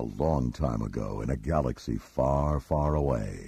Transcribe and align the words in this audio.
A 0.00 0.04
long 0.16 0.52
time 0.52 0.80
ago 0.82 1.22
in 1.22 1.30
a 1.30 1.36
galaxy 1.36 1.96
far, 1.96 2.60
far 2.60 2.94
away. 2.94 3.46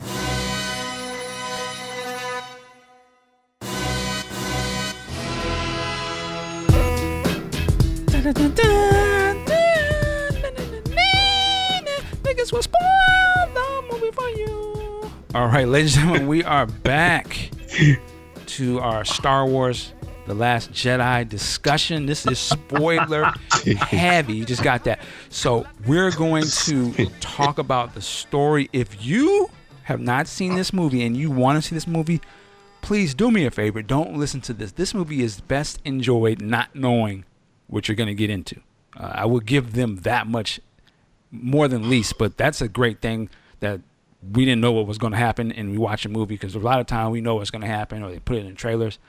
Niggas 12.25 12.53
will 12.53 12.63
spoil 12.63 12.81
the 13.55 13.85
movie 13.93 14.11
for 14.11 14.29
you. 14.31 15.09
All 15.37 15.47
right, 15.47 15.69
ladies 15.69 15.95
and 15.95 16.07
gentlemen, 16.07 16.27
we 16.27 16.43
are 16.43 16.67
back 16.67 17.51
to 18.47 18.81
our 18.81 19.05
Star 19.05 19.47
Wars 19.47 19.93
The 20.31 20.37
Last 20.37 20.71
Jedi 20.71 21.29
discussion. 21.29 22.07
This 22.07 22.25
is 22.25 22.39
spoiler 22.39 23.25
heavy. 23.81 24.35
You 24.35 24.45
just 24.45 24.63
got 24.63 24.85
that. 24.85 25.01
So, 25.29 25.67
we're 25.89 26.13
going 26.13 26.45
to 26.45 26.93
talk 27.19 27.59
about 27.59 27.95
the 27.95 28.01
story. 28.01 28.71
If 28.73 29.05
you 29.05 29.51
have 29.83 30.01
not 30.01 30.29
seen 30.29 30.55
this 30.55 30.73
movie 30.73 31.03
and 31.03 31.17
you 31.17 31.33
want 31.33 31.61
to 31.61 31.69
see 31.69 31.75
this 31.75 31.89
movie, 31.89 32.21
please 32.81 33.13
do 33.13 33.33
me 33.33 33.45
a 33.45 33.51
favor. 33.51 33.83
Don't 33.83 34.17
listen 34.17 34.41
to 34.43 34.53
this. 34.53 34.71
This 34.71 34.95
movie 34.95 35.21
is 35.21 35.41
best 35.41 35.81
enjoyed 35.85 36.41
not 36.41 36.77
knowing 36.77 37.25
what 37.67 37.89
you're 37.89 37.97
going 37.97 38.07
to 38.07 38.15
get 38.15 38.31
into. 38.31 38.61
Uh, 38.97 39.11
I 39.13 39.27
would 39.27 39.47
give 39.47 39.73
them 39.73 39.97
that 40.03 40.29
much 40.29 40.61
more 41.33 41.67
than 41.67 41.91
least, 41.91 42.19
but 42.19 42.37
that's 42.37 42.61
a 42.61 42.69
great 42.69 43.01
thing 43.01 43.31
that 43.59 43.81
we 44.33 44.45
didn't 44.45 44.61
know 44.61 44.71
what 44.71 44.87
was 44.87 44.99
going 44.99 45.13
to 45.13 45.19
happen 45.19 45.51
and 45.51 45.73
we 45.73 45.79
watch 45.79 46.05
a 46.07 46.09
movie 46.09 46.35
because 46.35 46.55
a 46.55 46.61
lot 46.61 46.79
of 46.79 46.87
time 46.87 47.11
we 47.11 47.21
know 47.21 47.35
what's 47.35 47.51
going 47.51 47.63
to 47.63 47.67
happen 47.67 48.05
or 48.05 48.13
they 48.13 48.21
put 48.21 48.37
it 48.37 48.47
in 48.47 48.55
trailers. 48.55 49.01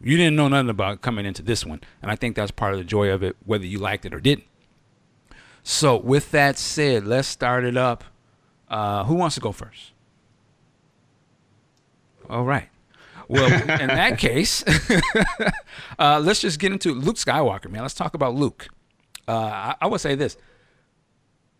You 0.00 0.16
didn't 0.16 0.36
know 0.36 0.48
nothing 0.48 0.70
about 0.70 1.02
coming 1.02 1.26
into 1.26 1.42
this 1.42 1.66
one, 1.66 1.80
and 2.00 2.10
I 2.10 2.16
think 2.16 2.36
that's 2.36 2.52
part 2.52 2.72
of 2.72 2.78
the 2.78 2.84
joy 2.84 3.10
of 3.10 3.22
it, 3.22 3.36
whether 3.44 3.66
you 3.66 3.78
liked 3.78 4.06
it 4.06 4.14
or 4.14 4.20
didn't. 4.20 4.44
So, 5.64 5.96
with 5.96 6.30
that 6.30 6.56
said, 6.56 7.04
let's 7.04 7.26
start 7.26 7.64
it 7.64 7.76
up. 7.76 8.04
Uh, 8.68 9.04
who 9.04 9.14
wants 9.14 9.34
to 9.34 9.40
go 9.40 9.50
first? 9.50 9.92
All 12.30 12.44
right. 12.44 12.68
Well, 13.26 13.52
in 13.80 13.88
that 13.88 14.18
case, 14.18 14.64
uh, 15.98 16.20
let's 16.20 16.40
just 16.40 16.60
get 16.60 16.72
into 16.72 16.94
Luke 16.94 17.16
Skywalker, 17.16 17.70
man. 17.70 17.82
Let's 17.82 17.94
talk 17.94 18.14
about 18.14 18.34
Luke. 18.34 18.68
Uh, 19.26 19.32
I, 19.32 19.74
I 19.82 19.86
would 19.88 20.00
say 20.00 20.14
this 20.14 20.36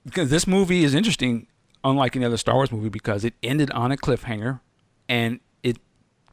because 0.04 0.30
this 0.30 0.46
movie 0.46 0.84
is 0.84 0.94
interesting, 0.94 1.48
unlike 1.82 2.14
any 2.14 2.24
other 2.24 2.38
Star 2.38 2.54
Wars 2.54 2.70
movie, 2.70 2.88
because 2.88 3.24
it 3.24 3.34
ended 3.42 3.70
on 3.72 3.91
a 3.91 3.96
cliffhanger, 3.96 4.60
and 5.08 5.41
it 5.62 5.78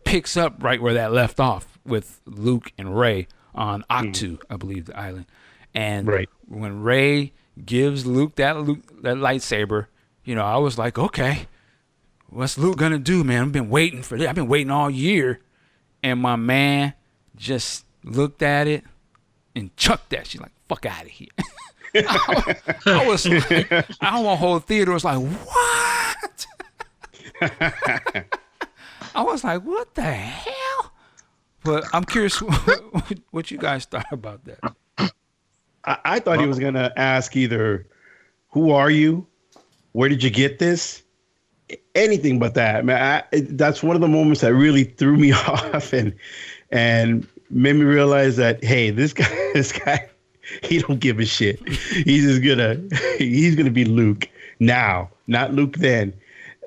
picks 0.03 0.37
up 0.37 0.63
right 0.63 0.81
where 0.81 0.93
that 0.93 1.11
left 1.11 1.39
off 1.39 1.74
with 1.85 2.21
Luke 2.25 2.71
and 2.77 2.97
Rey 2.97 3.27
on 3.53 3.81
hmm. 3.89 3.93
Ahch-To, 3.93 4.39
I 4.49 4.57
believe 4.57 4.85
the 4.85 4.97
island, 4.97 5.25
and 5.73 6.07
Right. 6.07 6.29
when 6.47 6.81
Rey 6.81 7.33
gives 7.63 8.05
Luke 8.05 8.35
that 8.35 8.57
Luke 8.57 9.01
that 9.01 9.17
lightsaber, 9.17 9.87
you 10.23 10.35
know, 10.35 10.43
I 10.43 10.57
was 10.57 10.77
like, 10.77 10.97
okay, 10.97 11.47
what's 12.27 12.57
Luke 12.57 12.77
gonna 12.77 12.99
do, 12.99 13.23
man? 13.23 13.43
I've 13.43 13.51
been 13.51 13.69
waiting 13.69 14.01
for 14.01 14.17
this. 14.17 14.27
I've 14.27 14.35
been 14.35 14.47
waiting 14.47 14.71
all 14.71 14.89
year, 14.89 15.39
and 16.03 16.19
my 16.19 16.35
man 16.35 16.93
just 17.35 17.85
looked 18.03 18.41
at 18.41 18.67
it 18.67 18.83
and 19.55 19.75
chucked 19.77 20.09
that. 20.09 20.27
She's 20.27 20.41
like, 20.41 20.51
fuck 20.67 20.85
out 20.85 21.03
of 21.03 21.09
here. 21.09 21.29
I, 21.95 22.55
I 22.85 23.07
was 23.07 23.27
like, 23.27 23.71
I 24.01 24.19
want 24.19 24.39
whole 24.39 24.59
theater 24.59 24.91
was 24.91 25.05
like, 25.05 25.19
what? 25.19 26.47
I 29.15 29.23
was 29.23 29.43
like, 29.43 29.63
what 29.63 29.95
the 29.95 30.01
hell? 30.01 30.64
But 31.65 31.85
I'm 31.93 32.03
curious 32.05 32.41
what, 32.41 33.13
what 33.31 33.51
you 33.51 33.57
guys 33.57 33.85
thought 33.85 34.05
about 34.11 34.45
that. 34.45 34.59
I, 35.83 35.97
I 36.05 36.19
thought 36.19 36.39
he 36.39 36.45
was 36.47 36.59
gonna 36.59 36.93
ask 36.95 37.35
either, 37.35 37.85
"Who 38.51 38.71
are 38.71 38.89
you? 38.89 39.25
Where 39.93 40.07
did 40.09 40.23
you 40.23 40.29
get 40.29 40.59
this?" 40.59 41.01
Anything 41.95 42.37
but 42.37 42.53
that, 42.53 42.85
man. 42.85 43.01
I, 43.01 43.35
it- 43.35 43.57
that's 43.57 43.81
one 43.81 43.95
of 43.95 44.01
the 44.01 44.07
moments 44.07 44.41
that 44.41 44.53
really 44.53 44.83
threw 44.83 45.17
me 45.17 45.31
off 45.33 45.91
and 45.93 46.13
and 46.71 47.27
made 47.49 47.73
me 47.75 47.83
realize 47.83 48.35
that 48.37 48.63
hey, 48.63 48.89
this 48.91 49.13
guy, 49.13 49.27
this 49.53 49.71
guy, 49.71 50.07
he 50.63 50.79
don't 50.79 50.99
give 50.99 51.19
a 51.19 51.25
shit. 51.25 51.59
He's 51.67 52.23
just 52.23 52.43
gonna 52.43 52.79
he's 53.17 53.55
gonna 53.55 53.71
be 53.71 53.85
Luke 53.85 54.29
now, 54.59 55.09
not 55.27 55.53
Luke 55.53 55.77
then. 55.77 56.13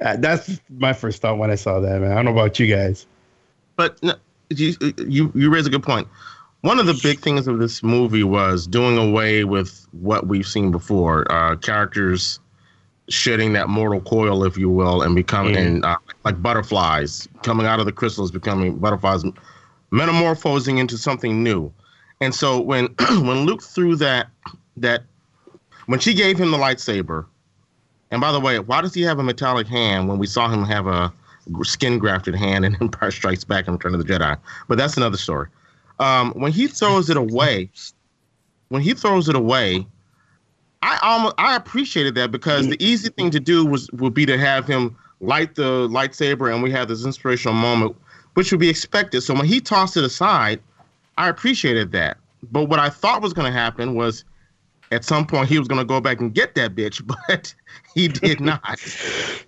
Uh, 0.00 0.16
that's 0.16 0.60
my 0.78 0.92
first 0.92 1.20
thought 1.20 1.38
when 1.38 1.50
I 1.50 1.56
saw 1.56 1.80
that, 1.80 2.00
man. 2.00 2.12
I 2.12 2.14
don't 2.16 2.24
know 2.26 2.30
about 2.32 2.58
you 2.60 2.72
guys. 2.72 3.04
But 3.74 4.00
no, 4.02 4.14
you, 4.50 4.74
you 4.98 5.32
you 5.34 5.50
raise 5.50 5.66
a 5.66 5.70
good 5.70 5.82
point. 5.82 6.08
One 6.62 6.78
of 6.80 6.86
the 6.86 6.98
big 7.02 7.20
things 7.20 7.46
of 7.46 7.58
this 7.58 7.82
movie 7.82 8.24
was 8.24 8.66
doing 8.66 8.98
away 8.98 9.44
with 9.44 9.86
what 9.92 10.26
we've 10.26 10.46
seen 10.46 10.70
before. 10.70 11.30
Uh, 11.30 11.56
characters 11.56 12.40
shedding 13.08 13.52
that 13.54 13.68
mortal 13.68 14.00
coil, 14.00 14.44
if 14.44 14.56
you 14.56 14.68
will, 14.68 15.02
and 15.02 15.14
becoming 15.14 15.56
and, 15.56 15.84
uh, 15.84 15.96
like 16.24 16.40
butterflies 16.42 17.28
coming 17.42 17.66
out 17.66 17.80
of 17.80 17.86
the 17.86 17.92
crystals, 17.92 18.30
becoming 18.30 18.76
butterflies, 18.76 19.22
metamorphosing 19.90 20.78
into 20.78 20.98
something 20.98 21.42
new. 21.42 21.72
And 22.20 22.34
so 22.34 22.60
when 22.60 22.86
when 23.10 23.44
Luke 23.44 23.62
threw 23.62 23.96
that 23.96 24.28
that 24.76 25.04
when 25.86 26.00
she 26.00 26.12
gave 26.14 26.38
him 26.38 26.50
the 26.50 26.58
lightsaber, 26.58 27.26
and 28.10 28.20
by 28.20 28.32
the 28.32 28.40
way, 28.40 28.58
why 28.58 28.80
does 28.80 28.94
he 28.94 29.02
have 29.02 29.18
a 29.18 29.22
metallic 29.22 29.66
hand 29.66 30.08
when 30.08 30.18
we 30.18 30.26
saw 30.26 30.48
him 30.48 30.64
have 30.64 30.86
a 30.86 31.12
skin 31.62 31.98
grafted 31.98 32.34
hand 32.34 32.64
in 32.64 32.76
Empire 32.80 33.10
Strikes 33.10 33.44
Back 33.44 33.66
and 33.66 33.74
Return 33.74 33.94
of 33.94 34.04
the 34.04 34.12
Jedi? 34.12 34.38
But 34.68 34.78
that's 34.78 34.96
another 34.96 35.16
story. 35.16 35.48
Um, 35.98 36.32
when 36.32 36.52
he 36.52 36.68
throws 36.68 37.10
it 37.10 37.16
away, 37.16 37.70
when 38.68 38.82
he 38.82 38.94
throws 38.94 39.28
it 39.28 39.34
away, 39.34 39.86
I 40.82 40.98
almost 41.02 41.34
I 41.38 41.56
appreciated 41.56 42.14
that 42.14 42.30
because 42.30 42.68
the 42.68 42.82
easy 42.84 43.08
thing 43.10 43.30
to 43.32 43.40
do 43.40 43.66
was 43.66 43.90
would 43.92 44.14
be 44.14 44.26
to 44.26 44.38
have 44.38 44.66
him 44.66 44.96
light 45.20 45.56
the 45.56 45.88
lightsaber 45.88 46.52
and 46.52 46.62
we 46.62 46.70
have 46.70 46.88
this 46.88 47.04
inspirational 47.04 47.54
moment, 47.54 47.96
which 48.34 48.52
would 48.52 48.60
be 48.60 48.68
expected. 48.68 49.22
So 49.22 49.34
when 49.34 49.46
he 49.46 49.60
tossed 49.60 49.96
it 49.96 50.04
aside, 50.04 50.60
I 51.16 51.28
appreciated 51.28 51.90
that. 51.92 52.18
But 52.52 52.64
what 52.64 52.78
I 52.78 52.88
thought 52.88 53.22
was 53.22 53.32
going 53.32 53.52
to 53.52 53.58
happen 53.58 53.94
was 53.94 54.24
at 54.90 55.04
some 55.04 55.26
point 55.26 55.48
he 55.48 55.58
was 55.58 55.68
going 55.68 55.78
to 55.78 55.84
go 55.84 56.00
back 56.00 56.20
and 56.20 56.34
get 56.34 56.54
that 56.54 56.74
bitch, 56.74 57.04
but 57.28 57.54
he 57.94 58.08
did 58.08 58.40
not. 58.40 58.62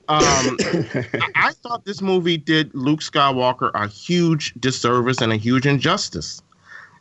Um, 0.08 0.56
I, 1.34 1.52
thought 1.62 1.84
this 1.84 2.02
movie 2.02 2.36
did 2.36 2.74
Luke 2.74 3.00
Skywalker 3.00 3.70
a 3.74 3.86
huge 3.86 4.54
disservice 4.54 5.20
and 5.20 5.32
a 5.32 5.36
huge 5.36 5.66
injustice. 5.66 6.42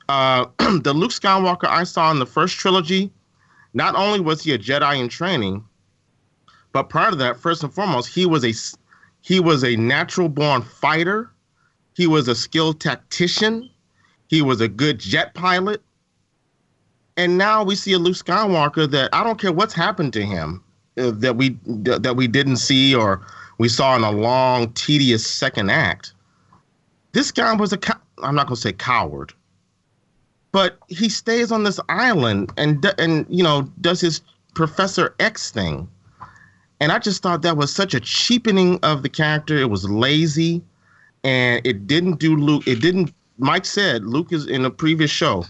Uh, 0.07 0.45
the 0.57 0.93
Luke 0.93 1.11
Skywalker 1.11 1.67
I 1.67 1.83
saw 1.83 2.11
in 2.11 2.19
the 2.19 2.25
first 2.25 2.57
trilogy, 2.57 3.11
not 3.73 3.95
only 3.95 4.19
was 4.19 4.43
he 4.43 4.53
a 4.53 4.57
Jedi 4.57 4.99
in 4.99 5.09
training, 5.09 5.63
but 6.71 6.89
prior 6.89 7.11
to 7.11 7.15
that, 7.17 7.39
first 7.39 7.63
and 7.63 7.73
foremost, 7.73 8.13
he 8.13 8.25
was 8.25 8.45
a 8.45 8.53
he 9.21 9.39
was 9.39 9.63
a 9.63 9.75
natural 9.75 10.29
born 10.29 10.61
fighter. 10.61 11.31
He 11.93 12.07
was 12.07 12.27
a 12.27 12.35
skilled 12.35 12.79
tactician. 12.79 13.69
He 14.27 14.41
was 14.41 14.61
a 14.61 14.67
good 14.67 14.99
jet 14.99 15.33
pilot. 15.33 15.81
And 17.19 17.37
now 17.37 17.65
we 17.65 17.75
see 17.75 17.91
a 17.91 17.99
Luke 17.99 18.15
Skywalker 18.15 18.89
that 18.91 19.09
I 19.11 19.25
don't 19.25 19.37
care 19.37 19.51
what's 19.51 19.73
happened 19.73 20.13
to 20.13 20.25
him 20.25 20.63
uh, 20.97 21.11
that 21.15 21.35
we 21.35 21.57
that 21.65 22.15
we 22.15 22.29
didn't 22.29 22.57
see 22.57 22.95
or 22.95 23.19
we 23.57 23.67
saw 23.67 23.93
in 23.97 24.05
a 24.05 24.11
long, 24.11 24.71
tedious 24.71 25.27
second 25.27 25.69
act. 25.69 26.13
This 27.11 27.29
guy 27.33 27.53
was 27.55 27.73
a 27.73 27.77
cow- 27.77 27.99
I'm 28.23 28.35
not 28.35 28.47
gonna 28.47 28.55
say 28.55 28.71
coward, 28.71 29.33
but 30.53 30.79
he 30.87 31.09
stays 31.09 31.51
on 31.51 31.65
this 31.65 31.77
island 31.89 32.53
and 32.55 32.85
and 32.97 33.25
you 33.29 33.43
know 33.43 33.69
does 33.81 33.99
his 33.99 34.21
Professor 34.55 35.13
X 35.19 35.51
thing. 35.51 35.89
And 36.79 36.89
I 36.93 36.99
just 36.99 37.21
thought 37.21 37.41
that 37.41 37.57
was 37.57 37.69
such 37.69 37.93
a 37.93 37.99
cheapening 37.99 38.79
of 38.81 39.03
the 39.03 39.09
character. 39.09 39.57
It 39.57 39.69
was 39.69 39.89
lazy, 39.89 40.61
and 41.25 41.59
it 41.67 41.85
didn't 41.85 42.19
do 42.19 42.37
Luke. 42.37 42.65
It 42.65 42.79
didn't. 42.79 43.13
Mike 43.39 43.65
said 43.65 44.05
Luke 44.05 44.31
is 44.31 44.47
in 44.47 44.63
a 44.63 44.69
previous 44.69 45.11
show. 45.11 45.43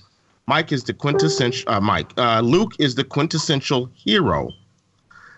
Mike 0.49 0.71
is 0.71 0.83
the 0.83 0.95
quintessential. 0.95 1.71
Uh, 1.71 1.79
Mike. 1.79 2.11
Uh, 2.17 2.41
Luke 2.41 2.73
is 2.79 2.95
the 2.95 3.03
quintessential 3.03 3.87
hero. 3.93 4.49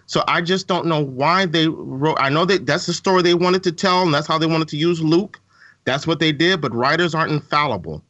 So 0.06 0.24
I 0.26 0.40
just 0.40 0.68
don't 0.68 0.86
know 0.86 1.04
why 1.04 1.46
they 1.46 1.68
wrote. 1.68 2.18
I 2.18 2.30
know 2.30 2.46
that 2.46 2.66
that's 2.66 2.86
the 2.86 2.94
story 2.94 3.22
they 3.22 3.34
wanted 3.34 3.62
to 3.64 3.74
tell, 3.74 4.04
and 4.04 4.14
that's 4.14 4.26
how 4.26 4.38
they 4.38 4.46
wanted 4.46 4.70
to 4.70 4.78
use 4.78 5.02
Luke. 5.02 5.42
That's 5.84 6.08
what 6.08 6.20
they 6.20 6.32
did. 6.32 6.62
But 6.62 6.74
writers 6.74 7.14
aren't 7.14 7.34
infallible, 7.34 8.02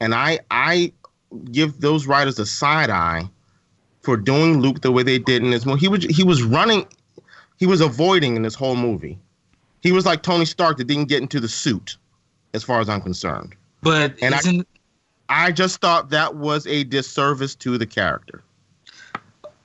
and 0.00 0.14
I 0.14 0.40
I 0.50 0.92
give 1.50 1.80
those 1.80 2.06
writers 2.06 2.38
a 2.38 2.44
side 2.44 2.90
eye 2.90 3.30
for 4.02 4.18
doing 4.18 4.60
Luke 4.60 4.82
the 4.82 4.92
way 4.92 5.02
they 5.02 5.18
did 5.18 5.42
in 5.42 5.50
this 5.50 5.64
movie. 5.64 5.80
He 5.80 5.88
was 5.88 6.04
he 6.04 6.24
was 6.24 6.42
running, 6.42 6.86
he 7.58 7.64
was 7.64 7.80
avoiding 7.80 8.36
in 8.36 8.42
this 8.42 8.54
whole 8.54 8.76
movie. 8.76 9.18
He 9.80 9.92
was 9.92 10.04
like 10.04 10.22
Tony 10.22 10.44
Stark 10.44 10.76
that 10.76 10.84
didn't 10.84 11.08
get 11.08 11.22
into 11.22 11.40
the 11.40 11.48
suit, 11.48 11.96
as 12.52 12.62
far 12.62 12.80
as 12.80 12.90
I'm 12.90 13.00
concerned. 13.00 13.54
But 13.80 14.14
And 14.20 14.34
isn't 14.34 14.60
I 14.60 14.79
just 15.52 15.80
thought 15.80 16.10
that 16.10 16.36
was 16.36 16.66
a 16.66 16.84
disservice 16.84 17.54
to 17.56 17.78
the 17.78 17.86
character. 17.86 18.42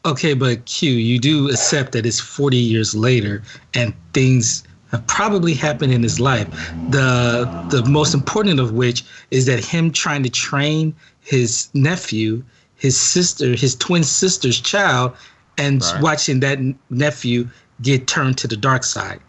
okay? 0.05 0.33
But 0.33 0.65
Q, 0.65 0.91
you 0.91 1.19
do 1.19 1.49
accept 1.49 1.91
that 1.93 2.05
it's 2.05 2.19
40 2.19 2.57
years 2.57 2.93
later, 2.95 3.41
and 3.73 3.93
things 4.13 4.63
have 4.91 5.05
probably 5.07 5.53
happened 5.53 5.91
in 5.91 6.03
his 6.03 6.19
life. 6.19 6.47
The 6.89 7.45
the 7.69 7.83
most 7.89 8.13
important 8.13 8.59
of 8.59 8.71
which 8.73 9.03
is 9.31 9.45
that 9.47 9.63
him 9.63 9.91
trying 9.91 10.23
to 10.23 10.29
train 10.29 10.95
his 11.21 11.69
nephew, 11.73 12.43
his 12.75 12.99
sister, 12.99 13.55
his 13.55 13.75
twin 13.75 14.03
sister's 14.03 14.59
child, 14.61 15.13
and 15.57 15.81
Right. 15.81 16.01
watching 16.01 16.39
that 16.41 16.59
nephew 16.91 17.49
get 17.81 18.05
turned 18.07 18.37
to 18.37 18.47
the 18.47 18.55
dark 18.57 18.83
side. 18.83 19.19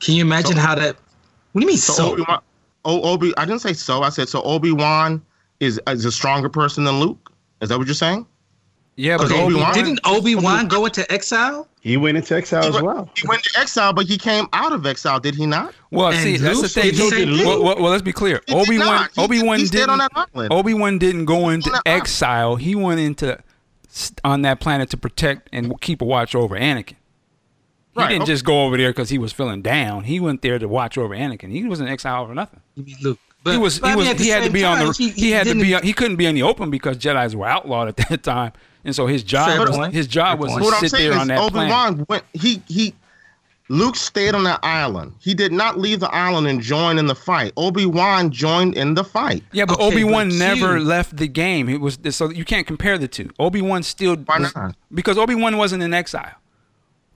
Can 0.00 0.14
you 0.14 0.22
imagine 0.24 0.56
So- 0.56 0.60
how 0.62 0.74
that? 0.74 0.96
What 1.52 1.60
do 1.60 1.64
you 1.66 1.68
mean 1.68 1.78
So, 1.78 1.92
so? 1.92 2.12
Obi 2.12 2.24
oh 2.84 3.02
Obi, 3.02 3.32
I 3.36 3.44
didn't 3.44 3.60
say 3.60 3.72
so. 3.74 4.02
I 4.02 4.08
said 4.10 4.28
so. 4.28 4.42
Obi 4.42 4.72
Wan 4.72 5.22
is 5.60 5.80
is 5.88 6.04
a 6.04 6.12
stronger 6.12 6.48
person 6.48 6.84
than 6.84 6.98
Luke. 7.00 7.32
Is 7.60 7.68
that 7.68 7.78
what 7.78 7.86
you're 7.86 7.94
saying? 7.94 8.26
Yeah, 8.96 9.16
but 9.16 9.26
Okay, 9.26 9.42
Obi-Wan- 9.42 9.72
didn't 9.72 10.00
Obi 10.04 10.34
Wan 10.34 10.68
go 10.68 10.84
into 10.84 11.10
exile? 11.10 11.66
He 11.80 11.96
went 11.96 12.18
into 12.18 12.34
exile 12.36 12.64
as 12.76 12.82
well. 12.82 13.08
he 13.16 13.26
went 13.26 13.42
to 13.44 13.58
exile, 13.60 13.94
but 13.94 14.04
he 14.06 14.18
came 14.18 14.46
out 14.52 14.72
of 14.72 14.84
exile, 14.84 15.18
did 15.18 15.34
he 15.34 15.46
not? 15.46 15.72
Well, 15.90 16.08
And 16.08 16.18
see, 16.18 16.36
that's 16.36 16.56
the 16.58 16.62
Luke 16.62 16.70
thing. 16.72 16.94
the 16.96 17.16
He- 17.16 17.36
thing. 17.38 17.46
well, 17.46 17.62
well, 17.62 17.76
well, 17.80 17.90
let's 17.90 18.02
be 18.02 18.12
clear. 18.12 18.42
Obi 18.50 18.78
Wan, 18.78 19.08
Obi 19.16 19.42
Wan 19.42 19.58
didn't. 19.60 19.88
on 19.90 19.98
that 19.98 20.10
island. 20.14 20.52
Obi 20.52 20.74
Wan 20.74 20.98
didn't 20.98 21.24
go 21.24 21.48
into 21.48 21.70
On 21.72 21.80
exile. 21.86 22.56
He 22.56 22.74
went 22.74 23.00
into 23.00 23.38
on 24.22 24.42
that 24.42 24.60
planet 24.60 24.90
to 24.90 24.96
protect 24.98 25.48
and 25.52 25.80
keep 25.80 26.02
a 26.02 26.04
watch 26.04 26.34
over 26.34 26.56
Anakin. 26.58 26.88
He 26.90 26.96
Right, 27.96 28.08
didn't 28.10 28.22
okay. 28.22 28.32
just 28.32 28.44
go 28.44 28.64
over 28.66 28.76
there 28.76 28.90
because 28.90 29.08
he 29.08 29.18
was 29.18 29.32
feeling 29.32 29.62
down. 29.62 30.04
He 30.04 30.20
went 30.20 30.42
there 30.42 30.58
to 30.58 30.68
watch 30.68 30.98
over 30.98 31.14
Anakin. 31.14 31.50
He 31.50 31.64
was 31.64 31.80
in 31.80 31.88
exile 31.88 32.26
for 32.26 32.34
nothing. 32.34 32.60
You 32.76 32.84
mean 32.84 32.96
Luke? 33.02 33.18
But, 33.42 33.52
he 33.52 33.58
was. 33.58 33.78
but 33.78 33.88
He 33.88 33.92
I 33.92 33.96
mean, 33.96 34.06
at 34.08 34.18
He 34.20 34.28
had 34.28 34.38
to 34.38 34.44
same 34.44 34.52
be 34.52 34.64
on 34.64 34.78
the. 34.78 35.12
He, 35.16 35.30
had 35.30 35.46
to 35.46 35.54
be. 35.54 35.74
He 35.86 35.92
couldn't 35.92 36.16
be 36.16 36.26
in 36.26 36.34
the 36.34 36.42
open 36.42 36.70
because 36.70 36.96
Jedi's 36.98 37.34
were 37.34 37.46
outlawed 37.46 37.88
at 37.88 37.96
that 38.08 38.22
time, 38.22 38.52
and 38.84 38.94
so 38.94 39.06
his 39.06 39.22
job. 39.22 39.58
Was, 39.68 39.92
his 39.94 40.06
job 40.06 40.38
was 40.40 40.54
to 40.54 40.60
What 40.60 40.80
sit 40.80 40.92
there 40.92 41.14
on 41.18 41.28
that 41.28 41.38
Obi 41.38 41.52
planet. 41.52 41.70
Wan 41.70 42.06
went. 42.08 42.24
He 42.34 42.62
he. 42.68 42.94
Luke 43.72 43.94
stayed 43.94 44.34
on 44.34 44.42
that 44.44 44.58
island. 44.64 45.12
He 45.20 45.32
did 45.32 45.52
not 45.52 45.78
leave 45.78 46.00
the 46.00 46.12
island 46.12 46.48
and 46.48 46.60
join 46.60 46.98
in 46.98 47.06
the 47.06 47.14
fight. 47.14 47.52
Obi 47.56 47.86
Wan 47.86 48.32
joined 48.32 48.76
in 48.76 48.94
the 48.94 49.04
fight. 49.04 49.44
Yeah, 49.52 49.64
but 49.64 49.74
Okay, 49.78 49.84
Obi 49.84 50.02
Wan 50.04 50.36
never 50.36 50.76
Q- 50.76 50.84
left 50.84 51.16
the 51.16 51.28
game. 51.28 51.68
It 51.68 51.80
was 51.80 51.96
so 52.10 52.30
you 52.30 52.44
can't 52.44 52.66
compare 52.66 52.98
the 52.98 53.06
two. 53.06 53.30
Obi 53.38 53.62
Wan 53.62 53.84
still 53.84 54.16
Why 54.16 54.38
was- 54.40 54.54
not? 54.56 54.74
because 54.92 55.16
Obi 55.16 55.36
Wan 55.36 55.56
wasn't 55.56 55.84
in 55.84 55.94
exile. 55.94 56.34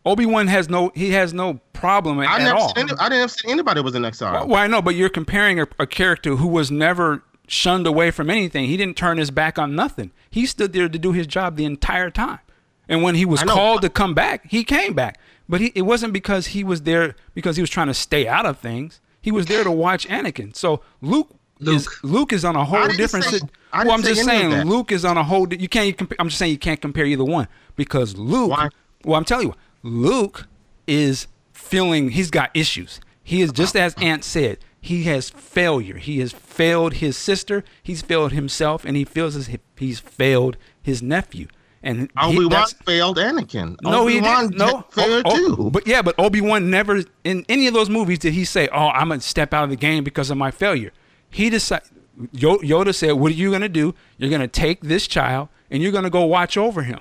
Obi 0.04 0.26
Wan 0.26 0.46
has 0.48 0.68
no 0.68 0.92
he 0.94 1.10
has 1.12 1.32
no 1.32 1.60
problem 1.72 2.20
at, 2.20 2.28
I 2.28 2.36
at 2.36 2.42
never 2.42 2.56
all. 2.58 2.74
seen 2.74 2.88
any, 2.90 2.98
I 2.98 3.08
didn't 3.08 3.30
see 3.30 3.50
anybody 3.50 3.80
was 3.80 3.94
in 3.94 4.04
exile. 4.04 4.46
Well, 4.46 4.60
I 4.60 4.66
know, 4.66 4.82
but 4.82 4.94
you're 4.94 5.08
comparing 5.08 5.60
a, 5.60 5.66
a 5.78 5.86
character 5.86 6.36
who 6.36 6.46
was 6.48 6.70
never 6.70 7.22
shunned 7.46 7.86
away 7.86 8.10
from 8.10 8.30
anything. 8.30 8.66
He 8.66 8.76
didn't 8.76 8.96
turn 8.96 9.18
his 9.18 9.30
back 9.30 9.58
on 9.58 9.74
nothing. 9.74 10.10
He 10.30 10.46
stood 10.46 10.72
there 10.72 10.88
to 10.88 10.98
do 10.98 11.12
his 11.12 11.26
job 11.26 11.56
the 11.56 11.64
entire 11.64 12.10
time. 12.10 12.40
And 12.88 13.02
when 13.02 13.14
he 13.14 13.24
was 13.24 13.42
called 13.42 13.80
to 13.82 13.88
come 13.88 14.12
back, 14.14 14.46
he 14.50 14.62
came 14.64 14.92
back. 14.92 15.18
But 15.48 15.60
he, 15.60 15.72
it 15.74 15.82
wasn't 15.82 16.12
because 16.12 16.48
he 16.48 16.64
was 16.64 16.82
there 16.82 17.16
because 17.34 17.56
he 17.56 17.62
was 17.62 17.70
trying 17.70 17.86
to 17.88 17.94
stay 17.94 18.26
out 18.28 18.46
of 18.46 18.58
things. 18.58 19.00
He 19.22 19.30
was 19.30 19.46
there 19.46 19.64
to 19.64 19.70
watch 19.70 20.06
Anakin. 20.08 20.54
So 20.54 20.82
Luke, 21.00 21.30
is 21.60 21.86
Luke. 21.86 21.92
Luke 22.02 22.32
is 22.34 22.44
on 22.44 22.56
a 22.56 22.64
whole 22.64 22.86
different. 22.88 23.24
say- 23.26 23.38
sit- 23.38 23.50
I 23.72 23.78
didn't 23.78 23.88
well, 23.88 23.96
I'm 23.98 24.02
just 24.04 24.24
saying. 24.24 24.68
Luke 24.68 24.92
is 24.92 25.04
on 25.04 25.16
a 25.16 25.24
whole. 25.24 25.46
di- 25.46 25.56
You 25.56 25.68
can't. 25.68 25.96
Compa- 25.96 26.16
I'm 26.18 26.28
just 26.28 26.38
saying 26.38 26.52
you 26.52 26.58
can't 26.58 26.80
compare 26.80 27.04
either 27.06 27.24
one 27.24 27.48
because 27.74 28.16
Luke. 28.16 28.50
Why? 28.50 28.68
Well, 29.04 29.16
I'm 29.16 29.24
telling 29.24 29.48
you, 29.48 29.54
Luke 29.84 30.48
is 30.86 31.28
feeling 31.52 32.10
he's 32.10 32.30
got 32.30 32.50
issues. 32.54 33.00
He 33.22 33.42
is 33.42 33.52
just 33.52 33.76
as 33.76 33.94
Aunt 34.00 34.24
said. 34.24 34.58
He 34.80 35.04
has 35.04 35.30
failure. 35.30 35.96
He 35.98 36.18
has 36.18 36.32
failed 36.32 36.94
his 36.94 37.16
sister. 37.16 37.64
He's 37.82 38.02
failed 38.02 38.32
himself, 38.32 38.84
and 38.84 38.96
he 38.96 39.04
feels 39.04 39.36
as 39.36 39.48
if 39.48 39.60
he's 39.76 40.00
failed 40.00 40.56
his 40.82 41.02
nephew. 41.02 41.48
And 41.82 42.10
Obi 42.20 42.46
Wan 42.46 42.66
failed 42.86 43.18
Anakin. 43.18 43.76
no, 43.82 44.06
he 44.06 44.18
Obi-Wan 44.18 44.48
didn't. 44.48 44.58
No, 44.58 44.84
failed 44.90 45.22
oh, 45.26 45.56
too. 45.56 45.70
But 45.70 45.86
yeah, 45.86 46.00
but 46.00 46.14
Obi 46.18 46.40
Wan 46.40 46.70
never 46.70 47.02
in 47.24 47.44
any 47.48 47.66
of 47.66 47.74
those 47.74 47.90
movies 47.90 48.18
did 48.18 48.32
he 48.32 48.46
say, 48.46 48.68
"Oh, 48.72 48.88
I'm 48.88 49.08
gonna 49.08 49.20
step 49.20 49.52
out 49.52 49.64
of 49.64 49.70
the 49.70 49.76
game 49.76 50.02
because 50.02 50.30
of 50.30 50.38
my 50.38 50.50
failure." 50.50 50.92
He 51.30 51.50
decided. 51.50 51.88
Yoda 52.34 52.94
said, 52.94 53.12
"What 53.12 53.32
are 53.32 53.34
you 53.34 53.50
gonna 53.50 53.68
do? 53.68 53.94
You're 54.16 54.30
gonna 54.30 54.48
take 54.48 54.82
this 54.82 55.06
child 55.06 55.48
and 55.70 55.82
you're 55.82 55.92
gonna 55.92 56.08
go 56.08 56.24
watch 56.24 56.56
over 56.56 56.82
him." 56.82 57.00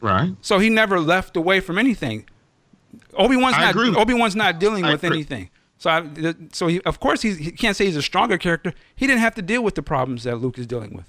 Right. 0.00 0.32
So 0.40 0.58
he 0.58 0.70
never 0.70 1.00
left 1.00 1.36
away 1.36 1.60
from 1.60 1.78
anything. 1.78 2.26
Obi 3.14 3.36
Wan's 3.36 3.56
not. 3.56 3.76
Obi 3.76 4.14
Wan's 4.14 4.36
not 4.36 4.58
dealing 4.58 4.84
I 4.84 4.92
with 4.92 5.04
agree. 5.04 5.18
anything. 5.18 5.50
So, 5.78 5.88
I, 5.90 6.34
so 6.52 6.66
he, 6.66 6.80
of 6.82 7.00
course, 7.00 7.22
he's, 7.22 7.38
he 7.38 7.50
can't 7.52 7.74
say 7.74 7.86
he's 7.86 7.96
a 7.96 8.02
stronger 8.02 8.36
character. 8.36 8.74
He 8.96 9.06
didn't 9.06 9.20
have 9.20 9.34
to 9.36 9.42
deal 9.42 9.62
with 9.62 9.76
the 9.76 9.82
problems 9.82 10.24
that 10.24 10.36
Luke 10.36 10.58
is 10.58 10.66
dealing 10.66 10.92
with. 10.94 11.06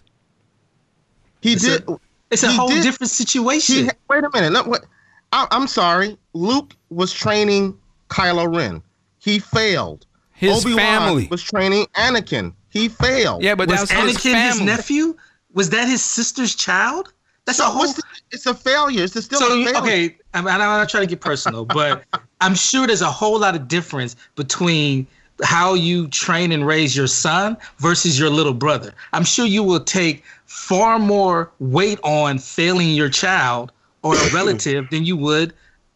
He 1.42 1.54
It's 1.54 1.64
did. 1.64 1.84
a, 1.90 2.00
it's 2.30 2.44
a 2.44 2.52
whole 2.52 2.70
did- 2.70 2.84
different 2.84 3.10
situation. 3.12 3.76
He, 3.86 3.92
wait 4.10 4.24
a 4.24 4.30
minute. 4.34 4.52
No, 4.54 4.64
what? 4.64 4.86
I, 5.34 5.48
I'm 5.52 5.68
sorry. 5.68 6.18
Luke 6.34 6.74
was 6.90 7.12
training 7.12 7.78
Kylo 8.10 8.54
Ren. 8.56 8.82
He 9.20 9.40
failed. 9.40 10.06
His 10.32 10.66
Obi-Wan 10.66 10.78
family. 10.80 11.28
was 11.30 11.44
training 11.44 11.86
Anakin. 11.96 12.54
He 12.70 12.88
failed. 12.88 13.44
Yeah, 13.44 13.56
but 13.56 13.68
was 13.70 13.80
that's 13.90 13.92
his 13.92 14.00
Anakin 14.18 14.44
his 14.46 14.56
family. 14.58 14.66
nephew? 14.66 15.18
Was 15.54 15.70
that 15.72 15.88
his 15.88 16.04
sister's 16.04 16.56
child? 16.56 17.14
That's 17.46 17.58
So 17.58 17.68
a 17.68 17.70
whole. 17.70 17.88
the, 17.88 18.04
it's 18.32 18.46
a 18.46 18.54
failure. 18.54 19.04
It's 19.04 19.24
still 19.26 19.40
so 19.40 19.54
a 19.54 19.58
you- 19.58 19.66
failure. 19.66 19.80
okay, 19.82 20.18
I'm, 20.34 20.48
I'm 20.48 20.60
not 20.60 20.90
trying 20.90 21.04
to 21.04 21.10
get 21.10 21.22
personal, 21.22 21.66
but 21.66 22.04
I'm 22.42 22.56
sure 22.56 22.88
there's 22.88 23.02
a 23.02 23.12
whole 23.12 23.40
lot 23.40 23.56
of 23.56 23.68
difference 23.68 24.16
between 24.36 25.08
how 25.44 25.74
you 25.74 26.08
train 26.10 26.52
and 26.52 26.68
raise 26.68 26.96
your 26.96 27.08
son 27.08 27.58
versus 27.80 28.20
your 28.20 28.30
little 28.30 28.54
brother. 28.54 28.94
I'm 29.14 29.24
sure 29.24 29.46
you 29.46 29.64
will 29.64 29.80
take 29.80 30.24
far 30.46 31.00
more 31.00 31.52
weight 31.60 32.00
on 32.04 32.38
failing 32.38 32.90
your 32.90 33.10
child 33.10 33.72
or 34.04 34.16
a 34.16 34.30
relative 34.34 34.88
than 34.92 35.04
you 35.04 35.18
would 35.18 35.54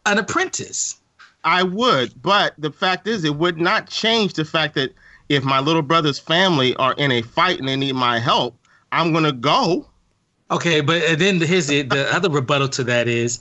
an 0.07 0.17
apprentice. 0.17 0.97
I 1.43 1.61
would, 1.61 2.19
but 2.23 2.55
the 2.57 2.71
fact 2.71 3.07
is, 3.07 3.23
it 3.23 3.35
would 3.35 3.59
not 3.59 3.87
change 3.87 4.33
the 4.33 4.45
fact 4.45 4.73
that 4.75 4.93
if 5.29 5.43
my 5.43 5.59
little 5.59 5.83
brother's 5.83 6.17
family 6.17 6.75
are 6.77 6.93
in 6.93 7.11
a 7.11 7.21
fight 7.21 7.59
and 7.59 7.67
they 7.67 7.75
need 7.75 7.93
my 7.93 8.17
help, 8.19 8.55
I'm 8.91 9.13
gonna 9.13 9.31
go. 9.31 9.87
Okay, 10.51 10.81
but 10.81 11.17
then 11.17 11.39
here's 11.41 11.67
the, 11.67 11.81
the 11.81 12.13
other 12.15 12.29
rebuttal 12.29 12.69
to 12.69 12.83
that 12.83 13.07
is 13.07 13.39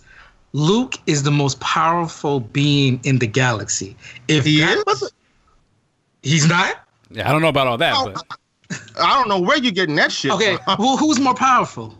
Luke 0.52 0.94
is 1.06 1.22
the 1.22 1.30
most 1.30 1.60
powerful 1.60 2.40
being 2.40 2.98
in 3.04 3.18
the 3.18 3.26
galaxy. 3.26 3.96
If 4.28 4.44
He 4.44 4.60
that 4.60 4.78
is? 4.78 4.84
was- 4.86 5.12
he's 6.22 6.48
not. 6.48 6.76
Yeah, 7.10 7.28
I 7.28 7.32
don't 7.32 7.42
know 7.42 7.48
about 7.48 7.66
all 7.66 7.78
that, 7.78 7.94
Oh, 7.96 8.12
but 8.12 8.24
I 9.00 9.14
don't 9.18 9.28
know 9.28 9.38
where 9.40 9.58
you're 9.58 9.72
getting 9.72 9.96
that 9.96 10.10
shit. 10.12 10.32
Okay, 10.32 10.56
from. 10.64 10.76
who, 10.76 10.96
who's 10.96 11.20
more 11.20 11.34
powerful? 11.34 11.94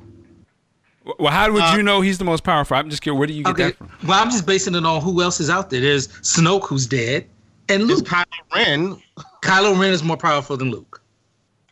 well, 1.18 1.30
how 1.32 1.52
would 1.52 1.62
Uh, 1.62 1.74
you 1.76 1.82
know 1.82 2.00
he's 2.00 2.16
the 2.16 2.24
most 2.24 2.42
powerful? 2.42 2.76
I'm 2.76 2.88
just 2.88 3.02
curious. 3.02 3.18
Where 3.18 3.26
do 3.26 3.34
you 3.34 3.42
get 3.44 3.50
Okay, 3.52 3.64
that 3.64 3.76
from? 3.76 3.90
well, 4.06 4.22
I'm 4.22 4.30
just 4.30 4.46
basing 4.46 4.74
it 4.74 4.86
on 4.86 5.02
who 5.02 5.20
else 5.20 5.38
is 5.38 5.50
out 5.50 5.68
there. 5.68 5.82
There's 5.82 6.08
Snoke, 6.22 6.66
who's 6.66 6.86
dead, 6.86 7.26
and 7.68 7.82
It's 7.82 7.90
Luke. 8.00 8.06
Kylo 8.06 8.24
Ren. 8.54 9.02
Kylo 9.42 9.78
Ren 9.78 9.92
is 9.92 10.02
more 10.02 10.16
powerful 10.16 10.56
than 10.56 10.70
Luke. 10.70 11.02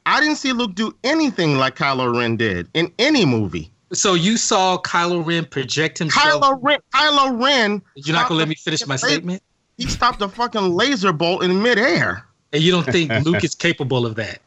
I 0.06 0.20
didn't 0.20 0.37
see 0.37 0.52
Luke 0.52 0.75
do 0.75 0.94
anything 1.04 1.56
like 1.56 1.76
Kylo 1.76 2.16
Ren 2.16 2.37
did 2.37 2.69
in 2.75 2.93
any 2.99 3.25
movie. 3.25 3.72
So 3.93 4.14
you 4.14 4.37
saw 4.37 4.78
Kylo 4.78 5.25
Ren 5.25 5.44
project 5.44 5.99
himself. 5.99 6.43
Kylo 6.43 6.58
Ren. 6.60 6.81
Kylo 6.94 7.43
Ren. 7.43 7.82
You're 7.94 8.16
not 8.16 8.28
gonna 8.28 8.38
let 8.38 8.49
me 8.49 8.54
finish 8.54 8.87
my 8.87 8.96
statement, 8.96 9.43
He 9.79 9.86
stopped 9.86 10.22
a 10.22 10.29
fucking 10.29 10.74
laser 10.74 11.12
bolt 11.12 11.43
in 11.44 11.62
midair. 11.62 12.26
and 12.53 12.62
you 12.62 12.70
don't 12.70 12.86
think 12.86 13.12
Luke 13.24 13.44
is 13.44 13.55
capable 13.55 14.06
of 14.06 14.17
that? 14.17 14.41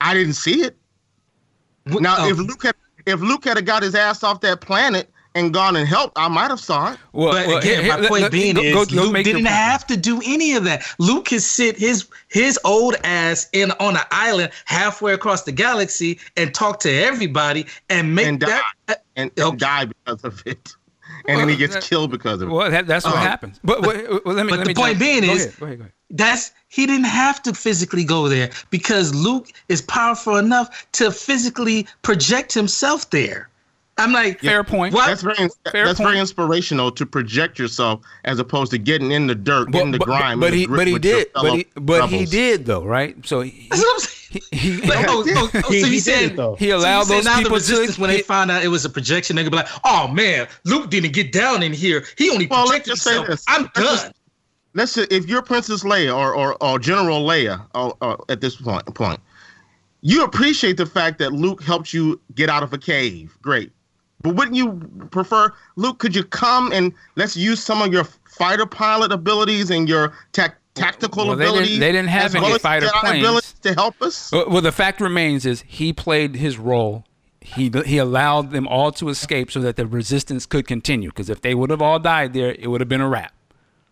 I 0.00 0.14
didn't 0.14 0.34
see 0.34 0.62
it. 0.62 0.76
Now, 1.86 2.16
oh, 2.18 2.28
if 2.28 2.38
Luke 2.38 2.62
had 2.62 2.74
if 3.06 3.20
Luke 3.20 3.44
had 3.44 3.64
got 3.66 3.82
his 3.82 3.94
ass 3.94 4.22
off 4.22 4.40
that 4.40 4.60
planet 4.60 5.10
and 5.34 5.52
gone 5.52 5.76
and 5.76 5.86
helped, 5.88 6.16
I 6.16 6.28
might 6.28 6.50
have 6.50 6.60
saw 6.60 6.92
it. 6.92 6.98
Well, 7.12 7.32
But 7.32 7.46
well, 7.46 7.56
again, 7.58 7.82
here- 7.84 7.92
my 7.92 8.00
here, 8.00 8.08
point 8.08 8.22
let- 8.22 8.32
being 8.32 8.54
go- 8.54 8.62
is 8.62 8.72
go- 8.74 8.84
go 8.86 9.02
Luke 9.10 9.24
didn't 9.24 9.44
have 9.46 9.86
to 9.88 9.96
do 9.96 10.20
any 10.24 10.54
of 10.54 10.64
that. 10.64 10.84
Luke 10.98 11.26
can 11.26 11.40
sit 11.40 11.76
his 11.76 12.06
his 12.28 12.58
old 12.64 12.96
ass 13.04 13.48
in 13.52 13.70
on 13.72 13.96
an 13.96 14.02
island 14.10 14.50
halfway 14.64 15.12
across 15.12 15.42
the 15.42 15.52
galaxy 15.52 16.18
and 16.36 16.54
talk 16.54 16.80
to 16.80 16.90
everybody 16.92 17.66
and 17.90 18.14
make 18.14 18.26
And 18.26 18.40
die. 18.40 18.60
that. 18.86 19.04
and, 19.16 19.30
Okay. 19.38 19.48
and 19.48 19.58
die 19.58 19.84
because 19.86 20.24
of 20.24 20.42
it. 20.46 20.74
And 21.26 21.40
then 21.40 21.48
he 21.48 21.56
gets 21.56 21.74
that- 21.74 21.82
killed 21.84 22.10
because 22.10 22.42
of 22.42 22.48
it. 22.48 22.52
Well, 22.52 22.70
that, 22.70 22.86
that's 22.86 23.04
what 23.06 23.14
Uh, 23.14 23.20
happens. 23.20 23.58
But, 23.64 23.80
but, 23.82 24.24
well, 24.24 24.34
let 24.34 24.44
me. 24.46 24.50
but 24.50 24.58
let 24.58 24.66
the 24.68 24.74
point 24.74 24.90
jump- 24.92 25.00
being 25.00 25.22
go 25.24 25.32
is- 25.32 25.46
ahead, 25.46 25.58
go 25.60 25.66
ahead, 25.66 25.78
go 25.78 25.82
ahead. 25.84 25.92
That's 26.10 26.52
he 26.68 26.86
didn't 26.86 27.04
have 27.06 27.42
to 27.44 27.54
physically 27.54 28.04
go 28.04 28.28
there 28.28 28.50
because 28.70 29.12
Luke 29.14 29.48
is 29.68 29.80
powerful 29.82 30.36
enough 30.36 30.86
to 30.92 31.10
physically 31.10 31.88
project 32.02 32.52
himself 32.52 33.10
there. 33.10 33.48
I'm 33.96 34.12
like, 34.12 34.40
Fair 34.40 34.64
point. 34.64 34.92
What? 34.92 35.06
That's 35.06 35.22
very 35.22 35.36
Fair 35.70 35.84
that's 35.86 35.98
point. 35.98 36.08
very 36.10 36.18
inspirational 36.18 36.90
to 36.92 37.06
project 37.06 37.58
yourself 37.58 38.00
as 38.24 38.38
opposed 38.40 38.72
to 38.72 38.78
getting 38.78 39.12
in 39.12 39.26
the 39.28 39.34
dirt, 39.36 39.70
getting 39.70 39.92
the 39.92 39.98
grime. 39.98 40.40
But 40.40 40.46
and 40.46 40.54
the 40.54 40.58
he, 40.58 40.66
but 40.66 40.86
he 40.88 40.98
did, 40.98 41.28
but 41.34 41.54
he, 41.54 41.66
but 41.76 42.08
he 42.08 42.24
did 42.24 42.66
though, 42.66 42.82
right? 42.84 43.16
So 43.24 43.42
he, 43.42 43.68
That's 43.70 43.82
what 43.82 43.94
I'm 43.94 44.00
saying. 44.00 44.42
he, 44.50 44.58
he, 44.80 44.86
Like, 44.88 45.06
oh, 45.08 45.22
oh, 45.26 45.50
oh, 45.54 45.60
so 45.60 45.70
He- 45.70 45.82
he 45.84 45.98
said 46.00 46.32
it, 46.36 46.58
he 46.58 46.70
allowed 46.70 47.04
saying 47.04 47.18
those 47.18 47.24
now 47.24 47.36
people 47.36 47.50
the 47.50 47.54
resistance 47.56 47.94
to. 47.94 48.00
when 48.00 48.10
they 48.10 48.16
he- 48.16 48.22
find 48.22 48.50
out 48.50 48.64
it 48.64 48.68
was 48.68 48.84
a 48.84 48.90
projection, 48.90 49.36
they're 49.36 49.44
gonna 49.48 49.62
be 49.62 49.68
like, 49.68 49.80
"Oh 49.84 50.08
man, 50.08 50.48
Luke 50.64 50.90
didn't 50.90 51.12
get 51.12 51.30
down 51.30 51.62
in 51.62 51.72
here. 51.72 52.04
He 52.18 52.30
only 52.30 52.46
Well, 52.48 52.60
let's 52.66 52.70
projected 52.88 52.92
just 52.94 53.02
say 53.02 53.10
himself. 53.14 53.28
this. 53.28 53.44
I'm 53.48 53.62
Let's 53.62 53.78
just- 53.80 54.04
done." 54.06 54.12
Let's 54.76 54.90
say 54.90 55.06
if 55.08 55.26
you're 55.28 55.40
Princess 55.40 55.84
Leia 55.84 56.12
or 56.16 56.34
or, 56.34 56.56
or 56.60 56.80
General 56.80 57.24
Leia 57.24 57.64
uh, 57.76 57.92
uh, 58.00 58.16
at 58.28 58.40
this 58.40 58.56
point 58.56 58.92
point, 58.92 59.20
you 60.00 60.24
appreciate 60.24 60.76
the 60.78 60.86
fact 60.86 61.20
that 61.20 61.32
Luke 61.32 61.62
helped 61.62 61.92
you 61.94 62.20
get 62.34 62.50
out 62.50 62.64
of 62.64 62.72
a 62.72 62.78
cave. 62.78 63.38
Great. 63.40 63.70
But 64.24 64.36
wouldn't 64.36 64.56
you 64.56 64.80
prefer, 65.10 65.52
Luke, 65.76 65.98
could 65.98 66.16
you 66.16 66.24
come 66.24 66.72
and 66.72 66.92
let's 67.14 67.36
use 67.36 67.62
some 67.62 67.82
of 67.82 67.92
your 67.92 68.04
fighter 68.04 68.64
pilot 68.66 69.12
abilities 69.12 69.70
and 69.70 69.86
your 69.86 70.14
tac- 70.32 70.56
tactical 70.74 71.26
Well, 71.28 71.36
they 71.36 71.44
didn't- 71.44 71.56
abilities? 71.56 71.78
they 71.78 71.92
didn't 71.92 72.08
have 72.08 72.24
as 72.24 72.34
any 72.34 72.46
well 72.48 72.58
fighter 72.58 72.88
planes. 73.00 73.54
to 73.62 73.74
help 73.74 74.00
us? 74.00 74.32
Well, 74.32 74.48
well, 74.48 74.62
the 74.62 74.72
fact 74.72 75.00
remains 75.02 75.44
is 75.44 75.62
he 75.68 75.92
played 75.92 76.34
his 76.36 76.58
role. 76.58 77.04
he 77.46 77.70
he 77.84 77.98
allowed 77.98 78.52
them 78.52 78.66
all 78.66 78.90
to 78.90 79.10
escape 79.10 79.50
so 79.52 79.60
that 79.60 79.76
the 79.76 79.86
resistance 79.86 80.46
could 80.46 80.66
continue. 80.66 81.10
Because 81.10 81.28
if 81.28 81.42
they 81.42 81.54
would 81.54 81.68
have 81.68 81.82
all 81.82 81.98
died 81.98 82.32
there, 82.32 82.52
it 82.58 82.68
would 82.68 82.80
have 82.80 82.88
been 82.88 83.02
a 83.02 83.08
wrap, 83.08 83.34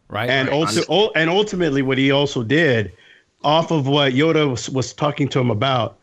right? 0.09 0.31
And 0.31 0.49
ulti- 0.49 0.89
ul- 0.89 1.13
and 1.15 1.29
ultimately, 1.29 1.83
what 1.83 1.99
he 1.99 2.11
also 2.11 2.43
did, 2.43 2.91
off 3.45 3.71
of 3.71 3.87
what 3.87 4.15
Yoda 4.15 4.49
was, 4.49 4.71
was 4.71 4.95
talking 4.95 5.29
to 5.29 5.39
him 5.39 5.51
about, 5.51 5.99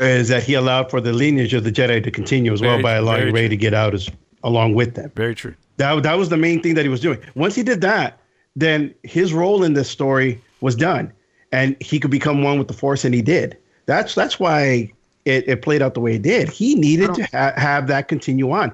is 0.00 0.28
that 0.28 0.42
he 0.42 0.54
allowed 0.54 0.90
for 0.90 1.00
the 1.00 1.12
lineage 1.12 1.54
of 1.54 1.64
the 1.64 1.72
Jedi 1.72 2.02
to 2.02 2.10
continue 2.10 2.52
as 2.52 2.60
well 2.60 2.72
Very 2.72 2.82
by 2.82 2.94
allowing 2.94 3.32
Rey 3.32 3.48
to 3.48 3.56
get 3.56 3.74
out 3.74 3.94
as 3.94 4.10
along 4.42 4.74
with 4.74 4.94
them. 4.94 5.10
Very 5.14 5.34
true. 5.34 5.54
That 5.78 6.02
that 6.02 6.14
was 6.14 6.28
the 6.28 6.36
main 6.36 6.62
thing 6.62 6.74
that 6.74 6.84
he 6.84 6.88
was 6.88 7.00
doing. 7.00 7.18
Once 7.34 7.54
he 7.54 7.62
did 7.62 7.80
that, 7.82 8.20
then 8.54 8.94
his 9.02 9.32
role 9.32 9.62
in 9.62 9.74
this 9.74 9.90
story 9.90 10.40
was 10.60 10.74
done, 10.74 11.12
and 11.52 11.76
he 11.80 11.98
could 11.98 12.10
become 12.10 12.42
one 12.42 12.58
with 12.58 12.68
the 12.68 12.74
Force, 12.74 13.04
and 13.04 13.14
he 13.14 13.22
did. 13.22 13.56
That's 13.86 14.14
that's 14.14 14.40
why 14.40 14.92
it, 15.24 15.48
it 15.48 15.62
played 15.62 15.82
out 15.82 15.94
the 15.94 16.00
way 16.00 16.14
it 16.14 16.22
did. 16.22 16.48
He 16.48 16.74
needed 16.74 17.14
to 17.14 17.24
ha- 17.24 17.52
have 17.56 17.88
that 17.88 18.08
continue 18.08 18.50
on. 18.50 18.72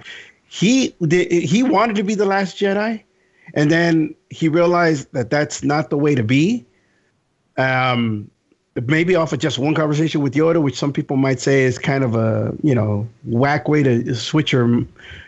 He 0.49 0.95
did, 1.03 1.33
he 1.33 1.63
wanted 1.63 1.97
to 1.97 2.05
be 2.05 2.15
the 2.15 2.27
last 2.27 2.57
Jedi, 2.57 3.03
and 3.55 3.71
then 3.71 4.15
he 4.31 4.49
realized 4.49 5.13
that 5.13 5.31
that's 5.31 5.65
not 5.65 5.91
the 5.91 5.99
way 5.99 6.15
to 6.15 6.23
be. 6.23 6.65
Um, 7.57 8.31
maybe 8.75 9.15
off 9.15 9.33
of 9.33 9.39
just 9.39 9.59
one 9.59 9.75
conversation 9.75 10.23
with 10.23 10.35
Yoda, 10.35 10.63
which 10.63 10.79
some 10.79 10.93
people 10.93 11.17
might 11.17 11.41
say 11.41 11.63
is 11.63 11.79
kind 11.79 12.05
of 12.05 12.15
a 12.15 12.55
you 12.63 12.75
know 12.75 13.07
whack 13.25 13.69
way 13.69 13.83
to 13.83 14.15
switch 14.15 14.53
your 14.53 14.85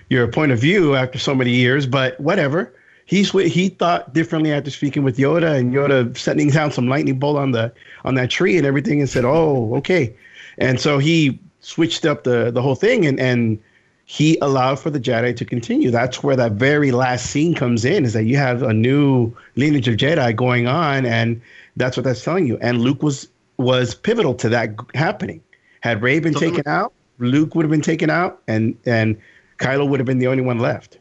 your 0.08 0.26
point 0.28 0.52
of 0.52 0.58
view 0.58 0.94
after 0.94 1.18
so 1.18 1.34
many 1.34 1.50
years, 1.50 1.86
but 1.86 2.18
whatever. 2.20 2.72
He 3.06 3.22
sw- 3.22 3.52
he 3.52 3.68
thought 3.68 4.14
differently 4.14 4.50
after 4.50 4.70
speaking 4.70 5.02
with 5.02 5.18
Yoda, 5.18 5.58
and 5.58 5.74
Yoda 5.74 6.16
sending 6.16 6.48
down 6.48 6.72
some 6.72 6.88
lightning 6.88 7.18
bolt 7.18 7.36
on 7.36 7.52
the 7.52 7.70
on 8.04 8.14
that 8.14 8.30
tree 8.30 8.56
and 8.56 8.66
everything, 8.66 9.00
and 9.00 9.10
said, 9.10 9.26
"Oh, 9.26 9.74
okay." 9.76 10.14
And 10.56 10.80
so 10.80 10.98
he 10.98 11.38
switched 11.60 12.06
up 12.06 12.24
the 12.24 12.50
the 12.50 12.62
whole 12.62 12.74
thing, 12.76 13.04
and 13.04 13.20
and 13.20 13.58
he 14.06 14.38
allowed 14.40 14.78
for 14.78 14.88
the 14.88 15.00
Jedi 15.00 15.36
to 15.36 15.44
continue. 15.44 15.90
That's 15.90 16.22
where 16.22 16.36
that 16.36 16.52
very 16.52 16.92
last 16.92 17.26
scene 17.26 17.54
comes 17.54 17.84
in, 17.84 18.06
is 18.06 18.14
that 18.14 18.24
you 18.24 18.36
have 18.38 18.62
a 18.62 18.72
new 18.72 19.34
lineage 19.56 19.88
of 19.88 19.96
Jedi 19.96 20.34
going 20.34 20.66
on, 20.66 21.04
and 21.04 21.42
that's 21.76 21.96
what 21.98 22.04
that's 22.04 22.24
telling 22.24 22.46
you. 22.46 22.56
And 22.62 22.80
Luke 22.80 23.02
was 23.02 23.28
was 23.56 23.94
pivotal 23.94 24.34
to 24.34 24.48
that 24.50 24.70
happening. 24.94 25.40
Had 25.80 26.02
Rey 26.02 26.18
been 26.20 26.32
So- 26.34 26.40
taken 26.40 26.62
out, 26.66 26.92
Luke 27.18 27.54
would 27.54 27.64
have 27.64 27.70
been 27.70 27.80
taken 27.82 28.10
out, 28.10 28.40
and 28.48 28.76
and 28.86 29.16
Kylo 29.58 29.88
would 29.88 30.00
have 30.00 30.06
been 30.06 30.18
the 30.18 30.26
only 30.26 30.42
one 30.42 30.58
left. 30.58 30.98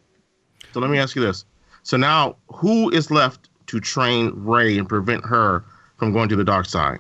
So 0.74 0.80
let 0.80 0.90
me 0.90 0.98
ask 1.00 1.16
you 1.16 1.22
this. 1.22 1.46
So 1.84 1.98
now, 1.98 2.36
who 2.54 2.90
is 2.92 3.12
left 3.12 3.50
to 3.68 3.80
train 3.80 4.32
Rey 4.36 4.78
and 4.78 4.88
prevent 4.88 5.26
her 5.26 5.64
from 5.98 6.14
going 6.14 6.30
to 6.30 6.36
the 6.36 6.44
dark 6.44 6.66
side? 6.66 7.00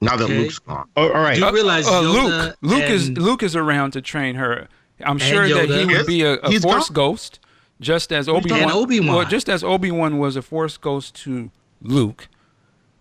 Now 0.00 0.16
that 0.16 0.24
Okay. 0.24 0.38
Luke's 0.38 0.58
gone. 0.58 0.86
Oh, 0.96 1.08
all 1.12 1.20
right. 1.22 1.34
Do 1.36 1.40
you 1.44 1.52
realize 1.52 1.86
Uh, 1.88 2.02
Yoda 2.02 2.44
Luke 2.46 2.56
Luke 2.62 2.82
is 2.90 3.10
Luke 3.10 3.42
is 3.42 3.56
around 3.56 3.92
to 3.92 4.00
train 4.00 4.34
her. 4.36 4.68
I'm 5.04 5.18
sure 5.18 5.48
that 5.48 5.68
he 5.68 5.74
Yoda. 5.84 5.96
would 5.98 6.06
be 6.06 6.22
a, 6.22 6.34
a 6.34 6.60
force 6.60 6.88
gone. 6.88 6.94
ghost, 6.94 7.40
just 7.80 8.12
as 8.12 8.28
Obi 8.28 8.50
Wan. 8.50 8.70
Obi-Wan. 8.70 9.14
Well, 9.16 9.24
just 9.24 9.48
as 9.48 9.62
Obi 9.64 9.90
Wan 9.90 10.18
was 10.18 10.34
a 10.36 10.42
force 10.42 10.76
ghost 10.76 11.14
to 11.22 11.50
Luke. 11.82 12.28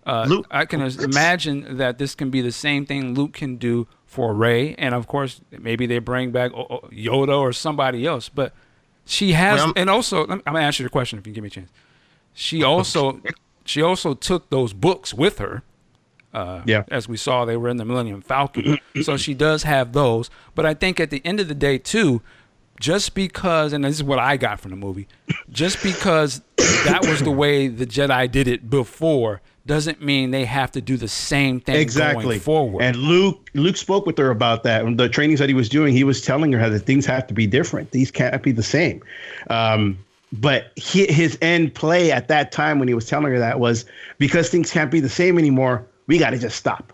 Uh, 0.07 0.25
Luke- 0.27 0.47
I 0.49 0.65
can 0.65 0.81
imagine 0.81 1.77
that 1.77 1.97
this 1.97 2.15
can 2.15 2.29
be 2.29 2.41
the 2.41 2.51
same 2.51 2.85
thing 2.85 3.13
Luke 3.13 3.33
can 3.33 3.57
do 3.57 3.87
for 4.05 4.33
Rey, 4.33 4.73
and 4.75 4.95
of 4.95 5.05
course, 5.05 5.41
maybe 5.51 5.85
they 5.85 5.99
bring 5.99 6.31
back 6.31 6.51
Yoda 6.53 7.37
or 7.37 7.51
somebody 7.51 8.05
else. 8.05 8.29
But 8.29 8.53
she 9.05 9.33
has, 9.33 9.59
Well, 9.59 9.73
and 9.75 9.89
also, 9.89 10.25
I'm 10.27 10.39
gonna 10.45 10.59
answer 10.59 10.81
your 10.81 10.89
question 10.89 11.19
if 11.19 11.27
you 11.27 11.33
give 11.33 11.43
me 11.43 11.47
a 11.47 11.51
chance. 11.51 11.69
She 12.33 12.63
also, 12.63 13.19
she 13.65 13.81
also 13.81 14.13
took 14.13 14.49
those 14.49 14.71
books 14.73 15.13
with 15.13 15.39
her. 15.39 15.63
Uh, 16.33 16.61
Yeah. 16.65 16.83
as 16.89 17.09
we 17.09 17.17
saw, 17.17 17.45
they 17.45 17.57
were 17.57 17.67
in 17.69 17.77
the 17.77 17.85
Millennium 17.85 18.21
Falcon, 18.21 18.77
so 19.01 19.17
she 19.17 19.33
does 19.33 19.63
have 19.63 19.91
those. 19.93 20.29
But 20.55 20.65
I 20.65 20.73
think 20.73 20.99
at 20.99 21.09
the 21.09 21.21
end 21.25 21.39
of 21.39 21.47
the 21.49 21.55
day, 21.55 21.77
too, 21.77 22.21
just 22.79 23.13
because, 23.15 23.73
and 23.73 23.83
this 23.83 23.95
is 23.95 24.03
what 24.03 24.19
I 24.19 24.37
got 24.37 24.59
from 24.59 24.71
the 24.71 24.77
movie, 24.77 25.07
just 25.49 25.81
because 25.83 26.41
that 26.85 27.05
was 27.07 27.21
the 27.21 27.31
way 27.31 27.67
the 27.67 27.87
Jedi 27.87 28.31
did 28.31 28.47
it 28.47 28.69
before, 28.69 29.41
doesn't 29.67 30.01
mean 30.01 30.31
they 30.31 30.45
have 30.45 30.71
to 30.71 30.81
do 30.81 30.97
the 30.97 31.07
same 31.07 31.59
thing 31.59 31.75
exactly 31.75 32.23
going 32.23 32.39
forward. 32.39 32.81
And 32.81 32.97
Luke 32.97 33.49
Luke 33.53 33.77
spoke 33.77 34.05
with 34.05 34.17
her 34.17 34.31
about 34.31 34.63
that. 34.63 34.83
And 34.83 34.99
the 34.99 35.09
trainings 35.09 35.39
that 35.39 35.49
he 35.49 35.55
was 35.55 35.69
doing, 35.69 35.93
he 35.93 36.03
was 36.03 36.21
telling 36.21 36.51
her 36.53 36.59
how 36.59 36.69
that 36.69 36.79
things 36.79 37.05
have 37.05 37.27
to 37.27 37.33
be 37.33 37.45
different. 37.45 37.91
These 37.91 38.09
can't 38.09 38.41
be 38.41 38.51
the 38.51 38.63
same. 38.63 39.03
Um, 39.49 39.97
but 40.33 40.71
he, 40.75 41.05
his 41.07 41.37
end 41.41 41.73
play 41.73 42.11
at 42.11 42.27
that 42.27 42.51
time 42.51 42.79
when 42.79 42.87
he 42.87 42.93
was 42.93 43.05
telling 43.05 43.31
her 43.31 43.39
that 43.39 43.59
was 43.59 43.85
because 44.17 44.49
things 44.49 44.71
can't 44.71 44.91
be 44.91 44.99
the 44.99 45.09
same 45.09 45.37
anymore. 45.37 45.85
We 46.07 46.17
got 46.17 46.31
to 46.31 46.37
just 46.37 46.57
stop. 46.57 46.93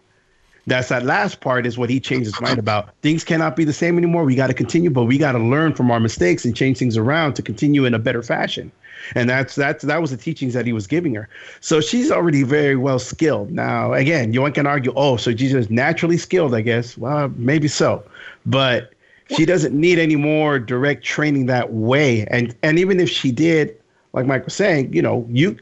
That's 0.66 0.90
that 0.90 1.04
last 1.04 1.42
part 1.42 1.66
is 1.66 1.78
what 1.78 1.90
he 1.90 2.00
changed 2.00 2.26
his 2.26 2.40
mind 2.40 2.58
about. 2.58 2.90
Things 3.02 3.24
cannot 3.24 3.56
be 3.56 3.66
the 3.66 3.74
same 3.74 3.98
anymore. 3.98 4.24
We 4.24 4.36
got 4.36 4.48
to 4.48 4.54
continue, 4.54 4.90
but 4.90 5.04
we 5.04 5.18
got 5.18 5.34
to 5.34 5.40
learn 5.40 5.74
from 5.74 5.92
our 5.92 6.00
mistakes 6.00 6.46
and 6.46 6.56
change 6.56 6.78
things 6.78 6.96
around 6.96 7.34
to 7.34 7.42
continue 7.42 7.86
in 7.86 7.94
a 7.94 8.00
better 8.00 8.24
fashion. 8.24 8.72
And 9.16 9.30
that's 9.30 9.56
that's 9.56 9.84
that 9.84 10.02
was 10.02 10.12
the 10.12 10.18
teachings 10.18 10.54
that 10.54 10.66
he 10.66 10.74
was 10.74 10.88
giving 10.88 11.14
her. 11.16 11.28
So 11.60 11.82
she's 11.82 12.12
already 12.12 12.44
very 12.44 12.76
well 12.76 13.00
skilled. 13.00 13.52
Now, 13.52 13.94
again, 13.94 14.34
you 14.34 14.42
one 14.42 14.54
can 14.54 14.66
argue, 14.68 14.94
oh, 14.96 15.18
so 15.18 15.36
she's 15.36 15.52
just 15.52 15.70
naturally 15.70 16.18
skilled, 16.18 16.54
I 16.56 16.62
guess. 16.62 16.98
Well, 16.98 17.30
maybe 17.36 17.68
so, 17.68 18.04
but 18.46 18.94
she 19.36 19.46
doesn't 19.46 19.74
need 19.74 20.00
any 20.00 20.16
more 20.16 20.60
direct 20.60 21.04
training 21.04 21.46
that 21.48 21.74
way. 21.74 22.26
And 22.28 22.56
and 22.64 22.80
even 22.80 23.00
if 23.00 23.10
she 23.10 23.32
did, 23.32 23.76
like 24.14 24.26
Mike 24.26 24.46
was 24.46 24.54
saying, 24.54 24.94
you 24.94 25.02
know, 25.02 25.26
you 25.30 25.58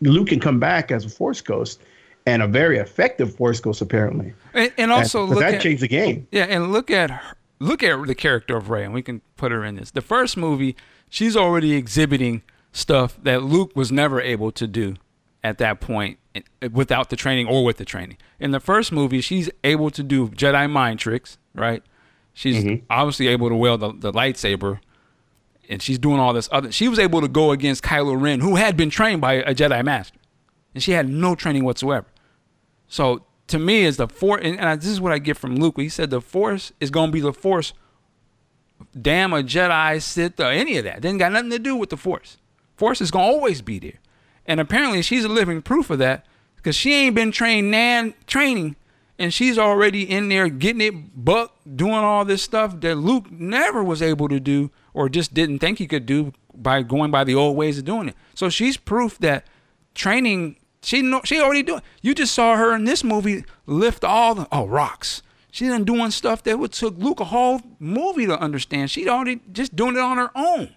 Luke 0.00 0.28
can 0.28 0.40
come 0.40 0.58
back 0.58 0.90
as 0.90 1.04
a 1.04 1.08
Force 1.08 1.40
Ghost 1.40 1.80
and 2.26 2.42
a 2.42 2.48
very 2.48 2.78
effective 2.78 3.34
Force 3.34 3.60
Ghost, 3.60 3.80
apparently. 3.80 4.32
and, 4.54 4.72
and 4.78 4.90
also 4.92 5.20
And- 5.22 5.30
look 5.30 5.40
that 5.40 5.54
at, 5.54 5.60
changed 5.60 5.82
the 5.82 5.88
game. 5.88 6.26
Yeah, 6.32 6.44
and 6.44 6.72
look 6.72 6.90
at 6.90 7.10
her, 7.10 7.36
look 7.60 7.82
at 7.82 8.06
the 8.06 8.14
character 8.14 8.56
of 8.56 8.70
Rey, 8.70 8.84
and 8.84 8.94
we 8.94 9.02
can 9.02 9.20
put 9.36 9.52
her 9.52 9.64
in 9.64 9.76
this. 9.76 9.90
The 9.90 10.00
first 10.00 10.36
movie, 10.36 10.74
she's 11.14 11.36
already 11.36 11.74
exhibiting 11.74 12.42
stuff 12.72 13.16
that 13.22 13.44
Luke 13.44 13.70
was 13.76 13.92
never 13.92 14.20
able 14.20 14.50
to 14.50 14.66
do 14.66 14.96
at 15.44 15.58
that 15.58 15.80
point 15.80 16.18
eh, 16.34 16.40
without 16.72 17.08
the 17.08 17.14
training 17.14 17.46
or 17.46 17.64
with 17.64 17.76
the 17.76 17.84
training. 17.84 18.18
In 18.40 18.50
the 18.50 18.58
first 18.58 18.90
movie, 18.90 19.20
she's 19.20 19.48
able 19.62 19.90
to 19.90 20.02
do 20.02 20.28
Jedi 20.30 20.68
mind 20.68 20.98
tricks, 20.98 21.38
right? 21.54 21.84
She's 22.32 22.80
obviously 22.90 23.28
able 23.28 23.48
to 23.48 23.54
wield 23.54 23.78
the, 23.78 23.92
the 23.92 24.12
lightsaber, 24.12 24.80
and 25.68 25.80
she's 25.80 26.00
doing 26.00 26.18
all 26.18 26.32
this 26.32 26.48
other. 26.50 26.72
She 26.72 26.88
was 26.88 26.98
able 26.98 27.20
to 27.20 27.28
go 27.28 27.52
against 27.52 27.84
Kylo 27.84 28.20
Ren, 28.20 28.40
who 28.40 28.56
had 28.56 28.76
been 28.76 28.90
trained 28.90 29.20
by 29.20 29.34
a 29.34 29.54
Jedi 29.54 29.84
Master, 29.84 30.18
and 30.74 30.82
she 30.82 30.90
had 30.90 31.08
no 31.08 31.36
training 31.36 31.64
whatsoever. 31.64 32.06
So 32.88 33.24
to 33.46 33.60
me, 33.60 33.84
is 33.84 33.98
the 33.98 34.08
force, 34.08 34.40
and, 34.42 34.58
and 34.58 34.80
this 34.80 34.88
is 34.88 35.00
what 35.00 35.12
I 35.12 35.18
get 35.18 35.36
from 35.36 35.54
Luke. 35.54 35.74
He 35.76 35.88
said 35.88 36.10
the 36.10 36.20
force 36.20 36.72
is 36.80 36.90
going 36.90 37.10
to 37.10 37.12
be 37.12 37.20
the 37.20 37.32
force. 37.32 37.72
Damn 39.00 39.32
a 39.32 39.42
Jedi, 39.42 40.00
Sith, 40.00 40.40
or 40.40 40.50
any 40.50 40.76
of 40.76 40.84
that. 40.84 41.00
Didn't 41.00 41.18
got 41.18 41.32
nothing 41.32 41.50
to 41.50 41.58
do 41.58 41.76
with 41.76 41.90
the 41.90 41.96
force. 41.96 42.38
Force 42.76 43.00
is 43.00 43.10
to 43.10 43.18
always 43.18 43.62
be 43.62 43.78
there, 43.78 44.00
and 44.46 44.60
apparently 44.60 45.02
she's 45.02 45.24
a 45.24 45.28
living 45.28 45.62
proof 45.62 45.90
of 45.90 45.98
that 45.98 46.26
because 46.56 46.74
she 46.74 46.92
ain't 46.94 47.14
been 47.14 47.30
trained 47.30 47.70
nan 47.70 48.14
training, 48.26 48.76
and 49.18 49.32
she's 49.32 49.58
already 49.58 50.02
in 50.02 50.28
there 50.28 50.48
getting 50.48 50.80
it 50.80 51.24
buck, 51.24 51.54
doing 51.76 51.92
all 51.94 52.24
this 52.24 52.42
stuff 52.42 52.80
that 52.80 52.96
Luke 52.96 53.30
never 53.30 53.84
was 53.84 54.02
able 54.02 54.28
to 54.28 54.40
do 54.40 54.70
or 54.92 55.08
just 55.08 55.34
didn't 55.34 55.60
think 55.60 55.78
he 55.78 55.86
could 55.86 56.06
do 56.06 56.32
by 56.52 56.82
going 56.82 57.10
by 57.10 57.24
the 57.24 57.34
old 57.34 57.56
ways 57.56 57.78
of 57.78 57.84
doing 57.84 58.08
it. 58.08 58.16
So 58.34 58.48
she's 58.48 58.76
proof 58.76 59.18
that 59.18 59.46
training 59.94 60.56
she 60.84 61.02
know 61.02 61.22
she 61.24 61.40
already 61.40 61.62
doing. 61.62 61.82
You 62.02 62.14
just 62.14 62.34
saw 62.34 62.56
her 62.56 62.74
in 62.74 62.84
this 62.84 63.02
movie 63.02 63.44
lift 63.66 64.04
all 64.04 64.34
the 64.34 64.46
oh 64.52 64.66
rocks. 64.66 65.22
She 65.54 65.68
done 65.68 65.84
doing 65.84 66.10
stuff 66.10 66.42
that 66.42 66.58
would 66.58 66.72
took 66.72 66.98
Luke 66.98 67.20
a 67.20 67.26
whole 67.26 67.60
movie 67.78 68.26
to 68.26 68.36
understand. 68.40 68.90
She 68.90 69.08
already 69.08 69.40
just 69.52 69.76
doing 69.76 69.94
it 69.94 70.00
on 70.00 70.16
her 70.16 70.32
own. 70.34 70.70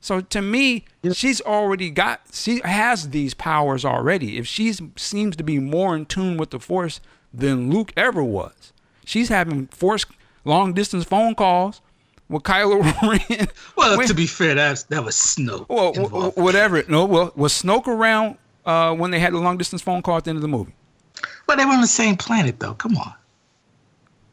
So 0.00 0.20
to 0.20 0.40
me, 0.40 0.84
she's 1.14 1.40
already 1.40 1.90
got 1.90 2.20
she 2.32 2.60
has 2.64 3.08
these 3.10 3.34
powers 3.34 3.84
already. 3.84 4.38
If 4.38 4.46
she 4.46 4.72
seems 4.94 5.34
to 5.34 5.42
be 5.42 5.58
more 5.58 5.96
in 5.96 6.06
tune 6.06 6.36
with 6.36 6.50
the 6.50 6.60
force 6.60 7.00
than 7.32 7.70
Luke 7.72 7.92
ever 7.96 8.22
was. 8.22 8.72
She's 9.04 9.30
having 9.30 9.66
force 9.66 10.06
long 10.44 10.74
distance 10.74 11.02
phone 11.02 11.34
calls 11.34 11.80
with 12.28 12.44
Kylo 12.44 12.82
Ren. 13.30 13.48
Well, 13.76 13.98
When- 13.98 14.06
to 14.06 14.14
be 14.14 14.28
fair, 14.28 14.54
that 14.54 14.84
that 14.90 15.04
was 15.04 15.16
Snoke. 15.16 15.66
well, 15.68 15.90
involved. 15.90 16.36
whatever. 16.38 16.84
No, 16.86 17.04
well, 17.04 17.32
was 17.34 17.52
Snoke 17.52 17.88
around 17.88 18.38
uh, 18.64 18.94
when 18.94 19.10
they 19.10 19.18
had 19.18 19.32
the 19.32 19.38
long 19.38 19.56
distance 19.58 19.82
phone 19.82 20.02
call 20.02 20.18
at 20.18 20.24
the 20.24 20.30
end 20.30 20.36
of 20.36 20.42
the 20.42 20.48
movie? 20.48 20.72
Well, 21.48 21.56
they 21.56 21.64
were 21.64 21.72
on 21.72 21.80
the 21.80 21.88
same 21.88 22.16
planet, 22.16 22.60
though. 22.60 22.74
Come 22.74 22.96
on. 22.96 23.12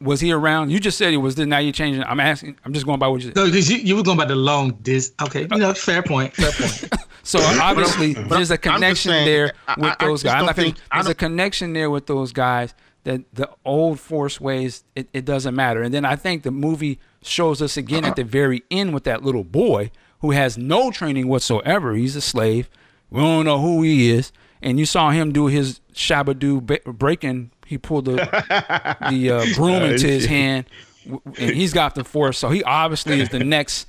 Was 0.01 0.19
he 0.19 0.31
around? 0.31 0.71
You 0.71 0.79
just 0.79 0.97
said 0.97 1.11
he 1.11 1.17
was. 1.17 1.35
Then 1.35 1.49
now 1.49 1.59
you're 1.59 1.71
changing. 1.73 2.03
I'm 2.03 2.19
asking. 2.19 2.57
I'm 2.65 2.73
just 2.73 2.85
going 2.85 2.99
by 2.99 3.07
what 3.07 3.21
you 3.21 3.27
said. 3.27 3.35
No, 3.35 3.45
because 3.45 3.69
you, 3.69 3.77
you 3.77 3.95
were 3.95 4.03
going 4.03 4.17
by 4.17 4.25
the 4.25 4.35
long 4.35 4.71
dis. 4.81 5.13
Okay, 5.21 5.41
you 5.51 5.57
know, 5.57 5.73
fair 5.73 6.01
point. 6.03 6.33
Fair 6.33 6.51
point. 6.51 6.89
So 7.23 7.37
obviously, 7.39 8.15
but 8.15 8.29
there's 8.29 8.49
a 8.49 8.55
I'm 8.55 8.59
just 8.61 8.73
connection 8.73 9.11
saying, 9.11 9.25
there 9.27 9.53
with 9.77 9.85
I- 9.91 9.95
I 9.99 10.07
those 10.07 10.23
just 10.23 10.33
guys. 10.33 10.39
I'm 10.41 10.45
don't 10.47 10.55
think- 10.55 10.77
There's 10.91 11.07
a 11.07 11.13
connection 11.13 11.73
there 11.73 11.91
with 11.91 12.07
those 12.07 12.33
guys 12.33 12.73
that 13.03 13.21
the 13.35 13.47
old 13.63 13.99
Force 13.99 14.41
ways. 14.41 14.83
It, 14.95 15.07
it 15.13 15.23
doesn't 15.23 15.53
matter. 15.55 15.83
And 15.83 15.93
then 15.93 16.03
I 16.03 16.15
think 16.15 16.41
the 16.41 16.49
movie 16.49 16.99
shows 17.21 17.61
us 17.61 17.77
again 17.77 18.05
at 18.05 18.15
the 18.15 18.23
very 18.23 18.63
end 18.71 18.95
with 18.95 19.03
that 19.03 19.21
little 19.21 19.43
boy 19.43 19.91
who 20.21 20.31
has 20.31 20.57
no 20.57 20.89
training 20.89 21.27
whatsoever. 21.27 21.93
He's 21.93 22.15
a 22.15 22.21
slave. 22.21 22.67
We 23.11 23.21
don't 23.21 23.45
know 23.45 23.59
who 23.61 23.83
he 23.83 24.09
is. 24.09 24.31
And 24.63 24.79
you 24.79 24.87
saw 24.87 25.11
him 25.11 25.31
do 25.31 25.45
his 25.45 25.79
shabadoo 25.93 26.83
breaking. 26.97 27.51
He 27.71 27.77
pulled 27.77 28.03
the 28.03 28.15
the 29.09 29.31
uh, 29.31 29.45
broom 29.55 29.83
into 29.83 30.07
his 30.07 30.25
hand 30.25 30.65
and 31.05 31.55
he's 31.55 31.71
got 31.71 31.95
the 31.95 32.03
Force, 32.03 32.37
so 32.37 32.49
he 32.49 32.61
obviously 32.65 33.21
is 33.21 33.29
the 33.29 33.39
next, 33.43 33.87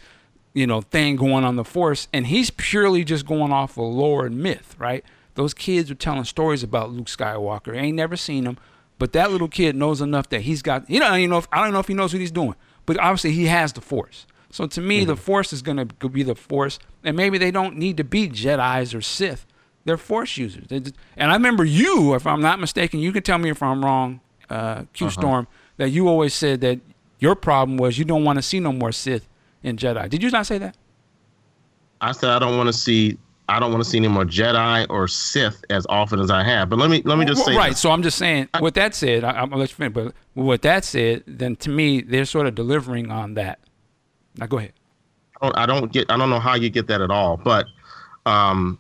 you 0.55 0.69
know, 0.69 0.83
thing 0.83 1.17
going 1.17 1.43
on 1.43 1.57
the 1.57 1.65
Force, 1.65 2.07
and 2.12 2.29
he's 2.29 2.51
purely 2.51 3.03
just 3.03 3.27
going 3.27 3.51
off 3.51 3.73
of 3.73 3.85
lore 3.85 4.25
and 4.25 4.39
myth, 4.39 4.77
right? 4.79 5.05
Those 5.35 5.53
kids 5.53 5.91
are 5.91 5.97
telling 5.97 6.23
stories 6.23 6.62
about 6.62 6.93
Luke 6.93 7.07
Skywalker. 7.07 7.77
Ain't 7.77 7.97
never 7.97 8.17
seen 8.17 8.47
him, 8.47 8.57
but 9.01 9.12
that 9.15 9.33
little 9.33 9.49
kid 9.49 9.75
knows 9.75 10.01
enough 10.01 10.29
that 10.29 10.43
he's 10.43 10.62
got. 10.62 10.89
You 10.89 11.01
know, 11.01 11.07
I 11.07 11.21
don't 11.21 11.31
know 11.31 11.39
if 11.39 11.49
I 11.51 11.65
don't 11.65 11.73
know 11.73 11.81
if 11.81 11.89
he 11.89 11.95
knows 11.95 12.12
what 12.12 12.21
he's 12.21 12.31
doing, 12.31 12.55
but 12.87 13.01
obviously 13.01 13.33
he 13.33 13.47
has 13.47 13.73
the 13.73 13.81
Force. 13.81 14.27
So 14.51 14.69
to 14.69 14.81
me, 14.81 15.05
the 15.05 15.17
Force 15.17 15.53
is 15.53 15.61
going 15.61 15.89
to 15.89 16.09
be 16.09 16.23
the 16.23 16.37
Force, 16.37 16.79
and 17.03 17.17
maybe 17.17 17.37
they 17.37 17.51
don't 17.51 17.77
need 17.79 17.97
to 17.97 18.05
be 18.05 18.29
Jedi's 18.29 18.95
or 18.95 19.01
Sith. 19.01 19.45
They're 19.85 19.97
Force 19.97 20.37
users. 20.37 20.67
They 20.69 20.81
just- 20.81 20.95
and 21.17 21.31
I 21.31 21.35
remember 21.35 21.65
you, 21.65 22.15
if 22.15 22.27
I'm 22.27 22.41
not 22.41 22.61
mistaken, 22.61 23.01
you 23.01 23.12
can 23.12 23.23
tell 23.23 23.39
me 23.39 23.51
if 23.51 23.62
I'm 23.62 23.85
wrong, 23.85 24.21
uh, 24.49 24.83
Q 24.93 25.11
Storm, 25.11 25.47
that 25.77 25.91
you 25.91 26.09
always 26.09 26.35
said 26.35 26.61
that 26.61 26.79
your 27.19 27.35
problem 27.35 27.77
was 27.79 27.99
you 27.99 28.05
don't 28.05 28.25
want 28.25 28.39
to 28.39 28.43
see 28.43 28.61
no 28.61 28.73
more 28.73 28.93
Sith 28.93 29.29
and 29.65 29.79
Jedi. 29.79 30.09
Did 30.09 30.23
you 30.23 30.31
not 30.31 30.47
say 30.47 30.59
that? 30.59 30.77
I 32.01 32.12
said 32.12 32.31
I 32.31 32.39
don't 32.39 32.57
want 32.57 32.67
to 32.69 32.73
see 32.73 33.19
I 33.49 33.59
don't 33.61 33.71
want 33.73 33.83
to 33.85 33.89
see 33.91 33.99
any 33.99 34.09
more 34.09 34.25
Jedi 34.25 34.87
or 34.89 35.07
Sith 35.09 35.65
as 35.69 35.85
often 35.89 36.21
as 36.21 36.31
I 36.31 36.43
have. 36.45 36.69
But 36.71 36.79
let 36.79 36.91
me 36.91 37.03
let 37.05 37.19
me 37.19 37.25
just 37.25 37.39
Well, 37.39 37.47
say 37.49 37.57
right. 37.57 37.71
this. 37.71 37.81
So 37.81 37.91
I'm 37.91 38.03
just 38.03 38.17
saying. 38.19 38.49
With 38.61 38.75
that 38.75 38.95
said, 38.95 39.25
I, 39.25 39.31
I'm 39.33 39.51
gonna 39.51 39.57
let 39.61 39.71
you 39.71 39.77
finish. 39.77 39.93
But 39.93 40.15
with 40.35 40.62
that 40.62 40.85
said, 40.85 41.25
then 41.27 41.57
to 41.57 41.71
me, 41.71 42.01
they're 42.01 42.25
sort 42.25 42.47
of 42.47 42.55
delivering 42.55 43.11
on 43.11 43.35
that. 43.35 43.59
Now 44.37 44.47
go 44.47 44.59
ahead. 44.59 44.73
I 45.41 45.47
don't, 45.47 45.59
I 45.59 45.67
don't 45.67 45.93
get 45.93 46.11
I 46.11 46.17
don't 46.17 46.31
know 46.31 46.39
how 46.41 46.55
you 46.55 46.71
get 46.71 46.87
that 46.87 47.01
at 47.01 47.11
all. 47.11 47.37
But 47.37 47.67
um, 48.26 48.79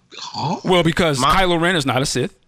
Well, 0.64 0.82
because 0.82 1.18
My- 1.18 1.34
Kylo 1.34 1.60
Ren 1.60 1.76
is 1.76 1.86
not 1.86 2.02
a 2.02 2.06
Sith, 2.06 2.38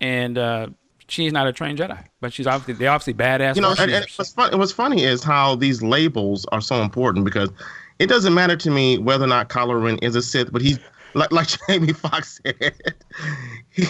and 0.00 0.38
uh, 0.38 0.68
she's 1.08 1.32
not 1.32 1.46
a 1.46 1.52
trained 1.52 1.78
Jedi, 1.78 2.04
but 2.20 2.32
she's 2.32 2.46
obviously 2.46 2.74
they're 2.74 2.90
obviously 2.90 3.14
badass. 3.14 3.56
you 3.56 3.62
know, 3.62 3.74
and, 3.78 3.90
and 3.90 4.06
what's, 4.16 4.32
fun, 4.32 4.56
what's 4.58 4.72
funny 4.72 5.04
is 5.04 5.22
how 5.22 5.56
these 5.56 5.82
labels 5.82 6.46
are 6.52 6.60
so 6.60 6.82
important 6.82 7.24
because 7.24 7.50
it 7.98 8.06
doesn't 8.08 8.34
matter 8.34 8.56
to 8.56 8.70
me 8.70 8.98
whether 8.98 9.24
or 9.24 9.28
not 9.28 9.48
Kylo 9.48 9.82
Ren 9.82 9.98
is 9.98 10.16
a 10.16 10.22
Sith, 10.22 10.52
but 10.52 10.62
he's 10.62 10.78
like 11.14 11.32
like 11.32 11.48
Jamie 11.68 11.92
Foxx 11.92 12.40
said, 12.44 12.74
he, 13.70 13.84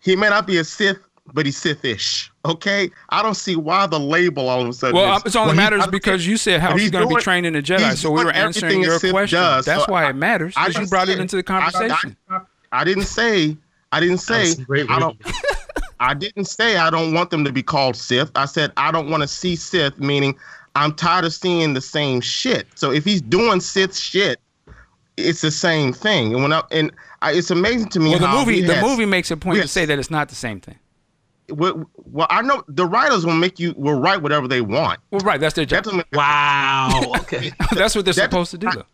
he 0.00 0.16
may 0.16 0.28
not 0.28 0.46
be 0.46 0.58
a 0.58 0.64
Sith, 0.64 0.98
but 1.34 1.46
he's 1.46 1.56
Sith-ish. 1.56 2.30
Okay, 2.44 2.90
I 3.10 3.22
don't 3.22 3.34
see 3.34 3.56
why 3.56 3.86
the 3.86 3.98
label 4.00 4.48
all 4.48 4.62
of 4.62 4.68
a 4.68 4.72
sudden. 4.72 4.96
well, 4.96 5.16
is- 5.16 5.22
it's 5.26 5.36
only 5.36 5.48
well, 5.48 5.56
matters 5.56 5.82
I- 5.82 5.90
because 5.90 6.26
you 6.26 6.36
said 6.36 6.60
how 6.60 6.70
but 6.72 6.80
he's 6.80 6.90
going 6.90 7.02
to 7.04 7.08
be 7.08 7.14
doing- 7.14 7.22
trained 7.22 7.46
in 7.46 7.52
the 7.54 7.62
Jedi. 7.62 7.96
So 7.96 8.10
we 8.10 8.16
doing 8.18 8.26
were 8.26 8.32
answering 8.32 8.82
your 8.82 8.98
Sith 8.98 9.10
question. 9.12 9.38
does, 9.38 9.64
That's 9.64 9.84
so 9.84 9.92
why 9.92 10.04
I- 10.06 10.10
it 10.10 10.16
matters. 10.16 10.54
I 10.56 10.62
Because 10.68 10.74
you 10.74 10.80
didn't 10.80 10.90
brought 10.90 11.08
it 11.08 11.18
into 11.18 11.36
the 11.42 11.52
I- 11.52 11.56
I- 11.56 11.70
conversation. 11.70 12.16
I 12.72 12.84
didn't 12.84 13.04
say 13.04 13.56
I 13.92 14.00
didn't 14.00 14.18
say 14.18 14.54
I 14.88 14.98
don't 14.98 15.16
I 16.00 16.12
didn't 16.14 16.44
say 16.46 16.76
I 16.76 16.90
don't 16.90 17.14
want 17.14 17.30
them 17.30 17.44
to 17.44 17.52
be 17.52 17.62
called 17.62 17.96
Sith. 17.96 18.30
I 18.34 18.44
said 18.44 18.72
I 18.76 18.90
don't 18.92 19.08
want 19.08 19.22
to 19.22 19.28
see 19.28 19.56
Sith, 19.56 19.98
meaning 19.98 20.36
I'm 20.74 20.92
tired 20.92 21.24
of 21.24 21.32
seeing 21.32 21.72
the 21.74 21.80
same 21.80 22.20
shit. 22.20 22.66
So 22.74 22.92
if 22.92 23.04
he's 23.04 23.22
doing 23.22 23.60
Sith 23.60 23.96
shit, 23.96 24.38
it's 25.16 25.40
the 25.40 25.50
same 25.50 25.92
thing. 25.94 26.34
And 26.34 26.42
when 26.42 26.52
I, 26.52 26.62
and 26.70 26.92
I, 27.22 27.32
it's 27.32 27.50
amazing 27.50 27.88
to 27.90 28.00
me 28.00 28.10
well, 28.10 28.18
the 28.18 28.26
how 28.26 28.38
movie 28.44 28.60
the 28.60 28.74
had- 28.74 28.84
movie 28.84 29.06
makes 29.06 29.30
a 29.30 29.36
point 29.38 29.54
we 29.54 29.58
to 29.58 29.62
had- 29.62 29.70
say 29.70 29.84
that 29.86 29.98
it's 29.98 30.10
not 30.10 30.28
the 30.28 30.34
same 30.34 30.60
thing. 30.60 30.76
Well, 31.48 31.88
well, 31.96 32.26
I 32.30 32.42
know 32.42 32.62
the 32.68 32.86
writers 32.86 33.24
will 33.24 33.34
make 33.34 33.58
you 33.60 33.72
will 33.76 33.98
write 34.00 34.20
whatever 34.22 34.48
they 34.48 34.60
want. 34.60 35.00
Well, 35.10 35.20
right, 35.20 35.40
that's 35.40 35.54
their 35.54 35.64
job. 35.64 35.84
doesn't 35.84 36.06
Wow. 36.12 37.12
Okay. 37.20 37.52
that's 37.74 37.94
what 37.94 38.04
they're 38.04 38.14
that- 38.14 38.30
supposed 38.30 38.50
to 38.52 38.58
do, 38.58 38.68
though. 38.74 38.84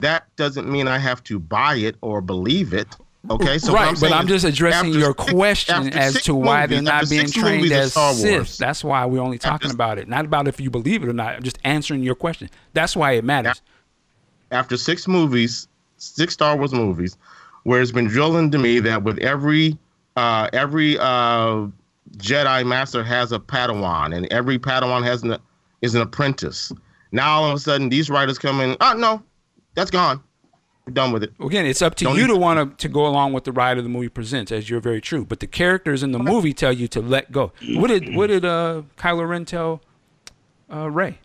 that 0.00 0.24
doesn't 0.36 0.68
mean 0.70 0.88
I 0.88 0.98
have 0.98 1.22
to 1.24 1.38
buy 1.38 1.76
it 1.76 1.96
or 2.00 2.20
believe 2.20 2.72
it. 2.74 2.88
Okay, 3.30 3.58
so 3.58 3.72
what 3.72 3.80
right, 3.80 3.88
I'm 3.88 4.00
but 4.00 4.12
I'm 4.12 4.26
just 4.28 4.44
addressing 4.44 4.92
your 4.94 5.14
six- 5.18 5.30
question 5.32 5.92
as 5.92 6.14
six 6.14 6.24
to 6.26 6.34
why 6.34 6.62
movies- 6.62 6.76
they're 6.84 6.92
not 6.94 7.10
being 7.10 7.26
trained 7.26 7.70
as 7.72 7.92
Sith. 7.92 8.56
That's 8.58 8.82
why 8.84 9.04
we're 9.06 9.20
only 9.20 9.38
talking 9.38 9.66
After- 9.66 9.74
about 9.74 9.98
it, 9.98 10.08
not 10.08 10.24
about 10.24 10.46
if 10.48 10.60
you 10.60 10.70
believe 10.70 11.02
it 11.02 11.08
or 11.08 11.12
not. 11.12 11.34
I'm 11.34 11.42
just 11.42 11.58
answering 11.64 12.02
your 12.02 12.14
question. 12.14 12.48
That's 12.74 12.96
why 12.96 13.12
it 13.12 13.24
matters. 13.24 13.60
after 14.50 14.76
six 14.76 15.06
movies, 15.08 15.68
six 15.98 16.32
Star 16.32 16.56
Wars 16.56 16.72
movies, 16.72 17.18
where 17.64 17.82
it's 17.82 17.90
been 17.92 18.06
drilled 18.06 18.36
into 18.36 18.56
me 18.58 18.78
that 18.80 19.02
with 19.02 19.18
every 19.18 19.76
uh, 20.18 20.50
every 20.52 20.98
uh, 20.98 21.66
Jedi 22.16 22.66
Master 22.66 23.04
has 23.04 23.30
a 23.32 23.38
Padawan, 23.38 24.16
and 24.16 24.26
every 24.32 24.58
Padawan 24.58 25.04
has 25.04 25.22
an 25.22 25.36
is 25.82 25.94
an 25.94 26.02
apprentice. 26.02 26.72
Now 27.12 27.30
all 27.42 27.50
of 27.50 27.54
a 27.56 27.58
sudden, 27.60 27.88
these 27.88 28.10
writers 28.10 28.38
come 28.38 28.60
in. 28.60 28.76
Oh 28.80 28.94
no, 28.94 29.22
that's 29.74 29.90
gone. 29.90 30.20
We're 30.86 30.92
done 30.94 31.12
with 31.12 31.22
it. 31.22 31.32
Again, 31.38 31.66
it's 31.66 31.82
up 31.82 31.94
to 31.96 32.04
Don't 32.04 32.16
you 32.16 32.22
need- 32.26 32.32
to 32.32 32.36
want 32.36 32.78
to, 32.78 32.88
to 32.88 32.92
go 32.92 33.06
along 33.06 33.32
with 33.34 33.44
the 33.44 33.52
ride 33.52 33.78
of 33.78 33.84
the 33.84 33.90
movie 33.90 34.08
presents, 34.08 34.50
as 34.50 34.68
you're 34.68 34.80
very 34.80 35.00
true. 35.00 35.24
But 35.24 35.40
the 35.40 35.46
characters 35.46 36.02
in 36.02 36.12
the 36.12 36.18
movie 36.18 36.52
tell 36.54 36.72
you 36.72 36.88
to 36.88 37.00
let 37.00 37.30
go. 37.30 37.52
What 37.74 37.88
did 37.88 38.14
what 38.16 38.26
did 38.28 38.44
uh, 38.44 38.82
Kylo 38.96 39.28
Ren 39.28 39.44
tell 39.44 39.82
uh, 40.72 40.90
Rey? 40.90 41.18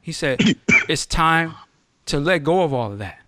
He 0.00 0.12
said, 0.12 0.40
"It's 0.88 1.04
time 1.04 1.54
to 2.06 2.18
let 2.18 2.44
go 2.44 2.62
of 2.62 2.72
all 2.72 2.92
of 2.92 2.98
that. 2.98 3.18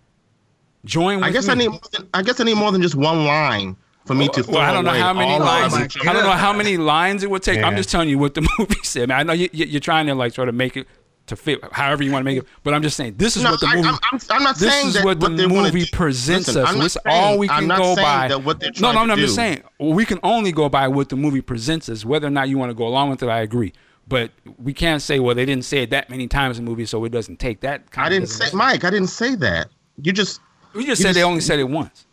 Join 0.83 1.17
with 1.17 1.25
I 1.25 1.31
guess 1.31 1.47
me." 1.47 1.51
I 1.51 1.55
need. 1.55 1.67
More 1.69 1.79
than, 1.91 2.09
I 2.13 2.21
guess 2.23 2.39
I 2.39 2.43
need 2.43 2.57
more 2.57 2.71
than 2.71 2.81
just 2.81 2.95
one 2.95 3.25
line 3.25 3.75
for 4.05 4.13
me 4.13 4.27
to. 4.29 4.43
Well, 4.47 4.57
I 4.61 4.71
don't 4.71 4.85
know 4.85 4.91
throw 4.91 4.99
how 4.99 5.13
many 5.13 5.39
lines. 5.39 5.73
the 5.73 5.79
my 5.79 5.85
other 5.85 6.09
I 6.09 6.13
don't 6.13 6.23
know 6.23 6.31
how 6.31 6.53
many 6.53 6.77
lines 6.77 7.23
it 7.23 7.29
would 7.29 7.43
take. 7.43 7.63
I'm 7.63 7.75
just 7.75 7.89
telling 7.89 8.09
you 8.09 8.17
what 8.17 8.33
the 8.33 8.41
movie 8.59 8.75
said. 8.83 9.11
I, 9.11 9.17
mean, 9.17 9.19
I 9.19 9.23
know 9.23 9.33
you, 9.33 9.49
you- 9.51 9.65
you're 9.65 9.79
trying 9.81 10.07
to 10.07 10.15
like 10.15 10.33
sort 10.33 10.49
of 10.49 10.55
make 10.55 10.77
it 10.77 10.87
to 11.27 11.35
fit 11.35 11.59
however 11.71 12.03
you 12.03 12.11
want 12.11 12.21
to 12.21 12.25
make 12.25 12.37
it, 12.37 12.45
but 12.63 12.75
I'm 12.75 12.83
just 12.83 12.95
saying 12.95 13.15
this 13.17 13.35
is 13.35 13.41
No, 13.41 13.49
what 13.51 13.59
the 13.59 13.67
movie. 13.67 13.87
I'm, 13.87 13.97
I'm, 14.11 14.19
I'm 14.29 14.43
not 14.43 14.57
this 14.57 14.71
saying 14.71 14.87
is 14.89 14.93
that 14.93 15.03
what 15.05 15.19
the 15.19 15.29
they 15.29 15.47
movie 15.47 15.85
do- 15.85 15.91
presents 15.91 16.47
Listen, 16.49 16.61
us. 16.61 16.69
I'm 16.75 16.81
It's 16.81 16.93
saying- 17.03 17.03
all 17.07 17.39
we 17.39 17.49
I'm 17.49 17.61
can 17.61 17.67
not 17.69 17.77
go 17.79 17.95
by. 17.95 18.27
That 18.27 18.43
what 18.43 18.59
they're 18.59 18.69
no, 18.79 18.89
no, 18.89 18.93
trying 18.93 19.07
no, 19.07 19.13
I'm 19.13 19.17
to 19.19 19.23
just 19.23 19.33
saying 19.35 19.63
we 19.79 20.05
can 20.05 20.19
only 20.21 20.51
go 20.51 20.69
by 20.69 20.87
what 20.87 21.09
the 21.09 21.15
movie 21.15 21.41
presents 21.41 21.89
us. 21.89 22.05
Whether 22.05 22.27
or 22.27 22.29
not 22.29 22.47
you 22.49 22.59
want 22.59 22.69
to 22.69 22.75
go 22.75 22.87
along 22.87 23.09
with 23.09 23.23
it, 23.23 23.29
I 23.29 23.39
agree. 23.41 23.73
But 24.07 24.29
we 24.59 24.71
can't 24.71 25.01
say, 25.01 25.19
well, 25.19 25.33
they 25.33 25.45
didn't 25.45 25.65
say 25.65 25.79
it 25.79 25.89
that 25.89 26.11
many 26.11 26.27
times 26.27 26.59
in 26.59 26.65
the 26.65 26.69
movie, 26.69 26.85
so 26.85 27.03
it 27.05 27.09
doesn't 27.11 27.39
take 27.39 27.61
that. 27.61 27.89
Kind 27.89 28.05
I 28.05 28.09
didn't 28.09 28.25
doesn't 28.29 28.37
say, 28.37 28.45
make- 28.45 28.53
Mike. 28.53 28.83
I 28.83 28.91
didn't 28.91 29.07
say 29.07 29.33
that. 29.33 29.69
You 29.99 30.13
just. 30.13 30.41
We 30.75 30.85
just 30.85 30.99
you 30.99 31.07
said 31.07 31.15
they 31.15 31.23
only 31.23 31.41
said 31.41 31.57
it 31.57 31.63
once. 31.67 32.05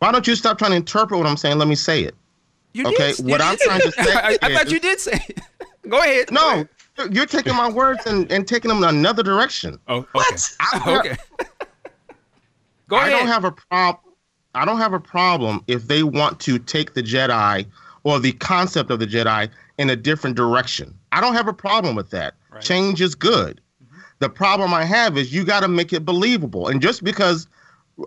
Why 0.00 0.10
don't 0.12 0.26
you 0.26 0.34
stop 0.34 0.58
trying 0.58 0.72
to 0.72 0.76
interpret 0.76 1.18
what 1.18 1.26
I'm 1.28 1.36
saying? 1.36 1.58
Let 1.58 1.68
me 1.68 1.74
say 1.76 2.02
it. 2.02 2.14
You 2.72 2.86
Okay, 2.88 3.12
did- 3.12 3.18
you 3.20 3.24
what 3.26 3.40
I'm 3.40 3.56
did. 3.56 3.60
trying 3.66 3.80
to 3.80 3.92
say 4.04 4.12
I, 4.14 4.38
I 4.42 4.54
thought 4.54 4.70
you 4.70 4.80
did 4.80 4.98
say. 5.00 5.24
It. 5.28 5.40
go 5.88 5.98
ahead. 6.00 6.30
No, 6.32 6.66
you're 7.10 7.26
taking 7.26 7.54
my 7.54 7.70
words 7.70 8.04
and, 8.06 8.30
and 8.32 8.46
taking 8.46 8.68
them 8.68 8.78
in 8.82 8.88
another 8.88 9.22
direction. 9.22 9.78
Oh, 9.88 9.98
okay. 9.98 10.08
What? 10.12 10.56
okay. 10.86 11.16
Go 12.88 12.96
I 12.96 13.08
don't 13.10 13.28
have 13.28 13.44
a 13.44 13.52
prob. 13.52 13.98
I 14.54 14.64
don't 14.64 14.78
have 14.78 14.92
a 14.92 15.00
problem 15.00 15.62
if 15.68 15.86
they 15.86 16.02
want 16.02 16.40
to 16.40 16.58
take 16.58 16.94
the 16.94 17.02
Jedi 17.02 17.66
or 18.02 18.18
the 18.18 18.32
concept 18.32 18.90
of 18.90 18.98
the 18.98 19.06
Jedi 19.06 19.48
in 19.78 19.90
a 19.90 19.96
different 19.96 20.34
direction. 20.36 20.92
I 21.12 21.20
don't 21.20 21.34
have 21.34 21.46
a 21.46 21.52
problem 21.52 21.94
with 21.94 22.10
that. 22.10 22.34
Right. 22.50 22.60
Change 22.62 23.00
is 23.00 23.14
good. 23.14 23.60
The 24.18 24.28
problem 24.28 24.74
I 24.74 24.84
have 24.84 25.16
is 25.16 25.32
you 25.32 25.44
got 25.44 25.60
to 25.60 25.68
make 25.68 25.92
it 25.92 26.04
believable. 26.04 26.66
And 26.68 26.82
just 26.82 27.04
because 27.04 27.46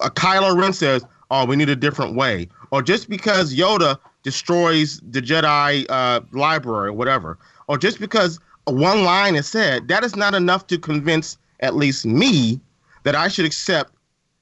uh, 0.01 0.09
Kylo 0.09 0.59
Ren 0.59 0.73
says, 0.73 1.05
"Oh, 1.33 1.45
we 1.45 1.55
need 1.55 1.69
a 1.69 1.75
different 1.75 2.15
way," 2.15 2.47
or 2.71 2.81
just 2.81 3.09
because 3.09 3.53
Yoda 3.55 3.97
destroys 4.23 5.01
the 5.09 5.21
Jedi 5.21 5.85
uh, 5.89 6.21
library 6.31 6.89
or 6.89 6.93
whatever, 6.93 7.37
or 7.67 7.77
just 7.77 7.99
because 7.99 8.39
one 8.65 9.03
line 9.03 9.35
is 9.35 9.47
said, 9.47 9.87
that 9.89 10.03
is 10.03 10.15
not 10.15 10.33
enough 10.33 10.67
to 10.67 10.77
convince 10.77 11.37
at 11.59 11.75
least 11.75 12.05
me 12.05 12.59
that 13.03 13.15
I 13.15 13.27
should 13.27 13.45
accept 13.45 13.91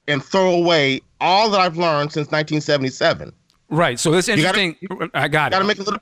and 0.06 0.22
throw 0.22 0.52
away 0.54 1.00
all 1.20 1.50
that 1.50 1.60
I've 1.60 1.76
learned 1.76 2.12
since 2.12 2.28
1977. 2.30 3.32
Right. 3.68 3.98
So 3.98 4.12
it's 4.14 4.28
gotta- 4.28 4.40
interesting. 4.60 4.76
I 5.14 5.28
got 5.28 5.52
it. 5.52 5.56
Got 5.56 5.58
to 5.60 5.64
make 5.64 5.78
a 5.78 5.82
little. 5.82 6.00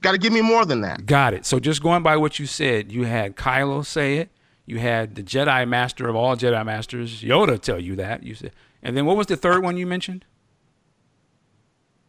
Got 0.00 0.12
to 0.12 0.18
give 0.18 0.32
me 0.32 0.40
more 0.40 0.64
than 0.64 0.80
that. 0.82 1.06
Got 1.06 1.34
it. 1.34 1.46
So 1.46 1.60
just 1.60 1.82
going 1.82 2.02
by 2.02 2.16
what 2.16 2.38
you 2.38 2.46
said, 2.46 2.90
you 2.90 3.04
had 3.04 3.36
Kylo 3.36 3.84
say 3.84 4.18
it. 4.18 4.30
You 4.66 4.78
had 4.78 5.14
the 5.14 5.22
Jedi 5.22 5.66
Master 5.68 6.08
of 6.08 6.16
all 6.16 6.36
Jedi 6.36 6.64
Masters, 6.64 7.22
Yoda, 7.22 7.60
tell 7.60 7.78
you 7.80 7.96
that. 7.96 8.22
You 8.22 8.34
said, 8.34 8.52
and 8.82 8.96
then 8.96 9.06
what 9.06 9.16
was 9.16 9.26
the 9.26 9.36
third 9.36 9.62
one 9.62 9.76
you 9.76 9.86
mentioned? 9.86 10.24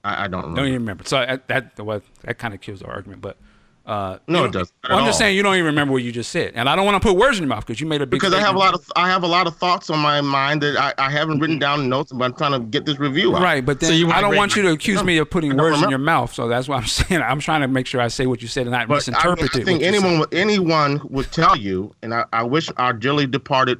I, 0.04 0.26
I 0.26 0.28
don't 0.28 0.42
Don't 0.42 0.50
remember. 0.52 0.68
even 0.68 0.82
remember. 0.82 1.04
So 1.06 1.18
that 1.26 1.48
that 1.48 1.80
well, 1.80 2.02
that 2.24 2.38
kind 2.38 2.54
of 2.54 2.62
kills 2.62 2.80
the 2.80 2.88
argument. 2.88 3.22
But 3.22 3.38
uh, 3.86 4.20
No, 4.28 4.46
it 4.46 4.52
doesn't 4.52 4.72
Well, 4.88 5.00
I'm 5.00 5.06
just 5.06 5.18
saying 5.18 5.36
you 5.36 5.42
don't 5.42 5.56
even 5.56 5.66
remember 5.66 5.94
what 5.94 6.04
you 6.04 6.12
just 6.12 6.30
said, 6.32 6.52
and 6.56 6.70
I 6.70 6.76
don't 6.76 6.86
want 6.86 7.02
to 7.02 7.08
put 7.08 7.18
words 7.18 7.38
in 7.40 7.44
your 7.44 7.50
mouth 7.50 7.66
because 7.66 7.82
you 7.82 7.88
made 7.88 8.02
a 8.02 8.06
big. 8.06 8.20
because 8.20 8.34
I 8.36 8.40
have 8.40 8.54
a 8.54 8.58
lot 8.60 8.74
of 8.76 8.90
I 8.96 9.10
have 9.10 9.24
a 9.24 9.28
lot 9.28 9.48
of 9.48 9.56
thoughts 9.58 9.90
on 9.90 9.98
my 10.00 10.22
mind 10.22 10.62
that 10.62 10.78
I, 10.78 10.94
I 11.08 11.10
haven't 11.10 11.40
written 11.40 11.58
down 11.58 11.80
in 11.82 11.90
notes, 11.90 12.12
but 12.12 12.24
I'm 12.26 12.34
trying 12.36 12.52
to 12.52 12.60
get 12.60 12.86
this 12.86 13.00
review 13.00 13.36
out. 13.36 13.42
Right, 13.42 13.66
but 13.66 13.80
then 13.80 13.90
So 13.90 13.96
you 13.96 14.10
I 14.12 14.22
don't 14.22 14.36
want 14.36 14.56
you 14.56 14.62
to 14.64 14.70
accuse 14.72 15.04
me 15.04 15.18
of 15.18 15.30
putting 15.30 15.52
I 15.52 15.56
don't 15.56 15.72
words 15.72 15.82
in 15.82 15.90
your 15.90 15.98
mouth. 16.00 16.34
So 16.34 16.48
that's 16.48 16.68
what 16.68 16.78
I'm 16.82 16.86
saying. 16.88 17.22
I'm 17.22 17.40
trying 17.40 17.62
to 17.62 17.68
make 17.68 17.88
sure 17.88 18.00
I 18.00 18.10
say 18.10 18.28
what 18.28 18.42
you 18.44 18.48
said 18.48 18.68
and 18.68 18.72
not 18.72 18.88
But 18.88 18.94
I, 18.94 18.98
misinterpret 18.98 19.40
I 19.56 19.60
it. 19.60 19.66
think 19.66 19.82
what 19.82 19.86
you 19.88 19.94
said. 19.94 20.04
anyone 20.06 20.20
would- 20.20 20.34
anyone 20.34 21.02
would 21.10 21.32
tell 21.32 21.56
you, 21.58 21.94
and 22.04 22.14
I, 22.14 22.26
I 22.32 22.44
wish 22.44 22.70
our 22.78 22.94
dearly 22.94 23.26
departed 23.28 23.80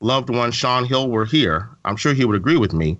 loved 0.00 0.30
one 0.30 0.52
Sean 0.52 0.84
Hill 0.84 1.10
were 1.10 1.24
here. 1.24 1.68
I'm 1.84 1.96
sure 1.96 2.14
he 2.14 2.24
would 2.24 2.36
agree 2.36 2.56
with 2.56 2.72
me 2.72 2.98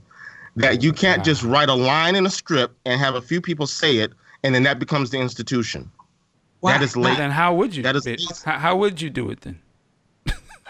that 0.57 0.83
you 0.83 0.93
can't 0.93 1.25
just 1.25 1.43
write 1.43 1.69
a 1.69 1.75
line 1.75 2.17
in 2.17 2.27
a 2.27 2.31
script 2.31 2.77
and 2.85 3.01
have 3.01 3.15
a 3.15 3.23
few 3.23 3.41
people 3.41 3.67
say 3.67 3.97
it, 3.99 4.13
and 4.43 4.55
then 4.55 4.63
that 4.65 4.79
becomes 4.79 5.11
the 5.11 5.19
institution. 5.19 5.91
Why? 6.61 6.73
That 6.73 6.83
is 6.83 6.95
Well, 6.97 7.07
late. 7.11 7.19
then 7.19 7.31
how 7.31 7.55
would 7.55 7.75
you? 7.75 7.83
That 7.83 7.97
is 7.97 8.05
do 8.05 8.13
it? 8.13 8.23
How, 8.45 8.59
how 8.59 8.77
would 8.77 9.01
you 9.01 9.11
do 9.11 9.31
it 9.31 9.41
then? 9.43 9.59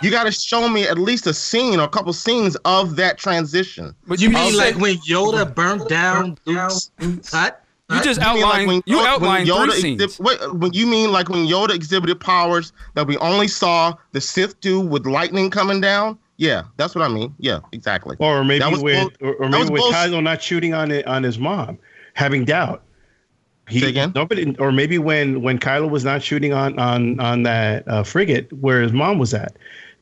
You 0.03 0.11
got 0.11 0.25
to 0.25 0.33
show 0.33 0.67
me 0.67 0.85
at 0.85 0.97
least 0.99 1.27
a 1.27 1.35
scene 1.35 1.79
or 1.79 1.83
a 1.83 1.89
couple 1.89 2.11
scenes 2.15 2.57
of 2.65 2.97
that 2.97 3.19
transition. 3.19 3.95
But 4.07 4.19
You 4.19 4.31
mean 4.31 4.39
also- 4.39 4.57
like 4.57 4.77
when 4.77 4.97
Yoda 4.99 5.55
burned 5.55 5.87
down 5.89 6.39
Luke's 6.47 6.91
hut? 7.31 7.63
You 7.91 8.01
just 8.03 8.19
mean 8.21 8.29
like 8.37 8.45
outlined. 8.45 8.67
when 8.69 8.83
you 8.87 8.97
Yoda- 8.97 9.01
when 9.03 9.07
outlined 9.11 9.49
Yoda 9.49 9.71
three 9.73 9.81
scenes. 9.81 10.01
exhib- 10.03 10.21
wait, 10.21 10.55
when 10.55 10.73
you 10.73 10.87
mean 10.87 11.13
like 11.13 11.29
when 11.29 11.47
Yoda 11.47 11.75
exhibited 11.75 12.19
powers 12.21 12.73
that 12.95 13.07
we 13.07 13.17
only 13.19 13.47
saw 13.49 13.93
the 14.13 14.21
Sith 14.23 14.59
do 14.61 14.81
with 14.81 15.07
lightning 15.07 15.51
coming 15.51 15.81
down? 15.83 16.17
Yeah, 16.41 16.63
that's 16.79 16.95
what 16.95 17.05
I 17.05 17.09
mean. 17.09 17.35
Yeah, 17.39 17.61
exactly. 17.73 18.17
Or 18.19 18.43
maybe 18.45 18.61
That 18.61 18.73
was 18.73 18.83
with 18.83 19.19
bull- 19.21 19.29
or, 19.29 19.35
or 19.35 19.49
maybe 19.51 19.61
was 19.65 19.71
with 19.73 19.81
bull- 19.83 19.93
Kylo 19.93 20.23
not 20.23 20.43
shooting 20.43 20.73
on 20.73 20.91
it 20.91 21.07
on 21.07 21.23
his 21.23 21.39
mom, 21.39 21.79
having 22.15 22.47
doubt. 22.47 22.83
He, 23.69 23.81
Say 23.81 23.91
again? 23.91 24.13
Nobody, 24.15 24.57
or 24.57 24.73
maybe 24.73 24.97
when 24.97 25.43
when 25.43 25.59
Kylo 25.59 25.91
was 25.91 26.03
not 26.03 26.23
shooting 26.23 26.55
on 26.55 26.79
on 26.79 27.21
on 27.21 27.43
that 27.43 27.87
uh, 27.87 28.03
frigate 28.05 28.51
where 28.55 28.81
his 28.81 28.91
mom 28.93 29.19
was 29.19 29.35
at, 29.35 29.55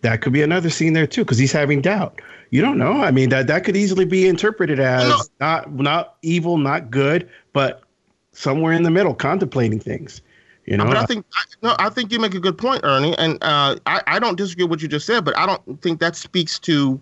that 0.02 0.20
could 0.22 0.32
be 0.32 0.40
another 0.42 0.70
scene 0.70 0.92
there 0.92 1.08
too 1.08 1.24
because 1.24 1.38
he's 1.38 1.50
having 1.52 1.80
doubt. 1.82 2.20
You 2.50 2.62
don't 2.62 2.78
know. 2.78 3.02
I 3.02 3.10
mean, 3.10 3.30
that 3.30 3.48
that 3.48 3.64
could 3.64 3.76
easily 3.76 4.04
be 4.04 4.28
interpreted 4.28 4.78
as 4.78 5.08
No. 5.08 5.18
not 5.40 5.72
not 5.74 6.14
evil, 6.22 6.56
not 6.56 6.88
good, 6.88 7.28
but 7.52 7.82
somewhere 8.30 8.72
in 8.72 8.84
the 8.84 8.90
middle, 8.92 9.12
contemplating 9.12 9.80
things. 9.80 10.22
You 10.70 10.76
know, 10.76 10.84
but 10.84 10.96
I 10.98 11.06
think 11.06 11.24
I, 11.34 11.42
no, 11.62 11.76
I 11.78 11.88
think 11.88 12.12
you 12.12 12.18
make 12.20 12.34
a 12.34 12.40
good 12.40 12.58
point, 12.58 12.80
Ernie, 12.84 13.16
and 13.16 13.42
uh, 13.42 13.76
I 13.86 14.02
I 14.06 14.18
don't 14.18 14.36
disagree 14.36 14.64
with 14.64 14.70
what 14.70 14.82
you 14.82 14.88
just 14.88 15.06
said, 15.06 15.24
but 15.24 15.36
I 15.38 15.46
don't 15.46 15.80
think 15.80 15.98
that 16.00 16.14
speaks 16.14 16.58
to 16.60 17.00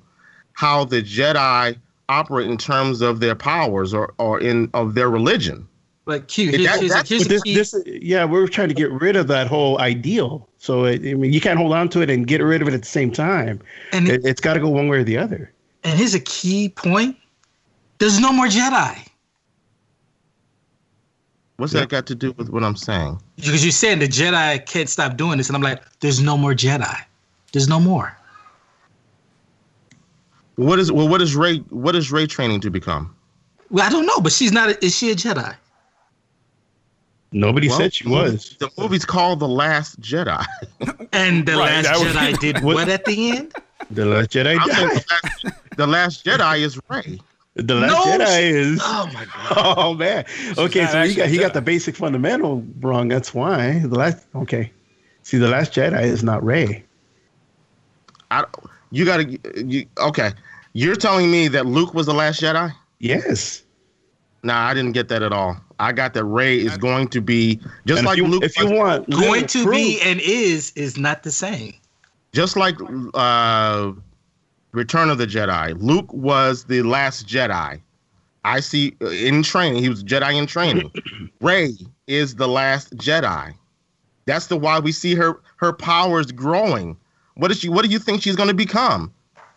how 0.52 0.84
the 0.84 1.02
Jedi 1.02 1.76
operate 2.08 2.48
in 2.48 2.56
terms 2.56 3.00
of 3.00 3.18
their 3.20 3.34
powers 3.34 3.92
or 3.92 4.14
or 4.18 4.40
in 4.40 4.70
of 4.72 4.94
their 4.94 5.10
religion. 5.10 5.66
But 6.04 6.28
Q, 6.28 6.52
That- 6.52 6.60
here's, 6.60 6.70
here's, 6.78 6.90
that's- 6.92 7.08
here's 7.08 7.22
But 7.24 7.28
this, 7.30 7.42
key. 7.42 7.54
this, 7.56 7.74
yeah, 7.84 8.24
we're 8.24 8.46
trying 8.46 8.68
to 8.68 8.74
get 8.74 8.92
rid 8.92 9.16
of 9.16 9.26
that 9.26 9.48
whole 9.48 9.80
ideal. 9.80 10.48
So 10.58 10.84
it, 10.84 11.00
I 11.04 11.14
mean, 11.14 11.32
you 11.32 11.40
can't 11.40 11.58
hold 11.58 11.72
on 11.72 11.88
to 11.88 12.00
it 12.00 12.08
and 12.10 12.24
get 12.28 12.40
rid 12.40 12.62
of 12.62 12.68
it 12.68 12.74
at 12.74 12.82
the 12.82 12.88
same 12.88 13.10
time. 13.10 13.60
and, 13.92 14.08
It, 14.08 14.24
it's 14.24 14.40
got 14.40 14.54
to 14.54 14.60
go 14.60 14.68
one 14.68 14.86
way 14.86 14.98
or 14.98 15.04
the 15.04 15.18
other. 15.18 15.52
and 15.82 15.98
here's 15.98 16.14
a 16.14 16.20
key 16.20 16.68
point. 16.68 17.16
There's 17.98 18.20
no 18.20 18.32
more 18.32 18.46
Jedi. 18.46 18.96
What's 21.56 21.72
Yeah. 21.72 21.80
that 21.80 21.88
got 21.88 22.06
to 22.06 22.14
do 22.14 22.32
with 22.32 22.50
what 22.50 22.62
I'm 22.62 22.76
saying? 22.76 23.20
Because 23.36 23.64
you're 23.64 23.72
saying 23.72 23.98
the 24.00 24.08
Jedi 24.08 24.64
can't 24.66 24.88
stop 24.88 25.16
doing 25.16 25.38
this. 25.38 25.48
And 25.48 25.56
I'm 25.56 25.62
like, 25.62 25.82
there's 26.00 26.20
no 26.20 26.36
more 26.36 26.52
Jedi. 26.54 26.96
There's 27.52 27.68
no 27.68 27.80
more. 27.80 28.16
What 30.56 30.78
is 30.78 30.90
well? 30.90 31.08
What 31.08 31.20
is 31.22 31.36
Rey? 31.36 31.58
What 31.70 31.94
is 31.94 32.10
Rey 32.10 32.26
training 32.26 32.60
to 32.62 32.70
become? 32.70 33.14
Well, 33.70 33.84
I 33.86 33.90
don't 33.90 34.06
know, 34.06 34.20
but 34.20 34.32
she's 34.32 34.52
not. 34.52 34.70
A, 34.70 34.84
is 34.84 34.96
she 34.96 35.10
a 35.10 35.14
Jedi? 35.14 35.54
Nobody 37.32 37.68
Well, 37.68 37.76
said 37.78 37.92
she 37.92 38.08
was. 38.08 38.56
The 38.58 38.70
movie's 38.78 39.04
called 39.04 39.40
The 39.40 39.48
Last 39.48 40.00
Jedi. 40.00 40.42
And 41.12 41.44
the 41.44 41.52
Right, 41.52 41.82
last 41.82 41.84
that 41.84 41.98
was- 41.98 42.14
Jedi 42.14 42.38
did 42.40 42.62
What- 42.62 42.76
what 42.76 42.88
at 42.88 43.04
the 43.04 43.30
end? 43.32 43.52
The 43.90 44.06
Last 44.06 44.30
Jedi 44.30 44.58
I 44.58 44.66
died. 44.66 44.76
the 44.78 44.94
last, 44.94 45.44
the 45.76 45.86
last 45.86 46.24
Jedi 46.24 46.60
is 46.60 46.80
Rey. 46.88 47.18
The 47.56 47.74
Last 47.74 47.90
No, 47.90 48.24
Jedi 48.24 48.42
is. 48.50 48.80
Oh 48.84 49.10
my 49.14 49.24
god. 49.24 49.32
Oh 49.78 49.94
man. 49.94 50.24
Okay, 50.58 50.86
so 50.86 51.02
he 51.04 51.14
got 51.14 51.28
he 51.28 51.38
got 51.38 51.54
the 51.54 51.62
basic 51.62 51.96
fundamental 51.96 52.62
wrong. 52.80 53.08
That's 53.08 53.32
why 53.32 53.78
the 53.80 53.94
last. 53.96 54.26
Okay, 54.34 54.70
see, 55.22 55.38
the 55.38 55.48
Last 55.48 55.72
Jedi 55.72 56.02
is 56.02 56.22
not 56.22 56.44
Rey. 56.44 56.84
I, 58.30 58.44
you 58.90 59.04
got 59.04 59.18
to. 59.18 59.64
You, 59.64 59.86
okay, 59.98 60.32
you're 60.74 60.96
telling 60.96 61.30
me 61.30 61.48
that 61.48 61.64
Luke 61.66 61.94
was 61.94 62.06
the 62.06 62.12
last 62.14 62.40
Jedi? 62.42 62.72
Yes. 62.98 63.62
Nah, 64.42 64.66
I 64.68 64.74
didn't 64.74 64.92
get 64.92 65.08
that 65.08 65.22
at 65.22 65.32
all. 65.32 65.56
I 65.78 65.92
got 65.92 66.12
that 66.14 66.24
Rey 66.24 66.58
is 66.58 66.76
going 66.76 67.08
to 67.08 67.20
be 67.20 67.60
just 67.86 67.98
And 67.98 68.06
like 68.06 68.18
if 68.18 68.24
you, 68.24 68.30
Luke. 68.30 68.44
if 68.44 68.58
you 68.58 68.70
want 68.70 69.08
Going 69.10 69.46
to 69.46 69.62
proof- 69.64 69.74
be 69.76 70.00
and 70.02 70.20
is 70.20 70.72
is 70.76 70.96
not 70.98 71.22
the 71.22 71.30
same. 71.32 71.74
just 72.32 72.56
like 72.56 72.76
uh, 73.14 73.92
Return 74.72 75.10
of 75.10 75.18
the 75.18 75.26
Jedi. 75.26 75.76
Luke 75.80 76.12
was 76.12 76.64
the 76.64 76.82
last 76.82 77.26
Jedi. 77.26 77.80
I 78.44 78.60
see 78.60 78.94
uh, 79.02 79.08
in 79.08 79.42
training. 79.42 79.82
He 79.82 79.88
was 79.88 80.04
Jedi 80.04 80.36
in 80.38 80.46
training. 80.46 80.90
Rey 81.40 81.72
is 82.06 82.34
the 82.36 82.46
last 82.48 82.94
Jedi. 82.96 83.54
That's 84.26 84.46
the 84.48 84.56
why 84.56 84.78
we 84.78 84.92
see 84.92 85.14
her 85.14 85.40
her 85.56 85.72
powers 85.72 86.30
growing. 86.32 86.96
What 87.36 87.50
is 87.50 87.60
she? 87.60 87.68
What 87.68 87.84
do 87.84 87.90
you 87.90 87.98
think 87.98 88.22
she's 88.22 88.36
going 88.36 88.48
to 88.48 88.54
become? 88.54 89.12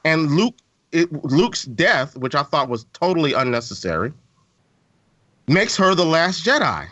And 0.06 0.32
Luke, 0.32 0.56
it, 0.92 1.12
Luke's 1.26 1.66
death, 1.66 2.16
which 2.18 2.36
I 2.36 2.44
thought 2.44 2.70
was 2.70 2.86
totally 2.94 3.34
unnecessary, 3.34 4.14
makes 5.48 5.76
her 5.78 5.94
the 5.96 6.06
last 6.06 6.46
Jedi. 6.46 6.88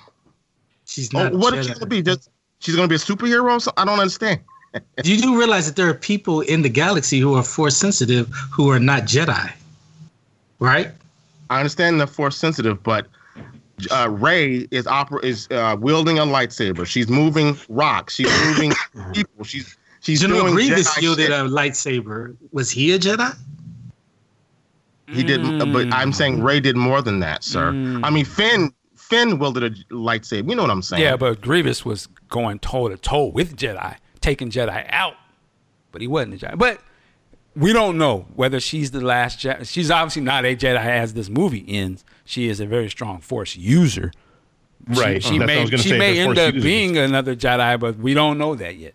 She's 0.86 1.14
Oh, 1.14 1.24
not. 1.24 1.34
a 1.34 1.38
what 1.38 1.54
is 1.54 1.66
she 1.66 1.74
going 1.74 1.80
to 1.82 1.86
be? 1.88 2.02
Just 2.02 2.30
she's 2.60 2.76
going 2.76 2.88
to 2.88 2.92
be 2.92 2.96
a 2.96 3.00
superhero? 3.00 3.62
something? 3.62 3.82
I 3.82 3.86
don't 3.86 4.00
understand. 4.00 4.42
Do 5.02 5.14
you 5.14 5.22
do 5.22 5.38
realize 5.38 5.66
that 5.66 5.76
there 5.76 5.90
are 5.90 5.94
people 5.94 6.42
in 6.42 6.62
the 6.62 6.70
galaxy 6.70 7.20
who 7.20 7.36
are 7.36 7.44
force 7.44 7.78
sensitive 7.78 8.30
who 8.52 8.70
are 8.70 8.80
not 8.80 9.04
Jedi, 9.04 9.52
right? 10.60 10.92
I 11.50 11.60
understand 11.60 12.00
the 12.00 12.08
force 12.08 12.38
sensitive, 12.38 12.84
but 12.84 13.08
uh, 13.92 14.10
Rey 14.10 14.68
is 14.72 14.88
opera 14.88 15.24
is 15.24 15.48
uh, 15.52 15.78
wielding 15.80 16.20
a 16.20 16.24
lightsaber. 16.24 16.86
She's 16.86 17.08
moving 17.08 17.58
rocks. 17.70 18.16
She's 18.16 18.32
moving 18.46 18.74
people. 19.14 19.44
She's 19.46 19.78
she's 20.02 20.22
General 20.22 20.42
doing 20.42 20.54
Grievous 20.56 20.90
Jedi 20.96 21.02
wielded 21.02 21.28
shit. 21.28 21.32
a 21.32 21.44
lightsaber. 21.44 22.36
Was 22.52 22.70
he 22.72 22.94
a 22.94 23.00
Jedi? 23.00 23.36
He 25.10 25.24
did, 25.24 25.42
but 25.72 25.94
I'm 25.94 26.12
saying 26.12 26.44
Rey 26.44 26.60
did 26.60 26.76
more 26.76 27.02
than 27.02 27.22
that, 27.22 27.42
sir. 27.42 27.72
Mm. 27.72 28.02
I 28.04 28.10
mean, 28.10 28.26
Finn 28.26 28.74
Finn 28.96 29.40
wielded 29.40 29.64
a 29.64 29.70
lightsaber. 29.94 30.50
You 30.50 30.56
know 30.56 30.64
what 30.64 30.72
I'm 30.72 30.82
saying? 30.82 31.02
Yeah, 31.02 31.16
but 31.16 31.40
Grievous 31.40 31.86
was 31.86 32.08
going 32.28 32.60
toe 32.60 32.90
to 32.90 32.98
toe 32.98 33.28
with 33.28 33.56
Jedi, 33.56 33.96
taking 34.22 34.50
Jedi 34.50 34.86
out, 34.90 35.16
but 35.92 36.02
he 36.02 36.08
wasn't 36.08 36.42
a 36.42 36.46
Jedi. 36.46 36.58
But 36.58 36.82
we 37.56 37.74
don't 37.74 37.98
know 37.98 38.28
whether 38.36 38.60
she's 38.60 38.92
the 38.92 39.02
last 39.02 39.40
Jedi. 39.40 39.68
She's 39.68 39.90
obviously 39.90 40.22
not 40.22 40.46
a 40.46 40.56
Jedi 40.56 40.78
as 40.78 41.14
this 41.14 41.30
movie 41.30 41.66
ends. 41.68 42.06
She 42.26 42.50
is 42.50 42.60
a 42.60 42.66
very 42.66 42.90
strong 42.90 43.20
Force 43.20 43.56
user. 43.56 44.12
Right. 44.88 45.22
She, 45.22 45.40
I 45.40 45.46
may 45.46 45.66
she 45.66 45.90
say, 45.90 45.98
may 45.98 46.20
end 46.20 46.38
up 46.38 46.54
being 46.54 46.98
another 46.98 47.36
Jedi, 47.36 47.80
but 47.80 47.98
we 47.98 48.14
don't 48.14 48.38
know 48.38 48.56
that 48.56 48.76
yet. 48.78 48.94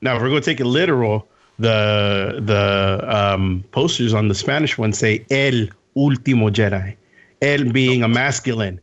Now, 0.00 0.16
if 0.16 0.22
we're 0.22 0.28
going 0.28 0.42
to 0.42 0.44
take 0.44 0.60
it 0.60 0.66
literal, 0.66 1.28
the 1.58 2.40
the 2.42 3.16
um, 3.16 3.64
posters 3.70 4.12
on 4.12 4.28
the 4.28 4.34
Spanish 4.34 4.76
one 4.76 4.92
say 4.92 5.24
El 5.30 5.68
Último 5.96 6.50
Jedi. 6.50 6.96
El 7.40 7.72
being 7.72 8.02
a 8.02 8.08
masculine, 8.08 8.80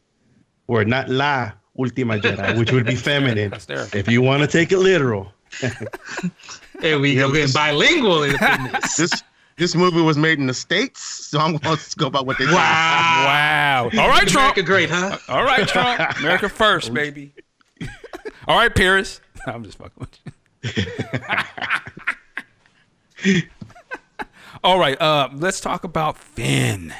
or 0.67 0.83
not 0.85 1.09
La 1.09 1.51
Última 1.77 2.19
Jedi, 2.21 2.57
which 2.57 2.71
would 2.71 2.85
be 2.85 2.95
feminine. 2.95 3.53
If 3.93 4.07
you 4.09 4.21
want 4.21 4.41
to 4.41 4.47
take 4.47 4.71
it 4.71 4.79
literal. 4.79 5.31
There 6.79 6.97
we 6.97 7.15
go, 7.15 7.29
getting 7.33 7.51
bilingual 7.53 8.23
in 8.23 8.31
this. 8.71 8.95
this 8.95 9.23
this 9.57 9.75
movie 9.75 9.99
was 10.01 10.17
made 10.17 10.39
in 10.39 10.47
the 10.47 10.53
states, 10.53 11.01
so 11.01 11.37
I'm 11.37 11.57
going 11.57 11.77
to 11.77 11.95
go 11.97 12.09
by 12.09 12.21
what 12.21 12.37
they 12.37 12.45
say. 12.45 12.53
Wow. 12.53 13.89
Wow. 13.91 14.01
All 14.01 14.07
right, 14.07 14.25
Trump. 14.25 14.55
America 14.55 14.63
great, 14.63 14.89
huh? 14.89 15.17
All 15.27 15.43
right, 15.43 15.67
Trump. 15.67 15.99
America 16.19 16.47
first, 16.47 16.93
baby. 16.93 17.33
All 18.47 18.57
right, 18.57 18.73
Paris. 18.73 19.19
I'm 19.45 19.65
just 19.65 19.77
fucking 19.77 20.07
with 20.63 20.85
you. 23.25 23.41
All 24.63 24.79
right, 24.79 24.99
uh, 25.01 25.27
let's 25.33 25.59
talk 25.59 25.83
about 25.83 26.17
Finn. 26.17 26.93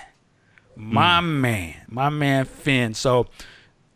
My 0.76 1.22
man, 1.22 1.76
my 1.88 2.10
man 2.10 2.44
Finn. 2.44 2.94
So 2.94 3.28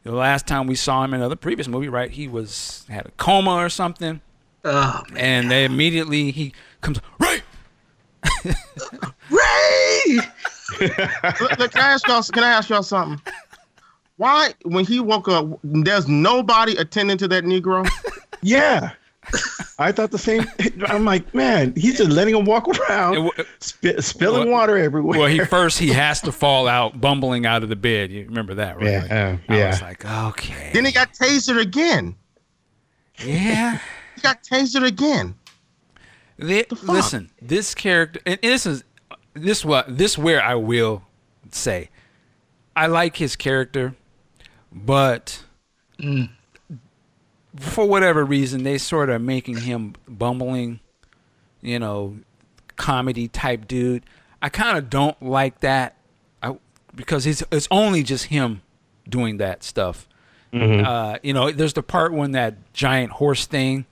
the 0.03 0.11
last 0.11 0.47
time 0.47 0.67
we 0.67 0.75
saw 0.75 1.03
him 1.03 1.13
in 1.13 1.19
another 1.21 1.35
previous 1.35 1.67
movie, 1.67 1.89
right? 1.89 2.11
He 2.11 2.27
was 2.27 2.85
had 2.89 3.05
a 3.05 3.11
coma 3.11 3.51
or 3.55 3.69
something, 3.69 4.21
Oh 4.65 5.01
man. 5.11 5.17
and 5.21 5.51
they 5.51 5.65
immediately 5.65 6.31
he 6.31 6.53
comes 6.81 6.99
right. 7.19 7.41
Rey! 9.29 10.19
Look, 10.79 10.89
look, 11.59 11.71
can 11.71 11.81
I 11.81 11.93
ask 11.93 12.07
y'all? 12.07 12.23
Can 12.23 12.43
I 12.43 12.49
ask 12.51 12.69
y'all 12.69 12.83
something? 12.83 13.21
Why, 14.17 14.53
when 14.63 14.85
he 14.85 14.99
woke 14.99 15.27
up, 15.27 15.59
there's 15.63 16.07
nobody 16.07 16.75
attending 16.77 17.17
to 17.17 17.27
that 17.29 17.43
Negro? 17.43 17.87
Yeah. 18.41 18.91
I 19.79 19.91
thought 19.91 20.11
the 20.11 20.17
same. 20.17 20.45
I'm 20.87 21.05
like, 21.05 21.33
man, 21.33 21.73
he's 21.75 21.97
just 21.97 22.11
letting 22.11 22.35
him 22.35 22.45
walk 22.45 22.67
around, 22.67 23.23
wa- 23.25 23.31
sp- 23.59 23.99
spilling 23.99 24.43
Well- 24.49 24.59
water 24.59 24.77
everywhere. 24.77 25.19
Well, 25.19 25.29
he 25.29 25.39
first 25.45 25.79
he 25.79 25.89
has 25.89 26.21
to 26.21 26.31
fall 26.31 26.67
out, 26.67 26.99
bumbling 27.01 27.45
out 27.45 27.63
of 27.63 27.69
the 27.69 27.75
bed. 27.75 28.11
You 28.11 28.25
remember 28.25 28.53
that, 28.55 28.77
right? 28.77 28.85
Yeah, 28.85 29.31
Like, 29.47 29.57
yeah, 29.57 29.63
I 29.65 29.67
was 29.67 29.81
like, 29.81 30.05
okay. 30.05 30.71
then 30.73 30.85
he 30.85 30.91
got 30.91 31.13
tasered 31.13 31.59
again. 31.59 32.15
yeah. 33.23 33.79
He 34.15 34.21
got 34.21 34.43
tasered 34.43 34.85
again. 34.85 35.33
Thi- 36.39 36.63
fuck? 36.69 36.83
listen, 36.83 37.31
this 37.41 37.73
character, 37.73 38.19
and 38.27 38.39
this 38.43 38.65
is 38.67 38.83
this 39.33 39.65
what 39.65 39.97
this 39.97 40.17
where 40.19 40.41
I 40.41 40.53
will 40.55 41.01
say, 41.51 41.89
I 42.75 42.85
like 42.87 43.17
his 43.17 43.35
character, 43.35 43.95
but 44.71 45.43
mm. 45.99 46.29
For 47.57 47.85
whatever 47.87 48.23
reason, 48.25 48.63
they 48.63 48.77
sort 48.77 49.09
of 49.09 49.21
making 49.21 49.57
him 49.57 49.93
bumbling, 50.07 50.79
you 51.61 51.79
know, 51.79 52.17
comedy 52.75 53.27
type 53.27 53.67
dude. 53.67 54.03
I 54.41 54.49
kind 54.49 54.77
of 54.77 54.89
don't 54.89 55.21
like 55.21 55.59
that, 55.61 55.95
I 56.41 56.57
because 56.95 57.25
it's 57.25 57.43
it's 57.51 57.67
only 57.71 58.03
just 58.03 58.25
him 58.25 58.61
doing 59.07 59.37
that 59.37 59.63
stuff. 59.63 60.07
Uh, 60.85 61.17
you 61.23 61.33
know, 61.33 61.51
there's 61.51 61.73
the 61.73 61.81
part 61.83 62.13
when 62.13 62.31
that 62.33 62.73
giant 62.73 63.13
horse 63.13 63.45
thing 63.47 63.85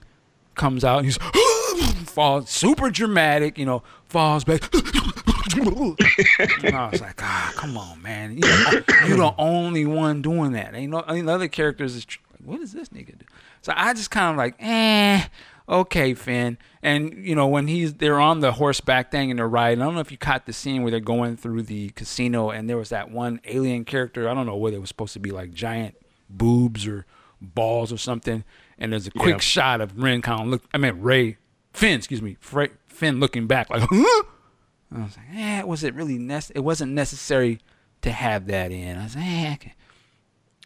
comes 0.54 0.84
out 0.84 0.98
and 0.98 1.06
he's 1.06 1.16
falls 2.08 2.50
super 2.50 2.88
dramatic, 2.90 3.58
you 3.58 3.64
know, 3.66 3.82
falls 4.04 4.44
back. 4.44 4.62
I 5.54 6.88
was 6.92 7.00
like, 7.00 7.22
ah, 7.22 7.52
come 7.56 7.76
on, 7.76 8.00
man. 8.02 8.36
You 8.36 8.42
you're 9.06 9.16
the 9.16 9.34
only 9.38 9.86
one 9.86 10.22
doing 10.22 10.52
that. 10.52 10.74
Ain't 10.74 10.90
no, 10.92 11.02
I 11.06 11.14
mean, 11.14 11.26
the 11.26 11.32
other 11.32 11.48
characters 11.48 11.96
is, 11.96 12.06
what 12.44 12.60
does 12.60 12.72
this 12.72 12.90
nigga 12.90 13.18
do? 13.18 13.24
So 13.62 13.72
I 13.74 13.94
just 13.94 14.10
kind 14.10 14.30
of 14.32 14.36
like, 14.36 14.54
eh, 14.60 15.24
okay, 15.68 16.14
Finn. 16.14 16.58
And 16.82 17.24
you 17.26 17.34
know, 17.34 17.46
when 17.46 17.68
he's 17.68 17.94
they're 17.94 18.20
on 18.20 18.40
the 18.40 18.52
horseback 18.52 19.10
thing 19.10 19.30
and 19.30 19.38
they're 19.38 19.48
riding. 19.48 19.80
I 19.80 19.84
don't 19.86 19.94
know 19.94 20.00
if 20.00 20.10
you 20.10 20.18
caught 20.18 20.46
the 20.46 20.52
scene 20.52 20.82
where 20.82 20.90
they're 20.90 21.00
going 21.00 21.36
through 21.36 21.62
the 21.62 21.90
casino 21.90 22.50
and 22.50 22.68
there 22.68 22.76
was 22.76 22.88
that 22.90 23.10
one 23.10 23.40
alien 23.44 23.84
character. 23.84 24.28
I 24.28 24.34
don't 24.34 24.46
know 24.46 24.56
whether 24.56 24.76
it 24.76 24.80
was 24.80 24.88
supposed 24.88 25.12
to 25.14 25.20
be 25.20 25.30
like 25.30 25.52
giant 25.54 25.96
boobs 26.28 26.86
or 26.86 27.06
balls 27.40 27.92
or 27.92 27.98
something. 27.98 28.44
And 28.78 28.92
there's 28.92 29.06
a 29.06 29.10
quick 29.12 29.34
Yeah. 29.36 29.40
shot 29.40 29.80
of 29.80 29.96
Ren 29.96 30.22
kind 30.22 30.40
of 30.42 30.46
look. 30.48 30.62
I 30.74 30.78
mean 30.78 31.00
Rey 31.00 31.36
Finn, 31.72 31.98
excuse 31.98 32.20
me, 32.20 32.36
Finn 32.40 33.20
looking 33.20 33.46
back 33.46 33.70
like, 33.70 33.82
huh? 33.88 34.22
I 34.94 35.02
was 35.04 35.16
like, 35.16 35.26
eh, 35.34 35.62
was 35.62 35.84
it 35.84 35.94
really 35.94 36.18
nec- 36.18 36.50
It 36.54 36.60
wasn't 36.60 36.92
necessary 36.92 37.60
to 38.02 38.10
have 38.12 38.46
that 38.48 38.72
in. 38.72 38.98
I 38.98 39.04
was 39.04 39.14
like, 39.16 39.24
eh, 39.24 39.52
okay. 39.54 39.74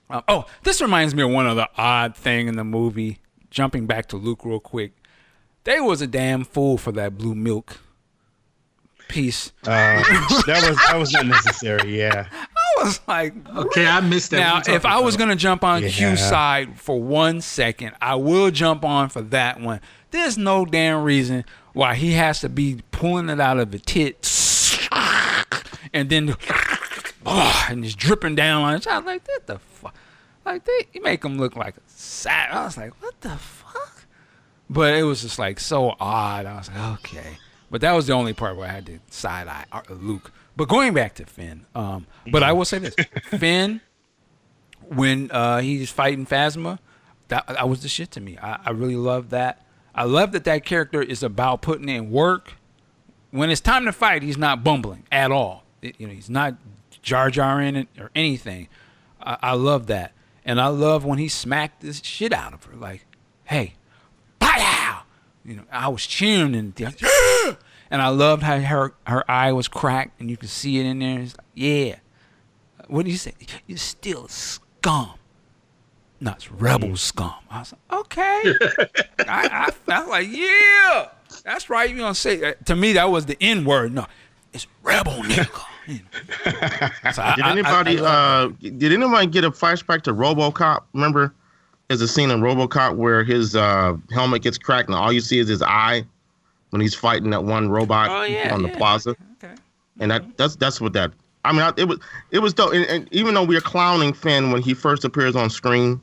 Uh, 0.08 0.22
oh, 0.28 0.46
this 0.62 0.80
reminds 0.80 1.14
me 1.14 1.22
of 1.22 1.30
one 1.30 1.46
other 1.46 1.66
odd 1.76 2.16
thing 2.16 2.48
in 2.48 2.56
the 2.56 2.64
movie. 2.64 3.18
Jumping 3.50 3.86
back 3.86 4.06
to 4.08 4.16
Luke 4.16 4.44
real 4.44 4.60
quick, 4.60 4.92
they 5.64 5.80
was 5.80 6.00
a 6.02 6.06
damn 6.06 6.44
fool 6.44 6.76
for 6.76 6.92
that 6.92 7.16
blue 7.16 7.34
milk 7.34 7.78
piece. 9.08 9.52
Uh, 9.62 9.70
that 10.46 10.64
was 10.68 10.76
that 10.88 10.96
was 10.96 11.12
not 11.12 11.26
necessary. 11.26 11.98
Yeah. 11.98 12.26
I 12.32 12.84
was 12.84 13.00
like, 13.08 13.34
Okay, 13.56 13.86
I 13.86 14.00
missed 14.00 14.32
that. 14.32 14.38
now 14.38 14.54
What 14.56 14.68
you 14.68 14.74
if 14.74 14.84
I 14.84 14.90
talking 14.90 15.04
was 15.06 15.16
gonna 15.16 15.36
jump 15.36 15.64
on 15.64 15.82
Yeah. 15.82 15.88
Q's 15.88 16.20
side 16.20 16.78
for 16.78 17.00
one 17.00 17.40
second, 17.40 17.92
I 18.00 18.16
will 18.16 18.50
jump 18.50 18.84
on 18.84 19.08
for 19.08 19.22
that 19.22 19.60
one. 19.60 19.80
There's 20.10 20.36
no 20.36 20.64
damn 20.66 21.02
reason 21.02 21.44
why 21.72 21.94
he 21.94 22.12
has 22.12 22.40
to 22.40 22.48
be 22.48 22.80
pulling 22.90 23.28
it 23.28 23.40
out 23.40 23.58
of 23.58 23.70
the 23.70 23.78
tit 23.78 24.16
and 25.92 26.10
then 26.10 26.34
oh, 27.24 27.64
and 27.70 27.84
just 27.84 27.98
dripping 27.98 28.34
down 28.34 28.62
on 28.62 28.74
it. 28.74 28.86
I 28.86 28.98
was 28.98 29.06
like, 29.06 29.26
what 29.26 29.46
the 29.46 29.58
fuck? 29.58 29.75
Like 30.46 30.64
they 30.64 30.86
you 30.94 31.02
make 31.02 31.24
him 31.24 31.38
look 31.38 31.56
like 31.56 31.76
a 31.76 31.80
sad. 31.86 32.50
I 32.52 32.64
was 32.64 32.76
like, 32.76 32.92
what 33.02 33.20
the 33.20 33.36
fuck? 33.36 34.04
But 34.70 34.94
it 34.94 35.02
was 35.02 35.20
just 35.22 35.38
like 35.38 35.60
so 35.60 35.94
odd. 36.00 36.46
I 36.46 36.56
was 36.56 36.70
like, 36.70 36.92
okay. 37.00 37.38
But 37.70 37.80
that 37.80 37.92
was 37.92 38.06
the 38.06 38.12
only 38.12 38.32
part 38.32 38.56
where 38.56 38.68
I 38.68 38.72
had 38.72 38.86
to 38.86 38.98
side 39.10 39.48
eye 39.48 39.64
uh, 39.72 39.82
Luke. 39.90 40.30
But 40.56 40.68
going 40.68 40.94
back 40.94 41.14
to 41.16 41.26
Finn, 41.26 41.66
um, 41.74 42.06
but 42.30 42.42
I 42.42 42.52
will 42.52 42.64
say 42.64 42.78
this: 42.78 42.94
Finn, 43.38 43.80
when 44.88 45.30
uh, 45.30 45.58
he's 45.60 45.90
fighting 45.90 46.26
Phasma, 46.26 46.78
that, 47.28 47.46
that 47.48 47.68
was 47.68 47.82
the 47.82 47.88
shit 47.88 48.10
to 48.12 48.20
me. 48.20 48.38
I, 48.38 48.60
I 48.66 48.70
really 48.70 48.96
love 48.96 49.30
that. 49.30 49.62
I 49.94 50.04
love 50.04 50.32
that 50.32 50.44
that 50.44 50.64
character 50.64 51.02
is 51.02 51.22
about 51.22 51.62
putting 51.62 51.88
in 51.88 52.10
work. 52.10 52.54
When 53.30 53.50
it's 53.50 53.60
time 53.60 53.84
to 53.86 53.92
fight, 53.92 54.22
he's 54.22 54.38
not 54.38 54.62
bumbling 54.62 55.04
at 55.10 55.30
all. 55.32 55.64
It- 55.82 55.96
you 56.00 56.06
know, 56.06 56.12
he's 56.14 56.30
not 56.30 56.54
jar 57.02 57.30
jarring 57.30 57.76
it 57.76 57.88
or 57.98 58.10
anything. 58.14 58.68
I, 59.20 59.36
I 59.42 59.52
love 59.54 59.88
that, 59.88 60.12
and 60.46 60.60
I 60.60 60.68
love 60.68 61.04
when 61.04 61.18
he 61.18 61.28
smacked 61.28 61.82
this 61.82 62.00
shit 62.02 62.32
out 62.32 62.54
of 62.54 62.64
her. 62.64 62.76
Like, 62.76 63.04
hey, 63.44 63.74
pow! 64.38 65.02
You 65.44 65.56
know, 65.56 65.64
I 65.70 65.88
was 65.88 66.06
cheering 66.06 66.54
and 66.54 66.72
and 67.90 68.00
I 68.00 68.08
loved 68.08 68.44
how 68.44 68.58
her 68.60 68.94
her 69.06 69.30
eye 69.30 69.52
was 69.52 69.68
cracked 69.68 70.20
and 70.20 70.30
you 70.30 70.36
could 70.36 70.48
see 70.48 70.78
it 70.78 70.86
in 70.86 71.00
there. 71.00 71.20
It's 71.20 71.36
like, 71.36 71.46
yeah. 71.54 71.96
What 72.86 73.04
do 73.04 73.10
you 73.10 73.18
say? 73.18 73.34
You're 73.66 73.78
still 73.78 74.28
scum. 74.28 75.14
No, 76.20 76.30
it's 76.32 76.50
rebel 76.50 76.90
mm. 76.90 76.98
scum. 76.98 77.34
I 77.50 77.58
was 77.58 77.72
like, 77.72 78.00
okay. 78.00 78.42
I, 79.28 79.66
I 79.66 79.70
felt 79.72 80.08
like, 80.08 80.28
yeah, 80.30 81.08
that's 81.44 81.68
right. 81.68 81.90
You're 81.90 81.98
gonna 81.98 82.14
say 82.14 82.36
that. 82.36 82.64
to 82.66 82.76
me? 82.76 82.92
That 82.92 83.10
was 83.10 83.26
the 83.26 83.36
N 83.40 83.64
word. 83.64 83.92
No, 83.92 84.06
it's 84.52 84.68
rebel 84.84 85.12
nigga. 85.12 85.64
You 85.86 85.94
know. 86.46 87.10
So 87.12 87.22
I- 87.22 87.34
Did 87.36 87.44
I- 87.44 87.48
I- 87.48 87.52
anybody 87.52 87.98
I 87.98 88.02
love 88.02 88.52
uh 88.52 88.68
did 88.78 88.92
anybody 88.92 89.26
get 89.26 89.44
a 89.44 89.50
flashback 89.50 90.02
to 90.02 90.12
RoboCop? 90.14 90.82
Remember, 90.94 91.32
there's 91.88 92.00
a 92.00 92.08
scene 92.08 92.30
in 92.30 92.40
RoboCop 92.40 92.96
where 92.96 93.22
his 93.24 93.54
uh 93.56 93.96
helmet 94.12 94.42
gets 94.42 94.58
cracked 94.58 94.88
and 94.88 94.96
all 94.96 95.12
you 95.12 95.20
see 95.20 95.38
is 95.38 95.48
his 95.48 95.62
eye 95.62 96.04
when 96.70 96.80
he's 96.80 96.94
fighting 96.94 97.30
that 97.30 97.44
one 97.44 97.68
robot 97.70 98.08
Oh, 98.10 98.24
yeah, 98.24 98.52
on 98.52 98.62
the 98.62 98.68
yeah. 98.68 98.76
plaza. 98.76 99.10
Okay. 99.42 99.54
And 100.00 100.10
that 100.10 100.36
that's 100.36 100.56
that's 100.56 100.80
what 100.80 100.92
that. 100.94 101.12
I 101.44 101.52
mean, 101.52 101.60
I, 101.62 101.72
it 101.76 101.84
was 101.86 102.00
it 102.32 102.40
was 102.40 102.52
dope. 102.52 102.72
And, 102.74 102.84
and 102.86 103.08
even 103.12 103.34
though 103.34 103.44
we 103.44 103.56
are 103.56 103.60
clowning 103.60 104.12
Finn 104.12 104.50
when 104.50 104.62
he 104.62 104.74
first 104.74 105.04
appears 105.04 105.36
on 105.36 105.48
screen, 105.48 106.00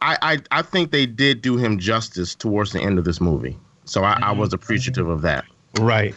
I 0.00 0.16
I, 0.22 0.38
I 0.58 0.62
think 0.62 0.92
they 0.92 1.04
did 1.04 1.42
do 1.42 1.56
him 1.58 1.78
justice 1.78 2.34
towards 2.34 2.72
the 2.72 2.80
end 2.80 2.98
of 2.98 3.04
this 3.04 3.20
movie. 3.20 3.58
So 3.84 4.02
I, 4.02 4.18
I 4.22 4.32
was 4.32 4.52
appreciative 4.54 5.08
of 5.08 5.20
that. 5.22 5.44
Right. 5.78 6.14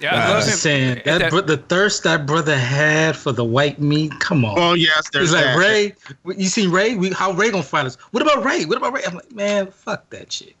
Yeah, 0.00 0.14
I 0.14 0.36
I'm 0.36 0.42
just 0.42 0.62
saying 0.62 1.02
that, 1.04 1.18
That- 1.18 1.30
bro- 1.30 1.40
the 1.40 1.56
thirst 1.56 2.04
that 2.04 2.24
brother 2.24 2.56
had 2.56 3.16
for 3.16 3.32
the 3.32 3.44
white 3.44 3.80
meat. 3.80 4.12
Come 4.20 4.44
on. 4.44 4.54
Oh 4.58 4.74
yes, 4.74 5.08
there's 5.12 5.30
He's 5.30 5.34
like 5.34 5.44
that. 5.44 5.58
Rey. 5.58 5.94
You 6.36 6.48
seen 6.48 6.70
Rey? 6.70 6.94
We, 6.94 7.10
how 7.10 7.32
Rey 7.32 7.50
gonna 7.50 7.62
fight 7.64 7.86
us? 7.86 7.96
What 8.12 8.22
about 8.22 8.44
Rey? 8.44 8.64
What 8.64 8.78
about 8.78 8.92
Rey? 8.92 9.02
I'm 9.06 9.14
like, 9.14 9.32
man, 9.32 9.66
fuck 9.68 10.08
that 10.10 10.30
shit. 10.32 10.54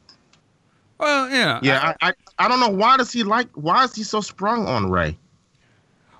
well, 0.98 1.30
yeah, 1.30 1.60
Yeah, 1.62 1.94
I, 2.00 2.08
I 2.08 2.12
I 2.40 2.48
don't 2.48 2.58
know 2.60 2.68
why 2.68 2.96
does 2.96 3.12
he 3.12 3.22
like 3.22 3.48
why 3.54 3.84
is 3.84 3.94
he 3.94 4.02
so 4.02 4.20
sprung 4.20 4.66
on 4.66 4.90
Rey? 4.90 5.16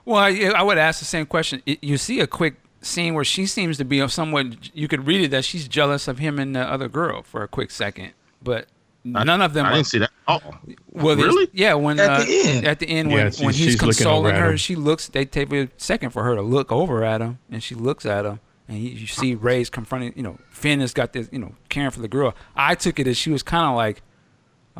Well, 0.04 0.18
I, 0.18 0.30
I 0.56 0.62
would 0.62 0.78
ask 0.78 1.00
the 1.00 1.04
same 1.04 1.26
question. 1.26 1.62
You 1.66 1.98
see 1.98 2.20
a 2.20 2.26
quick 2.26 2.54
scene 2.80 3.14
where 3.14 3.24
she 3.24 3.44
seems 3.46 3.76
to 3.78 3.84
be 3.84 3.98
of 3.98 4.12
somewhat. 4.12 4.74
You 4.76 4.86
could 4.88 5.06
read 5.06 5.20
it 5.22 5.30
that 5.32 5.44
she's 5.44 5.66
jealous 5.68 6.06
of 6.08 6.18
him 6.18 6.38
and 6.38 6.54
the 6.56 6.60
other 6.60 6.88
girl 6.88 7.22
for 7.22 7.42
a 7.42 7.48
quick 7.48 7.70
second, 7.72 8.12
but 8.42 8.68
none 9.12 9.40
of 9.40 9.52
them. 9.54 9.66
I 9.66 9.70
are- 9.70 9.74
didn't 9.74 9.86
see 9.86 9.98
that. 9.98 10.10
Oh, 10.26 10.40
well, 10.90 11.16
really? 11.16 11.48
Yeah, 11.52 11.74
when 11.74 11.98
At 11.98 12.10
uh, 12.10 12.24
the 12.24 12.40
end. 12.48 12.66
at 12.66 12.78
the 12.80 12.86
end 12.88 13.10
Yeah, 13.10 13.16
when, 13.16 13.32
when 13.46 13.54
he's 13.54 13.56
she's 13.56 13.76
consoling 13.76 14.34
her, 14.34 14.50
him. 14.50 14.56
she 14.56 14.76
looks. 14.76 15.08
They 15.08 15.24
take 15.24 15.52
a 15.52 15.68
second 15.78 16.10
for 16.10 16.22
her 16.24 16.34
to 16.34 16.42
look 16.42 16.70
over 16.70 17.02
at 17.04 17.20
him, 17.20 17.38
and 17.50 17.62
she 17.62 17.74
looks 17.74 18.04
at 18.04 18.24
him, 18.26 18.40
and 18.68 18.78
you, 18.78 18.90
you 18.90 19.06
see 19.06 19.34
Rey's 19.34 19.70
confronting. 19.70 20.12
You 20.16 20.22
know, 20.22 20.38
Finn 20.50 20.80
has 20.80 20.92
got 20.92 21.12
this. 21.14 21.28
You 21.32 21.38
know, 21.38 21.54
caring 21.70 21.90
for 21.90 22.00
the 22.00 22.08
girl. 22.08 22.34
I 22.54 22.74
took 22.74 22.98
it 22.98 23.06
as 23.06 23.16
she 23.16 23.30
was 23.30 23.42
kind 23.42 23.66
of 23.70 23.76
like. 23.76 24.02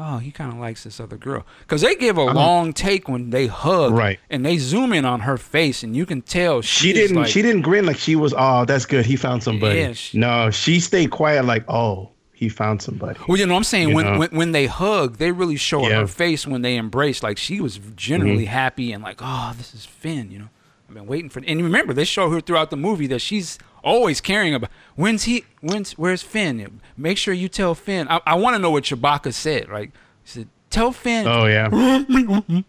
Oh, 0.01 0.19
he 0.19 0.31
kind 0.31 0.53
of 0.53 0.61
likes 0.61 0.85
this 0.85 1.01
other 1.01 1.17
girl 1.17 1.45
because 1.63 1.81
they 1.81 1.97
give 1.97 2.17
a 2.19 2.23
long 2.23 2.73
take 2.73 3.09
when 3.09 3.31
they 3.31 3.49
hug, 3.49 3.93
Right. 3.93 4.21
And 4.31 4.47
they 4.47 4.57
zoom 4.57 4.93
in 4.93 5.05
on 5.05 5.19
her 5.21 5.37
face, 5.37 5.83
and 5.83 5.97
you 5.97 6.07
can 6.07 6.23
tell 6.23 6.61
She 6.63 6.91
is 6.91 6.95
didn't. 6.95 7.17
Like, 7.17 7.27
she 7.27 7.43
didn't 7.43 7.63
grin 7.63 7.85
like 7.85 7.97
she 7.97 8.15
was. 8.15 8.33
Oh, 8.39 8.65
that's 8.65 8.87
good. 8.87 9.05
He 9.05 9.17
found 9.17 9.43
somebody. 9.43 9.81
Yeah, 9.81 9.93
she- 9.95 10.17
no, 10.17 10.53
she 10.53 10.79
stayed 10.79 11.11
quiet. 11.11 11.47
Like, 11.47 11.65
oh, 11.69 12.11
he 12.39 12.49
found 12.49 12.81
somebody. 12.81 13.19
Well, 13.27 13.37
you 13.37 13.47
know, 13.47 13.55
what 13.55 13.59
I'm 13.59 13.65
saying 13.65 13.95
when, 13.95 14.05
know? 14.07 14.19
when 14.21 14.31
when 14.31 14.53
they 14.53 14.67
hug, 14.67 15.17
they 15.17 15.33
really 15.33 15.57
show 15.57 15.89
Yeah. 15.89 16.01
her 16.01 16.07
face 16.07 16.47
when 16.47 16.63
they 16.63 16.77
embrace. 16.77 17.23
Like 17.23 17.37
she 17.39 17.61
was 17.61 17.79
generally 17.97 18.45
Mm-hmm. 18.45 18.53
happy 18.53 18.93
and 18.93 19.03
like, 19.03 19.19
oh, 19.21 19.53
this 19.59 19.75
is 19.75 19.85
Finn. 19.85 20.31
You 20.31 20.39
know, 20.41 20.49
I've 20.89 20.95
been 20.95 21.07
waiting 21.07 21.31
for. 21.31 21.43
And 21.47 21.61
remember, 21.63 21.93
they 21.93 22.05
show 22.05 22.31
her 22.31 22.41
throughout 22.41 22.71
the 22.71 22.77
movie 22.77 23.09
that 23.09 23.21
she's 23.21 23.59
always 23.83 24.21
caring 24.21 24.55
about. 24.55 24.71
When's 24.95 25.25
he? 25.25 25.45
When's 25.61 25.93
where's 25.93 26.23
Finn? 26.23 26.81
Make 26.97 27.19
sure 27.19 27.35
you 27.35 27.49
tell 27.49 27.75
Finn. 27.75 28.07
I, 28.09 28.21
I 28.25 28.35
want 28.37 28.55
to 28.55 28.59
know 28.61 28.71
what 28.71 28.85
Chewbacca 28.85 29.33
said. 29.35 29.69
Right? 29.69 29.91
He 30.23 30.29
said, 30.31 30.49
"Tell 30.71 30.93
Finn." 30.93 31.27
Oh 31.27 31.47
yeah. 31.47 31.69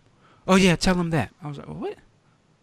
Oh, 0.52 0.56
yeah, 0.56 0.76
tell 0.76 0.96
him 0.96 1.12
that. 1.12 1.30
I 1.44 1.48
was 1.48 1.60
like, 1.60 1.68
what? 1.68 1.94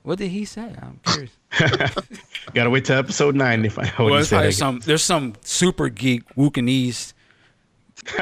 What 0.06 0.18
did 0.18 0.28
he 0.30 0.44
say? 0.44 0.72
I'm 0.80 1.00
curious. 1.04 1.32
Gotta 2.54 2.70
wait 2.70 2.84
till 2.84 2.96
episode 2.96 3.34
nine 3.34 3.64
to 3.64 3.68
find 3.70 3.88
out 3.88 3.98
what 3.98 4.10
well, 4.12 4.18
he 4.20 4.24
said. 4.24 4.36
probably 4.36 4.52
some. 4.52 4.78
There's 4.78 5.02
some 5.02 5.34
super 5.40 5.88
geek 5.88 6.22
Wukanese. 6.36 7.12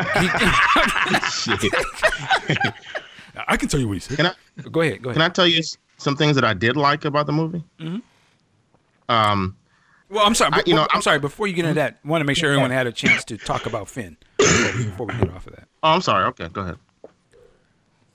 I 3.47 3.57
can 3.59 3.69
tell 3.69 3.81
you 3.81 3.89
what 3.89 3.95
he 3.95 4.01
said. 4.01 4.17
Can 4.17 4.27
I 4.29 4.33
Go 4.71 4.81
ahead. 4.81 5.03
Go 5.03 5.11
ahead. 5.11 5.17
can 5.17 5.21
I 5.23 5.29
tell 5.29 5.47
you 5.47 5.63
some 5.99 6.17
things 6.17 6.37
that 6.37 6.45
I 6.45 6.55
did 6.55 6.75
like 6.75 7.05
about 7.05 7.27
the 7.27 7.33
movie? 7.33 7.63
Mm-hmm. 7.79 7.99
Um, 9.11 9.55
well, 10.09 10.25
I'm 10.25 10.35
sorry. 10.35 10.53
I- 10.55 10.63
you 10.65 10.75
know, 10.75 10.85
I'm, 10.85 10.89
I'm- 10.91 11.03
sorry. 11.03 11.19
Before 11.19 11.47
you 11.47 11.53
get 11.53 11.67
into 11.67 11.75
that, 11.75 11.99
I 12.03 12.09
want 12.09 12.23
to 12.23 12.25
make 12.25 12.39
sure 12.39 12.49
everyone 12.51 12.71
had 12.71 12.87
a 12.87 12.93
chance 12.93 13.25
to 13.25 13.37
talk 13.37 13.67
about 13.67 13.91
Finn 13.91 14.17
before 14.39 14.79
we, 14.79 14.85
before 14.85 15.07
we 15.07 15.15
get 15.19 15.31
off 15.35 15.47
of 15.49 15.57
that. 15.57 15.69
oh, 15.83 15.91
I'm 15.91 16.01
sorry. 16.01 16.25
Okay, 16.29 16.49
go 16.49 16.63
ahead. 16.63 16.79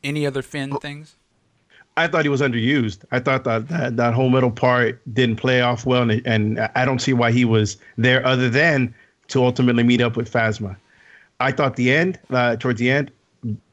Any 0.03 0.25
other 0.25 0.41
Finn 0.41 0.75
things? 0.77 1.17
I 1.99 2.07
thought 2.07 2.23
he 2.23 2.29
was 2.29 2.41
underused. 2.41 3.03
I 3.11 3.19
thought 3.19 3.43
that 3.43 3.67
that, 3.67 3.97
that 3.97 4.13
whole 4.13 4.29
middle 4.29 4.51
part 4.51 5.01
didn't 5.13 5.35
play 5.35 5.59
off 5.59 5.85
well, 5.85 6.09
and, 6.09 6.21
and 6.25 6.59
I 6.73 6.85
don't 6.85 6.99
see 6.99 7.11
why 7.13 7.31
he 7.31 7.43
was 7.43 7.77
there 7.97 8.25
other 8.25 8.49
than 8.49 8.95
to 9.27 9.43
ultimately 9.43 9.83
meet 9.83 10.01
up 10.01 10.15
with 10.15 10.31
Phasma. 10.31 10.77
I 11.41 11.51
thought 11.51 11.75
the 11.75 11.91
end, 11.91 12.17
uh, 12.29 12.55
towards 12.55 12.79
the 12.79 12.89
end, 12.89 13.11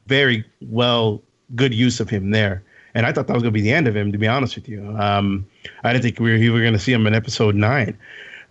very 0.07 0.43
well, 0.61 1.21
good 1.55 1.73
use 1.73 2.01
of 2.01 2.09
him 2.09 2.31
there. 2.31 2.63
And 2.93 3.05
I 3.05 3.13
thought 3.13 3.27
that 3.27 3.33
was 3.33 3.43
going 3.43 3.53
to 3.53 3.57
be 3.57 3.61
the 3.61 3.71
end 3.71 3.87
of 3.87 3.95
him, 3.95 4.11
to 4.11 4.17
be 4.17 4.27
honest 4.27 4.55
with 4.55 4.67
you. 4.67 4.95
Um, 4.97 5.45
I 5.83 5.93
didn't 5.93 6.03
think 6.03 6.19
we 6.19 6.31
were, 6.31 6.37
we 6.37 6.49
were 6.49 6.61
going 6.61 6.73
to 6.73 6.79
see 6.79 6.91
him 6.91 7.07
in 7.07 7.13
episode 7.13 7.55
nine. 7.55 7.97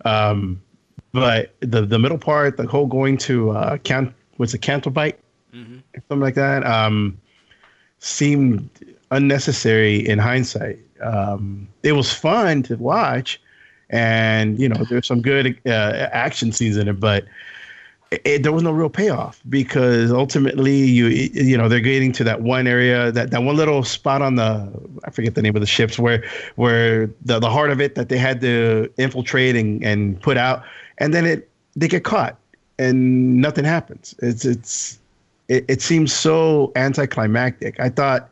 Um, 0.05 0.61
but 1.11 1.53
the 1.59 1.81
the 1.81 1.99
middle 1.99 2.17
part, 2.17 2.57
the 2.57 2.67
whole 2.67 2.87
going 2.87 3.17
to 3.19 3.51
uh, 3.51 3.77
Can 3.77 4.13
what's 4.37 4.53
a 4.53 4.57
Canto 4.57 4.89
Bight, 4.89 5.19
something 5.93 6.19
like 6.19 6.35
that, 6.35 6.65
um, 6.65 7.19
seemed 7.99 8.69
unnecessary 9.11 10.07
in 10.07 10.19
hindsight. 10.19 10.79
Um, 11.01 11.67
it 11.83 11.93
was 11.93 12.13
fun 12.13 12.63
to 12.63 12.75
watch, 12.75 13.39
and 13.89 14.59
you 14.59 14.69
know 14.69 14.83
there's 14.89 15.07
some 15.07 15.21
good 15.21 15.59
uh, 15.65 16.09
action 16.11 16.51
scenes 16.51 16.77
in 16.77 16.87
it, 16.87 16.99
but 16.99 17.25
it, 18.11 18.43
there 18.43 18.51
was 18.51 18.63
no 18.63 18.71
real 18.71 18.89
payoff 18.89 19.41
because 19.49 20.11
ultimately 20.11 20.75
you 20.75 21.07
you 21.07 21.57
know 21.57 21.67
they're 21.67 21.79
getting 21.79 22.11
to 22.13 22.23
that 22.23 22.41
one 22.41 22.65
area 22.65 23.11
that 23.11 23.31
that 23.31 23.43
one 23.43 23.55
little 23.57 23.83
spot 23.83 24.21
on 24.21 24.35
the 24.35 24.71
I 25.03 25.11
forget 25.11 25.35
the 25.35 25.41
name 25.41 25.55
of 25.55 25.61
the 25.61 25.67
ships 25.67 25.99
where 25.99 26.23
where 26.55 27.07
the 27.25 27.39
the 27.39 27.49
heart 27.49 27.69
of 27.69 27.81
it 27.81 27.95
that 27.95 28.09
they 28.09 28.17
had 28.17 28.39
to 28.41 28.91
infiltrate 28.97 29.55
and 29.55 29.83
and 29.83 30.21
put 30.21 30.37
out 30.37 30.63
and 30.99 31.13
then 31.13 31.25
it 31.25 31.49
they 31.75 31.87
get 31.87 32.03
caught 32.03 32.37
and 32.79 33.41
nothing 33.41 33.65
happens. 33.65 34.15
It's 34.19 34.45
it's 34.45 34.99
it, 35.47 35.65
it 35.67 35.81
seems 35.81 36.13
so 36.13 36.71
anticlimactic. 36.75 37.79
I 37.79 37.89
thought 37.89 38.29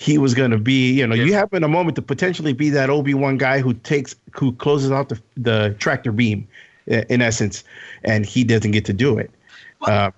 he 0.00 0.16
was 0.16 0.32
going 0.32 0.50
to 0.50 0.56
be, 0.56 0.92
you 0.92 1.06
know, 1.06 1.14
yeah. 1.14 1.24
you 1.24 1.34
have 1.34 1.52
in 1.52 1.62
a 1.62 1.68
moment 1.68 1.94
to 1.94 2.00
potentially 2.00 2.54
be 2.54 2.70
that 2.70 2.88
Obi 2.88 3.12
Wan 3.12 3.36
guy 3.36 3.60
who 3.60 3.74
takes 3.74 4.16
who 4.32 4.52
closes 4.52 4.90
out 4.90 5.10
the 5.10 5.20
the 5.36 5.76
tractor 5.78 6.10
beam 6.10 6.48
in 6.86 7.20
essence, 7.20 7.62
and 8.02 8.24
he 8.24 8.42
doesn't 8.42 8.70
get 8.70 8.86
to 8.86 8.94
do 8.94 9.18
it. 9.18 9.30
Um, 9.82 10.14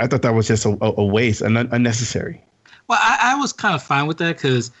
I 0.00 0.08
thought 0.08 0.22
that 0.22 0.34
was 0.34 0.48
just 0.48 0.64
a, 0.64 0.76
a 0.80 1.04
waste, 1.04 1.40
and 1.40 1.56
un- 1.56 1.68
unnecessary. 1.70 2.42
Well, 2.88 2.98
I, 3.00 3.34
I, 3.34 3.34
was 3.36 3.52
kind 3.52 3.76
of 3.76 3.82
fine 3.82 4.08
with 4.08 4.18
that 4.18 4.36
because 4.36 4.72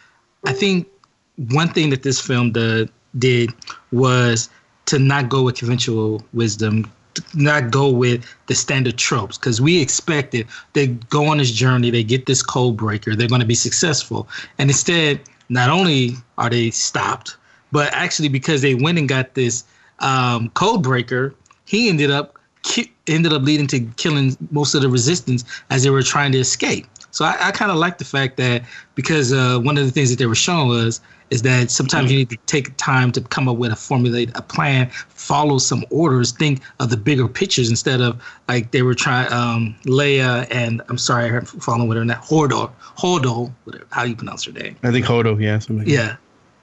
I 0.44 0.52
think 0.52 0.88
one 1.36 1.68
thing 1.68 1.90
that 1.90 2.02
this 2.02 2.20
film 2.20 2.50
did, 2.50 2.90
did 3.18 3.50
was 3.92 4.50
to 4.86 4.98
not 4.98 5.28
go 5.28 5.44
with 5.44 5.56
conventional 5.56 6.20
wisdom, 6.32 6.90
not 7.34 7.70
go 7.70 7.90
with 7.90 8.24
the 8.46 8.54
standard 8.54 8.96
tropes 8.96 9.38
because 9.38 9.60
we 9.60 9.80
expected 9.80 10.46
they 10.72 10.88
go 10.88 11.26
on 11.26 11.38
this 11.38 11.50
journey, 11.50 11.90
they 11.90 12.04
get 12.04 12.26
this 12.26 12.42
code 12.42 12.76
breaker, 12.76 13.14
they're 13.14 13.28
going 13.28 13.40
to 13.40 13.46
be 13.46 13.54
successful, 13.54 14.28
and 14.58 14.70
instead, 14.70 15.20
not 15.48 15.68
only 15.68 16.16
are 16.38 16.48
they 16.48 16.70
stopped, 16.70 17.36
but 17.72 17.92
actually 17.92 18.28
because 18.28 18.62
they 18.62 18.74
went 18.74 18.98
and 18.98 19.08
got 19.08 19.34
this 19.34 19.64
um, 19.98 20.48
code 20.50 20.82
breaker, 20.82 21.34
he 21.64 21.88
ended 21.88 22.10
up 22.10 22.38
ki- 22.62 22.92
ended 23.06 23.32
up 23.32 23.42
leading 23.42 23.66
to 23.66 23.80
killing 23.96 24.36
most 24.50 24.74
of 24.74 24.82
the 24.82 24.88
resistance 24.88 25.44
as 25.70 25.82
they 25.82 25.90
were 25.90 26.02
trying 26.02 26.32
to 26.32 26.38
escape. 26.38 26.86
So 27.12 27.24
I, 27.24 27.36
I 27.40 27.50
kind 27.52 27.70
of 27.70 27.76
like 27.76 27.98
the 27.98 28.04
fact 28.04 28.36
that 28.38 28.62
because 28.94 29.32
uh, 29.32 29.58
one 29.60 29.78
of 29.78 29.84
the 29.84 29.90
things 29.90 30.10
that 30.10 30.18
they 30.18 30.26
were 30.26 30.34
showing 30.34 30.68
was 30.68 31.00
is 31.30 31.42
that 31.42 31.70
sometimes 31.70 32.06
mm-hmm. 32.06 32.12
you 32.12 32.18
need 32.18 32.30
to 32.30 32.36
take 32.46 32.76
time 32.76 33.12
to 33.12 33.20
come 33.20 33.48
up 33.48 33.56
with 33.56 33.72
a 33.72 33.76
formulate 33.76 34.30
a 34.34 34.42
plan, 34.42 34.90
follow 34.90 35.58
some 35.58 35.84
orders, 35.90 36.32
think 36.32 36.60
of 36.80 36.90
the 36.90 36.96
bigger 36.96 37.28
pictures 37.28 37.70
instead 37.70 38.00
of 38.00 38.22
like 38.48 38.70
they 38.70 38.82
were 38.82 38.94
trying 38.94 39.32
um, 39.32 39.76
Leia 39.84 40.46
and 40.50 40.82
I'm 40.88 40.98
sorry, 40.98 41.30
I 41.30 41.36
am 41.36 41.44
following 41.44 41.88
with 41.88 41.96
her 41.98 42.04
that 42.04 42.22
Hordo, 42.22 42.70
Hodo, 42.80 43.52
whatever 43.64 43.86
how 43.90 44.02
you 44.04 44.16
pronounce 44.16 44.44
her 44.44 44.52
name. 44.52 44.76
I 44.82 44.90
think 44.90 45.06
Hodo, 45.06 45.36
yeah, 45.36 45.58
something. 45.58 45.88
Yeah, 45.88 46.16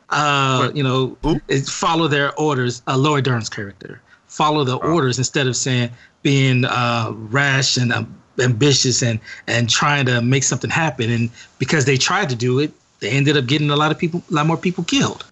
uh, 0.10 0.72
you 0.74 0.84
know, 0.84 1.18
follow 1.66 2.08
their 2.08 2.38
orders. 2.40 2.82
Uh, 2.88 2.98
Laura 2.98 3.22
Dern's 3.22 3.50
character 3.50 4.02
follow 4.30 4.64
the 4.64 4.80
oh. 4.80 4.94
orders 4.94 5.18
instead 5.18 5.48
of 5.48 5.56
saying 5.58 5.90
being 6.22 6.64
uh, 6.66 7.12
rash 7.12 7.78
and 7.78 7.92
uh, 7.92 8.04
ambitious 8.41 9.02
and 9.02 9.19
and 9.47 9.69
trying 9.69 10.06
to 10.06 10.21
make 10.21 10.43
something 10.43 10.69
happen. 10.69 11.10
And 11.10 11.30
because 11.58 11.86
they 11.86 11.97
tried 11.97 12.30
to 12.30 12.36
do 12.36 12.60
it, 12.60 12.71
they 12.99 13.10
ended 13.10 13.38
up 13.38 13.45
getting 13.45 13.69
a 13.69 13.75
lot 13.75 13.91
of 13.91 13.97
people, 13.97 14.23
a 14.30 14.34
lot 14.34 14.45
more 14.45 14.58
people 14.58 14.84
killed. 14.84 15.25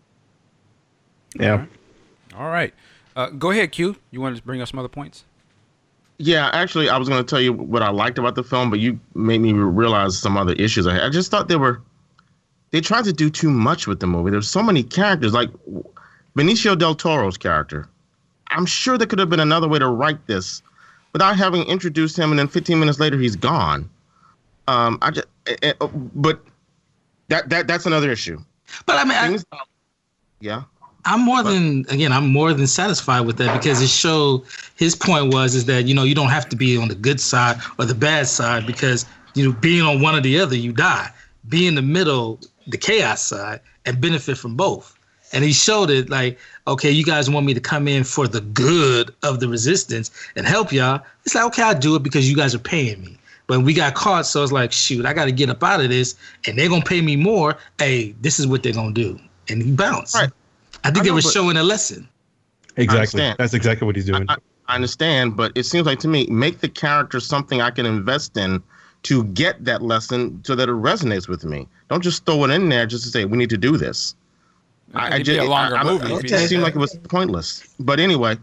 Yeah. 1.35 1.65
All 2.35 2.49
right. 2.49 2.73
Uh, 3.15 3.29
go 3.29 3.51
ahead, 3.51 3.71
Q. 3.71 3.95
You 4.11 4.21
want 4.21 4.37
to 4.37 4.43
bring 4.43 4.61
up 4.61 4.67
some 4.67 4.79
other 4.79 4.87
points? 4.87 5.23
Yeah, 6.19 6.49
actually, 6.53 6.89
I 6.89 6.97
was 6.97 7.07
going 7.09 7.23
to 7.23 7.29
tell 7.29 7.41
you 7.41 7.53
what 7.53 7.83
I 7.83 7.89
liked 7.89 8.17
about 8.17 8.35
the 8.35 8.43
film, 8.43 8.69
but 8.69 8.79
you 8.79 8.99
made 9.13 9.39
me 9.39 9.53
realize 9.53 10.17
some 10.17 10.35
other 10.35 10.53
issues 10.53 10.87
I 10.87 10.93
had. 10.93 11.03
I 11.03 11.09
just 11.09 11.29
thought 11.29 11.47
they 11.47 11.57
were 11.57 11.81
they 12.71 12.81
tried 12.81 13.05
to 13.05 13.13
do 13.13 13.29
too 13.29 13.49
much 13.49 13.87
with 13.87 13.99
the 13.99 14.07
movie. 14.07 14.31
There's 14.31 14.49
so 14.49 14.61
many 14.61 14.83
characters, 14.83 15.33
like 15.33 15.49
Benicio 16.35 16.77
del 16.77 16.95
Toro's 16.95 17.37
character. 17.37 17.87
I'm 18.49 18.65
sure 18.65 18.97
there 18.97 19.07
could 19.07 19.19
have 19.19 19.29
been 19.29 19.39
another 19.39 19.67
way 19.67 19.79
to 19.79 19.87
write 19.87 20.25
this 20.27 20.61
without 21.13 21.37
having 21.37 21.63
introduced 21.63 22.17
him, 22.17 22.31
and 22.31 22.39
then 22.39 22.47
15 22.47 22.79
minutes 22.79 22.99
later 22.99 23.17
he's 23.17 23.35
gone. 23.35 23.89
Um, 24.67 24.97
I 25.01 25.11
just, 25.11 25.27
it, 25.45 25.59
eh, 25.63 25.69
it, 25.69 25.77
eh, 25.81 25.87
but 26.15 26.41
that 27.29 27.49
that 27.49 27.67
that's 27.67 27.85
another 27.85 28.11
issue. 28.11 28.39
But 28.85 28.97
I 28.97 29.03
mean, 29.05 29.31
Things, 29.31 29.45
I, 29.51 29.59
yeah. 30.39 30.63
I'm 31.05 31.21
more 31.21 31.41
but, 31.41 31.53
than 31.53 31.85
again. 31.89 32.11
I'm 32.11 32.31
more 32.31 32.53
than 32.53 32.67
satisfied 32.67 33.21
with 33.21 33.37
that 33.37 33.57
because 33.59 33.81
it 33.81 33.87
showed 33.89 34.43
his 34.75 34.95
point 34.95 35.33
was 35.33 35.55
is 35.55 35.65
that 35.65 35.85
you 35.85 35.95
know 35.95 36.03
you 36.03 36.15
don't 36.15 36.29
have 36.29 36.49
to 36.49 36.55
be 36.55 36.77
on 36.77 36.89
the 36.89 36.95
good 36.95 37.21
side 37.21 37.57
or 37.79 37.85
the 37.85 37.95
bad 37.95 38.27
side 38.27 38.67
because 38.67 39.05
you 39.33 39.45
know 39.45 39.57
being 39.59 39.83
on 39.83 40.01
one 40.01 40.15
or 40.15 40.21
the 40.21 40.39
other 40.39 40.55
you 40.55 40.73
die. 40.73 41.09
Be 41.47 41.65
in 41.65 41.75
the 41.75 41.81
middle 41.81 42.41
the 42.67 42.77
chaos 42.77 43.21
side 43.21 43.61
and 43.85 44.01
benefit 44.01 44.37
from 44.37 44.55
both. 44.55 44.96
And 45.33 45.43
he 45.43 45.53
showed 45.53 45.89
it 45.89 46.09
like, 46.09 46.39
okay, 46.67 46.91
you 46.91 47.03
guys 47.03 47.29
want 47.29 47.45
me 47.45 47.53
to 47.53 47.59
come 47.59 47.87
in 47.87 48.03
for 48.03 48.27
the 48.27 48.41
good 48.41 49.13
of 49.23 49.39
the 49.39 49.47
resistance 49.47 50.11
and 50.35 50.45
help 50.45 50.71
y'all. 50.71 51.01
It's 51.25 51.35
like, 51.35 51.45
okay, 51.45 51.63
I'll 51.63 51.77
do 51.77 51.95
it 51.95 52.03
because 52.03 52.29
you 52.29 52.35
guys 52.35 52.55
are 52.55 52.59
paying 52.59 53.01
me. 53.01 53.17
But 53.47 53.61
we 53.61 53.73
got 53.73 53.95
caught, 53.95 54.25
so 54.25 54.43
it's 54.43 54.51
like, 54.51 54.73
shoot, 54.73 55.05
I 55.05 55.13
got 55.13 55.25
to 55.25 55.31
get 55.31 55.49
up 55.49 55.63
out 55.63 55.79
of 55.79 55.89
this, 55.89 56.15
and 56.45 56.59
they're 56.59 56.67
gonna 56.67 56.83
pay 56.83 56.99
me 56.99 57.15
more. 57.15 57.57
Hey, 57.79 58.13
this 58.19 58.39
is 58.39 58.47
what 58.47 58.61
they're 58.61 58.73
gonna 58.73 58.91
do, 58.91 59.17
and 59.47 59.63
he 59.63 59.71
bounced. 59.71 60.15
Right. 60.15 60.29
I 60.83 60.91
think 60.91 60.97
I 60.97 60.99
know, 60.99 61.03
they 61.05 61.11
were 61.11 61.21
showing 61.21 61.55
a 61.55 61.63
lesson. 61.63 62.09
Exactly. 62.75 63.33
That's 63.37 63.53
exactly 63.53 63.85
what 63.85 63.95
he's 63.95 64.05
doing. 64.05 64.25
I, 64.27 64.35
I, 64.67 64.75
understand, 64.75 65.37
but 65.37 65.53
it 65.55 65.63
seems 65.63 65.85
like 65.85 65.99
to 65.99 66.09
me, 66.09 66.27
make 66.27 66.59
the 66.59 66.67
character 66.67 67.21
something 67.21 67.61
I 67.61 67.71
can 67.71 67.85
invest 67.85 68.35
in 68.35 68.61
to 69.03 69.23
get 69.23 69.63
that 69.63 69.81
lesson 69.81 70.43
so 70.43 70.53
that 70.55 70.67
it 70.67 70.73
resonates 70.73 71.29
with 71.29 71.45
me. 71.45 71.67
Don't 71.89 72.03
just 72.03 72.25
throw 72.25 72.43
it 72.43 72.51
in 72.51 72.67
there 72.67 72.85
just 72.85 73.05
to 73.05 73.09
say 73.09 73.23
we 73.23 73.37
need 73.37 73.49
to 73.49 73.57
do 73.57 73.77
this. 73.77 74.13
I, 74.93 75.15
I 75.15 75.21
just, 75.21 75.39
a 75.39 75.43
longer 75.43 75.77
I, 75.77 75.83
movie. 75.83 76.13
it 76.13 76.25
just 76.25 76.47
seemed 76.47 76.63
like 76.63 76.75
it 76.75 76.79
was 76.79 76.95
pointless. 77.09 77.75
But 77.79 77.99
anyway, 77.99 78.37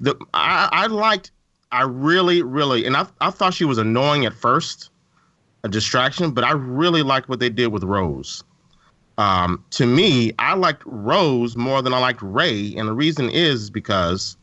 the 0.00 0.16
I, 0.34 0.68
I 0.72 0.86
liked, 0.86 1.30
I 1.72 1.82
really, 1.82 2.42
really, 2.42 2.86
and 2.86 2.96
I 2.96 3.06
I 3.20 3.30
thought 3.30 3.54
she 3.54 3.64
was 3.64 3.78
annoying 3.78 4.26
at 4.26 4.34
first, 4.34 4.90
a 5.64 5.68
distraction, 5.68 6.32
but 6.32 6.44
I 6.44 6.52
really 6.52 7.02
liked 7.02 7.28
what 7.28 7.38
they 7.38 7.50
did 7.50 7.68
with 7.68 7.84
Rose. 7.84 8.42
Um, 9.18 9.64
to 9.70 9.86
me, 9.86 10.32
I 10.38 10.54
liked 10.54 10.82
Rose 10.84 11.56
more 11.56 11.80
than 11.80 11.94
I 11.94 11.98
liked 11.98 12.20
Rey, 12.20 12.74
and 12.76 12.88
the 12.88 12.92
reason 12.92 13.30
is 13.30 13.70
because 13.70 14.36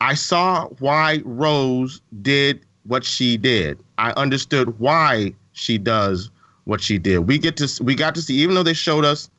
I 0.00 0.14
saw 0.14 0.66
why 0.80 1.22
Rose 1.24 2.00
did 2.22 2.60
what 2.84 3.04
she 3.04 3.36
did. 3.36 3.82
I 3.98 4.12
understood 4.12 4.78
why 4.78 5.34
she 5.52 5.78
does 5.78 6.30
what 6.64 6.80
she 6.80 6.98
did. 6.98 7.20
We 7.20 7.38
get 7.38 7.56
to 7.58 7.82
we 7.82 7.94
got 7.94 8.14
to 8.16 8.22
see, 8.22 8.34
even 8.34 8.54
though 8.54 8.62
they 8.62 8.74
showed 8.74 9.04
us 9.04 9.30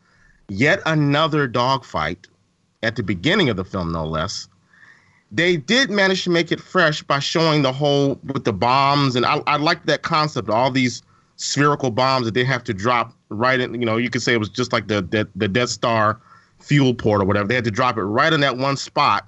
yet 0.52 0.82
another 0.86 1.48
dogfight 1.48 2.28
at 2.84 2.96
the 2.96 3.04
beginning 3.04 3.50
of 3.50 3.56
the 3.56 3.64
film, 3.64 3.92
no 3.92 4.06
less. 4.06 4.48
They 5.32 5.56
did 5.56 5.90
manage 5.90 6.26
to 6.26 6.30
make 6.30 6.52
it 6.52 6.60
fresh 6.60 7.02
by 7.04 7.20
showing 7.20 7.62
the 7.62 7.72
whole 7.72 8.20
with 8.26 8.44
the 8.44 8.52
bombs, 8.52 9.16
and 9.16 9.26
I, 9.26 9.42
I 9.48 9.56
like 9.56 9.86
that 9.86 10.02
concept. 10.02 10.50
All 10.50 10.70
these 10.70 11.02
spherical 11.38 11.90
bombs 11.90 12.26
that 12.26 12.34
they 12.34 12.44
have 12.44 12.64
to 12.66 12.74
drop 12.74 13.14
right 13.30 13.60
in. 13.60 13.74
You 13.76 13.86
know, 13.86 13.96
you 13.96 14.10
could 14.10 14.22
say 14.22 14.34
it 14.34 14.40
was 14.40 14.50
just 14.50 14.74
like 14.74 14.88
the 14.88 15.02
the, 15.02 15.28
the 15.36 15.48
Death 15.48 15.70
Star 15.70 16.20
fuel 16.60 16.94
port 16.94 17.22
or 17.22 17.26
whatever. 17.26 17.48
They 17.48 17.56
had 17.56 17.64
to 17.64 17.72
drop 17.72 17.98
it 17.98 18.04
right 18.04 18.34
in 18.34 18.42
that 18.42 18.58
one 18.58 18.76
spot. 18.76 19.26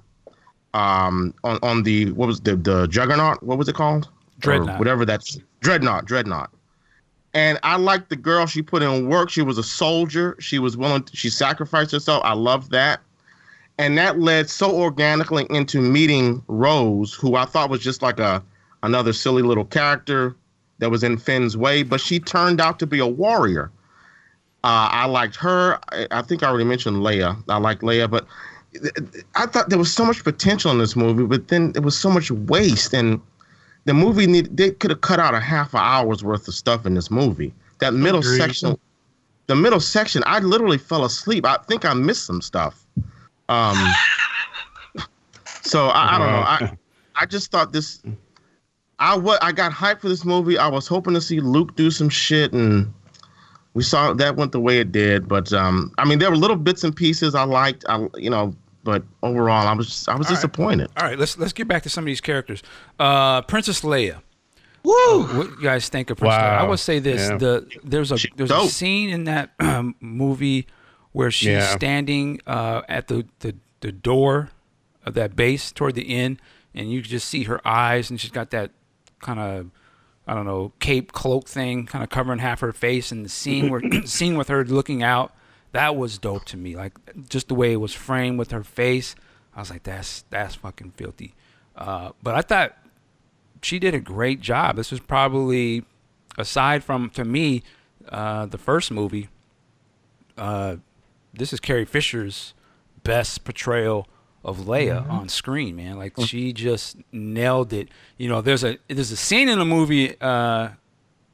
Um, 0.74 1.32
on 1.42 1.58
on 1.62 1.84
the 1.84 2.12
what 2.12 2.26
was 2.26 2.40
the 2.40 2.56
the 2.56 2.86
Juggernaut? 2.88 3.42
What 3.42 3.56
was 3.56 3.68
it 3.68 3.74
called? 3.74 4.10
Dreadnought. 4.40 4.76
Or 4.76 4.78
whatever 4.78 5.06
that's 5.06 5.38
Dreadnought. 5.60 6.04
Dreadnought. 6.04 6.50
And 7.34 7.58
I 7.64 7.76
liked 7.76 8.08
the 8.08 8.16
girl. 8.16 8.46
She 8.46 8.62
put 8.62 8.82
in 8.82 9.08
work. 9.08 9.28
She 9.28 9.42
was 9.42 9.58
a 9.58 9.62
soldier. 9.62 10.36
She 10.38 10.58
was 10.58 10.76
willing. 10.76 11.02
To, 11.02 11.16
she 11.16 11.28
sacrificed 11.28 11.90
herself. 11.90 12.22
I 12.24 12.34
love 12.34 12.70
that. 12.70 13.00
And 13.76 13.98
that 13.98 14.20
led 14.20 14.48
so 14.48 14.70
organically 14.74 15.46
into 15.50 15.80
meeting 15.80 16.42
Rose, 16.46 17.12
who 17.12 17.34
I 17.34 17.44
thought 17.44 17.70
was 17.70 17.80
just 17.80 18.02
like 18.02 18.20
a 18.20 18.42
another 18.84 19.12
silly 19.12 19.42
little 19.42 19.64
character 19.64 20.36
that 20.78 20.90
was 20.90 21.02
in 21.02 21.16
Finn's 21.16 21.56
way, 21.56 21.82
but 21.82 22.00
she 22.00 22.20
turned 22.20 22.60
out 22.60 22.78
to 22.78 22.86
be 22.86 22.98
a 22.98 23.06
warrior. 23.06 23.70
Uh, 24.62 24.88
I 24.92 25.06
liked 25.06 25.36
her. 25.36 25.78
I, 25.92 26.06
I, 26.10 26.22
think 26.22 26.42
I 26.42 26.48
already 26.48 26.64
mentioned 26.64 26.98
Leia. 26.98 27.42
I 27.48 27.58
like 27.58 27.80
Leia, 27.80 28.10
but 28.10 28.26
I 29.34 29.46
thought 29.46 29.70
there 29.70 29.78
was 29.78 29.92
so 29.92 30.04
much 30.04 30.22
potential 30.24 30.70
in 30.70 30.78
this 30.78 30.96
movie, 30.96 31.24
but 31.24 31.48
then 31.48 31.72
there 31.72 31.82
was 31.82 31.98
so 31.98 32.10
much 32.10 32.30
waste 32.30 32.92
and 32.92 33.20
the 33.84 33.94
movie 33.94 34.26
need 34.26 34.56
they 34.56 34.70
could 34.70 34.90
have 34.90 35.00
cut 35.00 35.20
out 35.20 35.34
a 35.34 35.40
half 35.40 35.74
an 35.74 35.80
hour's 35.80 36.24
worth 36.24 36.48
of 36.48 36.54
stuff 36.54 36.86
in 36.86 36.94
this 36.94 37.10
movie. 37.10 37.52
That 37.80 37.92
middle 37.94 38.20
Agreed. 38.20 38.38
section, 38.38 38.78
the 39.46 39.56
middle 39.56 39.80
section, 39.80 40.22
I 40.26 40.38
literally 40.38 40.78
fell 40.78 41.04
asleep. 41.04 41.46
I 41.46 41.58
think 41.68 41.84
I 41.84 41.94
missed 41.94 42.24
some 42.24 42.40
stuff. 42.40 42.86
Um, 43.48 43.76
so 45.62 45.88
I, 45.88 46.14
I 46.14 46.18
don't 46.18 46.30
know. 46.30 46.38
I 46.38 46.78
I 47.16 47.26
just 47.26 47.50
thought 47.50 47.72
this. 47.72 48.02
I 48.98 49.16
what 49.16 49.42
I 49.42 49.52
got 49.52 49.72
hyped 49.72 50.00
for 50.00 50.08
this 50.08 50.24
movie. 50.24 50.56
I 50.56 50.68
was 50.68 50.86
hoping 50.86 51.14
to 51.14 51.20
see 51.20 51.40
Luke 51.40 51.76
do 51.76 51.90
some 51.90 52.08
shit, 52.08 52.52
and 52.52 52.92
we 53.74 53.82
saw 53.82 54.14
that 54.14 54.36
went 54.36 54.52
the 54.52 54.60
way 54.60 54.78
it 54.78 54.92
did. 54.92 55.28
But 55.28 55.52
um, 55.52 55.92
I 55.98 56.04
mean, 56.04 56.20
there 56.20 56.30
were 56.30 56.36
little 56.36 56.56
bits 56.56 56.84
and 56.84 56.94
pieces 56.94 57.34
I 57.34 57.44
liked. 57.44 57.84
I 57.88 58.08
you 58.16 58.30
know 58.30 58.54
but 58.84 59.02
overall, 59.22 59.66
I 59.66 59.72
was 59.72 60.06
I 60.08 60.14
was 60.14 60.28
All 60.28 60.34
disappointed. 60.34 60.90
Right. 60.94 61.02
All 61.02 61.08
right, 61.08 61.18
let's 61.18 61.36
let's 61.38 61.52
get 61.52 61.66
back 61.66 61.82
to 61.84 61.88
some 61.88 62.04
of 62.04 62.06
these 62.06 62.20
characters. 62.20 62.62
Uh, 63.00 63.42
Princess 63.42 63.80
Leia. 63.80 64.20
Woo! 64.82 64.92
Uh, 64.92 65.26
what 65.38 65.50
you 65.50 65.62
guys 65.62 65.88
think 65.88 66.10
of 66.10 66.18
Princess 66.18 66.38
wow. 66.38 66.58
Leia? 66.58 66.60
I 66.60 66.68
would 66.68 66.78
say 66.78 66.98
this: 66.98 67.30
yeah. 67.30 67.36
the 67.38 67.66
there's 67.82 68.12
a 68.12 68.18
there's 68.36 68.50
a 68.50 68.68
scene 68.68 69.10
in 69.10 69.24
that 69.24 69.50
um, 69.58 69.96
movie 70.00 70.66
where 71.12 71.30
she's 71.30 71.48
yeah. 71.48 71.74
standing 71.74 72.40
uh, 72.46 72.82
at 72.88 73.08
the, 73.08 73.26
the 73.40 73.56
the 73.80 73.90
door 73.90 74.50
of 75.06 75.14
that 75.14 75.34
base 75.34 75.72
toward 75.72 75.94
the 75.94 76.14
end, 76.14 76.40
and 76.74 76.92
you 76.92 77.00
just 77.00 77.28
see 77.28 77.44
her 77.44 77.66
eyes, 77.66 78.10
and 78.10 78.20
she's 78.20 78.30
got 78.30 78.50
that 78.50 78.70
kind 79.20 79.40
of 79.40 79.70
I 80.26 80.34
don't 80.34 80.44
know 80.44 80.72
cape 80.78 81.12
cloak 81.12 81.48
thing, 81.48 81.86
kind 81.86 82.04
of 82.04 82.10
covering 82.10 82.40
half 82.40 82.60
her 82.60 82.72
face, 82.72 83.10
and 83.10 83.24
the 83.24 83.30
scene 83.30 83.70
where 83.70 83.80
scene 84.04 84.36
with 84.36 84.48
her 84.48 84.64
looking 84.64 85.02
out. 85.02 85.32
That 85.74 85.96
was 85.96 86.18
dope 86.18 86.44
to 86.46 86.56
me. 86.56 86.76
Like 86.76 86.92
just 87.28 87.48
the 87.48 87.54
way 87.54 87.72
it 87.72 87.76
was 87.76 87.92
framed 87.92 88.38
with 88.38 88.52
her 88.52 88.62
face. 88.62 89.16
I 89.56 89.60
was 89.60 89.70
like, 89.70 89.82
that's 89.82 90.24
that's 90.30 90.54
fucking 90.54 90.92
filthy. 90.92 91.34
Uh, 91.74 92.10
but 92.22 92.36
I 92.36 92.42
thought 92.42 92.76
she 93.60 93.80
did 93.80 93.92
a 93.92 93.98
great 93.98 94.40
job. 94.40 94.76
This 94.76 94.92
was 94.92 95.00
probably, 95.00 95.84
aside 96.38 96.84
from 96.84 97.10
to 97.10 97.24
me, 97.24 97.64
uh, 98.08 98.46
the 98.46 98.56
first 98.56 98.92
movie. 98.92 99.28
Uh, 100.38 100.76
this 101.32 101.52
is 101.52 101.58
Carrie 101.58 101.84
Fisher's 101.84 102.54
best 103.02 103.44
portrayal 103.44 104.06
of 104.44 104.58
Leia 104.58 105.02
mm-hmm. 105.02 105.10
on 105.10 105.28
screen, 105.28 105.74
man. 105.74 105.96
Like 105.96 106.12
mm-hmm. 106.12 106.24
she 106.24 106.52
just 106.52 106.98
nailed 107.10 107.72
it. 107.72 107.88
You 108.16 108.28
know, 108.28 108.40
there's 108.40 108.62
a 108.62 108.78
there's 108.86 109.10
a 109.10 109.16
scene 109.16 109.48
in 109.48 109.58
the 109.58 109.64
movie. 109.64 110.20
Uh, 110.20 110.68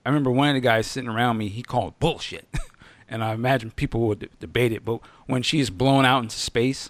I 0.06 0.08
remember 0.08 0.30
one 0.30 0.48
of 0.48 0.54
the 0.54 0.60
guys 0.60 0.86
sitting 0.86 1.10
around 1.10 1.36
me. 1.36 1.48
He 1.48 1.62
called 1.62 1.98
bullshit, 1.98 2.48
and 3.10 3.22
I 3.22 3.34
imagine 3.34 3.72
people 3.72 4.06
would 4.08 4.30
debate 4.40 4.72
it. 4.72 4.84
But 4.84 5.00
when 5.26 5.42
she's 5.42 5.68
blown 5.68 6.04
out 6.06 6.22
into 6.22 6.36
space, 6.36 6.88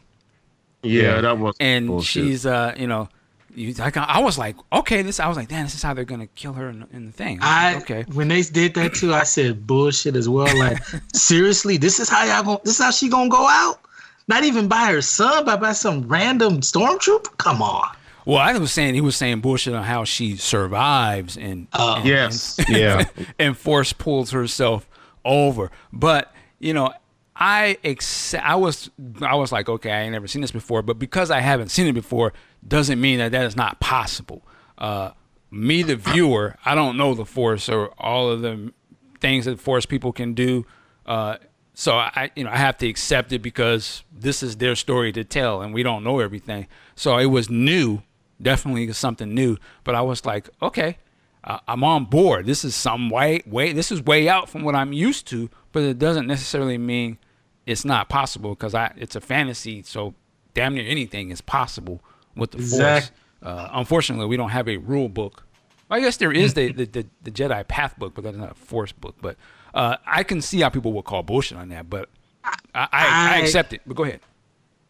yeah, 0.82 1.20
that 1.20 1.38
was 1.38 1.56
and 1.58 1.88
bullshit. 1.88 2.24
she's 2.24 2.46
uh, 2.46 2.74
you 2.76 2.86
know 2.86 3.08
you, 3.54 3.72
like 3.74 3.96
I 3.96 4.20
was 4.20 4.38
like, 4.38 4.56
okay, 4.72 5.02
this. 5.02 5.18
I 5.18 5.28
was 5.28 5.36
like, 5.36 5.48
damn, 5.48 5.64
this 5.64 5.74
is 5.74 5.82
how 5.82 5.94
they're 5.94 6.04
gonna 6.04 6.26
kill 6.28 6.52
her 6.54 6.68
in, 6.68 6.86
in 6.92 7.06
the 7.06 7.12
thing. 7.12 7.38
I, 7.42 7.74
like, 7.74 7.82
okay. 7.82 8.04
When 8.12 8.28
they 8.28 8.42
did 8.42 8.74
that 8.74 8.94
too, 8.94 9.12
I 9.12 9.24
said 9.24 9.66
bullshit 9.66 10.16
as 10.16 10.28
well. 10.28 10.56
Like, 10.58 10.78
seriously, 11.14 11.76
this 11.76 11.98
is 11.98 12.08
how 12.08 12.24
y'all 12.24 12.42
gonna. 12.42 12.60
This 12.64 12.78
is 12.78 12.84
how 12.84 12.90
she 12.90 13.08
gonna 13.08 13.28
go 13.28 13.46
out? 13.48 13.80
Not 14.28 14.44
even 14.44 14.68
by 14.68 14.92
her 14.92 15.02
son, 15.02 15.44
but 15.44 15.60
by 15.60 15.72
some 15.72 16.06
random 16.06 16.60
stormtrooper. 16.60 17.36
Come 17.38 17.62
on. 17.62 17.96
Well, 18.24 18.38
I 18.38 18.56
was 18.58 18.70
saying 18.70 18.94
he 18.94 19.00
was 19.00 19.16
saying 19.16 19.40
bullshit 19.40 19.74
on 19.74 19.82
how 19.82 20.04
she 20.04 20.36
survives 20.36 21.36
and, 21.36 21.66
uh, 21.72 21.96
and 21.98 22.06
yes, 22.06 22.58
and, 22.58 22.68
yeah, 22.68 23.04
and 23.38 23.56
force 23.56 23.92
pulls 23.92 24.30
herself 24.30 24.86
over. 25.24 25.70
But 25.92 26.32
you 26.58 26.74
know, 26.74 26.92
I 27.36 27.78
accept. 27.84 28.44
I 28.44 28.56
was 28.56 28.90
I 29.22 29.34
was 29.34 29.50
like, 29.50 29.68
okay, 29.68 29.90
I 29.90 30.02
ain't 30.02 30.12
never 30.12 30.26
seen 30.26 30.42
this 30.42 30.50
before, 30.50 30.82
but 30.82 30.98
because 30.98 31.30
I 31.30 31.40
haven't 31.40 31.70
seen 31.70 31.86
it 31.86 31.92
before, 31.92 32.32
doesn't 32.66 33.00
mean 33.00 33.18
that 33.18 33.32
that 33.32 33.46
is 33.46 33.56
not 33.56 33.80
possible. 33.80 34.42
Uh, 34.76 35.12
me, 35.50 35.82
the 35.82 35.96
viewer, 35.96 36.56
I 36.64 36.74
don't 36.74 36.96
know 36.96 37.14
the 37.14 37.24
force 37.24 37.68
or 37.68 37.88
all 37.98 38.30
of 38.30 38.42
the 38.42 38.72
things 39.20 39.46
that 39.46 39.58
force 39.58 39.86
people 39.86 40.12
can 40.12 40.34
do. 40.34 40.66
Uh, 41.06 41.36
so 41.74 41.96
I, 41.96 42.30
you 42.36 42.44
know, 42.44 42.50
I 42.50 42.58
have 42.58 42.76
to 42.78 42.88
accept 42.88 43.32
it 43.32 43.40
because 43.40 44.04
this 44.12 44.42
is 44.42 44.58
their 44.58 44.74
story 44.74 45.12
to 45.12 45.24
tell, 45.24 45.62
and 45.62 45.72
we 45.72 45.82
don't 45.82 46.04
know 46.04 46.20
everything. 46.20 46.66
So 46.94 47.16
it 47.16 47.26
was 47.26 47.48
new, 47.48 48.02
definitely 48.40 48.92
something 48.92 49.32
new. 49.32 49.56
But 49.82 49.94
I 49.94 50.02
was 50.02 50.26
like, 50.26 50.50
okay, 50.60 50.98
uh, 51.44 51.58
I'm 51.66 51.82
on 51.84 52.04
board. 52.04 52.46
This 52.46 52.64
is 52.64 52.74
some 52.74 53.10
way, 53.10 53.42
way. 53.46 53.72
This 53.72 53.90
is 53.90 54.02
way 54.02 54.28
out 54.28 54.48
from 54.48 54.62
what 54.62 54.74
I'm 54.74 54.92
used 54.92 55.26
to, 55.28 55.48
but 55.72 55.82
it 55.82 55.98
doesn't 55.98 56.26
necessarily 56.26 56.78
mean 56.78 57.18
it's 57.66 57.84
not 57.84 58.08
possible 58.08 58.50
because 58.50 58.74
I 58.74 58.92
it's 58.96 59.16
a 59.16 59.20
fantasy. 59.20 59.82
So 59.82 60.14
damn 60.54 60.74
near 60.74 60.86
anything 60.86 61.30
is 61.30 61.40
possible 61.40 62.02
with 62.36 62.52
the 62.52 62.58
exact. 62.58 63.06
Force. 63.06 63.18
Uh, 63.42 63.68
unfortunately, 63.72 64.26
we 64.26 64.36
don't 64.36 64.50
have 64.50 64.68
a 64.68 64.76
rule 64.76 65.08
book. 65.08 65.44
I 65.90 66.00
guess 66.00 66.18
there 66.18 66.30
is 66.30 66.54
the, 66.54 66.72
the, 66.72 66.84
the, 66.84 67.06
the 67.22 67.30
Jedi 67.30 67.66
Path 67.66 67.98
book, 67.98 68.14
but 68.14 68.22
that's 68.22 68.36
not 68.36 68.52
a 68.52 68.54
Force 68.54 68.92
book. 68.92 69.16
But 69.20 69.36
uh, 69.74 69.96
I 70.06 70.22
can 70.22 70.40
see 70.40 70.60
how 70.60 70.68
people 70.68 70.92
would 70.92 71.04
call 71.04 71.22
bullshit 71.22 71.58
on 71.58 71.70
that, 71.70 71.90
but 71.90 72.08
I, 72.44 72.54
I, 72.74 72.88
I, 72.92 73.34
I 73.34 73.38
accept 73.38 73.72
it. 73.72 73.80
But 73.86 73.96
go 73.96 74.04
ahead. 74.04 74.20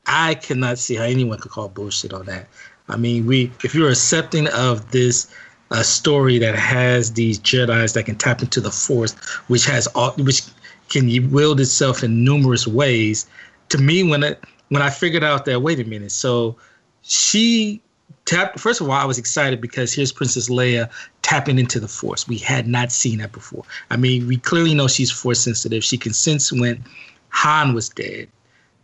I 0.06 0.34
cannot 0.34 0.78
see 0.78 0.96
how 0.96 1.04
anyone 1.04 1.38
could 1.38 1.52
call 1.52 1.68
bullshit 1.68 2.12
on 2.12 2.26
that. 2.26 2.48
I 2.88 2.96
mean, 2.96 3.24
we 3.24 3.52
if 3.62 3.74
you're 3.74 3.90
accepting 3.90 4.48
of 4.48 4.90
this 4.90 5.32
a 5.70 5.84
story 5.84 6.38
that 6.38 6.54
has 6.54 7.12
these 7.12 7.38
Jedi's 7.38 7.92
that 7.92 8.04
can 8.04 8.16
tap 8.16 8.42
into 8.42 8.60
the 8.60 8.70
Force, 8.70 9.14
which 9.46 9.64
has 9.66 9.86
all, 9.88 10.12
which 10.12 10.42
can 10.88 11.06
wield 11.30 11.60
itself 11.60 12.02
in 12.02 12.24
numerous 12.24 12.66
ways. 12.66 13.26
To 13.68 13.78
me, 13.78 14.02
when 14.02 14.22
it 14.22 14.42
when 14.68 14.82
I 14.82 14.90
figured 14.90 15.24
out 15.24 15.44
that 15.44 15.62
wait 15.62 15.78
a 15.78 15.84
minute, 15.84 16.12
so 16.12 16.56
she 17.02 17.80
tapped. 18.24 18.58
First 18.58 18.80
of 18.80 18.88
all, 18.88 18.96
I 18.96 19.04
was 19.04 19.18
excited 19.18 19.60
because 19.60 19.92
here's 19.92 20.12
Princess 20.12 20.48
Leia 20.48 20.90
tapping 21.22 21.58
into 21.58 21.78
the 21.78 21.88
Force. 21.88 22.26
We 22.26 22.38
had 22.38 22.66
not 22.66 22.90
seen 22.90 23.18
that 23.18 23.32
before. 23.32 23.64
I 23.90 23.96
mean, 23.96 24.26
we 24.26 24.38
clearly 24.38 24.74
know 24.74 24.88
she's 24.88 25.10
Force 25.10 25.40
sensitive. 25.40 25.84
She 25.84 25.96
can 25.96 26.12
sense 26.12 26.52
when 26.52 26.82
Han 27.30 27.74
was 27.74 27.88
dead, 27.88 28.28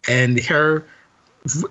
and 0.08 0.40
her. 0.44 0.84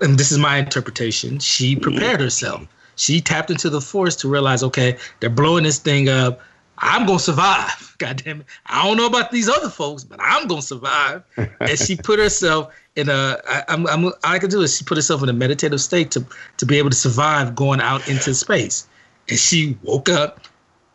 And 0.00 0.18
this 0.18 0.32
is 0.32 0.38
my 0.38 0.56
interpretation. 0.56 1.38
She 1.38 1.76
prepared 1.76 2.20
herself. 2.20 2.66
She 2.96 3.20
tapped 3.20 3.50
into 3.50 3.70
the 3.70 3.80
Force 3.80 4.16
to 4.16 4.28
realize, 4.28 4.62
okay, 4.62 4.96
they're 5.20 5.30
blowing 5.30 5.64
this 5.64 5.78
thing 5.78 6.08
up. 6.08 6.40
I'm 6.78 7.06
gonna 7.06 7.18
survive. 7.18 7.94
God 7.98 8.22
damn 8.22 8.40
it. 8.40 8.46
I 8.66 8.84
don't 8.86 8.96
know 8.96 9.06
about 9.06 9.30
these 9.30 9.48
other 9.48 9.70
folks, 9.70 10.04
but 10.04 10.18
I'm 10.20 10.46
gonna 10.46 10.60
survive. 10.62 11.22
and 11.36 11.78
she 11.78 11.96
put 11.96 12.18
herself 12.18 12.74
in 12.96 13.08
a 13.08 13.38
I, 13.48 13.64
I'm, 13.68 13.86
I'm 13.86 14.04
all 14.06 14.12
I 14.24 14.38
can 14.38 14.50
do 14.50 14.60
is 14.62 14.76
she 14.76 14.84
put 14.84 14.96
herself 14.98 15.22
in 15.22 15.28
a 15.28 15.32
meditative 15.32 15.80
state 15.80 16.10
to 16.12 16.26
to 16.58 16.66
be 16.66 16.78
able 16.78 16.90
to 16.90 16.96
survive 16.96 17.54
going 17.54 17.80
out 17.80 18.06
into 18.08 18.34
space. 18.34 18.86
And 19.28 19.38
she 19.38 19.76
woke 19.82 20.08
up, 20.08 20.46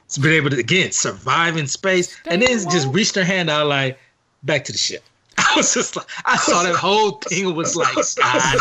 to 0.09 0.19
be 0.19 0.29
able 0.35 0.49
to 0.51 0.57
again 0.57 0.91
survive 0.91 1.57
in 1.57 1.67
space, 1.67 2.13
Stay 2.13 2.31
and 2.31 2.41
then 2.41 2.57
woke. 2.63 2.71
just 2.71 2.87
reached 2.89 3.15
her 3.15 3.23
hand 3.23 3.49
out 3.49 3.67
like 3.67 3.97
back 4.43 4.63
to 4.65 4.71
the 4.71 4.77
ship. 4.77 5.03
I 5.37 5.53
was 5.55 5.73
just 5.73 5.95
like, 5.95 6.07
I 6.25 6.37
saw 6.37 6.63
that 6.63 6.75
whole 6.75 7.11
thing 7.27 7.55
was 7.55 7.75
like, 7.75 7.95
God. 8.17 8.59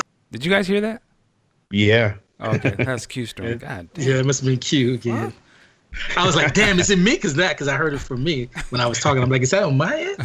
Did 0.32 0.44
you 0.44 0.50
guys 0.50 0.66
hear 0.68 0.80
that? 0.82 1.02
Yeah. 1.70 2.14
Oh, 2.40 2.52
okay, 2.54 2.70
that's 2.78 3.06
Q 3.06 3.26
story. 3.26 3.54
God. 3.56 3.88
Damn. 3.94 4.08
Yeah, 4.08 4.14
it 4.16 4.26
must 4.26 4.40
have 4.40 4.48
been 4.48 4.58
Q 4.58 4.94
again. 4.94 5.32
I 6.16 6.24
was 6.24 6.36
like, 6.36 6.54
damn, 6.54 6.78
is 6.78 6.88
it 6.90 6.98
me? 7.00 7.16
Because 7.16 7.34
that, 7.34 7.50
because 7.50 7.66
I 7.66 7.74
heard 7.74 7.94
it 7.94 7.98
from 7.98 8.22
me 8.22 8.48
when 8.70 8.80
I 8.80 8.86
was 8.86 9.00
talking. 9.00 9.22
I'm 9.22 9.28
like, 9.28 9.42
is 9.42 9.50
that 9.50 9.64
on 9.64 9.76
my 9.76 9.96
end? 9.96 10.16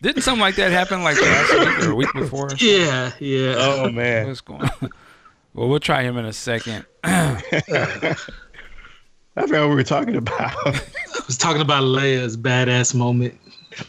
Didn't 0.00 0.22
something 0.22 0.40
like 0.40 0.54
that 0.56 0.70
happen 0.70 1.02
like 1.02 1.20
last 1.20 1.52
week 1.58 1.86
or 1.86 1.90
a 1.90 1.94
week 1.94 2.12
before? 2.14 2.48
Yeah, 2.58 3.12
yeah. 3.18 3.54
Oh 3.58 3.90
man, 3.90 4.28
what's 4.28 4.40
going? 4.40 4.62
on? 4.62 4.90
Well, 5.54 5.68
we'll 5.68 5.80
try 5.80 6.02
him 6.02 6.16
in 6.18 6.24
a 6.24 6.32
second. 6.32 6.86
I 7.04 7.42
forgot 9.36 9.50
what 9.50 9.68
we 9.70 9.74
were 9.74 9.82
talking 9.82 10.16
about. 10.16 10.54
I 10.66 10.80
was 11.26 11.36
talking 11.36 11.62
about 11.62 11.82
Leia's 11.82 12.36
badass 12.36 12.94
moment. 12.94 13.38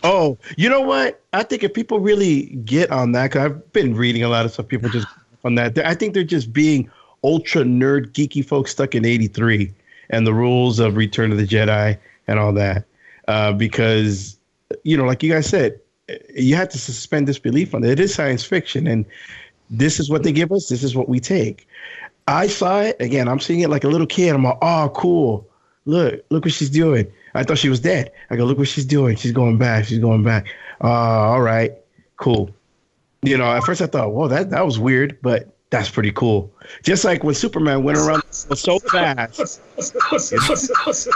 Oh, 0.04 0.38
you 0.58 0.70
know 0.70 0.82
what? 0.82 1.22
I 1.34 1.44
think 1.44 1.64
if 1.64 1.74
people 1.74 2.00
really 2.00 2.48
get 2.66 2.92
on 2.92 3.12
that, 3.14 3.32
because 3.32 3.46
I've 3.46 3.74
been 3.74 3.96
reading 3.96 4.24
a 4.24 4.30
lot 4.30 4.46
of 4.46 4.52
stuff, 4.52 4.68
people 4.68 4.90
just 4.90 5.08
on 5.44 5.56
that. 5.56 5.78
I 5.80 5.94
think 5.94 6.14
they're 6.14 6.24
just 6.24 6.54
being 6.54 6.90
ultra 7.24 7.64
nerd, 7.64 8.12
geeky 8.12 8.46
folks 8.46 8.72
stuck 8.72 8.96
in 8.96 9.06
'83 9.06 9.74
and 10.10 10.26
the 10.26 10.34
rules 10.34 10.80
of 10.80 10.96
Return 10.96 11.32
of 11.32 11.38
the 11.38 11.46
Jedi 11.46 11.98
and 12.28 12.40
all 12.40 12.54
that. 12.54 12.86
Uh, 13.28 13.52
because, 13.52 14.38
you 14.84 14.98
know, 14.98 15.06
like 15.06 15.22
you 15.22 15.32
guys 15.32 15.48
said, 15.48 15.80
you 16.36 16.56
have 16.56 16.70
to 16.70 16.80
suspend 16.80 17.28
disbelief 17.28 17.76
on 17.76 17.84
it. 17.84 17.92
It 17.92 18.00
is 18.00 18.14
science 18.14 18.44
fiction, 18.44 18.88
and 18.88 19.06
this 19.70 20.00
is 20.00 20.10
what 20.10 20.24
they 20.24 20.32
give 20.32 20.52
us. 20.52 20.68
This 20.68 20.84
is 20.84 20.96
what 20.96 21.08
we 21.08 21.20
take. 21.20 21.68
I 22.28 22.48
saw 22.48 22.82
it 22.82 22.98
again. 23.00 23.28
I'm 23.28 23.40
seeing 23.40 23.62
it 23.62 23.70
like 23.70 23.84
a 23.84 23.88
little 23.88 24.08
kid. 24.08 24.34
I'm 24.34 24.44
like, 24.44 24.58
oh, 24.62 24.92
cool. 24.96 25.48
Look, 25.86 26.24
look 26.30 26.46
what 26.46 26.54
she's 26.54 26.70
doing. 26.70 27.12
I 27.34 27.44
thought 27.44 27.58
she 27.58 27.70
was 27.70 27.80
dead. 27.80 28.12
I 28.30 28.36
go, 28.36 28.46
look 28.46 28.58
what 28.58 28.68
she's 28.68 28.86
doing. 28.86 29.16
She's 29.16 29.32
going 29.32 29.58
back. 29.58 29.86
She's 29.86 30.00
going 30.00 30.24
back. 30.24 30.48
Uh, 30.82 30.88
all 30.88 31.42
right, 31.42 31.74
cool. 32.18 32.50
You 33.22 33.38
know, 33.38 33.46
at 33.46 33.64
first 33.64 33.82
I 33.82 33.88
thought, 33.88 34.14
well, 34.14 34.30
that 34.30 34.50
that 34.52 34.66
was 34.66 34.80
weird, 34.80 35.18
but 35.22 35.56
that's 35.70 35.90
pretty 35.90 36.12
cool. 36.12 36.52
Just 36.84 37.04
like 37.04 37.24
when 37.24 37.36
Superman 37.36 37.84
went 37.84 37.98
around 37.98 38.24
so 38.32 38.80
fast. 38.80 39.62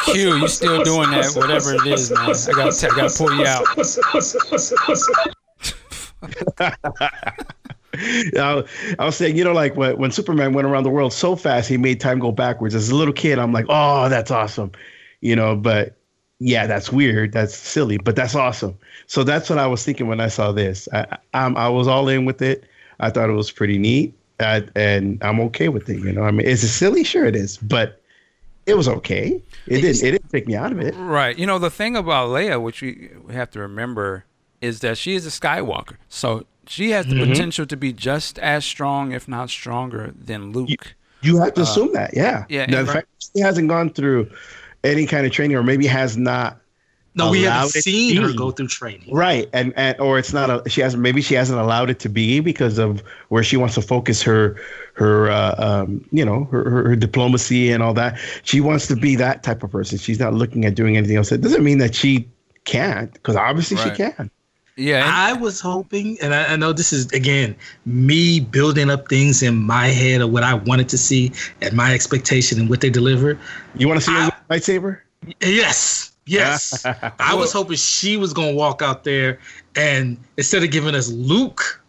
Q, 0.06 0.38
you 0.38 0.48
still 0.48 0.84
doing 0.84 1.10
that? 1.12 1.34
Whatever 1.36 1.74
it 1.76 1.88
is, 1.88 2.12
man. 2.12 2.20
I 2.22 2.52
got 2.52 2.84
I 2.84 2.88
got 2.96 3.10
to 3.10 3.18
pull 3.18 3.34
you 3.36 3.46
out. 3.46 3.66
I, 8.36 8.64
I 9.00 9.06
was 9.06 9.16
saying, 9.16 9.38
you 9.38 9.44
know, 9.44 9.54
like 9.54 9.76
when, 9.76 9.98
when 9.98 10.12
Superman 10.12 10.54
went 10.54 10.68
around 10.68 10.84
the 10.84 10.90
world 10.90 11.14
so 11.14 11.36
fast, 11.36 11.70
he 11.70 11.78
made 11.78 12.00
time 12.00 12.20
go 12.20 12.32
backwards. 12.32 12.76
As 12.76 12.90
a 12.90 12.96
little 12.96 13.14
kid, 13.14 13.40
I'm 13.40 13.52
like, 13.52 13.66
oh, 13.70 14.10
that's 14.10 14.32
awesome, 14.32 14.72
you 15.22 15.36
know. 15.36 15.56
But 15.56 15.98
yeah, 16.44 16.68
that's 16.68 16.92
weird. 16.92 17.32
That's 17.32 17.56
silly, 17.56 17.98
but 17.98 18.18
that's 18.18 18.36
awesome. 18.36 18.78
So 19.08 19.24
that's 19.24 19.50
what 19.50 19.60
I 19.60 19.66
was 19.66 19.84
thinking 19.86 20.08
when 20.08 20.20
I 20.20 20.28
saw 20.28 20.52
this. 20.52 20.90
I, 20.92 21.18
I'm, 21.34 21.56
I 21.56 21.70
was 21.70 21.88
all 21.88 22.10
in 22.10 22.26
with 22.26 22.42
it. 22.42 22.66
I 23.00 23.10
thought 23.10 23.30
it 23.30 23.34
was 23.34 23.50
pretty 23.50 23.78
neat, 23.78 24.14
uh, 24.42 24.62
and 24.76 25.24
I'm 25.24 25.40
okay 25.40 25.70
with 25.70 25.90
it. 25.90 26.00
You 26.00 26.12
know, 26.12 26.24
I 26.24 26.32
mean, 26.32 26.46
is 26.46 26.64
it 26.64 26.68
silly? 26.68 27.06
Sure, 27.06 27.26
it 27.26 27.36
is, 27.36 27.58
but 27.58 28.02
it 28.66 28.76
was 28.76 28.90
okay. 28.90 29.42
It 29.68 29.82
didn't. 29.82 30.04
It 30.04 30.12
didn't 30.12 30.30
take 30.30 30.46
me 30.46 30.56
out 30.56 30.74
of 30.74 30.82
it. 30.82 30.94
Right. 30.98 31.38
You 31.38 31.46
know, 31.46 31.60
the 31.60 31.72
thing 31.72 31.96
about 31.96 32.30
Leia, 32.30 32.62
which 32.62 32.82
we, 32.82 33.12
we 33.26 33.34
have 33.34 33.50
to 33.52 33.60
remember, 33.60 34.26
is 34.60 34.82
that 34.82 34.98
she 34.98 35.16
is 35.16 35.26
a 35.26 35.30
Skywalker. 35.30 35.96
So 36.10 36.46
she 36.68 36.92
has 36.92 37.06
the 37.06 37.16
mm-hmm. 37.16 37.32
potential 37.32 37.66
to 37.66 37.78
be 37.78 37.94
just 37.94 38.38
as 38.40 38.66
strong, 38.66 39.14
if 39.14 39.30
not 39.30 39.50
stronger, 39.50 40.14
than 40.18 40.52
Luke. 40.52 40.70
You, 40.70 40.78
you 41.22 41.38
have 41.38 41.54
to 41.54 41.62
uh, 41.62 41.64
assume 41.64 41.94
that, 41.94 42.12
yeah. 42.14 42.46
Yeah. 42.50 42.66
the 42.66 42.86
fact 42.86 43.08
she 43.34 43.42
hasn't 43.42 43.70
gone 43.70 43.92
through 43.92 44.30
any 44.84 45.06
kind 45.06 45.26
of 45.26 45.32
training, 45.32 45.58
or 45.58 45.64
maybe 45.64 45.88
has 45.88 46.18
not 46.18 46.60
No, 47.16 47.32
we 47.32 47.44
haven't 47.44 47.70
seen 47.70 48.22
her 48.22 48.34
go 48.34 48.52
through 48.52 48.68
training. 48.68 49.14
Right, 49.14 49.50
and, 49.54 49.74
and 49.76 50.00
or 50.00 50.18
it's 50.18 50.34
not 50.34 50.50
a 50.50 50.70
she 50.70 50.82
hasn't 50.82 51.02
maybe 51.02 51.22
she 51.22 51.36
hasn't 51.36 51.60
allowed 51.60 51.90
it 51.90 52.00
to 52.00 52.10
be 52.10 52.40
because 52.40 52.78
of 52.78 53.02
where 53.30 53.44
she 53.44 53.58
wants 53.58 53.76
to 53.76 53.82
focus 53.82 54.22
her 54.24 54.60
her 54.96 55.30
uh, 55.30 55.56
um, 55.58 56.06
you 56.12 56.26
know 56.26 56.46
her, 56.46 56.70
her, 56.70 56.90
her 56.90 56.96
diplomacy 56.96 57.72
and 57.72 57.82
all 57.84 57.94
that. 57.94 58.18
She 58.44 58.62
wants 58.62 58.88
to 58.88 58.96
be 58.96 59.16
that 59.18 59.44
type 59.44 59.64
of 59.64 59.72
person. 59.72 59.98
She's 59.98 60.20
not 60.20 60.34
looking 60.34 60.66
at 60.66 60.76
doing 60.76 60.98
anything 60.98 61.18
else. 61.18 61.32
It 61.32 61.42
doesn't 61.42 61.64
mean 61.64 61.78
that 61.80 61.96
she 61.96 62.28
can't 62.66 63.12
because 63.14 63.36
obviously 63.36 63.78
Right. 63.78 63.96
she 63.96 64.04
can. 64.04 64.32
Yeah, 64.76 65.04
and- 65.04 65.12
I 65.12 65.34
was 65.34 65.60
hoping, 65.62 66.18
and 66.22 66.34
I, 66.34 66.54
I 66.54 66.56
know 66.56 66.74
this 66.74 66.92
is 66.94 67.12
again 67.12 67.56
me 67.86 68.40
building 68.40 68.90
up 68.90 69.08
things 69.08 69.44
in 69.44 69.56
my 69.56 69.88
head 69.88 70.22
of 70.22 70.32
what 70.32 70.44
I 70.44 70.56
wanted 70.56 70.90
to 70.90 70.98
see 70.98 71.32
and 71.62 71.74
my 71.74 71.94
expectation 71.94 72.60
and 72.60 72.70
what 72.70 72.82
they 72.82 72.90
deliver. 72.90 73.38
You 73.76 73.88
want 73.88 74.00
to 74.00 74.06
see 74.06 74.12
I- 74.16 74.28
a 74.28 74.54
lightsaber? 74.54 75.00
Yes, 75.42 76.12
yes. 76.26 76.86
I 77.20 77.34
was 77.36 77.54
hoping 77.54 77.78
she 77.78 78.18
was 78.18 78.34
gonna 78.34 78.54
walk 78.54 78.82
out 78.82 79.04
there 79.04 79.40
and 79.76 80.18
instead 80.38 80.64
of 80.64 80.72
giving 80.72 80.96
us 80.96 81.10
Luke, 81.10 81.82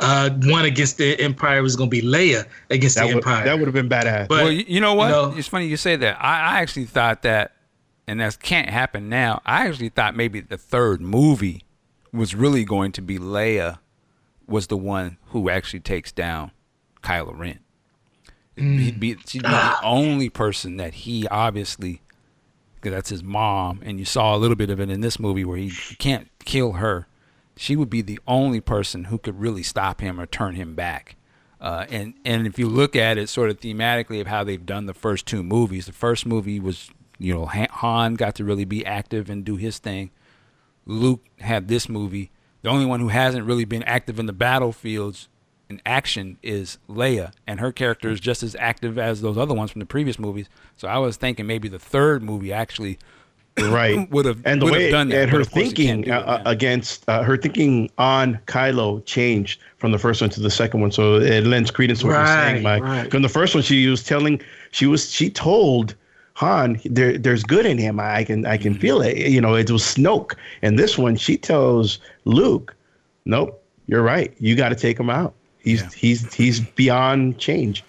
uh, 0.00 0.30
one 0.44 0.64
against 0.64 0.98
the 0.98 1.20
Empire 1.20 1.62
was 1.62 1.76
gonna 1.76 1.90
be 1.90 2.00
Leia 2.02 2.46
against 2.70 2.96
That 2.96 3.02
the 3.02 3.14
would 3.16 3.16
Empire. 3.26 3.44
that 3.44 3.58
would 3.58 3.66
have 3.66 3.74
been 3.74 3.88
badass. 3.88 4.28
But 4.28 4.44
well, 4.44 4.52
you, 4.52 4.64
you 4.66 4.80
know 4.80 4.94
what? 4.94 5.08
know- 5.08 5.34
it's 5.36 5.48
funny 5.48 5.66
you 5.66 5.76
say 5.76 5.96
that. 5.96 6.16
I, 6.20 6.40
I 6.56 6.60
actually 6.60 6.86
thought 6.86 7.22
that, 7.22 7.52
and 8.06 8.20
that 8.20 8.40
can't 8.40 8.70
happen 8.70 9.08
now. 9.08 9.42
I 9.44 9.66
actually 9.68 9.90
thought 9.90 10.16
maybe 10.16 10.40
the 10.40 10.56
third 10.58 11.00
movie 11.00 11.64
was 12.14 12.34
really 12.34 12.64
going 12.64 12.92
to 12.92 13.02
be 13.02 13.18
Leia 13.18 13.78
was 14.46 14.68
the 14.68 14.76
one 14.76 15.18
who 15.28 15.50
actually 15.50 15.80
takes 15.80 16.12
down 16.12 16.52
Kylo 17.02 17.36
Ren. 17.36 17.58
He'd 18.56 19.00
be, 19.00 19.16
she'd 19.26 19.42
be 19.42 19.48
the 19.48 19.76
only 19.82 20.28
person 20.28 20.76
that 20.76 20.94
he 20.94 21.26
obviously, 21.26 22.02
because 22.76 22.92
that's 22.92 23.10
his 23.10 23.22
mom, 23.22 23.80
and 23.84 23.98
you 23.98 24.04
saw 24.04 24.36
a 24.36 24.38
little 24.38 24.54
bit 24.54 24.70
of 24.70 24.78
it 24.78 24.90
in 24.90 25.00
this 25.00 25.18
movie 25.18 25.44
where 25.44 25.56
he 25.56 25.72
can't 25.98 26.28
kill 26.44 26.74
her. 26.74 27.08
She 27.56 27.74
would 27.74 27.90
be 27.90 28.00
the 28.00 28.20
only 28.28 28.60
person 28.60 29.04
who 29.04 29.18
could 29.18 29.40
really 29.40 29.64
stop 29.64 30.00
him 30.00 30.20
or 30.20 30.26
turn 30.26 30.54
him 30.54 30.74
back. 30.76 31.16
Uh, 31.60 31.86
and 31.88 32.14
and 32.24 32.46
if 32.46 32.58
you 32.58 32.68
look 32.68 32.94
at 32.94 33.18
it 33.18 33.28
sort 33.28 33.50
of 33.50 33.58
thematically 33.58 34.20
of 34.20 34.26
how 34.26 34.44
they've 34.44 34.66
done 34.66 34.86
the 34.86 34.94
first 34.94 35.26
two 35.26 35.42
movies, 35.42 35.86
the 35.86 35.92
first 35.92 36.26
movie 36.26 36.60
was 36.60 36.90
you 37.18 37.34
know 37.34 37.46
Han 37.46 38.14
got 38.14 38.36
to 38.36 38.44
really 38.44 38.64
be 38.64 38.86
active 38.86 39.28
and 39.30 39.44
do 39.44 39.56
his 39.56 39.78
thing. 39.78 40.10
Luke 40.86 41.24
had 41.40 41.68
this 41.68 41.88
movie. 41.88 42.30
The 42.62 42.70
only 42.70 42.86
one 42.86 43.00
who 43.00 43.08
hasn't 43.08 43.44
really 43.44 43.64
been 43.64 43.82
active 43.82 44.18
in 44.18 44.26
the 44.26 44.32
battlefields 44.32 45.28
in 45.68 45.80
action 45.86 46.38
is 46.42 46.78
Leia, 46.88 47.32
and 47.46 47.60
her 47.60 47.72
character 47.72 48.10
is 48.10 48.20
just 48.20 48.42
as 48.42 48.54
active 48.56 48.98
as 48.98 49.20
those 49.20 49.38
other 49.38 49.54
ones 49.54 49.70
from 49.70 49.80
the 49.80 49.86
previous 49.86 50.18
movies. 50.18 50.48
So 50.76 50.88
I 50.88 50.98
was 50.98 51.16
thinking 51.16 51.46
maybe 51.46 51.68
the 51.68 51.78
third 51.78 52.22
movie 52.22 52.52
actually 52.52 52.98
right 53.62 54.10
would 54.10 54.26
have 54.26 54.42
and 54.44 54.60
the 54.60 54.66
way 54.66 54.90
done 54.90 55.08
that. 55.08 55.22
and 55.22 55.30
her 55.30 55.40
of 55.40 55.50
course 55.50 55.70
it 55.70 55.76
can't 55.76 56.04
thinking 56.04 56.12
uh, 56.12 56.18
it 56.18 56.26
uh, 56.26 56.50
against 56.50 57.08
uh, 57.08 57.22
her 57.22 57.36
thinking 57.36 57.88
on 57.98 58.38
Kylo 58.46 59.04
changed 59.04 59.60
from 59.78 59.92
the 59.92 59.98
first 59.98 60.20
one 60.20 60.30
to 60.30 60.40
the 60.40 60.50
second 60.50 60.80
one, 60.80 60.90
so 60.90 61.16
it 61.16 61.44
lends 61.44 61.70
credence 61.70 62.00
to 62.00 62.06
what 62.06 62.14
you're 62.14 62.26
saying, 62.26 62.62
Mike. 62.62 62.82
right. 62.82 63.10
From 63.10 63.22
the 63.22 63.28
first 63.28 63.54
one, 63.54 63.62
she 63.62 63.86
was 63.86 64.02
telling, 64.02 64.40
she 64.70 64.86
was 64.86 65.10
she 65.10 65.30
told 65.30 65.94
Han, 66.34 66.80
there 66.84 67.16
there's 67.18 67.44
good 67.44 67.64
in 67.66 67.78
him. 67.78 68.00
I 68.00 68.24
can 68.24 68.44
I 68.46 68.56
Mm-hmm. 68.56 68.62
can 68.62 68.74
feel 68.74 69.00
it. 69.02 69.16
You 69.18 69.40
know, 69.40 69.54
it 69.54 69.70
was 69.70 69.82
Snoke, 69.82 70.34
and 70.62 70.78
this 70.78 70.98
one 70.98 71.16
she 71.16 71.36
tells 71.36 71.98
Luke, 72.24 72.74
nope, 73.24 73.62
you're 73.86 74.02
right. 74.02 74.34
You 74.38 74.56
got 74.56 74.70
to 74.70 74.74
take 74.74 74.98
him 74.98 75.10
out. 75.10 75.34
He's 75.58 75.82
Yeah. 75.82 75.88
he's 75.94 76.34
he's 76.34 76.60
beyond 76.60 77.38
change. 77.38 77.84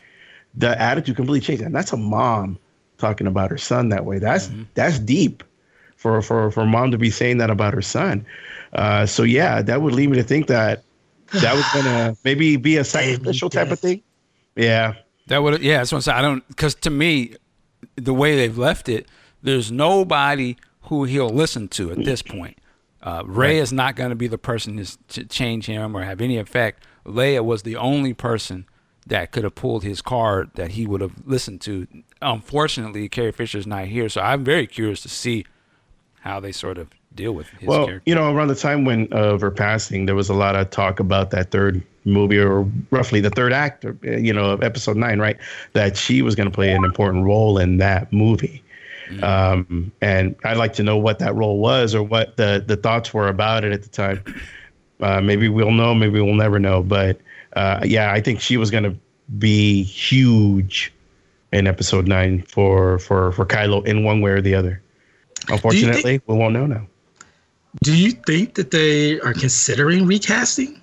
The 0.55 0.79
attitude 0.81 1.15
completely 1.15 1.41
changed, 1.45 1.63
and 1.63 1.75
that's 1.75 1.91
a 1.93 1.97
mom 1.97 2.57
talking 2.97 3.27
about 3.27 3.49
her 3.51 3.57
son 3.57 3.89
that 3.89 4.05
way. 4.05 4.19
That's 4.19 4.47
Mm-hmm. 4.47 4.63
that's 4.75 4.99
deep 4.99 5.43
for 5.97 6.21
for 6.21 6.51
for 6.51 6.65
mom 6.65 6.91
to 6.91 6.97
be 6.97 7.09
saying 7.09 7.37
that 7.39 7.49
about 7.49 7.73
her 7.73 7.81
son. 7.81 8.25
Uh, 8.73 9.05
so 9.05 9.23
yeah, 9.23 9.61
that 9.61 9.81
would 9.81 9.93
lead 9.93 10.09
me 10.09 10.17
to 10.17 10.23
think 10.23 10.47
that 10.47 10.83
that 11.39 11.55
was 11.57 11.67
gonna 11.69 12.15
maybe 12.23 12.57
be 12.57 12.77
a 12.77 12.83
sacrificial 12.83 13.49
type 13.49 13.71
of 13.71 13.79
thing. 13.79 14.03
Yeah, 14.55 14.93
That 15.27 15.39
would 15.39 15.61
yeah, 15.61 15.77
that's 15.77 15.91
what 15.91 15.97
I'm 15.97 16.01
saying. 16.03 16.17
I 16.17 16.21
don't 16.21 16.47
because 16.47 16.75
to 16.75 16.89
me, 16.89 17.35
the 17.95 18.13
way 18.13 18.35
they've 18.35 18.57
left 18.57 18.89
it, 18.89 19.07
there's 19.41 19.71
nobody 19.71 20.57
who 20.83 21.03
he'll 21.05 21.29
listen 21.29 21.67
to 21.69 21.91
at 21.91 22.03
this 22.03 22.21
point. 22.21 22.57
Uh, 23.01 23.23
Rey 23.25 23.59
is 23.59 23.71
not 23.71 23.95
going 23.95 24.09
to 24.09 24.15
be 24.15 24.27
the 24.27 24.37
person 24.37 24.83
to, 24.83 24.97
to 25.09 25.25
change 25.25 25.67
him 25.67 25.95
or 25.95 26.03
have 26.03 26.21
any 26.21 26.37
effect. 26.37 26.83
Leia 27.05 27.45
was 27.45 27.61
the 27.63 27.75
only 27.75 28.13
person 28.13 28.65
that 29.05 29.31
could 29.31 29.43
have 29.43 29.53
pulled 29.53 29.83
his 29.83 30.01
card 30.01 30.49
that 30.55 30.71
he 30.71 30.87
would 30.87 31.01
have 31.01 31.13
listened 31.25 31.61
to. 31.61 31.87
Unfortunately, 32.21 33.07
Carrie 33.07 33.31
Fisher's 33.31 33.67
not 33.67 33.85
here, 33.85 34.09
so 34.09 34.21
I'm 34.21 34.43
very 34.43 34.65
curious 34.65 35.01
to 35.01 35.09
see 35.09 35.45
how 36.21 36.39
they 36.39 36.51
sort 36.51 36.79
of 36.79 36.89
deal 37.13 37.33
with 37.33 37.47
his 37.49 37.67
well, 37.67 37.85
character. 37.85 38.09
you 38.09 38.15
know, 38.15 38.33
around 38.33 38.47
the 38.47 38.55
time 38.55 38.83
when 38.83 39.07
uh, 39.13 39.33
of 39.33 39.41
her 39.41 39.51
passing, 39.51 40.07
there 40.07 40.15
was 40.15 40.29
a 40.29 40.33
lot 40.33 40.55
of 40.55 40.71
talk 40.71 40.99
about 40.99 41.29
that 41.31 41.51
third 41.51 41.83
movie, 42.05 42.37
or 42.37 42.61
roughly 42.91 43.19
the 43.19 43.29
third 43.29 43.51
act, 43.51 43.83
or, 43.83 43.97
you 44.03 44.31
know, 44.31 44.51
of 44.51 44.63
episode 44.63 44.95
nine, 44.95 45.19
right? 45.19 45.37
That 45.73 45.97
she 45.97 46.21
was 46.21 46.35
going 46.35 46.49
to 46.49 46.55
play 46.55 46.71
an 46.71 46.85
important 46.85 47.25
role 47.25 47.57
in 47.57 47.77
that 47.77 48.13
movie. 48.13 48.63
Um, 49.21 49.91
and 50.01 50.35
I'd 50.43 50.57
like 50.57 50.73
to 50.73 50.83
know 50.83 50.97
what 50.97 51.19
that 51.19 51.35
role 51.35 51.59
was, 51.59 51.93
or 51.93 52.01
what 52.01 52.37
the 52.37 52.63
the 52.65 52.75
thoughts 52.75 53.13
were 53.13 53.27
about 53.27 53.63
it 53.63 53.71
at 53.71 53.83
the 53.83 53.89
time. 53.89 54.23
Uh, 54.99 55.21
maybe 55.21 55.49
we'll 55.49 55.71
know, 55.71 55.93
maybe 55.93 56.19
we'll 56.19 56.33
never 56.33 56.57
know. 56.59 56.81
But 56.81 57.19
uh, 57.55 57.81
yeah, 57.83 58.11
I 58.11 58.21
think 58.21 58.39
she 58.39 58.57
was 58.57 58.71
going 58.71 58.83
to 58.83 58.95
be 59.37 59.83
huge 59.83 60.91
in 61.51 61.67
episode 61.67 62.07
nine 62.07 62.41
for 62.43 62.97
for 62.99 63.31
for 63.33 63.45
Kylo 63.45 63.85
in 63.85 64.03
one 64.03 64.21
way 64.21 64.31
or 64.31 64.41
the 64.41 64.55
other. 64.55 64.81
Unfortunately, 65.49 66.19
we 66.25 66.35
won't 66.35 66.53
know 66.53 66.65
now. 66.65 66.87
Do 67.83 67.95
you 67.95 68.11
think 68.11 68.55
that 68.55 68.71
they 68.71 69.19
are 69.19 69.33
considering 69.33 70.07
recasting? 70.07 70.81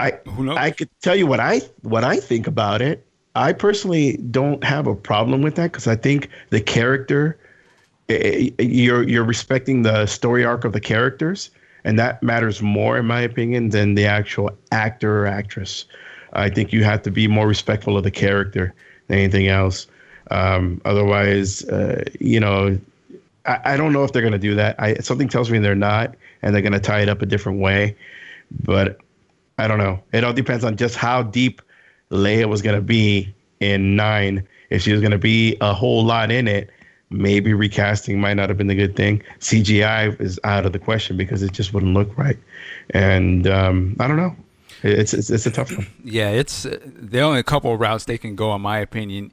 I? 0.00 0.18
I 0.56 0.70
could 0.70 0.88
tell 1.02 1.16
you 1.16 1.26
what 1.26 1.40
I 1.40 1.60
what 1.82 2.04
I 2.04 2.16
think 2.16 2.46
about 2.46 2.82
it. 2.82 3.06
I 3.34 3.52
personally 3.52 4.16
don't 4.30 4.62
have 4.64 4.86
a 4.86 4.94
problem 4.94 5.42
with 5.42 5.54
that 5.56 5.72
because 5.72 5.86
I 5.86 5.96
think 5.96 6.28
the 6.50 6.60
character, 6.60 7.38
eh, 8.08 8.50
eh, 8.58 8.62
you're 8.62 9.08
you're 9.08 9.24
respecting 9.24 9.82
the 9.82 10.06
story 10.06 10.44
arc 10.44 10.64
of 10.64 10.72
the 10.72 10.80
characters, 10.80 11.50
and 11.84 11.98
that 11.98 12.22
matters 12.22 12.60
more, 12.60 12.98
in 12.98 13.06
my 13.06 13.20
opinion, 13.20 13.70
than 13.70 13.94
the 13.94 14.06
actual 14.06 14.50
actor 14.72 15.22
or 15.22 15.26
actress. 15.26 15.84
I 16.32 16.48
think 16.48 16.72
you 16.72 16.84
have 16.84 17.02
to 17.02 17.10
be 17.10 17.26
more 17.26 17.46
respectful 17.46 17.96
of 17.96 18.04
the 18.04 18.10
character 18.10 18.74
than 19.08 19.18
anything 19.18 19.48
else. 19.48 19.86
Um, 20.30 20.80
otherwise, 20.84 21.64
uh, 21.64 22.04
you 22.20 22.38
know, 22.38 22.78
I, 23.46 23.58
I 23.64 23.76
don't 23.76 23.92
know 23.92 24.04
if 24.04 24.12
they're 24.12 24.22
going 24.22 24.32
to 24.32 24.38
do 24.38 24.54
that. 24.54 24.76
I, 24.78 24.94
something 24.94 25.28
tells 25.28 25.50
me 25.50 25.58
they're 25.58 25.74
not, 25.74 26.14
and 26.42 26.54
they're 26.54 26.62
going 26.62 26.72
to 26.72 26.80
tie 26.80 27.00
it 27.00 27.08
up 27.08 27.22
a 27.22 27.26
different 27.26 27.58
way. 27.58 27.96
But 28.64 29.00
I 29.60 29.68
don't 29.68 29.78
know. 29.78 30.02
It 30.12 30.24
all 30.24 30.32
depends 30.32 30.64
on 30.64 30.76
just 30.76 30.96
how 30.96 31.22
deep 31.22 31.62
Leia 32.10 32.48
was 32.48 32.62
going 32.62 32.76
to 32.76 32.82
be 32.82 33.32
in 33.60 33.96
nine. 33.96 34.46
If 34.70 34.82
she 34.82 34.92
was 34.92 35.00
going 35.00 35.12
to 35.12 35.18
be 35.18 35.56
a 35.60 35.74
whole 35.74 36.04
lot 36.04 36.30
in 36.30 36.48
it, 36.48 36.70
maybe 37.10 37.52
recasting 37.52 38.20
might 38.20 38.34
not 38.34 38.48
have 38.48 38.56
been 38.56 38.68
the 38.68 38.74
good 38.74 38.96
thing. 38.96 39.22
CGI 39.40 40.18
is 40.20 40.40
out 40.44 40.64
of 40.64 40.72
the 40.72 40.78
question 40.78 41.16
because 41.16 41.42
it 41.42 41.52
just 41.52 41.74
wouldn't 41.74 41.92
look 41.92 42.16
right. 42.16 42.38
And 42.90 43.46
um, 43.46 43.96
I 44.00 44.08
don't 44.08 44.16
know. 44.16 44.34
It's, 44.82 45.12
it's 45.12 45.28
it's 45.28 45.44
a 45.44 45.50
tough 45.50 45.76
one. 45.76 45.86
Yeah, 46.04 46.30
it's 46.30 46.66
there 46.84 47.24
only 47.24 47.42
couple 47.42 47.74
of 47.74 47.80
routes 47.80 48.04
they 48.04 48.16
can 48.16 48.34
go, 48.34 48.54
in 48.54 48.62
my 48.62 48.78
opinion. 48.78 49.32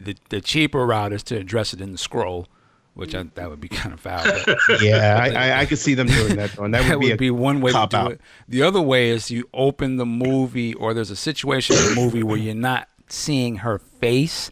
The 0.00 0.16
the 0.30 0.40
cheaper 0.40 0.84
route 0.84 1.12
is 1.12 1.22
to 1.24 1.36
address 1.36 1.72
it 1.72 1.80
in 1.80 1.92
the 1.92 1.98
scroll, 1.98 2.48
which 2.94 3.14
I, 3.14 3.22
mm. 3.22 3.34
that 3.34 3.48
would 3.48 3.60
be 3.60 3.68
kind 3.82 3.92
of 3.92 4.00
foul. 4.00 4.24
But 4.24 4.82
Yeah, 4.82 5.18
I, 5.20 5.28
I, 5.50 5.60
I 5.60 5.66
could 5.66 5.78
see 5.78 5.94
them 5.94 6.06
doing 6.06 6.36
that. 6.36 6.52
Though, 6.52 6.64
and 6.64 6.74
that 6.74 6.86
that 6.88 6.98
would 6.98 7.00
be, 7.00 7.10
would 7.10 7.18
be 7.18 7.30
one 7.30 7.60
way 7.60 7.72
to 7.72 7.86
do 7.90 7.96
out. 7.96 8.12
it. 8.12 8.20
The 8.48 8.62
other 8.62 8.80
way 8.80 9.10
is 9.10 9.30
you 9.30 9.48
open 9.54 9.96
the 9.96 10.06
movie, 10.06 10.74
or 10.74 10.94
there's 10.94 11.10
a 11.10 11.16
situation 11.16 11.76
in 11.76 11.84
the 11.84 11.94
movie 11.94 12.22
where 12.22 12.36
you're 12.36 12.54
not 12.54 12.88
seeing 13.08 13.56
her 13.56 13.78
face, 13.78 14.50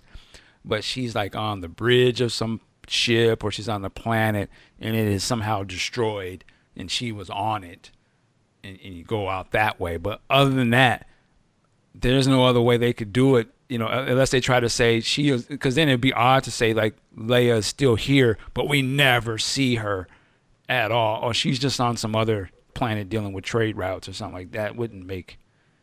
but 0.64 0.84
she's 0.84 1.14
like 1.14 1.34
on 1.34 1.60
the 1.60 1.68
bridge 1.68 2.20
of 2.20 2.32
some 2.32 2.60
ship, 2.86 3.44
or 3.44 3.50
she's 3.50 3.68
on 3.68 3.82
the 3.82 3.90
planet, 3.90 4.50
and 4.80 4.96
it 4.96 5.06
is 5.06 5.22
somehow 5.22 5.62
destroyed, 5.62 6.44
and 6.76 6.90
she 6.90 7.12
was 7.12 7.30
on 7.30 7.64
it, 7.64 7.90
and, 8.64 8.78
and 8.82 8.94
you 8.94 9.04
go 9.04 9.28
out 9.28 9.52
that 9.52 9.78
way. 9.78 9.96
But 9.96 10.20
other 10.28 10.50
than 10.50 10.70
that, 10.70 11.06
there's 11.94 12.26
no 12.26 12.44
other 12.44 12.60
way 12.60 12.76
they 12.76 12.92
could 12.92 13.12
do 13.12 13.36
it, 13.36 13.48
you 13.70 13.78
know, 13.78 13.86
uh, 13.86 14.04
unless 14.08 14.30
they 14.30 14.40
try 14.40 14.60
to 14.60 14.68
say 14.68 15.00
she 15.00 15.28
is, 15.30 15.44
because 15.44 15.76
then 15.76 15.88
it'd 15.88 16.00
be 16.00 16.12
odd 16.12 16.42
to 16.44 16.50
say 16.50 16.74
like 16.74 16.96
Leia 17.16 17.58
is 17.58 17.66
still 17.66 17.94
here, 17.94 18.36
but 18.52 18.68
we 18.68 18.82
never 18.82 19.38
see 19.38 19.76
her 19.76 20.08
at 20.68 20.90
all, 20.90 21.22
or 21.22 21.32
she's 21.32 21.58
just 21.58 21.80
on 21.80 21.96
some 21.96 22.14
other 22.16 22.50
planet 22.74 23.08
dealing 23.08 23.32
with 23.32 23.44
trade 23.44 23.76
routes 23.76 24.08
or 24.08 24.12
something 24.12 24.34
like 24.34 24.52
that. 24.52 24.76
Wouldn't 24.76 25.06
make 25.06 25.38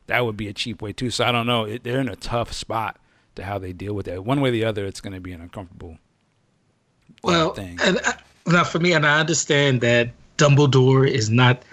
that 0.08 0.26
would 0.26 0.38
be 0.38 0.48
a 0.48 0.54
cheap 0.54 0.82
way 0.82 0.94
too. 0.94 1.10
So 1.12 1.26
I 1.26 1.32
don't 1.32 1.48
know. 1.48 1.66
It, 1.66 1.84
they're 1.84 2.00
in 2.00 2.10
a 2.10 2.16
tough 2.16 2.54
spot 2.54 2.98
to 3.36 3.44
how 3.44 3.58
they 3.60 3.74
deal 3.74 3.94
with 3.94 4.06
that. 4.08 4.24
One 4.26 4.42
way 4.42 4.50
or 4.50 4.52
the 4.54 4.66
other, 4.66 4.86
it's 4.86 5.02
going 5.02 5.14
to 5.14 5.20
be 5.20 5.34
an 5.34 5.42
uncomfortable 5.42 5.98
Well, 7.24 7.54
thing. 7.54 7.78
and 7.84 8.00
I, 8.06 8.14
now 8.48 8.64
for 8.64 8.80
me, 8.80 8.94
and 8.94 9.06
I 9.06 9.20
understand 9.20 9.82
that 9.82 10.10
Dumbledore 10.38 11.08
is 11.08 11.30
not 11.30 11.64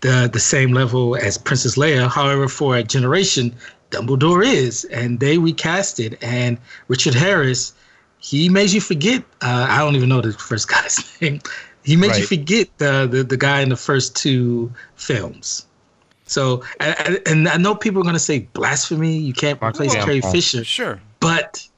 the 0.00 0.28
the 0.32 0.40
same 0.40 0.72
level 0.72 1.16
as 1.16 1.38
Princess 1.38 1.76
Leia. 1.76 2.08
However, 2.08 2.48
for 2.48 2.76
a 2.76 2.82
generation, 2.82 3.54
Dumbledore 3.94 4.44
is, 4.44 4.84
and 4.86 5.20
they 5.20 5.38
recast 5.38 6.00
it. 6.00 6.22
And 6.22 6.58
Richard 6.88 7.14
Harris, 7.14 7.72
he 8.18 8.48
made 8.48 8.70
you 8.72 8.80
forget. 8.80 9.22
Uh, 9.40 9.66
I 9.68 9.78
don't 9.78 9.94
even 9.96 10.08
know 10.08 10.20
the 10.20 10.32
first 10.32 10.68
guy's 10.74 11.20
name. 11.20 11.40
He 11.84 11.96
made 11.96 12.16
you 12.16 12.26
forget 12.26 12.68
the, 12.78 13.06
the 13.10 13.22
the 13.22 13.36
guy 13.36 13.60
in 13.60 13.68
the 13.68 13.76
first 13.76 14.16
two 14.16 14.72
films. 14.96 15.66
So, 16.26 16.64
and, 16.80 17.20
and 17.26 17.48
I 17.48 17.58
know 17.58 17.74
people 17.74 18.00
are 18.00 18.04
gonna 18.04 18.18
say 18.18 18.48
blasphemy. 18.54 19.16
You 19.18 19.34
can't 19.34 19.62
replace. 19.62 19.94
Carrie 19.94 20.22
Fisher, 20.22 20.64
Sure. 20.64 20.98
but 21.20 21.68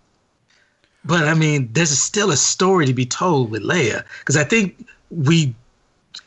but 1.05 1.27
I 1.29 1.35
mean, 1.35 1.69
there's 1.73 1.91
still 1.91 2.31
a 2.31 2.37
story 2.37 2.87
to 2.87 2.95
be 2.95 3.07
told 3.07 3.51
with 3.51 3.63
Leia 3.63 4.05
because 4.21 4.37
I 4.37 4.45
think 4.45 4.87
we, 5.11 5.55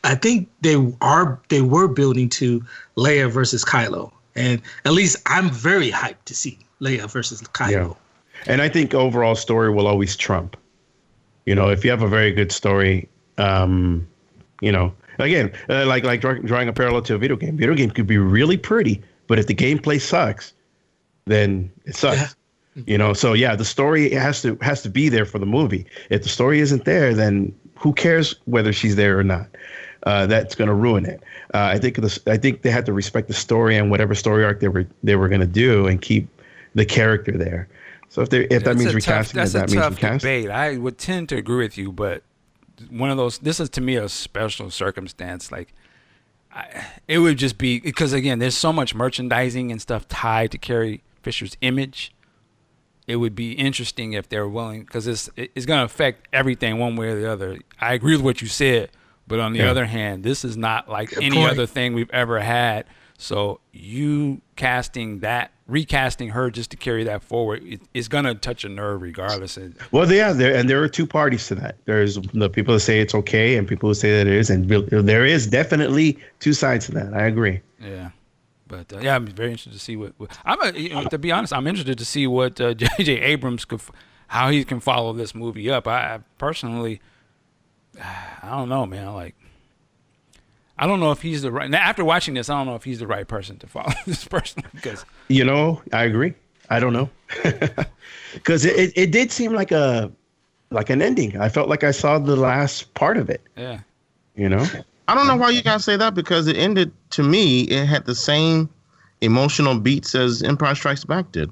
I 0.04 0.14
think 0.14 0.48
they 0.62 0.76
are 1.00 1.38
they 1.48 1.62
were 1.62 1.88
building 1.88 2.28
to 2.30 2.62
Leia 2.96 3.30
versus 3.30 3.64
Kylo, 3.64 4.12
and 4.34 4.60
at 4.84 4.92
least 4.92 5.16
I'm 5.26 5.50
very 5.50 5.90
hyped 5.90 6.24
to 6.26 6.34
see 6.34 6.58
Leia 6.80 7.10
versus 7.10 7.40
Kylo. 7.42 7.70
Yeah. 7.88 8.52
And 8.52 8.62
I 8.62 8.68
think 8.68 8.94
overall 8.94 9.34
story 9.34 9.70
will 9.70 9.86
always 9.86 10.16
trump. 10.16 10.56
You 11.46 11.54
know, 11.54 11.68
if 11.68 11.84
you 11.84 11.90
have 11.90 12.02
a 12.02 12.08
very 12.08 12.32
good 12.32 12.52
story, 12.52 13.08
um, 13.38 14.06
you 14.60 14.72
know, 14.72 14.94
again, 15.18 15.52
uh, 15.68 15.86
like 15.86 16.04
like 16.04 16.20
draw, 16.20 16.34
drawing 16.34 16.68
a 16.68 16.72
parallel 16.72 17.02
to 17.02 17.14
a 17.14 17.18
video 17.18 17.36
game. 17.36 17.56
Video 17.56 17.74
game 17.74 17.90
could 17.90 18.06
be 18.06 18.18
really 18.18 18.56
pretty, 18.56 19.02
but 19.26 19.38
if 19.38 19.46
the 19.46 19.54
gameplay 19.54 20.00
sucks, 20.00 20.52
then 21.26 21.70
it 21.84 21.96
sucks. 21.96 22.18
Yeah. 22.18 22.82
You 22.86 22.98
know, 22.98 23.12
so 23.12 23.32
yeah, 23.32 23.56
the 23.56 23.64
story 23.64 24.10
has 24.10 24.42
to 24.42 24.56
has 24.62 24.82
to 24.82 24.88
be 24.90 25.08
there 25.08 25.24
for 25.24 25.38
the 25.38 25.46
movie. 25.46 25.86
If 26.08 26.22
the 26.22 26.28
story 26.28 26.60
isn't 26.60 26.84
there, 26.84 27.12
then 27.14 27.52
who 27.74 27.92
cares 27.92 28.34
whether 28.44 28.72
she's 28.72 28.96
there 28.96 29.18
or 29.18 29.24
not? 29.24 29.48
Uh, 30.04 30.26
that's 30.26 30.54
going 30.54 30.68
to 30.68 30.74
ruin 30.74 31.04
it. 31.04 31.22
Uh, 31.52 31.58
I 31.74 31.78
think 31.78 31.96
this, 31.96 32.18
I 32.26 32.38
think 32.38 32.62
they 32.62 32.70
had 32.70 32.86
to 32.86 32.92
respect 32.92 33.28
the 33.28 33.34
story 33.34 33.76
and 33.76 33.90
whatever 33.90 34.14
story 34.14 34.44
arc 34.44 34.60
they 34.60 34.68
were 34.68 34.86
they 35.02 35.14
were 35.16 35.28
going 35.28 35.42
to 35.42 35.46
do 35.46 35.86
and 35.86 36.00
keep 36.00 36.26
the 36.74 36.86
character 36.86 37.32
there. 37.36 37.68
So 38.08 38.22
if 38.22 38.30
they 38.30 38.44
if 38.44 38.48
that 38.48 38.64
That's 38.64 38.78
means 38.78 38.94
recasting, 38.94 39.38
tough, 39.38 39.52
that's 39.52 39.52
then 39.52 39.62
a 39.64 39.66
that 39.66 39.72
means 39.72 39.82
tough 39.82 39.94
recasting. 39.96 40.42
debate. 40.42 40.50
I 40.50 40.78
would 40.78 40.98
tend 40.98 41.28
to 41.28 41.36
agree 41.36 41.64
with 41.64 41.76
you, 41.76 41.92
but 41.92 42.22
one 42.88 43.10
of 43.10 43.16
those. 43.16 43.38
This 43.38 43.60
is 43.60 43.68
to 43.70 43.80
me 43.80 43.96
a 43.96 44.08
special 44.08 44.70
circumstance. 44.70 45.52
Like, 45.52 45.74
I, 46.52 46.86
it 47.06 47.18
would 47.18 47.36
just 47.36 47.58
be 47.58 47.78
because 47.78 48.12
again, 48.12 48.38
there's 48.38 48.56
so 48.56 48.72
much 48.72 48.94
merchandising 48.94 49.70
and 49.70 49.80
stuff 49.80 50.08
tied 50.08 50.50
to 50.52 50.58
Carrie 50.58 51.02
Fisher's 51.22 51.56
image. 51.60 52.12
It 53.06 53.16
would 53.16 53.34
be 53.34 53.52
interesting 53.52 54.12
if 54.14 54.28
they're 54.28 54.48
willing 54.48 54.82
because 54.82 55.06
it's 55.06 55.28
it's 55.36 55.66
going 55.66 55.80
to 55.80 55.84
affect 55.84 56.26
everything 56.32 56.78
one 56.78 56.96
way 56.96 57.08
or 57.08 57.20
the 57.20 57.30
other. 57.30 57.58
I 57.80 57.92
agree 57.94 58.16
with 58.16 58.24
what 58.24 58.40
you 58.40 58.48
said, 58.48 58.90
but 59.30 59.40
on 59.40 59.54
the 59.54 59.60
Yeah. 59.60 59.70
other 59.70 59.86
hand, 59.86 60.22
this 60.22 60.44
is 60.44 60.56
not 60.58 60.90
like 60.90 61.16
any 61.16 61.36
point. 61.36 61.50
other 61.52 61.64
thing 61.66 61.94
we've 61.94 62.10
ever 62.10 62.38
had. 62.40 62.84
So 63.16 63.60
you 63.72 64.40
casting 64.56 65.20
that, 65.20 65.50
recasting 65.68 66.30
her 66.30 66.50
just 66.50 66.70
to 66.70 66.76
carry 66.78 67.04
that 67.04 67.22
forward, 67.22 67.62
it, 67.64 67.80
it's 67.92 68.08
gonna 68.08 68.34
touch 68.34 68.64
a 68.64 68.68
nerve 68.68 69.02
regardless. 69.02 69.58
Well, 69.92 70.10
yeah, 70.10 70.32
there 70.32 70.54
and 70.56 70.68
there 70.70 70.82
are 70.82 70.88
two 70.88 71.06
parties 71.06 71.46
to 71.48 71.54
that. 71.56 71.76
There's 71.84 72.18
the 72.32 72.48
people 72.48 72.74
that 72.74 72.80
say 72.80 72.98
it's 73.00 73.14
okay 73.14 73.56
and 73.56 73.68
people 73.68 73.90
who 73.90 73.94
say 73.94 74.10
that 74.16 74.26
it 74.26 74.32
is, 74.32 74.48
and 74.50 74.66
there 74.68 75.24
is 75.26 75.46
definitely 75.46 76.18
two 76.40 76.52
sides 76.54 76.86
to 76.86 76.92
that. 76.92 77.12
I 77.12 77.26
agree. 77.26 77.60
yeah, 77.78 78.10
but 78.66 78.90
uh, 78.92 79.00
yeah, 79.00 79.16
I'm 79.16 79.26
very 79.26 79.50
interested 79.50 79.74
to 79.74 79.78
see 79.78 79.96
what, 79.96 80.14
what 80.16 80.36
I'm. 80.46 80.60
A, 80.62 80.78
you 80.78 80.88
know, 80.90 81.04
to 81.04 81.18
be 81.18 81.30
honest, 81.30 81.52
I'm 81.52 81.66
interested 81.66 81.98
to 81.98 82.04
see 82.06 82.26
what 82.26 82.58
uh, 82.58 82.72
J.J. 82.82 83.20
Abrams 83.20 83.66
could, 83.66 83.82
how 84.28 84.48
he 84.48 84.64
can 84.64 84.80
follow 84.80 85.12
this 85.12 85.34
movie 85.34 85.70
up. 85.70 85.86
I, 85.86 86.14
I 86.14 86.18
personally, 86.38 87.02
I 88.42 88.50
don't 88.50 88.68
know, 88.68 88.86
man. 88.86 89.12
Like, 89.14 89.34
I 90.78 90.86
don't 90.86 91.00
know 91.00 91.12
if 91.12 91.20
he's 91.22 91.42
the 91.42 91.52
right. 91.52 91.68
Now, 91.68 91.80
after 91.80 92.04
watching 92.04 92.34
this, 92.34 92.48
I 92.48 92.58
don't 92.58 92.66
know 92.66 92.74
if 92.74 92.84
he's 92.84 92.98
the 93.00 93.06
right 93.06 93.26
person 93.28 93.58
to 93.58 93.66
follow 93.66 93.92
this 94.06 94.24
person 94.24 94.62
because 94.74 95.04
You 95.28 95.44
know, 95.44 95.82
I 95.92 96.04
agree. 96.04 96.34
I 96.72 96.78
don't 96.78 96.92
know 96.92 97.10
because 98.32 98.64
it, 98.64 98.78
it, 98.78 98.92
it 98.94 99.10
did 99.10 99.32
seem 99.32 99.52
like 99.52 99.72
a 99.72 100.10
like 100.70 100.88
an 100.88 101.02
ending. 101.02 101.36
I 101.40 101.48
felt 101.48 101.68
like 101.68 101.82
I 101.82 101.90
saw 101.90 102.18
the 102.18 102.36
last 102.36 102.94
part 102.94 103.16
of 103.16 103.28
it. 103.28 103.40
yeah, 103.56 103.80
You 104.36 104.48
know, 104.48 104.64
I 105.08 105.14
don't 105.16 105.26
know 105.26 105.34
why 105.36 105.50
you 105.50 105.62
guys 105.62 105.84
say 105.84 105.96
that 105.96 106.14
because 106.14 106.46
it 106.46 106.56
ended 106.56 106.92
to 107.10 107.24
me. 107.24 107.62
It 107.62 107.86
had 107.86 108.06
the 108.06 108.14
same 108.14 108.70
emotional 109.20 109.80
beats 109.80 110.14
as 110.14 110.42
Empire 110.44 110.76
Strikes 110.76 111.04
Back 111.04 111.32
did, 111.32 111.50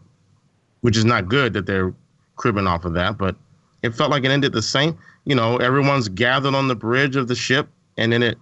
which 0.82 0.96
is 0.96 1.04
not 1.04 1.28
good 1.28 1.52
that 1.54 1.66
they're 1.66 1.92
cribbing 2.36 2.68
off 2.68 2.84
of 2.84 2.94
that. 2.94 3.18
But 3.18 3.34
it 3.82 3.90
felt 3.90 4.10
like 4.10 4.24
it 4.24 4.30
ended 4.30 4.52
the 4.52 4.62
same. 4.62 4.96
You 5.24 5.34
know, 5.34 5.56
everyone's 5.58 6.08
gathered 6.08 6.54
on 6.54 6.68
the 6.68 6.74
bridge 6.76 7.16
of 7.16 7.28
the 7.28 7.34
ship, 7.34 7.68
and 7.96 8.12
then 8.12 8.22
it 8.22 8.38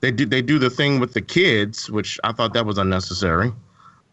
they 0.00 0.10
do 0.10 0.24
they 0.26 0.42
do 0.42 0.58
the 0.58 0.70
thing 0.70 1.00
with 1.00 1.14
the 1.14 1.20
kids, 1.20 1.90
which 1.90 2.18
I 2.24 2.32
thought 2.32 2.52
that 2.54 2.64
was 2.66 2.78
unnecessary. 2.78 3.52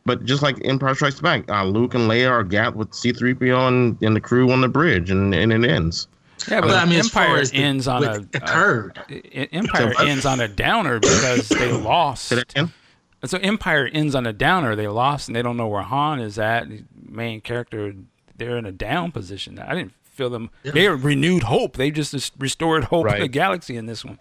But 0.05 0.23
just 0.25 0.43
like 0.43 0.57
Empire 0.65 0.93
Strikes 0.93 1.19
Back, 1.19 1.49
uh, 1.49 1.63
Luke 1.65 1.95
and 1.95 2.09
Leia 2.09 2.29
are 2.29 2.43
gathered 2.43 2.75
with 2.75 2.93
C-3PO 2.93 3.67
and, 3.67 3.97
and 4.03 4.15
the 4.15 4.21
crew 4.21 4.51
on 4.51 4.61
the 4.61 4.67
bridge, 4.67 5.09
and, 5.09 5.33
and 5.33 5.51
it 5.51 5.65
ends. 5.67 6.07
yeah. 6.47 6.61
But, 6.61 6.67
But 6.67 6.75
I 6.77 6.85
mean, 6.85 6.99
Empire 6.99 7.27
far 7.27 7.37
as 7.37 7.49
the- 7.49 7.57
ends 7.57 7.87
on 7.87 8.03
a, 8.03 8.11
a 8.11 8.19
occurred, 8.35 8.99
I- 9.09 9.49
Empire 9.51 9.93
So 9.93 9.99
what? 9.99 10.07
ends 10.07 10.25
on 10.27 10.39
a 10.41 10.47
downer 10.47 10.99
because 10.99 11.49
they 11.49 11.71
lost. 11.81 12.25
Say 12.25 12.35
that 12.35 12.51
again? 12.51 12.71
So 13.23 13.39
Empire 13.39 13.89
ends 13.91 14.13
on 14.13 14.27
a 14.27 14.33
downer. 14.33 14.75
They 14.75 14.87
lost 14.87 15.27
and 15.27 15.35
they 15.35 15.41
don't 15.41 15.57
know 15.57 15.67
where 15.67 15.81
Han 15.81 16.19
is 16.19 16.37
at. 16.37 16.69
The 16.69 16.83
main 17.09 17.41
character, 17.41 17.95
they're 18.37 18.57
in 18.57 18.67
a 18.67 18.71
down 18.71 19.11
position. 19.11 19.57
I 19.57 19.73
didn't 19.73 19.93
feel 20.15 20.29
them. 20.29 20.49
They 20.63 20.87
renewed 20.87 21.43
hope. 21.43 21.77
They 21.77 21.91
just 21.91 22.33
restored 22.39 22.85
hope 22.85 23.05
in 23.17 23.21
the 23.21 23.27
galaxy 23.27 23.75
in 23.77 23.85
this 23.85 24.03
one. 24.05 24.17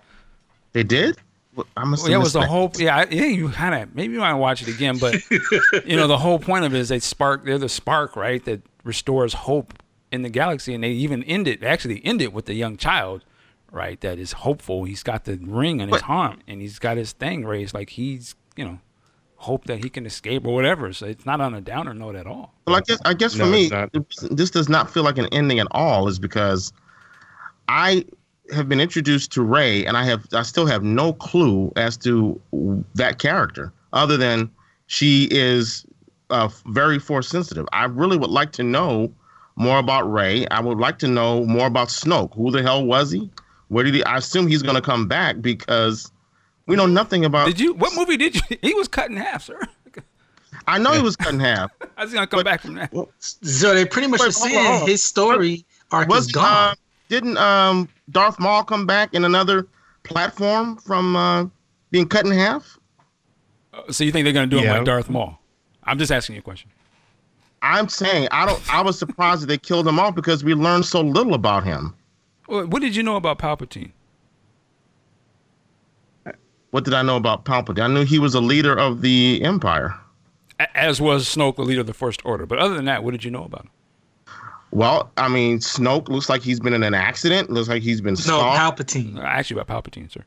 They 0.72 0.82
did. 0.82 1.16
Well, 1.54 1.66
I 1.76 1.84
must. 1.84 2.02
Well, 2.02 2.10
yeah, 2.10 2.16
it 2.16 2.20
was 2.20 2.32
the 2.32 2.40
hope. 2.46 2.78
Yeah, 2.78 2.96
I- 2.98 3.06
yeah. 3.10 3.26
You 3.26 3.48
kind 3.50 3.74
of 3.74 3.94
maybe 3.94 4.14
you 4.14 4.20
might 4.20 4.34
watch 4.34 4.60
it 4.62 4.68
again, 4.68 4.98
but 4.98 5.14
you 5.86 5.96
know 5.96 6.06
the 6.08 6.18
whole 6.18 6.38
point 6.40 6.64
of 6.64 6.74
it 6.74 6.78
is 6.78 6.88
they 6.88 6.98
spark. 6.98 7.44
They're 7.44 7.58
the 7.58 7.68
spark, 7.68 8.16
right? 8.16 8.44
That 8.44 8.62
restores 8.82 9.34
hope 9.34 9.72
in 10.10 10.22
the 10.22 10.28
galaxy, 10.30 10.74
and 10.74 10.82
they 10.82 10.90
even 10.90 11.22
end 11.24 11.46
it. 11.46 11.62
Actually 11.62 12.04
end 12.04 12.20
it 12.20 12.32
with 12.32 12.46
the 12.46 12.54
young 12.54 12.76
child, 12.76 13.24
right? 13.70 14.00
That 14.00 14.18
is 14.18 14.32
hopeful. 14.32 14.82
He's 14.84 15.04
got 15.04 15.24
the 15.26 15.36
ring 15.36 15.80
on 15.80 15.88
his 15.90 16.02
arm, 16.08 16.40
and 16.48 16.60
he's 16.60 16.80
got 16.80 16.96
his 16.96 17.12
thing 17.12 17.44
raised, 17.44 17.72
like 17.72 17.90
he's 17.90 18.34
you 18.56 18.64
know 18.64 18.78
hope 19.44 19.66
that 19.66 19.82
he 19.82 19.90
can 19.90 20.06
escape 20.06 20.46
or 20.46 20.54
whatever. 20.54 20.92
So 20.92 21.06
it's 21.06 21.26
not 21.26 21.40
on 21.40 21.54
a 21.54 21.60
downer 21.60 21.94
note 21.94 22.16
at 22.16 22.26
all. 22.26 22.54
Well, 22.66 22.76
I 22.76 22.80
guess 22.80 22.98
I 23.04 23.14
guess 23.14 23.34
for 23.34 23.44
No, 23.44 23.50
me, 23.50 23.70
this 24.30 24.50
does 24.50 24.68
not 24.68 24.90
feel 24.90 25.02
like 25.02 25.18
an 25.18 25.26
ending 25.32 25.58
at 25.58 25.66
all. 25.70 26.08
Is 26.08 26.18
because 26.18 26.72
I 27.68 28.04
have 28.52 28.68
been 28.68 28.80
introduced 28.80 29.32
to 29.32 29.42
Rey, 29.42 29.84
and 29.84 29.96
I 29.96 30.04
have 30.04 30.26
I 30.32 30.42
still 30.42 30.66
have 30.66 30.82
no 30.82 31.12
clue 31.12 31.72
as 31.76 31.96
to 31.98 32.40
that 32.94 33.18
character, 33.18 33.72
other 33.92 34.16
than 34.16 34.50
she 34.86 35.28
is 35.30 35.86
uh, 36.30 36.48
very 36.68 36.98
force 36.98 37.28
sensitive. 37.28 37.66
I 37.72 37.84
really 37.84 38.16
would 38.16 38.30
like 38.30 38.52
to 38.52 38.62
know 38.62 39.12
more 39.56 39.78
about 39.78 40.10
Rey. 40.10 40.46
I 40.50 40.60
would 40.60 40.78
like 40.78 40.98
to 41.00 41.08
know 41.08 41.44
more 41.44 41.66
about 41.66 41.88
Snoke. 41.88 42.34
Who 42.34 42.50
the 42.50 42.62
hell 42.62 42.84
was 42.84 43.10
he? 43.10 43.30
Where 43.68 43.84
did 43.84 43.94
he? 43.94 44.04
I 44.04 44.16
assume 44.16 44.46
he's 44.46 44.62
going 44.62 44.74
to 44.74 44.82
come 44.82 45.06
back 45.06 45.40
because 45.40 46.10
we 46.66 46.76
know 46.76 46.86
nothing 46.86 47.24
about. 47.24 47.46
Did 47.46 47.60
you? 47.60 47.74
What 47.74 47.94
movie 47.96 48.16
did 48.16 48.34
you? 48.36 48.42
He 48.62 48.74
was 48.74 48.88
cut 48.88 49.10
in 49.10 49.16
half, 49.16 49.44
sir. 49.44 49.58
I 50.66 50.78
know 50.78 50.92
he 50.92 51.02
was 51.02 51.16
cut 51.16 51.34
in 51.34 51.40
half. 51.40 51.70
I 51.96 52.04
was 52.04 52.12
gonna 52.14 52.26
come 52.26 52.42
back 52.42 52.62
from 52.62 52.74
that. 52.74 52.92
so 53.18 53.74
they 53.74 53.84
pretty 53.84 54.08
much 54.08 54.20
Wait, 54.20 54.28
were 54.28 54.32
hold 54.32 54.44
on, 54.46 54.50
saying 54.50 54.66
hold 54.66 54.82
on. 54.82 54.88
his 54.88 55.02
story 55.02 55.64
arc 55.90 56.08
was 56.08 56.26
is 56.26 56.32
gone. 56.32 56.44
uh, 56.44 56.74
didn't 57.08 57.36
um 57.36 57.88
Darth 58.10 58.38
Maul 58.40 58.64
come 58.64 58.86
back 58.86 59.12
in 59.14 59.24
another 59.24 59.66
platform 60.04 60.76
from 60.76 61.16
uh, 61.16 61.46
being 61.90 62.08
cut 62.08 62.24
in 62.24 62.32
half? 62.32 62.78
So 63.90 64.04
you 64.04 64.12
think 64.12 64.24
they're 64.24 64.32
gonna 64.32 64.46
do 64.46 64.58
him 64.58 64.68
like 64.70 64.84
Darth 64.84 65.10
Maul? 65.10 65.38
I'm 65.82 65.98
just 65.98 66.10
asking 66.12 66.36
you 66.36 66.40
a 66.40 66.42
question. 66.42 66.70
I'm 67.60 67.88
saying 67.88 68.28
I 68.30 68.46
don't. 68.46 68.62
I 68.72 68.80
was 68.82 68.98
surprised 68.98 69.42
that 69.42 69.46
they 69.46 69.58
killed 69.58 69.86
him 69.86 69.98
off 69.98 70.14
because 70.14 70.44
we 70.44 70.54
learned 70.54 70.86
so 70.86 71.00
little 71.02 71.34
about 71.34 71.64
him. 71.64 71.94
What 72.46 72.68
what 72.68 72.80
did 72.82 72.94
you 72.96 73.02
know 73.02 73.16
about 73.16 73.38
Palpatine? 73.38 73.92
What 76.74 76.82
did 76.82 76.92
I 76.92 77.02
know 77.02 77.14
about 77.14 77.44
Palpatine? 77.44 77.84
I 77.84 77.86
knew 77.86 78.04
he 78.04 78.18
was 78.18 78.34
a 78.34 78.40
leader 78.40 78.76
of 78.76 79.00
the 79.00 79.40
Empire. 79.44 79.94
As 80.74 81.00
was 81.00 81.24
Snoke, 81.24 81.54
the 81.54 81.62
leader 81.62 81.82
of 81.82 81.86
the 81.86 81.94
First 81.94 82.20
Order. 82.26 82.46
But 82.46 82.58
other 82.58 82.74
than 82.74 82.86
that, 82.86 83.04
what 83.04 83.12
did 83.12 83.22
you 83.22 83.30
know 83.30 83.44
about 83.44 83.66
him? 83.66 83.70
Well, 84.72 85.08
I 85.16 85.28
mean, 85.28 85.58
Snoke 85.58 86.08
looks 86.08 86.28
like 86.28 86.42
he's 86.42 86.58
been 86.58 86.74
in 86.74 86.82
an 86.82 86.92
accident. 86.92 87.48
Looks 87.48 87.68
like 87.68 87.84
he's 87.84 88.00
been 88.00 88.14
no, 88.14 88.20
stalked. 88.20 88.80
Palpatine. 88.80 89.20
I 89.20 89.38
asked 89.38 89.50
you 89.50 89.60
about 89.60 89.84
Palpatine, 89.84 90.10
sir. 90.10 90.24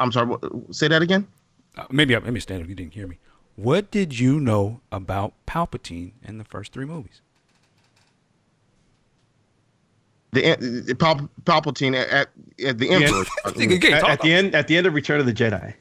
I'm 0.00 0.10
sorry. 0.10 0.34
Say 0.72 0.88
that 0.88 1.02
again. 1.02 1.28
Uh, 1.76 1.84
maybe 1.88 2.16
I 2.16 2.18
maybe 2.18 2.40
stand 2.40 2.62
if 2.62 2.68
you 2.68 2.74
didn't 2.74 2.94
hear 2.94 3.06
me. 3.06 3.18
What 3.54 3.92
did 3.92 4.18
you 4.18 4.40
know 4.40 4.80
about 4.90 5.34
Palpatine 5.46 6.14
in 6.24 6.38
the 6.38 6.44
first 6.44 6.72
three 6.72 6.84
movies? 6.84 7.20
The, 10.32 10.44
eh, 10.44 10.56
the 10.58 10.94
Pal- 10.94 11.28
Palpatine 11.44 11.96
at, 11.96 12.08
at, 12.08 12.28
at 12.64 12.78
the 12.78 12.90
Emperor. 12.90 13.24
Think 13.52 13.72
again, 13.72 13.94
at, 13.94 14.08
at 14.08 14.20
the 14.20 14.32
end, 14.32 14.54
at 14.54 14.68
the 14.68 14.76
end 14.76 14.86
of 14.86 14.94
Return 14.94 15.18
of 15.18 15.26
the 15.26 15.32
Jedi, 15.32 15.74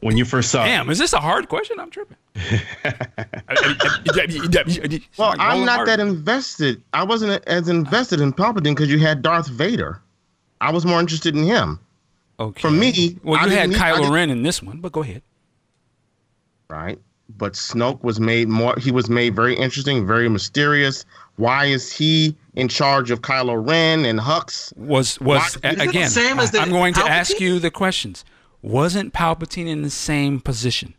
when 0.00 0.16
you 0.16 0.24
first 0.24 0.50
saw, 0.50 0.64
Damn, 0.64 0.90
is 0.90 0.98
this 0.98 1.12
a 1.12 1.20
hard 1.20 1.48
question? 1.48 1.80
I'm 1.80 1.90
tripping. 1.90 2.16
Well, 5.18 5.34
I'm 5.38 5.64
not 5.64 5.86
that 5.86 6.00
invested. 6.00 6.82
I 6.92 7.04
wasn't 7.04 7.44
as 7.46 7.68
invested 7.68 8.20
in 8.20 8.32
Palpatine 8.32 8.74
because 8.74 8.90
you 8.90 8.98
had 8.98 9.22
Darth 9.22 9.48
Vader. 9.48 10.00
I 10.60 10.70
was 10.70 10.86
more 10.86 11.00
interested 11.00 11.36
in 11.36 11.42
him. 11.42 11.80
Okay. 12.38 12.60
For 12.60 12.70
me, 12.70 13.18
well, 13.22 13.38
I 13.38 13.48
had 13.48 13.50
didn't 13.50 13.70
need- 13.70 13.78
Kylo 13.78 14.10
Ren 14.10 14.30
in 14.30 14.42
this 14.42 14.62
one, 14.62 14.80
but 14.80 14.92
go 14.92 15.02
ahead. 15.02 15.22
right? 16.68 16.98
but 17.38 17.54
Snoke 17.54 18.02
was 18.02 18.20
made 18.20 18.48
more. 18.48 18.74
He 18.78 18.90
was 18.90 19.08
made 19.08 19.34
very 19.34 19.54
interesting, 19.54 20.06
very 20.06 20.28
mysterious. 20.28 21.04
Why 21.36 21.66
is 21.66 21.92
he 21.92 22.36
in 22.54 22.68
charge 22.68 23.10
of 23.10 23.22
Kylo 23.22 23.66
Ren 23.66 24.04
and 24.04 24.20
Hux? 24.20 24.76
Was 24.76 25.20
was 25.20 25.54
Why- 25.62 25.70
again? 25.70 26.08
same 26.10 26.38
as 26.38 26.50
the 26.50 26.60
I'm 26.60 26.70
going 26.70 26.94
to 26.94 27.04
ask 27.04 27.40
you 27.40 27.58
the 27.58 27.70
questions. 27.70 28.24
Wasn't 28.60 29.12
Palpatine 29.12 29.66
in 29.66 29.82
the 29.82 29.90
same 29.90 30.40
position? 30.40 30.94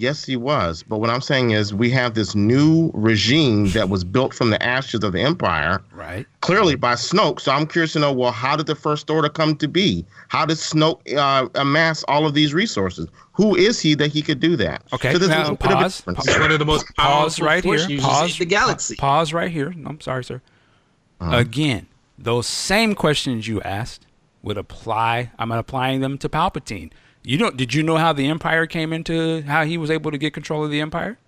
Yes, 0.00 0.24
he 0.24 0.36
was. 0.36 0.84
But 0.84 0.98
what 1.00 1.10
I'm 1.10 1.20
saying 1.20 1.50
is, 1.50 1.74
we 1.74 1.90
have 1.90 2.14
this 2.14 2.36
new 2.36 2.92
regime 2.94 3.68
that 3.70 3.88
was 3.88 4.04
built 4.04 4.32
from 4.32 4.50
the 4.50 4.62
ashes 4.62 5.02
of 5.02 5.10
the 5.12 5.20
Empire. 5.20 5.82
Right. 5.92 6.24
clearly 6.40 6.76
by 6.76 6.94
Snoke. 6.94 7.40
So 7.40 7.50
I'm 7.50 7.66
curious 7.66 7.94
to 7.94 7.98
know, 7.98 8.12
well, 8.12 8.30
how 8.30 8.54
did 8.54 8.66
the 8.66 8.76
First 8.76 9.10
Order 9.10 9.28
come 9.28 9.56
to 9.56 9.66
be? 9.66 10.06
How 10.28 10.46
did 10.46 10.56
Snoke 10.58 11.00
uh, 11.16 11.48
amass 11.56 12.04
all 12.04 12.26
of 12.26 12.34
these 12.34 12.54
resources? 12.54 13.08
Who 13.32 13.56
is 13.56 13.80
he 13.80 13.94
that 13.96 14.12
he 14.12 14.22
could 14.22 14.38
do 14.38 14.54
that? 14.56 14.84
Okay, 14.92 15.12
So 15.12 15.18
there's 15.18 15.30
a 15.30 15.34
now 15.34 15.40
little 15.42 15.56
bit 15.56 15.66
of 15.66 15.72
a 15.72 15.82
pause. 15.82 15.96
difference. 15.98 16.26
He's 16.26 16.38
one 16.38 16.52
of 16.52 16.58
the 16.60 16.64
most 16.64 16.86
Pause 16.96 17.40
right 17.40 17.64
here. 17.64 17.98
Pause 18.00 18.38
the 18.38 18.44
galaxy. 18.44 18.94
pa- 18.94 19.06
Pause 19.06 19.32
right 19.32 19.50
here. 19.50 19.70
No, 19.76 19.90
I'm 19.90 20.00
sorry, 20.00 20.22
sir. 20.24 20.40
Uh-huh. 21.20 21.36
Again, 21.36 21.88
those 22.16 22.46
same 22.46 22.94
questions 22.94 23.48
you 23.48 23.60
asked 23.62 24.06
would 24.42 24.56
apply. 24.58 25.32
I'm 25.40 25.50
applying 25.50 26.00
them 26.00 26.18
to 26.18 26.28
Palpatine. 26.28 26.92
You 27.24 27.36
don't? 27.38 27.56
Did 27.56 27.74
you 27.74 27.82
know 27.82 27.96
how 27.96 28.12
the 28.12 28.26
Empire 28.28 28.66
came 28.66 28.92
into 28.92 29.42
how 29.42 29.64
he 29.64 29.76
was 29.76 29.90
able 29.90 30.10
to 30.10 30.18
get 30.18 30.32
control 30.34 30.64
of 30.64 30.70
the 30.70 30.80
Empire? 30.80 31.18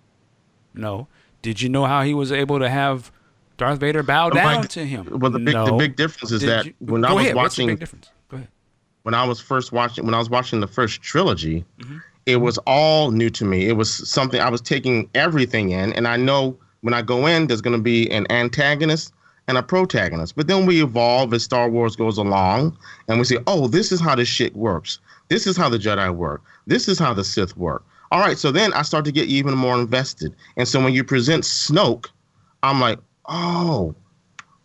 No. 0.73 1.07
Did 1.41 1.61
you 1.61 1.69
know 1.69 1.85
how 1.85 2.03
he 2.03 2.13
was 2.13 2.31
able 2.31 2.59
to 2.59 2.69
have 2.69 3.11
Darth 3.57 3.79
Vader 3.79 4.03
bow 4.03 4.29
my- 4.29 4.35
down 4.35 4.67
to 4.69 4.85
him? 4.85 5.07
Well, 5.19 5.31
the 5.31 5.39
big, 5.39 5.53
the 5.53 5.75
big 5.77 5.95
difference 5.95 6.31
is 6.31 6.41
Did 6.41 6.49
that 6.49 6.65
you- 6.67 6.73
when 6.79 7.03
I 7.05 7.13
was 7.13 7.23
ahead. 7.23 7.35
Watching, 7.35 7.67
big 7.67 7.79
difference? 7.79 8.09
Go 8.29 8.37
ahead. 8.37 8.47
when 9.03 9.13
I 9.13 9.23
was 9.25 9.39
first 9.39 9.71
watching, 9.71 10.05
when 10.05 10.13
I 10.13 10.19
was 10.19 10.29
watching 10.29 10.59
the 10.59 10.67
first 10.67 11.01
trilogy, 11.01 11.65
Mm-hmm. 11.79 11.97
it 12.25 12.37
was 12.37 12.57
all 12.59 13.11
new 13.11 13.29
to 13.31 13.45
me. 13.45 13.67
It 13.67 13.73
was 13.73 13.91
something 14.09 14.39
I 14.39 14.49
was 14.49 14.61
taking 14.61 15.09
everything 15.15 15.71
in, 15.71 15.93
and 15.93 16.07
I 16.07 16.17
know 16.17 16.55
when 16.81 16.93
I 16.93 17.01
go 17.01 17.27
in, 17.27 17.47
there's 17.47 17.61
going 17.61 17.75
to 17.75 17.81
be 17.83 18.09
an 18.11 18.25
antagonist 18.31 19.13
and 19.47 19.57
a 19.57 19.63
protagonist. 19.63 20.35
But 20.35 20.47
then 20.47 20.65
we 20.65 20.81
evolve 20.83 21.33
as 21.33 21.43
Star 21.43 21.67
Wars 21.69 21.95
goes 21.95 22.17
along, 22.17 22.77
and 23.07 23.17
we 23.19 23.25
say, 23.25 23.37
"Oh, 23.47 23.67
this 23.67 23.91
is 23.91 23.99
how 23.99 24.15
this 24.15 24.27
shit 24.27 24.55
works. 24.55 24.99
This 25.31 25.47
is 25.47 25.55
how 25.55 25.69
the 25.69 25.79
Jedi 25.79 26.13
work. 26.13 26.43
This 26.67 26.89
is 26.89 26.99
how 26.99 27.13
the 27.13 27.23
Sith 27.23 27.55
work." 27.55 27.85
All 28.11 28.19
right, 28.19 28.37
so 28.37 28.51
then 28.51 28.73
I 28.73 28.81
start 28.81 29.05
to 29.05 29.11
get 29.13 29.29
even 29.29 29.55
more 29.55 29.79
invested, 29.79 30.35
and 30.57 30.67
so 30.67 30.83
when 30.83 30.93
you 30.93 31.05
present 31.05 31.45
Snoke, 31.45 32.07
I'm 32.61 32.81
like, 32.81 32.99
"Oh, 33.27 33.95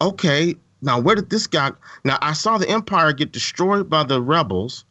okay." 0.00 0.56
Now, 0.82 0.98
where 0.98 1.14
did 1.14 1.30
this 1.30 1.46
guy? 1.46 1.70
Now, 2.04 2.18
I 2.20 2.32
saw 2.32 2.58
the 2.58 2.68
Empire 2.68 3.12
get 3.12 3.30
destroyed 3.32 3.88
by 3.88 4.02
the 4.02 4.20
rebels. 4.20 4.84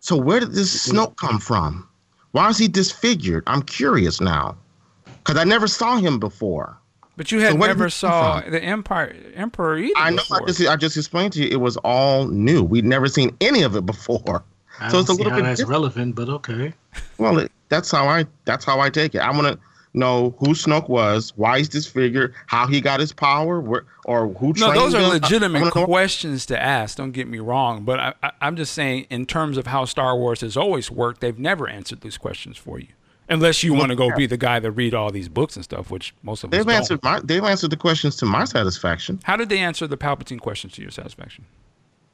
So, 0.00 0.16
where 0.16 0.40
did 0.40 0.52
this 0.52 0.88
mm-hmm. 0.88 0.98
Snoke 0.98 1.16
come 1.16 1.38
from? 1.38 1.86
Why 2.32 2.48
is 2.48 2.56
he 2.56 2.68
disfigured? 2.68 3.44
I'm 3.46 3.62
curious 3.62 4.20
now, 4.20 4.56
because 5.04 5.36
I 5.36 5.44
never 5.44 5.66
saw 5.66 5.96
him 5.96 6.18
before. 6.18 6.78
But 7.20 7.30
you 7.30 7.40
had 7.40 7.52
So 7.52 7.58
never 7.58 7.90
saw 7.90 8.40
the 8.40 8.64
Empire 8.64 9.14
Emperor 9.34 9.76
either. 9.76 9.92
I 9.98 10.08
know. 10.08 10.22
I 10.30 10.40
just 10.46 10.66
I 10.66 10.76
just 10.76 10.96
explained 10.96 11.34
to 11.34 11.42
you. 11.42 11.48
It 11.50 11.60
was 11.60 11.76
all 11.78 12.28
new. 12.28 12.62
We'd 12.62 12.86
never 12.86 13.08
seen 13.08 13.36
any 13.42 13.60
of 13.62 13.76
it 13.76 13.84
before. 13.92 14.42
I 14.80 14.90
So 14.90 14.98
it's 15.00 15.08
a 15.08 15.12
little 15.12 15.32
bit 15.32 15.42
that's 15.44 15.58
different. 15.60 15.70
relevant, 15.70 16.14
but 16.14 16.28
okay. 16.28 16.72
Well, 17.18 17.38
it, 17.38 17.52
that's 17.68 17.90
how 17.90 18.06
I 18.08 18.24
that's 18.44 18.64
how 18.64 18.80
I 18.80 18.90
take 18.90 19.14
it. 19.14 19.18
I 19.18 19.30
want 19.30 19.46
to 19.46 19.58
know 19.92 20.34
who 20.38 20.48
Snoke 20.48 20.88
was, 20.88 21.32
why 21.36 21.58
he's 21.58 21.86
figure, 21.86 22.32
how 22.46 22.66
he 22.66 22.80
got 22.80 23.00
his 23.00 23.12
power, 23.12 23.60
where, 23.60 23.84
or 24.04 24.28
who 24.28 24.52
No, 24.56 24.72
those 24.72 24.94
are 24.94 24.98
him. 24.98 25.04
I- 25.04 25.08
I 25.08 25.12
legitimate 25.14 25.60
wanna 25.74 25.84
questions 25.84 26.46
to 26.46 26.60
ask. 26.62 26.96
Don't 26.96 27.10
get 27.10 27.26
me 27.26 27.40
wrong, 27.40 27.84
but 27.84 27.98
I, 27.98 28.14
I, 28.22 28.30
I'm 28.40 28.54
just 28.56 28.72
saying, 28.72 29.06
in 29.10 29.26
terms 29.26 29.56
of 29.58 29.66
how 29.66 29.84
Star 29.86 30.16
Wars 30.16 30.42
has 30.42 30.56
always 30.56 30.90
worked, 30.92 31.20
they've 31.20 31.38
never 31.38 31.68
answered 31.68 32.02
these 32.02 32.16
questions 32.18 32.56
for 32.56 32.78
you, 32.78 32.86
unless 33.28 33.64
you 33.64 33.74
want 33.74 33.90
to 33.90 33.96
go 33.96 34.14
be 34.16 34.26
the 34.26 34.36
guy 34.36 34.60
that 34.60 34.70
read 34.70 34.94
all 34.94 35.10
these 35.10 35.28
books 35.28 35.56
and 35.56 35.64
stuff, 35.64 35.90
which 35.90 36.14
most 36.22 36.44
of 36.44 36.52
us 36.52 36.58
They've 36.58 36.66
don't. 36.66 36.74
answered 36.76 37.02
my 37.02 37.20
they've 37.24 37.42
answered 37.44 37.70
the 37.70 37.76
questions 37.76 38.14
to 38.16 38.26
my 38.26 38.44
satisfaction. 38.44 39.18
How 39.24 39.36
did 39.36 39.48
they 39.48 39.58
answer 39.58 39.88
the 39.88 39.96
Palpatine 39.98 40.40
questions 40.40 40.72
to 40.74 40.82
your 40.82 40.92
satisfaction? 40.92 41.44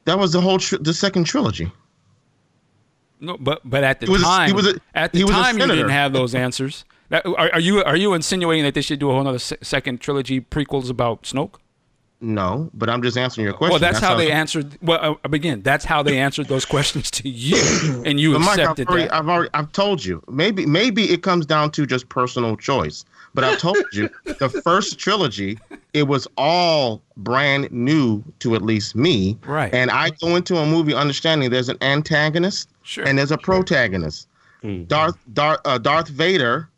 That 0.05 0.17
was 0.17 0.31
the 0.31 0.41
whole 0.41 0.57
tr- 0.57 0.77
the 0.77 0.93
second 0.95 1.25
trilogy. 1.25 1.71
No, 3.19 3.37
but 3.37 3.61
but 3.63 3.83
at 3.83 3.99
the 3.99 4.05
He 4.07 4.11
was 4.11 4.21
a- 4.21 4.25
time, 4.25 4.47
he 4.47 4.53
was 4.53 4.67
a- 4.67 4.79
at 4.95 5.11
the 5.11 5.19
he 5.19 5.23
was 5.23 5.33
a 5.33 5.35
time, 5.41 5.57
you 5.57 5.67
didn't 5.67 5.89
have 5.89 6.13
those 6.13 6.35
answers. 6.45 6.85
That, 7.09 7.25
are, 7.25 7.49
are 7.53 7.59
you 7.59 7.83
are 7.83 7.95
you 7.95 8.13
insinuating 8.13 8.63
that 8.65 8.73
they 8.73 8.81
should 8.81 8.99
do 8.99 9.09
a 9.09 9.13
whole 9.13 9.27
other 9.27 9.39
se- 9.39 9.57
second 9.61 10.01
trilogy 10.01 10.41
prequels 10.41 10.89
about 10.89 11.23
Snoke? 11.23 11.55
No, 12.19 12.71
but 12.73 12.89
I'm 12.89 13.03
just 13.03 13.15
answering 13.15 13.45
your 13.45 13.53
question. 13.53 13.73
Well, 13.73 13.79
that's, 13.79 13.99
how 13.99 14.15
they 14.15 14.25
it's- 14.25 14.39
answered. 14.39 14.77
Well, 14.81 15.19
uh, 15.23 15.29
again, 15.31 15.61
that's 15.61 15.85
how 15.85 16.01
they 16.01 16.17
answered 16.17 16.47
those 16.47 16.65
questions 16.75 17.11
to 17.11 17.29
you, 17.29 18.03
and 18.05 18.19
you 18.19 18.31
Mike, 18.39 18.41
I've 18.41 18.57
accepted 18.59 18.87
already, 18.87 19.03
that. 19.03 19.13
I've 19.13 19.29
already, 19.29 19.49
I've 19.53 19.71
told 19.71 20.03
you. 20.03 20.23
Maybe, 20.27 20.65
maybe 20.65 21.03
it 21.11 21.21
comes 21.21 21.45
down 21.45 21.69
to 21.71 21.85
just 21.85 22.09
personal 22.09 22.57
choice. 22.57 23.05
But 23.35 23.43
I've 23.43 23.59
told 23.59 23.77
you, 23.93 24.09
the 24.23 24.49
first 24.49 24.97
trilogy, 24.97 25.59
it 25.93 26.07
was 26.07 26.27
all 26.37 27.03
brand 27.17 27.71
new 27.71 28.23
to 28.39 28.55
at 28.55 28.63
least 28.63 28.95
me. 28.95 29.37
Right. 29.45 29.71
And 29.71 29.91
I 29.91 30.09
go 30.09 30.35
into 30.35 30.57
a 30.57 30.65
movie 30.65 30.95
understanding 30.95 31.51
there's 31.51 31.69
an 31.69 31.77
antagonist 31.81 32.69
Sure. 32.87 33.05
and 33.05 33.17
there's 33.17 33.31
a 33.31 33.37
protagonist. 33.37 34.27
Darth, 34.87 35.15
Darth, 35.33 35.59
uh, 35.65 35.77
Darth 35.77 36.07
Vader. 36.07 36.69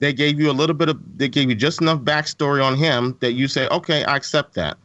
They 0.00 0.12
gave 0.12 0.38
you 0.40 0.50
a 0.50 0.52
little 0.52 0.74
bit 0.74 0.88
of, 0.88 0.98
they 1.16 1.28
gave 1.28 1.48
you 1.48 1.54
just 1.54 1.80
enough 1.80 2.00
backstory 2.00 2.64
on 2.64 2.76
him 2.76 3.16
that 3.20 3.32
you 3.32 3.48
say, 3.48 3.66
okay, 3.68 4.04
I 4.04 4.16
accept 4.16 4.54
that. 4.54 4.76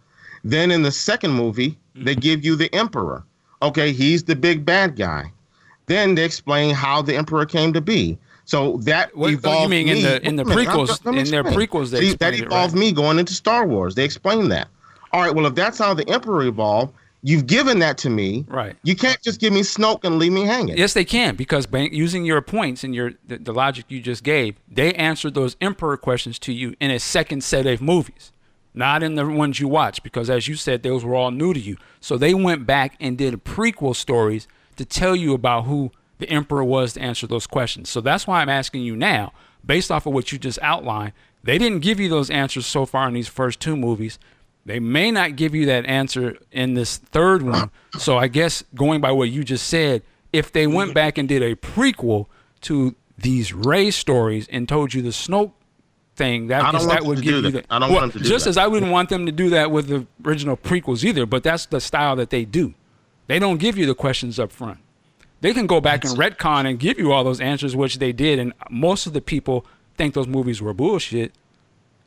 Then 0.43 0.71
in 0.71 0.81
the 0.81 0.91
second 0.91 1.31
movie, 1.31 1.77
they 1.95 2.15
give 2.15 2.43
you 2.43 2.55
the 2.55 2.73
Emperor. 2.73 3.23
Okay, 3.61 3.91
he's 3.91 4.23
the 4.23 4.35
big 4.35 4.65
bad 4.65 4.95
guy. 4.95 5.31
Then 5.85 6.15
they 6.15 6.23
explain 6.25 6.73
how 6.73 7.01
the 7.01 7.15
Emperor 7.15 7.45
came 7.45 7.73
to 7.73 7.81
be. 7.81 8.17
So 8.45 8.77
that 8.83 9.15
What- 9.15 9.27
oh, 9.27 9.29
you 9.29 9.37
evolved 9.37 9.69
mean 9.71 9.87
in 9.87 10.01
the- 10.01 10.25
in 10.25 10.35
the 10.35 10.43
Wait 10.43 10.53
a 10.53 10.55
minute, 10.57 10.69
prequels- 10.73 10.89
let- 10.89 11.05
let 11.05 11.13
me 11.15 11.21
in 11.21 11.29
their 11.29 11.43
prequels 11.43 11.91
they 11.91 11.99
See, 11.99 12.07
that 12.15 12.33
explained 12.33 12.35
it, 12.35 12.45
evolved 12.47 12.73
right? 12.73 12.79
me 12.79 12.91
going 12.91 13.19
into 13.19 13.33
Star 13.33 13.65
Wars. 13.67 13.95
They 13.95 14.03
explained 14.05 14.51
that. 14.51 14.67
All 15.11 15.21
right, 15.21 15.33
well, 15.33 15.45
if 15.45 15.55
that's 15.55 15.77
how 15.77 15.93
the 15.93 16.07
Emperor 16.09 16.43
evolved, 16.43 16.93
you've 17.23 17.47
given 17.47 17.79
that 17.79 17.97
to 17.99 18.09
me. 18.09 18.45
Right. 18.47 18.75
You 18.83 18.95
can't 18.95 19.21
just 19.21 19.39
give 19.39 19.53
me 19.53 19.61
Snoke 19.61 20.03
and 20.03 20.19
leave 20.19 20.31
me 20.31 20.43
hanging. 20.43 20.77
Yes, 20.77 20.93
they 20.93 21.05
can 21.05 21.35
because 21.35 21.65
by 21.65 21.89
using 21.91 22.25
your 22.25 22.41
points 22.41 22.83
and 22.83 22.93
your 22.93 23.13
the, 23.25 23.37
the 23.37 23.53
logic 23.53 23.85
you 23.87 24.01
just 24.01 24.23
gave, 24.23 24.55
they 24.69 24.93
answered 24.93 25.33
those 25.33 25.55
emperor 25.61 25.97
questions 25.97 26.37
to 26.39 26.53
you 26.53 26.75
in 26.79 26.91
a 26.91 26.99
second 26.99 27.43
set 27.43 27.65
of 27.65 27.81
movies, 27.81 28.31
not 28.73 29.01
in 29.01 29.15
the 29.15 29.25
ones 29.25 29.59
you 29.59 29.67
watched 29.67 30.03
because 30.03 30.29
as 30.29 30.47
you 30.47 30.55
said, 30.55 30.83
those 30.83 31.03
were 31.03 31.15
all 31.15 31.31
new 31.31 31.53
to 31.53 31.59
you. 31.59 31.77
So 31.99 32.17
they 32.17 32.33
went 32.33 32.67
back 32.67 32.95
and 32.99 33.17
did 33.17 33.43
prequel 33.43 33.95
stories 33.95 34.47
to 34.75 34.85
tell 34.85 35.15
you 35.15 35.33
about 35.33 35.65
who 35.65 35.91
the 36.19 36.29
emperor 36.29 36.63
was 36.63 36.93
to 36.93 37.01
answer 37.01 37.25
those 37.25 37.47
questions. 37.47 37.89
So 37.89 38.01
that's 38.01 38.27
why 38.27 38.41
I'm 38.41 38.49
asking 38.49 38.83
you 38.83 38.95
now, 38.95 39.33
based 39.65 39.91
off 39.91 40.05
of 40.05 40.13
what 40.13 40.31
you 40.31 40.37
just 40.37 40.59
outlined. 40.61 41.13
They 41.43 41.57
didn't 41.57 41.79
give 41.79 41.99
you 41.99 42.07
those 42.07 42.29
answers 42.29 42.65
so 42.65 42.85
far 42.85 43.07
in 43.07 43.13
these 43.13 43.27
first 43.27 43.59
two 43.59 43.75
movies. 43.75 44.17
They 44.65 44.79
may 44.79 45.11
not 45.11 45.35
give 45.35 45.53
you 45.53 45.65
that 45.65 45.85
answer 45.85 46.37
in 46.51 46.73
this 46.73 46.97
third 46.97 47.41
one. 47.41 47.69
So 47.99 48.17
I 48.17 48.27
guess 48.27 48.63
going 48.73 49.01
by 49.01 49.11
what 49.11 49.29
you 49.29 49.43
just 49.43 49.67
said, 49.67 50.03
if 50.31 50.51
they 50.51 50.67
went 50.67 50.93
back 50.93 51.17
and 51.17 51.27
did 51.27 51.43
a 51.43 51.55
prequel 51.55 52.27
to 52.61 52.95
these 53.17 53.53
Rey 53.53 53.91
stories 53.91 54.47
and 54.49 54.67
told 54.67 54.93
you 54.93 55.01
the 55.01 55.09
Snoke 55.09 55.51
thing, 56.15 56.47
that, 56.47 56.63
I 56.63 56.71
don't 56.71 56.87
want 56.87 56.91
that 56.91 57.05
would 57.05 57.17
to 57.17 57.23
give 57.23 57.31
do 57.31 57.35
you 57.35 57.51
that. 57.51 57.67
the 57.67 57.73
I 57.73 57.79
don't 57.79 57.89
well, 57.89 57.99
want 57.99 58.13
them 58.13 58.21
to 58.21 58.23
do 58.23 58.29
just 58.29 58.45
that. 58.45 58.51
as 58.51 58.57
I 58.57 58.67
wouldn't 58.67 58.91
want 58.91 59.09
them 59.09 59.25
to 59.25 59.31
do 59.31 59.49
that 59.49 59.69
with 59.69 59.87
the 59.87 60.07
original 60.25 60.55
prequels 60.55 61.03
either. 61.03 61.25
But 61.25 61.43
that's 61.43 61.65
the 61.65 61.81
style 61.81 62.15
that 62.15 62.29
they 62.29 62.45
do. 62.45 62.73
They 63.27 63.39
don't 63.39 63.57
give 63.57 63.77
you 63.77 63.85
the 63.85 63.95
questions 63.95 64.39
up 64.39 64.51
front. 64.51 64.79
They 65.41 65.53
can 65.53 65.67
go 65.67 65.81
back 65.81 66.05
and 66.05 66.17
retcon 66.17 66.65
and 66.65 66.79
give 66.79 66.97
you 66.97 67.11
all 67.11 67.25
those 67.25 67.41
answers, 67.41 67.75
which 67.75 67.99
they 67.99 68.13
did, 68.13 68.39
and 68.39 68.53
most 68.69 69.07
of 69.07 69.13
the 69.13 69.19
people 69.19 69.65
think 69.97 70.13
those 70.13 70.27
movies 70.27 70.61
were 70.61 70.73
bullshit. 70.73 71.33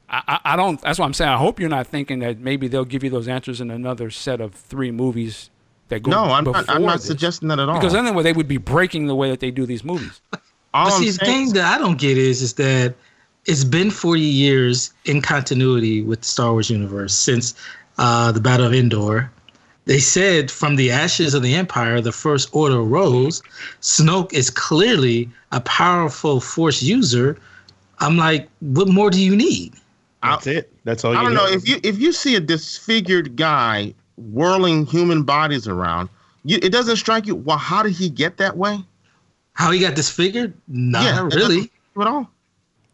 I, 0.09 0.23
I, 0.29 0.41
I 0.53 0.57
don't. 0.57 0.81
That's 0.81 0.99
what 0.99 1.05
I'm 1.07 1.15
saying. 1.15 1.31
I 1.31 1.37
hope 1.37 1.59
you're 1.59 1.69
not 1.69 1.87
thinking 1.87 2.21
that 2.21 2.39
maybe 2.39 2.69
they'll 2.69 2.85
give 2.85 3.03
you 3.03 3.11
those 3.11 3.27
answers 3.29 3.61
in 3.61 3.71
another 3.71 4.11
set 4.11 4.41
of 4.41 4.55
three 4.55 4.91
movies 4.91 5.51
that 5.89 6.03
go. 6.03 6.11
No, 6.11 6.25
I'm 6.25 6.45
before 6.45 6.63
not, 6.63 6.71
I'm 6.71 6.83
not 6.83 6.97
this. 6.99 7.07
suggesting 7.07 7.49
that 7.49 7.59
at 7.59 7.69
all. 7.69 7.75
Because 7.79 7.93
then 7.93 8.15
they 8.23 8.33
would 8.33 8.49
be 8.49 8.59
breaking 8.59 9.07
the 9.07 9.15
way 9.15 9.31
that 9.31 9.41
they 9.41 9.51
do 9.51 9.67
these 9.67 9.83
movies. 9.85 10.21
all 10.75 10.87
But 10.89 10.95
I'm 10.95 11.01
see, 11.03 11.07
the 11.11 11.13
saying- 11.13 11.47
thing 11.47 11.55
that 11.55 11.75
I 11.75 11.79
don't 11.79 11.99
get 11.99 12.17
is, 12.19 12.43
is 12.43 12.55
that 12.55 12.95
it's 13.47 13.65
been 13.65 13.91
40 13.91 14.21
years 14.21 14.93
in 15.05 15.23
continuity 15.23 16.03
with 16.03 16.21
the 16.21 16.27
Star 16.27 16.53
Wars 16.53 16.71
universe 16.71 17.15
since 17.15 17.55
uh, 17.99 18.31
the 18.33 18.41
Battle 18.41 18.67
of 18.67 18.75
Endor. 18.75 19.31
They 19.87 19.99
said 20.01 20.51
from 20.51 20.75
the 20.75 20.91
ashes 20.91 21.33
of 21.35 21.43
the 21.43 21.55
Empire, 21.55 22.01
the 22.01 22.11
First 22.11 22.49
Order 22.53 22.81
rose. 22.83 23.41
Snoke 23.81 24.33
is 24.33 24.51
clearly 24.51 25.31
a 25.53 25.61
powerful 25.61 26.41
Force 26.41 26.83
user. 26.83 27.39
I'm 28.01 28.17
like, 28.17 28.49
what 28.61 28.89
more 28.89 29.11
do 29.11 29.21
you 29.21 29.37
need? 29.37 29.75
That's 30.31 30.47
it. 30.47 30.73
That's 30.85 31.05
all 31.05 31.13
you 31.13 31.19
I 31.19 31.23
don't 31.23 31.31
need. 31.33 31.37
know 31.39 31.47
if 31.49 31.69
you 31.69 31.81
if 31.83 31.99
you 31.99 32.13
see 32.13 32.35
a 32.37 32.41
disfigured 32.41 33.37
guy 33.37 33.95
whirling 34.17 34.87
human 34.87 35.23
bodies 35.23 35.67
around, 35.69 36.09
you, 36.45 36.59
it 36.63 36.71
doesn't 36.73 36.97
strike 36.97 37.27
you. 37.27 37.35
Well, 37.35 37.59
how 37.59 37.83
did 37.83 37.93
he 37.93 38.09
get 38.09 38.37
that 38.39 38.57
way? 38.57 38.79
How 39.55 39.71
he 39.71 39.79
got 39.81 39.95
disfigured? 39.95 40.55
Not 40.69 41.05
Yeah, 41.05 41.19
really. 41.19 41.31
doesn't 41.31 41.51
strike 41.63 41.73
you 41.97 42.03
at 42.03 42.09
all. 42.09 42.31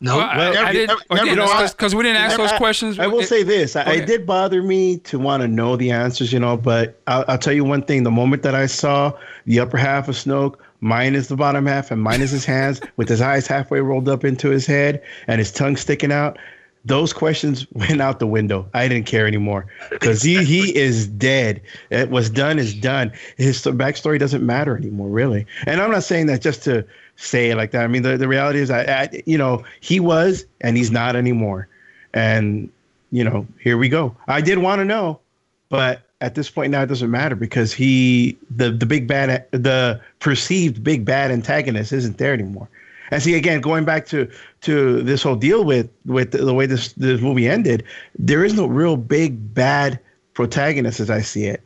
No. 0.00 0.16
Well, 0.16 0.26
I, 0.28 0.48
I 0.68 0.72
didn't 0.72 0.90
every- 0.90 1.04
again, 1.10 1.26
you 1.28 1.36
know, 1.36 1.68
because 1.68 1.94
we 1.94 2.02
didn't 2.02 2.16
ask 2.22 2.36
those 2.36 2.50
I- 2.50 2.56
questions. 2.58 2.98
I 2.98 3.06
will 3.06 3.20
It- 3.20 3.28
say 3.28 3.44
this: 3.44 3.76
I, 3.76 3.84
Go 3.84 3.90
it 3.92 4.06
did 4.06 4.26
bother 4.26 4.60
me 4.62 4.96
to 4.98 5.18
want 5.18 5.42
to 5.42 5.48
know 5.48 5.76
the 5.76 5.92
answers, 5.92 6.32
you 6.32 6.40
know. 6.40 6.56
But 6.56 7.00
I'll, 7.06 7.24
I'll 7.28 7.38
tell 7.38 7.52
you 7.52 7.62
one 7.64 7.82
thing: 7.82 8.02
the 8.02 8.10
moment 8.10 8.42
that 8.42 8.54
I 8.56 8.66
saw 8.66 9.12
the 9.46 9.60
upper 9.60 9.76
half 9.76 10.08
of 10.08 10.16
Snoke, 10.16 10.56
minus 10.80 11.28
the 11.28 11.36
bottom 11.36 11.66
half 11.66 11.92
and 11.92 12.02
minus 12.02 12.32
his 12.32 12.44
hands 12.44 12.80
with 12.96 13.08
his 13.08 13.20
eyes 13.20 13.46
halfway 13.46 13.78
rolled 13.80 14.08
up 14.08 14.24
into 14.24 14.48
his 14.50 14.66
head 14.66 15.00
and 15.28 15.38
his 15.38 15.52
tongue 15.52 15.76
sticking 15.76 16.10
out, 16.10 16.36
those 16.84 17.12
questions 17.12 17.66
went 17.72 18.00
out 18.00 18.18
the 18.18 18.26
window. 18.26 18.68
I 18.74 18.88
didn't 18.88 19.06
care 19.06 19.26
anymore 19.26 19.66
because 19.90 20.22
he 20.22 20.44
he 20.44 20.76
is 20.76 21.06
dead. 21.06 21.60
It 21.90 22.10
was 22.10 22.30
done 22.30 22.58
is 22.58 22.74
done. 22.74 23.12
His 23.36 23.62
backstory 23.62 24.18
doesn't 24.18 24.44
matter 24.44 24.76
anymore, 24.76 25.08
really. 25.08 25.46
And 25.66 25.80
I'm 25.80 25.90
not 25.90 26.04
saying 26.04 26.26
that 26.26 26.42
just 26.42 26.62
to 26.64 26.84
say 27.16 27.50
it 27.50 27.56
like 27.56 27.70
that. 27.72 27.84
I 27.84 27.86
mean, 27.86 28.02
the, 28.02 28.16
the 28.16 28.28
reality 28.28 28.58
is, 28.58 28.70
I, 28.70 28.82
I 28.82 29.22
you 29.26 29.38
know 29.38 29.64
he 29.80 30.00
was 30.00 30.44
and 30.60 30.76
he's 30.76 30.90
not 30.90 31.16
anymore. 31.16 31.68
And 32.14 32.70
you 33.10 33.24
know, 33.24 33.46
here 33.60 33.76
we 33.76 33.88
go. 33.88 34.16
I 34.26 34.40
did 34.40 34.58
want 34.58 34.80
to 34.80 34.84
know, 34.84 35.20
but 35.68 36.02
at 36.20 36.36
this 36.36 36.48
point 36.48 36.70
now 36.70 36.82
it 36.82 36.86
doesn't 36.86 37.10
matter 37.10 37.34
because 37.34 37.72
he 37.72 38.38
the 38.50 38.70
the 38.70 38.86
big 38.86 39.06
bad 39.08 39.44
the 39.50 40.00
perceived 40.20 40.82
big 40.82 41.04
bad 41.04 41.30
antagonist 41.30 41.92
isn't 41.92 42.18
there 42.18 42.32
anymore. 42.32 42.68
And 43.12 43.22
see 43.22 43.34
again, 43.34 43.60
going 43.60 43.84
back 43.84 44.06
to 44.06 44.26
to 44.62 45.02
this 45.02 45.22
whole 45.22 45.36
deal 45.36 45.64
with 45.64 45.90
with 46.06 46.32
the 46.32 46.54
way 46.54 46.64
this 46.64 46.94
this 46.94 47.20
movie 47.20 47.46
ended, 47.46 47.84
there 48.18 48.42
is 48.42 48.54
no 48.54 48.64
real 48.64 48.96
big 48.96 49.52
bad 49.54 50.00
protagonist 50.32 50.98
as 50.98 51.10
I 51.10 51.20
see 51.20 51.44
it. 51.44 51.62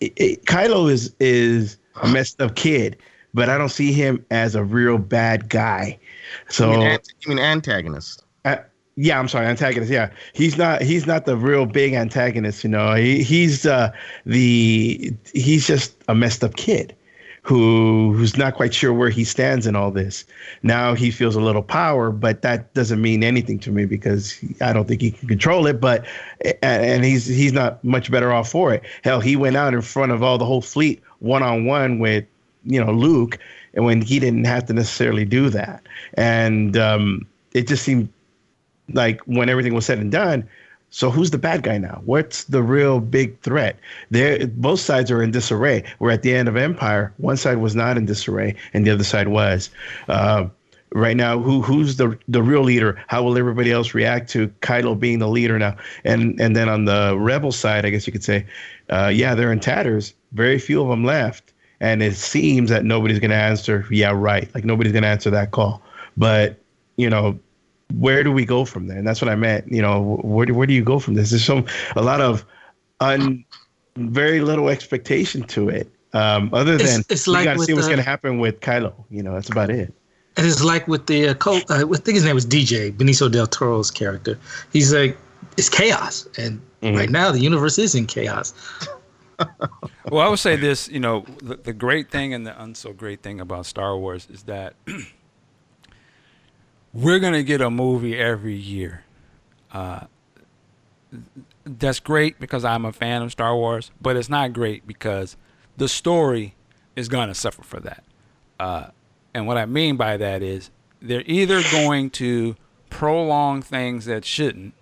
it, 0.00 0.12
it 0.16 0.44
Kylo 0.46 0.90
is 0.90 1.14
is 1.20 1.76
a 2.02 2.08
messed 2.12 2.40
up 2.40 2.56
kid, 2.56 2.96
but 3.34 3.50
I 3.50 3.58
don't 3.58 3.68
see 3.68 3.92
him 3.92 4.24
as 4.30 4.54
a 4.54 4.64
real 4.64 4.96
bad 4.96 5.50
guy. 5.50 5.98
So 6.48 6.72
you 6.72 6.78
mean, 6.78 6.98
you 7.20 7.28
mean 7.34 7.38
antagonist? 7.38 8.24
Uh, 8.46 8.56
yeah, 8.96 9.18
I'm 9.18 9.28
sorry, 9.28 9.46
antagonist. 9.46 9.92
Yeah, 9.92 10.08
he's 10.32 10.56
not 10.56 10.80
he's 10.80 11.06
not 11.06 11.26
the 11.26 11.36
real 11.36 11.66
big 11.66 11.92
antagonist. 11.92 12.64
You 12.64 12.70
know, 12.70 12.94
he, 12.94 13.22
he's 13.22 13.66
uh, 13.66 13.92
the 14.24 15.12
he's 15.34 15.66
just 15.66 16.02
a 16.08 16.14
messed 16.14 16.42
up 16.42 16.56
kid 16.56 16.96
who 17.48 18.12
who's 18.12 18.36
not 18.36 18.54
quite 18.54 18.74
sure 18.74 18.92
where 18.92 19.08
he 19.08 19.24
stands 19.24 19.66
in 19.66 19.74
all 19.74 19.90
this. 19.90 20.26
Now 20.62 20.92
he 20.92 21.10
feels 21.10 21.34
a 21.34 21.40
little 21.40 21.62
power, 21.62 22.10
but 22.10 22.42
that 22.42 22.74
doesn't 22.74 23.00
mean 23.00 23.24
anything 23.24 23.58
to 23.60 23.72
me 23.72 23.86
because 23.86 24.38
I 24.60 24.74
don't 24.74 24.86
think 24.86 25.00
he 25.00 25.12
can 25.12 25.28
control 25.28 25.66
it. 25.66 25.80
But 25.80 26.04
and 26.62 27.06
he's 27.06 27.24
he's 27.24 27.54
not 27.54 27.82
much 27.82 28.10
better 28.10 28.34
off 28.34 28.50
for 28.50 28.74
it. 28.74 28.82
Hell, 29.02 29.20
he 29.20 29.34
went 29.34 29.56
out 29.56 29.72
in 29.72 29.80
front 29.80 30.12
of 30.12 30.22
all 30.22 30.36
the 30.36 30.44
whole 30.44 30.60
fleet 30.60 31.02
one 31.20 31.42
on 31.42 31.64
one 31.64 31.98
with 32.00 32.26
you 32.64 32.84
know 32.84 32.92
Luke, 32.92 33.38
and 33.72 33.82
when 33.86 34.02
he 34.02 34.18
didn't 34.20 34.44
have 34.44 34.66
to 34.66 34.74
necessarily 34.74 35.24
do 35.24 35.48
that, 35.48 35.82
and 36.14 36.76
um, 36.76 37.26
it 37.54 37.66
just 37.66 37.82
seemed 37.82 38.10
like 38.92 39.22
when 39.22 39.48
everything 39.48 39.72
was 39.72 39.86
said 39.86 39.98
and 39.98 40.12
done 40.12 40.46
so 40.90 41.10
who's 41.10 41.30
the 41.30 41.38
bad 41.38 41.62
guy 41.62 41.78
now? 41.78 42.00
What's 42.04 42.44
the 42.44 42.62
real 42.62 43.00
big 43.00 43.38
threat? 43.40 43.78
There, 44.10 44.46
both 44.46 44.80
sides 44.80 45.10
are 45.10 45.22
in 45.22 45.30
disarray. 45.30 45.84
We're 45.98 46.10
at 46.10 46.22
the 46.22 46.34
end 46.34 46.48
of 46.48 46.56
Empire. 46.56 47.12
One 47.18 47.36
side 47.36 47.58
was 47.58 47.74
not 47.74 47.96
in 47.96 48.06
disarray, 48.06 48.54
and 48.72 48.86
the 48.86 48.90
other 48.90 49.04
side 49.04 49.28
was. 49.28 49.70
Uh, 50.08 50.48
right 50.92 51.16
now, 51.16 51.38
who 51.38 51.60
who's 51.60 51.96
the 51.96 52.18
the 52.28 52.42
real 52.42 52.62
leader? 52.62 53.02
How 53.08 53.22
will 53.22 53.36
everybody 53.36 53.70
else 53.70 53.94
react 53.94 54.30
to 54.30 54.48
Kylo 54.62 54.98
being 54.98 55.18
the 55.18 55.28
leader 55.28 55.58
now? 55.58 55.76
And 56.04 56.40
and 56.40 56.56
then 56.56 56.68
on 56.68 56.86
the 56.86 57.16
rebel 57.18 57.52
side, 57.52 57.84
I 57.84 57.90
guess 57.90 58.06
you 58.06 58.12
could 58.12 58.24
say, 58.24 58.46
uh, 58.90 59.10
yeah, 59.12 59.34
they're 59.34 59.52
in 59.52 59.60
tatters. 59.60 60.14
Very 60.32 60.58
few 60.58 60.82
of 60.82 60.88
them 60.88 61.04
left, 61.04 61.52
and 61.80 62.02
it 62.02 62.14
seems 62.14 62.70
that 62.70 62.84
nobody's 62.84 63.18
going 63.18 63.30
to 63.30 63.36
answer. 63.36 63.86
Yeah, 63.90 64.12
right. 64.14 64.52
Like 64.54 64.64
nobody's 64.64 64.92
going 64.92 65.02
to 65.02 65.08
answer 65.08 65.30
that 65.30 65.50
call. 65.50 65.82
But 66.16 66.56
you 66.96 67.10
know, 67.10 67.38
where 67.94 68.22
do 68.22 68.32
we 68.32 68.44
go 68.44 68.64
from 68.64 68.86
there? 68.86 68.98
And 68.98 69.06
that's 69.06 69.22
what 69.22 69.30
I 69.30 69.34
meant. 69.34 69.70
You 69.72 69.82
know, 69.82 70.20
where 70.22 70.46
do, 70.46 70.54
where 70.54 70.66
do 70.66 70.74
you 70.74 70.84
go 70.84 70.98
from 70.98 71.14
this? 71.14 71.30
There's 71.30 71.44
some 71.44 71.64
a 71.96 72.02
lot 72.02 72.20
of 72.20 72.44
un, 73.00 73.44
very 73.96 74.40
little 74.40 74.68
expectation 74.68 75.42
to 75.44 75.68
it. 75.68 75.90
Um, 76.12 76.50
other 76.52 76.78
than 76.78 77.00
it's, 77.00 77.10
it's 77.10 77.26
we 77.26 77.34
like 77.34 77.44
got 77.44 77.54
to 77.54 77.64
see 77.64 77.74
what's 77.74 77.86
going 77.86 77.98
to 77.98 78.02
happen 78.02 78.38
with 78.38 78.60
Kylo. 78.60 78.94
You 79.10 79.22
know, 79.22 79.34
that's 79.34 79.50
about 79.50 79.70
it. 79.70 79.92
And 80.36 80.46
it's 80.46 80.62
like 80.62 80.86
with 80.86 81.06
the 81.06 81.28
uh, 81.28 81.34
cult, 81.34 81.68
uh, 81.70 81.84
I 81.86 81.96
think 81.96 82.14
his 82.14 82.24
name 82.24 82.34
was 82.34 82.46
DJ 82.46 82.92
Benicio 82.92 83.30
del 83.30 83.46
Toro's 83.46 83.90
character. 83.90 84.38
He's 84.72 84.92
like, 84.94 85.18
it's 85.56 85.68
chaos, 85.68 86.28
and 86.38 86.60
Mhm. 86.82 86.96
right 86.96 87.10
now 87.10 87.32
the 87.32 87.40
universe 87.40 87.76
is 87.78 87.96
in 87.96 88.06
chaos. 88.06 88.54
Well, 90.10 90.24
I 90.24 90.28
would 90.28 90.38
say 90.38 90.56
this, 90.56 90.88
you 90.88 91.00
know, 91.00 91.24
the, 91.42 91.56
the 91.56 91.72
great 91.72 92.10
thing 92.10 92.34
and 92.34 92.46
the 92.46 92.52
unso 92.52 92.96
great 92.96 93.22
thing 93.22 93.40
about 93.40 93.66
Star 93.66 93.96
Wars 93.96 94.26
is 94.30 94.44
that 94.44 94.74
we're 97.02 97.18
to 97.32 97.42
get 97.42 97.60
a 97.60 97.70
movie 97.70 98.18
every 98.18 98.56
year. 98.56 99.04
Uh, 99.72 100.06
that's 101.64 102.00
great 102.00 102.38
because 102.40 102.64
I'm 102.64 102.84
a 102.84 102.92
fan 102.92 103.22
of 103.22 103.32
Star 103.32 103.54
Wars, 103.54 103.90
but 104.00 104.16
it's 104.16 104.28
not 104.28 104.52
great 104.52 104.86
because 104.86 105.36
the 105.76 105.88
story 105.88 106.54
is 106.96 107.08
to 107.28 107.34
suffer 107.34 107.62
for 107.62 107.80
that. 107.80 108.04
Uh, 108.58 108.86
and 109.34 109.46
what 109.46 109.56
I 109.56 109.66
mean 109.66 109.96
by 109.96 110.16
that 110.16 110.42
is 110.42 110.70
they're 111.00 111.22
either 111.26 111.62
going 111.70 112.10
to 112.10 112.56
prolong 112.90 113.62
things 113.62 114.06
that 114.06 114.24
shouldn't, 114.24 114.74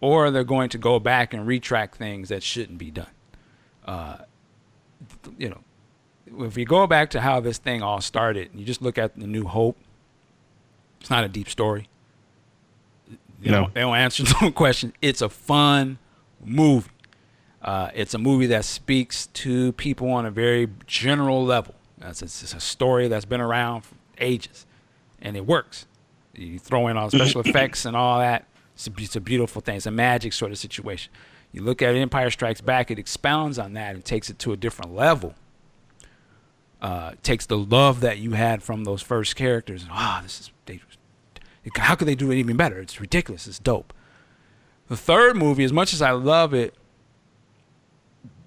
or 0.00 0.30
they're 0.30 0.44
going 0.44 0.70
to 0.70 0.78
go 0.78 0.98
back 0.98 1.34
and 1.34 1.46
retract 1.46 1.96
things 1.96 2.30
that 2.30 2.42
shouldn't 2.42 2.78
be 2.78 2.90
done 2.90 3.06
you 5.38 5.48
know, 5.48 6.46
if 6.46 6.56
you 6.56 6.64
go 6.64 6.86
back 6.86 7.10
to 7.10 7.20
how 7.20 7.40
this 7.40 7.58
thing 7.58 7.82
all 7.82 8.00
started, 8.00 8.50
you 8.54 8.64
just 8.64 8.82
look 8.82 8.98
at 8.98 9.18
the 9.18 9.26
New 9.26 9.44
Hope. 9.44 9.76
It's 11.00 11.10
not 11.10 11.24
a 11.24 11.28
deep 11.28 11.48
story. 11.48 11.88
You 13.42 13.50
No. 13.50 13.62
know, 13.62 13.70
they 13.72 13.80
don't 13.80 13.96
answer 13.96 14.24
no 14.42 14.50
question. 14.52 14.92
It's 15.00 15.22
a 15.22 15.28
fun 15.28 15.98
movie. 16.44 16.90
Uh, 17.62 17.90
it's 17.94 18.14
a 18.14 18.18
movie 18.18 18.46
that 18.46 18.64
speaks 18.64 19.26
to 19.28 19.72
people 19.72 20.10
on 20.10 20.24
a 20.26 20.30
very 20.30 20.68
general 20.86 21.44
level. 21.44 21.74
It's, 22.00 22.22
it's, 22.22 22.42
it's 22.42 22.54
a 22.54 22.60
story 22.60 23.08
that's 23.08 23.24
been 23.26 23.40
around 23.40 23.82
for 23.82 23.94
ages, 24.18 24.66
and 25.20 25.36
it 25.36 25.46
works. 25.46 25.86
You 26.34 26.58
throw 26.58 26.88
in 26.88 26.96
all 26.96 27.10
the 27.10 27.18
special 27.18 27.42
effects 27.42 27.84
and 27.84 27.94
all 27.96 28.18
that. 28.18 28.46
It's 28.74 28.86
a, 28.88 28.90
it's 28.96 29.16
a 29.16 29.20
beautiful 29.20 29.60
thing. 29.60 29.76
It's 29.76 29.84
a 29.86 29.90
magic 29.90 30.32
sort 30.32 30.52
of 30.52 30.58
situation. 30.58 31.12
You 31.52 31.62
look 31.62 31.82
at 31.82 31.94
Empire 31.94 32.30
Strikes 32.30 32.60
Back, 32.62 32.90
it 32.90 32.98
expounds 32.98 33.58
on 33.58 33.74
that 33.74 33.94
and 33.94 34.02
takes 34.04 34.30
it 34.30 34.38
to 34.38 34.52
a 34.52 34.56
different 34.56 34.94
level. 34.94 35.34
Uh, 36.80 37.12
takes 37.22 37.44
the 37.44 37.58
love 37.58 38.00
that 38.00 38.18
you 38.18 38.32
had 38.32 38.62
from 38.62 38.84
those 38.84 39.02
first 39.02 39.36
characters. 39.36 39.84
Ah, 39.90 40.20
this 40.22 40.40
is 40.40 40.50
they, 40.64 40.80
how 41.76 41.94
could 41.94 42.08
they 42.08 42.14
do 42.14 42.30
it 42.30 42.36
even 42.36 42.56
better? 42.56 42.78
It's 42.78 43.00
ridiculous. 43.00 43.46
It's 43.46 43.58
dope. 43.58 43.92
The 44.88 44.96
third 44.96 45.36
movie, 45.36 45.64
as 45.64 45.72
much 45.72 45.92
as 45.92 46.02
I 46.02 46.10
love 46.12 46.52
it, 46.54 46.74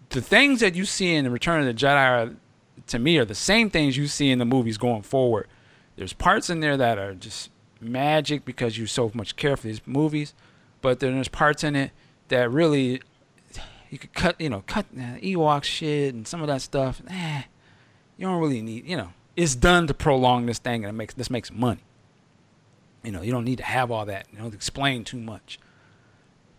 the 0.09 0.21
things 0.21 0.59
that 0.59 0.75
you 0.75 0.85
see 0.85 1.15
in 1.15 1.23
the 1.23 1.31
Return 1.31 1.59
of 1.59 1.65
the 1.65 1.73
Jedi 1.73 1.95
are, 1.95 2.35
to 2.87 2.99
me 2.99 3.17
are 3.17 3.25
the 3.25 3.35
same 3.35 3.69
things 3.69 3.97
you 3.97 4.07
see 4.07 4.29
in 4.29 4.39
the 4.39 4.45
movies 4.45 4.77
going 4.77 5.01
forward. 5.03 5.47
There's 5.95 6.13
parts 6.13 6.49
in 6.49 6.59
there 6.59 6.77
that 6.77 6.97
are 6.97 7.13
just 7.13 7.49
magic 7.79 8.45
because 8.45 8.77
you 8.77 8.87
so 8.87 9.11
much 9.13 9.35
care 9.35 9.55
for 9.57 9.67
these 9.67 9.81
movies, 9.85 10.33
but 10.81 10.99
then 10.99 11.15
there's 11.15 11.27
parts 11.27 11.63
in 11.63 11.75
it 11.75 11.91
that 12.29 12.49
really 12.51 13.01
you 13.89 13.99
could 13.99 14.13
cut, 14.13 14.41
you 14.41 14.49
know, 14.49 14.63
cut 14.65 14.85
uh, 14.97 15.17
Ewok 15.21 15.63
shit 15.63 16.15
and 16.15 16.27
some 16.27 16.41
of 16.41 16.47
that 16.47 16.61
stuff. 16.61 17.01
Eh, 17.07 17.43
you 18.17 18.25
don't 18.25 18.39
really 18.41 18.61
need, 18.61 18.87
you 18.87 18.97
know, 18.97 19.13
it's 19.35 19.55
done 19.55 19.87
to 19.87 19.93
prolong 19.93 20.45
this 20.45 20.57
thing 20.57 20.83
and 20.83 20.89
it 20.89 20.97
makes 20.97 21.13
this 21.13 21.29
makes 21.29 21.51
money. 21.51 21.83
You 23.03 23.11
know, 23.11 23.21
you 23.21 23.31
don't 23.31 23.43
need 23.43 23.57
to 23.57 23.63
have 23.63 23.91
all 23.91 24.05
that. 24.05 24.27
You 24.31 24.39
don't 24.39 24.53
explain 24.53 25.03
too 25.03 25.17
much. 25.17 25.59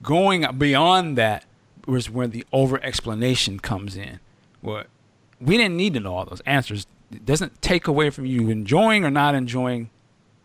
Going 0.03 0.47
beyond 0.59 1.17
that 1.17 1.45
was 1.87 2.11
where 2.11 2.27
the 2.27 2.45
over 2.53 2.83
explanation 2.83 3.59
comes 3.59 3.97
in. 3.97 4.21
Where 4.61 4.87
we 5.41 5.57
didn't 5.57 5.77
need 5.77 5.95
to 5.95 6.01
know 6.01 6.15
all 6.15 6.25
those 6.25 6.43
answers. 6.47 6.87
It 7.11 7.25
doesn't 7.25 7.63
take 7.63 7.87
away 7.87 8.11
from 8.11 8.27
you 8.27 8.51
enjoying 8.51 9.05
or 9.05 9.11
not 9.11 9.35
enjoying 9.35 9.91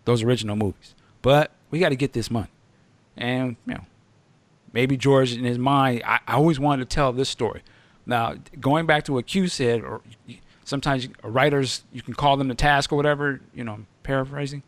those 0.05 0.23
original 0.23 0.55
movies. 0.55 0.95
But 1.21 1.51
we 1.71 1.79
got 1.79 1.89
to 1.89 1.95
get 1.95 2.13
this 2.13 2.31
money. 2.31 2.49
And, 3.17 3.57
you 3.65 3.73
know, 3.73 3.85
maybe 4.71 4.95
George 4.95 5.33
in 5.33 5.43
his 5.43 5.57
mind, 5.57 6.03
I, 6.05 6.19
I 6.27 6.35
always 6.35 6.59
wanted 6.59 6.89
to 6.89 6.95
tell 6.95 7.11
this 7.11 7.29
story. 7.29 7.61
Now, 8.05 8.35
going 8.59 8.85
back 8.85 9.03
to 9.05 9.13
what 9.13 9.27
Q 9.27 9.47
said, 9.47 9.81
or 9.81 10.01
sometimes 10.63 11.07
writers, 11.23 11.83
you 11.91 12.01
can 12.01 12.13
call 12.13 12.37
them 12.37 12.47
to 12.47 12.55
task 12.55 12.91
or 12.91 12.95
whatever, 12.95 13.41
you 13.53 13.63
know, 13.63 13.73
I'm 13.73 13.87
paraphrasing. 14.03 14.63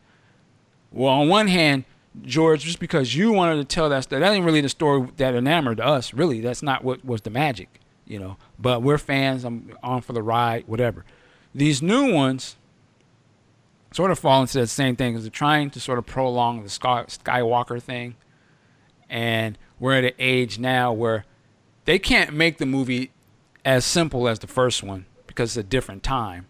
Well, 0.92 1.14
on 1.14 1.30
one 1.30 1.48
hand, 1.48 1.86
George, 2.24 2.64
just 2.64 2.80
because 2.80 3.16
you 3.16 3.32
wanted 3.32 3.58
to 3.58 3.64
tell 3.64 3.88
that 3.89 4.04
story, 4.04 4.20
that 4.20 4.32
ain't 4.34 4.46
really 4.46 4.62
the 4.62 4.70
story 4.70 5.08
that 5.18 5.34
enamored 5.34 5.80
us. 5.80 6.14
Really, 6.14 6.42
that's 6.42 6.62
not 6.62 6.84
what 6.84 7.06
was 7.06 7.22
the 7.22 7.30
magic, 7.30 7.80
you 8.06 8.20
know. 8.20 8.38
But 8.60 8.82
we're 8.82 8.98
fans. 8.98 9.46
I'm 9.46 9.72
on 9.82 10.02
for 10.02 10.12
the 10.14 10.22
ride, 10.22 10.68
whatever. 10.68 11.06
These 11.56 11.82
new 11.82 12.14
ones 12.14 12.58
sort 13.94 14.12
of 14.12 14.20
fall 14.20 14.42
into 14.42 14.60
that 14.60 14.68
same 14.68 14.96
thing 14.96 15.14
because 15.14 15.24
they're 15.24 15.32
trying 15.32 15.70
to 15.70 15.80
sort 15.80 16.00
of 16.00 16.06
prolong 16.06 16.64
the 16.64 16.70
Skywalker 16.70 17.82
thing, 17.82 18.16
and 19.10 19.58
we're 19.80 19.98
at 19.98 20.04
an 20.04 20.14
age 20.20 20.60
now 20.60 20.92
where 20.92 21.26
they 21.86 21.98
can't 22.00 22.34
make 22.34 22.58
the 22.58 22.66
movie 22.66 23.12
as 23.64 23.86
simple 23.86 24.28
as 24.28 24.39
the 24.39 24.48
first 24.48 24.84
one 24.84 25.06
because 25.28 25.52
it's 25.52 25.66
a 25.66 25.70
different 25.70 26.04
time, 26.04 26.48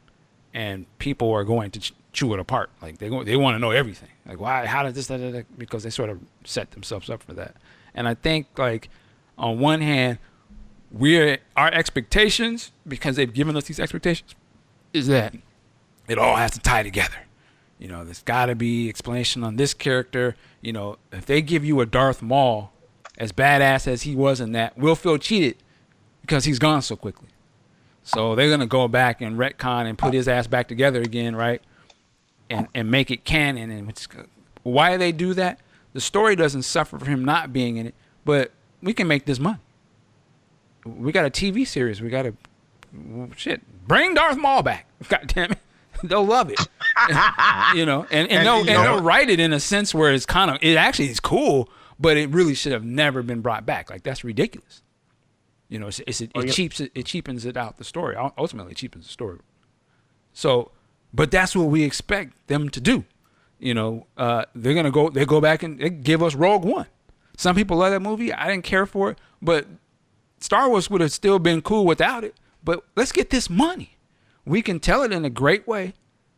and 0.54 0.86
people 0.98 1.32
are 1.32 1.44
going 1.44 1.70
to 1.72 1.92
chew 2.14 2.34
it 2.34 2.40
apart. 2.40 2.70
Like 2.82 2.98
they 2.98 3.10
they 3.24 3.36
want 3.36 3.56
to 3.56 3.60
know 3.60 3.72
everything. 3.72 4.10
Like 4.26 4.40
why, 4.40 4.66
how 4.66 4.84
did 4.84 4.96
this, 4.96 5.08
da, 5.08 5.18
da, 5.18 5.32
da, 5.32 5.44
because 5.58 5.84
they 5.84 5.90
sort 5.90 6.10
of 6.10 6.20
set 6.44 6.72
themselves 6.72 7.10
up 7.10 7.24
for 7.24 7.34
that. 7.34 7.56
And 7.94 8.08
I 8.08 8.14
think 8.14 8.48
like 8.58 8.90
on 9.38 9.60
one 9.60 9.82
hand, 9.82 10.20
we're 10.92 11.40
our 11.56 11.72
expectations 11.74 12.72
because 12.88 13.16
they've 13.16 13.34
given 13.34 13.56
us 13.56 13.66
these 13.66 13.80
expectations 13.80 14.36
is 14.94 15.08
that 15.08 15.36
it 16.08 16.18
all 16.18 16.36
has 16.36 16.52
to 16.52 16.60
tie 16.60 16.84
together. 16.84 17.16
You 17.80 17.88
know, 17.88 18.04
there's 18.04 18.22
got 18.22 18.48
to 18.48 18.56
be 18.56 18.90
explanation 18.90 19.44
on 19.44 19.56
this 19.56 19.74
character. 19.74 20.36
You 20.62 20.74
know, 20.74 20.98
if 21.12 21.26
they 21.26 21.42
give 21.42 21.66
you 21.66 21.80
a 21.82 21.86
Darth 21.86 22.22
Maul, 22.22 22.72
as 23.18 23.32
badass 23.32 23.88
as 23.88 24.04
he 24.04 24.16
was 24.16 24.40
in 24.40 24.52
that, 24.52 24.78
we'll 24.78 24.96
feel 24.96 25.18
cheated 25.18 25.58
because 26.22 26.46
he's 26.46 26.60
gone 26.60 26.82
so 26.82 26.96
quickly. 26.96 27.30
So 28.04 28.36
they're 28.36 28.50
gonna 28.50 28.68
go 28.68 28.88
back 28.88 29.22
and 29.22 29.38
retcon 29.38 29.86
and 29.86 29.98
put 29.98 30.14
his 30.14 30.28
ass 30.28 30.48
back 30.48 30.68
together 30.68 31.02
again, 31.02 31.36
right? 31.36 31.62
And 32.52 32.68
and 32.74 32.92
make 32.92 33.12
it 33.12 33.24
canon. 33.24 33.72
And 33.72 33.94
why 34.64 34.98
they 34.98 35.12
do 35.12 35.34
that? 35.34 35.60
The 35.94 36.02
story 36.02 36.36
doesn't 36.36 36.64
suffer 36.64 36.98
for 36.98 37.06
him 37.06 37.26
not 37.26 37.52
being 37.52 37.78
in 37.78 37.88
it, 37.88 37.96
but 38.24 38.52
we 38.82 38.94
can 38.94 39.08
make 39.08 39.26
this 39.26 39.40
money. 39.40 39.60
We 40.86 41.12
got 41.12 41.26
a 41.26 41.30
TV 41.30 41.68
series. 41.68 42.02
We 42.02 42.10
got 42.10 42.26
a 42.26 42.34
shit. 43.36 43.62
Bring 43.88 44.14
Darth 44.14 44.38
Maul 44.38 44.64
back. 44.64 44.88
God 45.10 45.32
damn 45.34 45.52
it. 45.52 45.60
They'll 46.04 46.26
love 46.26 46.50
it. 46.50 46.60
you 47.76 47.86
know, 47.86 48.08
and, 48.10 48.30
and, 48.30 48.32
and 48.32 48.48
they'll 48.48 48.58
and 48.60 48.68
they'll 48.68 49.04
write 49.04 49.30
it 49.30 49.40
in 49.40 49.54
a 49.54 49.60
sense 49.60 49.94
where 49.94 50.12
it's 50.12 50.26
kind 50.26 50.50
of 50.50 50.58
it 50.62 50.76
actually 50.76 51.10
is 51.10 51.20
cool, 51.20 51.70
but 52.00 52.18
it 52.18 52.30
really 52.30 52.56
should 52.56 52.72
have 52.72 52.84
never 52.84 53.22
been 53.22 53.42
brought 53.42 53.68
back. 53.68 53.90
Like 53.90 54.02
that's 54.02 54.24
ridiculous. 54.24 54.82
You 55.70 55.80
know, 55.80 55.88
it's, 55.88 56.02
it's, 56.08 56.22
it, 56.22 56.32
oh, 56.34 56.42
it, 56.42 56.52
cheaps 56.52 56.80
it, 56.80 56.92
it 56.96 57.06
cheapens 57.06 57.46
it 57.46 57.56
out 57.56 57.78
the 57.78 57.84
story. 57.84 58.16
Ultimately, 58.16 58.72
it 58.72 58.78
cheapens 58.78 59.06
the 59.06 59.12
story. 59.12 59.40
So, 60.34 60.72
but 61.14 61.32
that's 61.32 61.56
what 61.56 61.66
we 61.66 61.84
expect 61.84 62.48
them 62.48 62.70
to 62.70 62.80
do. 62.80 63.06
You 63.60 63.74
know, 63.74 64.08
uh, 64.18 64.46
they're 64.56 64.74
gonna 64.74 64.92
go. 64.92 65.10
They 65.10 65.26
go 65.26 65.40
back 65.40 65.64
and 65.64 65.80
they 65.80 65.90
give 65.90 66.24
us 66.24 66.36
Rogue 66.36 66.66
One. 66.66 66.88
Some 67.38 67.56
people 67.56 67.78
love 67.78 67.92
that 67.92 68.02
movie. 68.02 68.34
I 68.34 68.48
didn't 68.48 68.64
care 68.64 68.86
for 68.86 69.12
it, 69.12 69.20
but 69.42 69.68
Star 70.40 70.70
Wars 70.70 70.90
would 70.90 71.02
have 71.02 71.12
still 71.12 71.40
been 71.40 71.62
cool 71.62 71.86
without 71.86 72.24
it. 72.24 72.36
But 72.64 72.84
let's 72.96 73.12
get 73.12 73.30
this 73.30 73.50
money. 73.50 73.98
We 74.46 74.62
can 74.62 74.80
tell 74.80 75.04
it 75.04 75.12
in 75.12 75.26
a 75.26 75.30
great 75.30 75.68
way, 75.68 75.94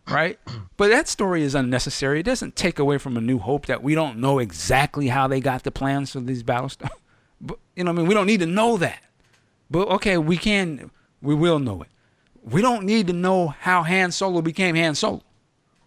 right? 0.10 0.40
But 0.76 0.90
that 0.90 1.08
story 1.08 1.44
is 1.44 1.54
unnecessary. 1.56 2.20
It 2.20 2.24
doesn't 2.24 2.56
take 2.56 2.80
away 2.80 2.98
from 2.98 3.16
A 3.16 3.22
New 3.22 3.38
Hope 3.38 3.68
that 3.68 3.84
we 3.84 3.94
don't 3.94 4.18
know 4.18 4.40
exactly 4.40 5.08
how 5.08 5.28
they 5.28 5.40
got 5.40 5.64
the 5.64 5.72
plans 5.72 6.12
for 6.12 6.20
these 6.20 6.42
battles. 6.42 6.78
but 7.42 7.60
you 7.76 7.84
know, 7.84 7.92
I 7.92 7.94
mean, 7.94 8.08
we 8.08 8.14
don't 8.14 8.26
need 8.26 8.40
to 8.40 8.48
know 8.48 8.76
that. 8.78 9.02
But 9.70 9.88
okay, 9.90 10.18
we 10.18 10.36
can, 10.36 10.90
we 11.22 11.36
will 11.36 11.60
know 11.60 11.84
it. 11.84 11.90
We 12.44 12.62
don't 12.62 12.84
need 12.86 13.08
to 13.08 13.14
know 13.14 13.48
how 13.48 13.84
Han 13.84 14.12
Solo 14.12 14.42
became 14.42 14.76
Han 14.76 14.96
Solo. 14.96 15.22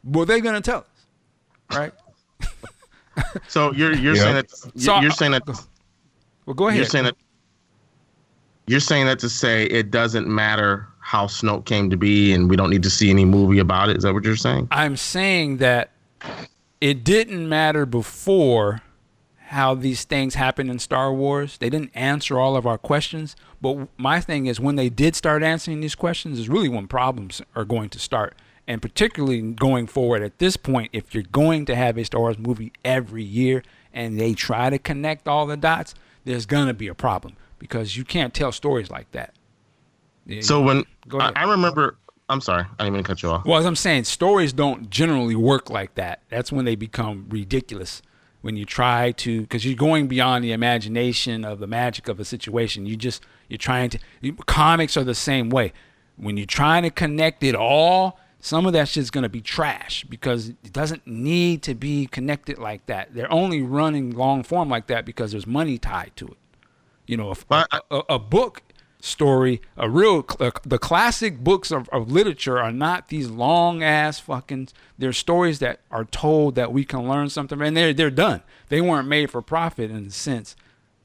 But 0.02 0.26
they're 0.26 0.40
gonna 0.40 0.60
tell 0.60 0.78
us, 0.78 1.76
right? 1.76 1.92
so 3.48 3.72
you're 3.72 3.94
you're 3.94 4.14
yeah. 4.14 4.22
saying 4.22 4.34
that 4.36 4.46
you're, 4.74 4.84
so, 4.84 5.00
you're 5.00 5.10
saying 5.10 5.32
that. 5.32 5.42
Uh, 5.48 5.54
well, 6.46 6.54
go 6.54 6.68
ahead. 6.68 6.78
You're 6.78 6.86
saying 6.86 7.04
that. 7.06 7.16
You're 8.68 8.80
saying 8.80 9.06
that 9.06 9.18
to 9.20 9.28
say 9.28 9.64
it 9.66 9.90
doesn't 9.90 10.26
matter 10.26 10.88
how 11.00 11.26
Snoke 11.26 11.66
came 11.66 11.90
to 11.90 11.96
be, 11.96 12.32
and 12.32 12.48
we 12.50 12.56
don't 12.56 12.70
need 12.70 12.82
to 12.82 12.90
see 12.90 13.10
any 13.10 13.24
movie 13.24 13.58
about 13.58 13.90
it. 13.90 13.96
Is 13.96 14.04
that 14.04 14.14
what 14.14 14.24
you're 14.24 14.36
saying? 14.36 14.68
I'm 14.70 14.96
saying 14.96 15.58
that 15.58 15.90
it 16.80 17.04
didn't 17.04 17.48
matter 17.48 17.86
before 17.86 18.82
how 19.50 19.74
these 19.74 20.04
things 20.04 20.34
happen 20.34 20.68
in 20.68 20.78
Star 20.78 21.12
Wars. 21.12 21.58
They 21.58 21.70
didn't 21.70 21.92
answer 21.94 22.38
all 22.38 22.56
of 22.56 22.66
our 22.66 22.78
questions. 22.78 23.36
But 23.60 23.88
my 23.96 24.20
thing 24.20 24.46
is, 24.46 24.58
when 24.58 24.74
they 24.74 24.88
did 24.88 25.14
start 25.14 25.44
answering 25.44 25.80
these 25.80 25.94
questions, 25.94 26.38
is 26.40 26.48
really 26.48 26.68
when 26.68 26.88
problems 26.88 27.40
are 27.54 27.64
going 27.64 27.88
to 27.90 27.98
start. 28.00 28.34
And 28.66 28.82
particularly 28.82 29.40
going 29.40 29.86
forward 29.86 30.22
at 30.22 30.38
this 30.38 30.56
point, 30.56 30.90
if 30.92 31.14
you're 31.14 31.22
going 31.22 31.64
to 31.66 31.76
have 31.76 31.96
a 31.96 32.04
Star 32.04 32.20
Wars 32.22 32.38
movie 32.38 32.72
every 32.84 33.22
year 33.22 33.62
and 33.92 34.18
they 34.18 34.34
try 34.34 34.68
to 34.68 34.80
connect 34.80 35.28
all 35.28 35.46
the 35.46 35.56
dots, 35.56 35.94
there's 36.24 36.44
going 36.44 36.66
to 36.66 36.74
be 36.74 36.88
a 36.88 36.94
problem 36.94 37.36
because 37.60 37.96
you 37.96 38.04
can't 38.04 38.34
tell 38.34 38.50
stories 38.50 38.90
like 38.90 39.10
that. 39.12 39.32
So 40.40 40.60
when 40.60 40.84
I, 41.12 41.32
I, 41.36 41.44
remember, 41.44 41.98
I'm 42.28 42.40
sorry, 42.40 42.64
I 42.80 42.84
didn't 42.84 42.94
mean 42.94 43.04
to 43.04 43.06
cut 43.06 43.22
you 43.22 43.30
off. 43.30 43.46
Well, 43.46 43.60
as 43.60 43.64
I'm 43.64 43.76
saying, 43.76 44.04
stories 44.04 44.52
don't 44.52 44.90
generally 44.90 45.36
work 45.36 45.70
like 45.70 45.94
that. 45.94 46.22
That's 46.30 46.50
when 46.50 46.64
they 46.64 46.74
become 46.74 47.26
ridiculous. 47.28 48.02
When 48.46 48.56
you 48.56 48.64
try 48.64 49.10
to, 49.10 49.40
because 49.40 49.64
you're 49.64 49.74
going 49.74 50.06
beyond 50.06 50.44
the 50.44 50.52
imagination 50.52 51.44
of 51.44 51.58
the 51.58 51.66
magic 51.66 52.06
of 52.06 52.20
a 52.20 52.24
situation. 52.24 52.86
You 52.86 52.96
just 52.96 53.24
you're 53.48 53.58
trying 53.58 53.90
to. 53.90 53.98
You, 54.20 54.34
comics 54.34 54.96
are 54.96 55.02
the 55.02 55.16
same 55.16 55.50
way. 55.50 55.72
When 56.16 56.36
you're 56.36 56.46
trying 56.46 56.84
to 56.84 56.90
connect 56.90 57.42
it 57.42 57.56
all, 57.56 58.20
some 58.38 58.64
of 58.64 58.72
that 58.72 58.86
shit's 58.86 59.10
gonna 59.10 59.28
be 59.28 59.40
trash 59.40 60.04
because 60.04 60.50
it 60.50 60.72
doesn't 60.72 61.08
need 61.08 61.64
to 61.64 61.74
be 61.74 62.06
connected 62.06 62.56
like 62.56 62.86
that. 62.86 63.12
They're 63.14 63.32
only 63.32 63.62
running 63.62 64.12
long 64.12 64.44
form 64.44 64.68
like 64.68 64.86
that 64.86 65.04
because 65.04 65.32
there's 65.32 65.48
money 65.48 65.76
tied 65.76 66.12
to 66.14 66.28
it. 66.28 66.38
You 67.08 67.16
know, 67.16 67.34
a, 67.50 67.66
a, 67.90 68.02
a 68.10 68.18
book 68.20 68.62
story, 69.00 69.60
a 69.76 69.88
real 69.88 70.24
uh, 70.40 70.50
the 70.64 70.78
classic 70.78 71.38
books 71.40 71.70
of, 71.70 71.88
of 71.90 72.10
literature 72.10 72.58
are 72.58 72.72
not 72.72 73.08
these 73.08 73.28
long 73.28 73.82
ass 73.82 74.18
fucking. 74.20 74.68
They're 74.98 75.12
stories 75.12 75.58
that 75.60 75.80
are 75.90 76.04
told 76.04 76.54
that 76.54 76.72
we 76.72 76.84
can 76.84 77.08
learn 77.08 77.28
something, 77.28 77.60
and 77.60 77.76
they're 77.76 77.92
they're 77.92 78.10
done. 78.10 78.42
They 78.68 78.80
weren't 78.80 79.08
made 79.08 79.30
for 79.30 79.42
profit 79.42 79.90
in 79.90 80.06
a 80.06 80.10
sense 80.10 80.56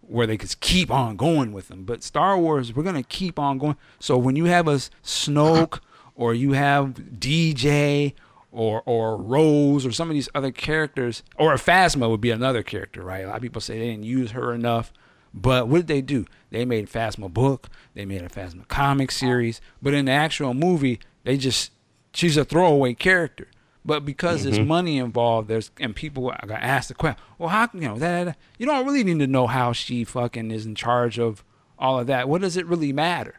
where 0.02 0.28
they 0.28 0.38
could 0.38 0.60
keep 0.60 0.92
on 0.92 1.16
going 1.16 1.54
with 1.54 1.70
them. 1.70 1.84
But 1.84 2.04
Star 2.04 2.38
Wars, 2.38 2.74
we're 2.74 2.84
gonna 2.84 3.04
keep 3.04 3.40
on 3.40 3.58
going. 3.58 3.78
So 4.00 4.18
when 4.18 4.36
you 4.36 4.46
have 4.46 4.68
a 4.68 4.76
Snoke 5.04 5.80
or 6.16 6.34
you 6.34 6.54
have 6.54 6.96
DJ 7.20 8.14
or 8.52 8.84
or 8.86 9.18
Rose 9.18 9.86
or 9.86 9.92
some 9.92 10.10
of 10.10 10.14
these 10.14 10.30
other 10.36 10.52
characters, 10.52 11.24
or 11.38 11.54
a 11.54 11.58
Phasma 11.58 12.10
would 12.10 12.22
be 12.22 12.32
another 12.32 12.64
character, 12.64 13.04
right? 13.04 13.24
A 13.24 13.28
lot 13.28 13.38
of 13.38 13.42
people 13.42 13.62
say 13.62 13.80
they 13.80 13.90
didn't 13.90 14.04
use 14.04 14.32
her 14.32 14.54
enough. 14.54 14.92
But 15.34 15.68
what 15.68 15.78
did 15.78 15.88
they 15.88 16.02
do? 16.02 16.26
They 16.50 16.66
made 16.66 16.86
a 16.86 16.88
Phasma 16.88 17.34
book, 17.34 17.70
they 17.94 18.06
made 18.06 18.22
a 18.22 18.30
Phasma 18.30 18.68
comic 18.68 19.12
series, 19.12 19.62
but 19.82 19.94
in 19.94 20.06
the 20.06 20.12
actual 20.12 20.54
movie, 20.54 21.00
they 21.24 21.38
just 21.38 21.72
she's 22.14 22.38
a 22.38 22.44
throwaway 22.44 22.94
character. 22.94 23.48
But 23.84 24.06
because 24.06 24.42
mm-hmm. 24.42 24.52
there's 24.52 24.68
money 24.68 24.98
involved, 24.98 25.48
there's 25.48 25.72
and 25.80 25.96
people 25.96 26.34
got 26.46 26.62
asked 26.62 26.90
the 26.90 26.94
question, 26.94 27.22
well, 27.38 27.50
how 27.50 27.70
you 27.74 27.82
know 27.82 27.98
that, 27.98 28.38
you 28.58 28.66
don't 28.66 28.86
really 28.86 29.04
need 29.04 29.20
to 29.20 29.28
know 29.28 29.48
how 29.48 29.72
she 29.74 30.04
fucking 30.04 30.52
is 30.52 30.66
in 30.66 30.76
charge 30.76 31.18
of 31.18 31.44
all 31.80 32.00
of 32.00 32.08
that. 32.08 32.30
What 32.30 32.42
does 32.42 32.58
it 32.58 32.66
really 32.68 32.94
matter? 32.94 33.36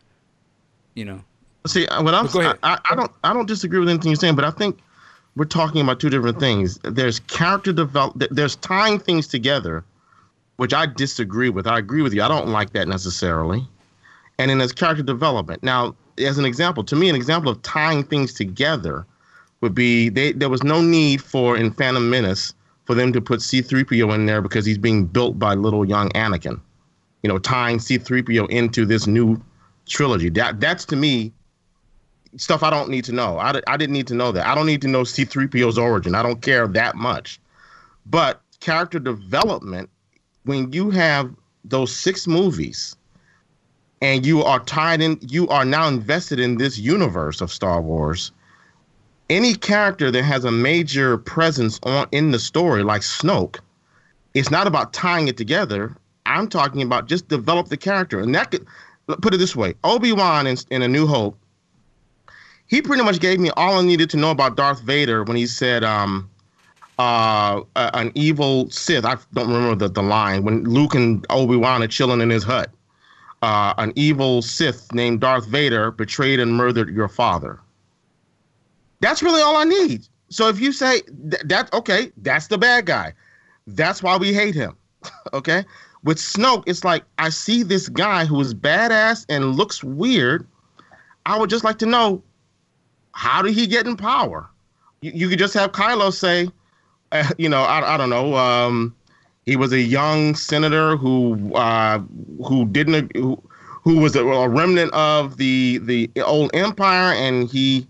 You 0.95 1.05
know. 1.05 1.25
See, 1.67 1.87
uh, 1.87 2.03
what 2.03 2.15
I'm 2.15 2.27
I, 2.63 2.79
I 2.91 2.95
don't 2.95 3.13
I 3.23 3.33
don't 3.33 3.47
disagree 3.47 3.79
with 3.79 3.89
anything 3.89 4.11
you're 4.11 4.17
saying, 4.17 4.35
but 4.35 4.45
I 4.45 4.51
think 4.51 4.81
we're 5.37 5.45
talking 5.45 5.81
about 5.81 6.01
two 6.01 6.11
different 6.11 6.41
things. 6.41 6.79
There's 6.83 7.21
character 7.21 7.73
develop. 7.73 8.21
There's 8.31 8.57
tying 8.57 8.99
things 8.99 9.29
together 9.29 9.85
which 10.57 10.75
I 10.75 10.87
disagree 10.87 11.49
with. 11.49 11.67
I 11.67 11.79
agree 11.79 12.03
with 12.03 12.15
you. 12.15 12.23
I 12.23 12.29
don't 12.29 12.49
like 12.49 12.73
that 12.73 12.89
necessarily. 12.89 13.67
And 14.39 14.51
then 14.51 14.59
there's 14.59 14.73
character 14.73 15.03
development. 15.03 15.63
Now, 15.63 15.95
as 16.19 16.39
an 16.39 16.45
example, 16.45 16.85
to 16.85 16.97
me, 16.97 17.09
an 17.09 17.17
example 17.17 17.51
of 17.51 17.61
tying 17.63 18.05
things 18.05 18.33
together 18.33 19.07
would 19.61 19.75
be 19.75 20.09
they, 20.09 20.33
there 20.33 20.49
was 20.49 20.63
no 20.63 20.81
need 20.81 21.23
for 21.23 21.57
in 21.57 21.73
Phantom 21.73 22.09
Menace 22.11 22.55
for 22.85 22.95
them 22.95 23.13
to 23.13 23.21
put 23.21 23.41
C3PO 23.41 24.15
in 24.15 24.27
there 24.27 24.43
because 24.43 24.67
he's 24.67 24.79
being 24.79 25.07
built 25.07 25.39
by 25.39 25.55
little 25.55 25.85
young 25.85 26.11
Anakin. 26.11 26.61
You 27.23 27.29
know, 27.29 27.39
tying 27.39 27.79
C3PO 27.79 28.51
into 28.51 28.85
this 28.85 29.07
new 29.07 29.41
trilogy. 29.87 30.29
That 30.29 30.61
that's 30.61 30.85
to 30.87 30.97
me 30.97 31.33
stuff 32.37 32.63
I 32.63 32.71
don't 32.71 32.89
need 32.89 33.05
to 33.05 33.13
know. 33.13 33.39
I, 33.39 33.61
I 33.67 33.77
didn't 33.77 33.93
need 33.93 34.07
to 34.09 34.15
know 34.15 34.33
that. 34.33 34.47
I 34.47 34.55
don't 34.55 34.67
need 34.67 34.83
to 34.83 34.89
know 34.89 35.03
C3PO's 35.03 35.79
origin. 35.79 36.15
I 36.15 36.23
don't 36.23 36.41
care 36.43 36.67
that 36.67 36.97
much. 36.97 37.41
But 38.07 38.41
character 38.61 38.99
development 38.99 39.91
when 40.45 40.73
you 40.73 40.91
have 40.91 41.35
those 41.65 41.95
six 41.95 42.27
movies 42.27 42.97
and 44.01 44.27
you 44.27 44.43
are 44.43 44.61
tied 44.61 45.01
in, 45.01 45.19
you 45.21 45.49
are 45.49 45.65
now 45.65 45.87
invested 45.87 46.41
in 46.41 46.57
this 46.57 46.79
universe 46.79 47.41
of 47.41 47.53
Star 47.53 47.81
Wars. 47.81 48.33
Any 49.31 49.55
character 49.55 50.11
that 50.11 50.25
has 50.25 50.45
a 50.45 50.51
major 50.51 51.17
presence 51.17 51.79
on 51.85 52.09
in 52.13 52.33
the 52.33 52.39
story, 52.39 52.83
like 52.83 53.03
Snoke, 53.03 53.61
it's 54.35 54.51
not 54.51 54.67
about 54.67 54.93
tying 54.93 55.29
it 55.29 55.37
together. 55.37 55.97
I'm 56.27 56.49
talking 56.49 56.83
about 56.83 57.07
just 57.07 57.29
develop 57.29 57.69
the 57.69 57.77
character, 57.77 58.21
and 58.21 58.35
that 58.35 58.51
could 58.51 58.67
put 59.21 59.35
it 59.35 59.39
this 59.39 59.57
way: 59.57 59.75
Obi 59.85 60.13
Wan 60.13 60.47
in, 60.47 60.57
in 60.71 60.83
A 60.83 60.89
New 60.89 61.07
Hope, 61.07 61.39
he 62.67 62.83
pretty 62.83 63.03
much 63.03 63.21
gave 63.21 63.39
me 63.39 63.51
all 63.57 63.79
I 63.79 63.83
needed 63.83 64.11
to 64.11 64.17
know 64.17 64.31
about 64.31 64.57
Darth 64.57 64.81
Vader 64.81 65.25
when 65.25 65.37
he 65.37 65.47
said, 65.47 65.85
um, 65.85 66.31
uh, 67.03 67.91
an 67.95 68.13
evil 68.15 68.71
Sith. 68.71 69.05
I 69.05 69.17
don't 69.33 69.49
remember 69.49 69.75
the, 69.75 69.89
the 69.89 70.03
line 70.03 70.45
when 70.45 70.63
Luke 70.65 70.95
and 70.95 71.27
Obi 71.31 71.57
Wan 71.57 71.83
are 71.83 71.89
chilling 71.89 72.21
in 72.21 72.31
his 72.31 72.45
hut. 72.45 72.71
Uh, 73.43 73.75
an 73.79 73.93
evil 73.97 74.41
Sith 74.41 74.93
named 74.93 75.21
Darth 75.21 75.47
Vader 75.47 75.91
betrayed 75.91 76.39
and 76.39 76.55
murdered 76.55 76.95
your 76.95 77.09
father. 77.09 77.59
That's 79.01 79.21
really 79.21 79.43
all 79.43 79.57
I 79.57 79.65
need. 79.65 80.07
So 80.29 80.49
if 80.49 80.61
you 80.61 80.73
say 80.73 81.01
th- 81.01 81.43
that, 81.45 81.73
okay, 81.73 82.13
that's 82.19 82.47
the 82.47 82.57
bad 82.57 82.87
guy. 82.87 83.15
That's 83.67 84.01
why 84.01 84.17
we 84.17 84.33
hate 84.33 84.55
him. 84.55 84.77
okay. 85.33 85.65
With 86.05 86.19
Snoke, 86.19 86.63
it's 86.67 86.85
like 86.85 87.03
I 87.19 87.31
see 87.31 87.65
this 87.65 87.89
guy 87.89 88.27
who 88.27 88.41
is 88.41 88.55
badass 88.55 89.27
and 89.29 89.57
looks 89.57 89.83
weird. 89.83 90.47
I 91.27 91.37
would 91.37 91.51
just 91.51 91.65
like 91.65 91.79
to 91.79 91.87
know 91.87 92.23
how 93.13 93.43
did 93.43 93.55
he 93.55 93.67
get 93.67 93.89
in 93.89 93.97
power? 93.97 94.49
You, 95.01 95.11
you 95.13 95.29
could 95.29 95.39
just 95.41 95.55
have 95.55 95.73
Kylo 95.73 96.13
say, 96.13 96.49
you 97.39 97.49
know, 97.49 97.63
I, 97.63 97.95
I 97.95 97.97
don't 97.97 98.11
know. 98.11 98.35
Um, 98.37 98.95
he 99.47 99.57
was 99.57 99.73
a 99.73 99.81
young 99.81 100.35
senator 100.35 100.97
who 100.97 101.55
uh, 101.55 101.99
who 102.45 102.67
didn't 102.67 103.15
who, 103.17 103.41
who 103.83 103.99
was 103.99 104.15
a, 104.15 104.25
a, 104.25 104.49
remnant 104.49 104.93
of 104.93 105.37
the 105.37 105.79
the 105.79 106.11
old 106.23 106.51
empire, 106.55 107.13
and 107.15 107.51
he 107.51 107.87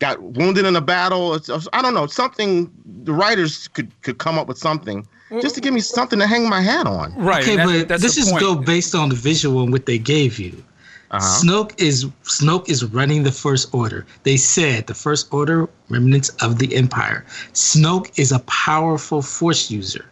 got 0.00 0.20
wounded 0.22 0.64
in 0.66 0.74
a 0.76 0.80
battle. 0.80 1.34
It's, 1.34 1.50
I 1.72 1.82
don't 1.82 1.94
know 1.94 2.06
something. 2.06 2.70
The 3.04 3.12
writers 3.12 3.68
could 3.68 3.90
could 4.02 4.18
come 4.18 4.38
up 4.38 4.48
with 4.48 4.58
something 4.58 5.06
just 5.40 5.54
to 5.54 5.60
give 5.60 5.74
me 5.74 5.80
something 5.80 6.18
to 6.18 6.26
hang 6.26 6.48
my 6.48 6.60
hat 6.60 6.86
on. 6.86 7.14
Right. 7.14 7.42
Okay, 7.42 7.56
that- 7.56 7.88
but 7.88 8.00
this 8.00 8.16
the 8.16 8.22
is 8.22 8.32
go 8.40 8.54
based 8.56 8.94
on 8.94 9.10
the 9.10 9.14
visual 9.14 9.62
and 9.62 9.72
what 9.72 9.86
they 9.86 9.98
gave 9.98 10.38
you. 10.38 10.62
Uh-huh. 11.10 11.42
Snoke 11.42 11.72
is 11.80 12.04
Snoke 12.24 12.68
is 12.68 12.84
running 12.84 13.22
the 13.22 13.32
First 13.32 13.72
Order. 13.72 14.04
They 14.24 14.36
said 14.36 14.86
the 14.86 14.94
First 14.94 15.32
Order 15.32 15.68
remnants 15.88 16.28
of 16.42 16.58
the 16.58 16.74
Empire. 16.76 17.24
Snoke 17.54 18.18
is 18.18 18.30
a 18.30 18.40
powerful 18.40 19.22
Force 19.22 19.70
user. 19.70 20.04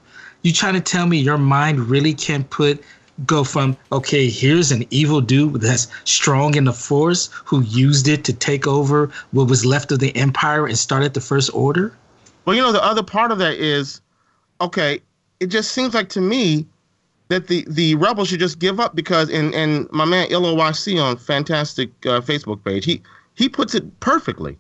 You 0.42 0.53
trying 0.53 0.74
to 0.74 0.80
tell 0.80 1.07
me 1.07 1.18
your 1.18 1.38
mind 1.38 1.80
really 1.80 2.14
can't 2.14 2.49
put 2.49 2.82
go 3.24 3.44
from 3.44 3.76
okay, 3.92 4.28
here's 4.28 4.72
an 4.72 4.84
evil 4.90 5.20
dude 5.20 5.61
that's 5.61 5.88
strong 6.05 6.55
in 6.55 6.64
the 6.64 6.72
Force 6.72 7.30
who 7.44 7.62
used 7.62 8.09
it 8.09 8.24
to 8.24 8.32
take 8.32 8.66
over 8.66 9.11
what 9.32 9.49
was 9.49 9.64
left 9.64 9.92
of 9.92 9.99
the 9.99 10.14
Empire 10.16 10.66
and 10.66 10.78
started 10.78 11.14
the 11.14 11.20
First 11.20 11.51
Order? 11.55 11.94
Well, 12.44 12.57
you 12.57 12.62
know, 12.62 12.72
the 12.72 12.82
other 12.82 13.03
part 13.03 13.32
of 13.32 13.38
that 13.38 13.55
is, 13.55 14.01
okay, 14.61 15.01
it 15.40 15.47
just 15.47 15.72
seems 15.72 15.94
like 15.94 16.09
to 16.11 16.20
me 16.20 16.66
that 17.29 17.49
the 17.49 17.64
the 17.68 17.95
rebels 17.97 18.29
should 18.29 18.41
just 18.41 18.59
give 18.59 18.81
up 18.81 18.95
because, 18.95 19.31
and 19.31 19.55
and 19.55 19.91
my 19.91 20.05
man 20.05 20.29
LOYC 20.29 21.03
on 21.03 21.16
fantastic 21.16 21.91
uh, 22.07 22.20
Facebook 22.20 22.64
page, 22.64 22.85
he 22.85 23.03
he 23.35 23.49
puts 23.49 23.74
it 23.74 24.01
perfectly. 24.01 24.57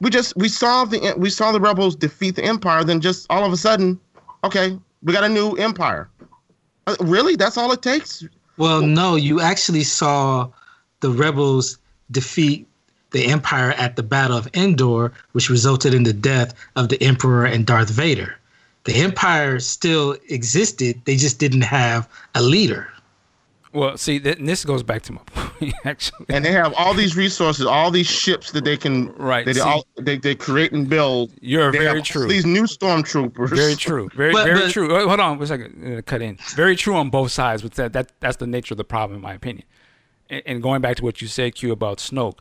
We 0.00 0.10
just 0.10 0.36
we 0.36 0.48
saw 0.48 0.84
the 0.84 1.14
we 1.16 1.30
saw 1.30 1.52
the 1.52 1.60
rebels 1.60 1.96
defeat 1.96 2.36
the 2.36 2.44
empire, 2.44 2.84
then 2.84 3.00
just 3.00 3.26
all 3.30 3.44
of 3.44 3.52
a 3.52 3.56
sudden, 3.56 3.98
okay, 4.44 4.78
we 5.02 5.12
got 5.12 5.24
a 5.24 5.28
new 5.28 5.52
empire. 5.54 6.08
Uh, 6.86 6.96
really, 7.00 7.36
that's 7.36 7.56
all 7.56 7.72
it 7.72 7.82
takes. 7.82 8.24
Well, 8.56 8.82
no, 8.82 9.16
you 9.16 9.40
actually 9.40 9.84
saw 9.84 10.50
the 11.00 11.10
rebels 11.10 11.78
defeat 12.10 12.66
the 13.10 13.26
Empire 13.26 13.72
at 13.72 13.96
the 13.96 14.02
Battle 14.02 14.36
of 14.36 14.48
Endor, 14.54 15.12
which 15.32 15.50
resulted 15.50 15.94
in 15.94 16.04
the 16.04 16.12
death 16.12 16.54
of 16.76 16.88
the 16.88 17.02
Emperor 17.02 17.44
and 17.44 17.66
Darth 17.66 17.90
Vader. 17.90 18.36
The 18.84 18.94
Empire 18.94 19.60
still 19.60 20.16
existed, 20.28 21.00
they 21.04 21.16
just 21.16 21.38
didn't 21.38 21.62
have 21.62 22.08
a 22.34 22.42
leader. 22.42 22.88
Well, 23.72 23.96
see, 23.98 24.18
th- 24.18 24.38
and 24.38 24.48
this 24.48 24.64
goes 24.64 24.82
back 24.82 25.02
to 25.02 25.12
my 25.12 25.20
point, 25.26 25.74
actually. 25.84 26.26
And 26.28 26.44
they 26.44 26.50
have 26.50 26.74
all 26.76 26.92
these 26.92 27.16
resources, 27.16 27.66
all 27.66 27.90
these 27.92 28.08
ships 28.08 28.50
that 28.50 28.64
they 28.64 28.76
can 28.76 29.12
Right, 29.14 29.44
That 29.46 29.52
they, 29.54 29.60
see- 29.60 29.68
all, 29.68 29.86
they 29.96 30.16
they 30.16 30.34
create 30.34 30.72
and 30.72 30.88
build. 30.88 31.30
You're 31.40 31.70
They 31.70 31.78
very 31.78 31.98
have 31.98 32.04
true. 32.06 32.26
These 32.26 32.46
new 32.46 32.64
stormtroopers. 32.64 33.50
Very 33.54 33.76
true. 33.76 34.08
Very 34.16 34.32
But- 34.32 34.44
very 34.46 34.60
but- 34.62 34.70
true. 34.72 34.92
Oh, 34.96 35.06
Hold 35.06 35.20
on, 35.20 35.38
one 35.38 35.46
second. 35.46 36.04
Cut 36.06 36.20
in. 36.20 36.36
Very 36.56 36.74
true 36.74 36.96
on 36.96 37.10
both 37.10 37.30
sides. 37.30 37.62
But 37.62 37.72
that, 37.74 37.92
that 37.92 38.12
that's 38.18 38.38
the 38.38 38.46
nature 38.48 38.74
of 38.74 38.78
the 38.78 38.84
problem, 38.84 39.16
in 39.16 39.22
my 39.22 39.34
opinion. 39.34 39.66
And, 40.28 40.42
and 40.46 40.62
going 40.62 40.80
back 40.80 40.96
to 40.96 41.04
what 41.04 41.22
you 41.22 41.28
said, 41.28 41.54
Q, 41.54 41.70
about 41.70 41.98
Snoke, 41.98 42.38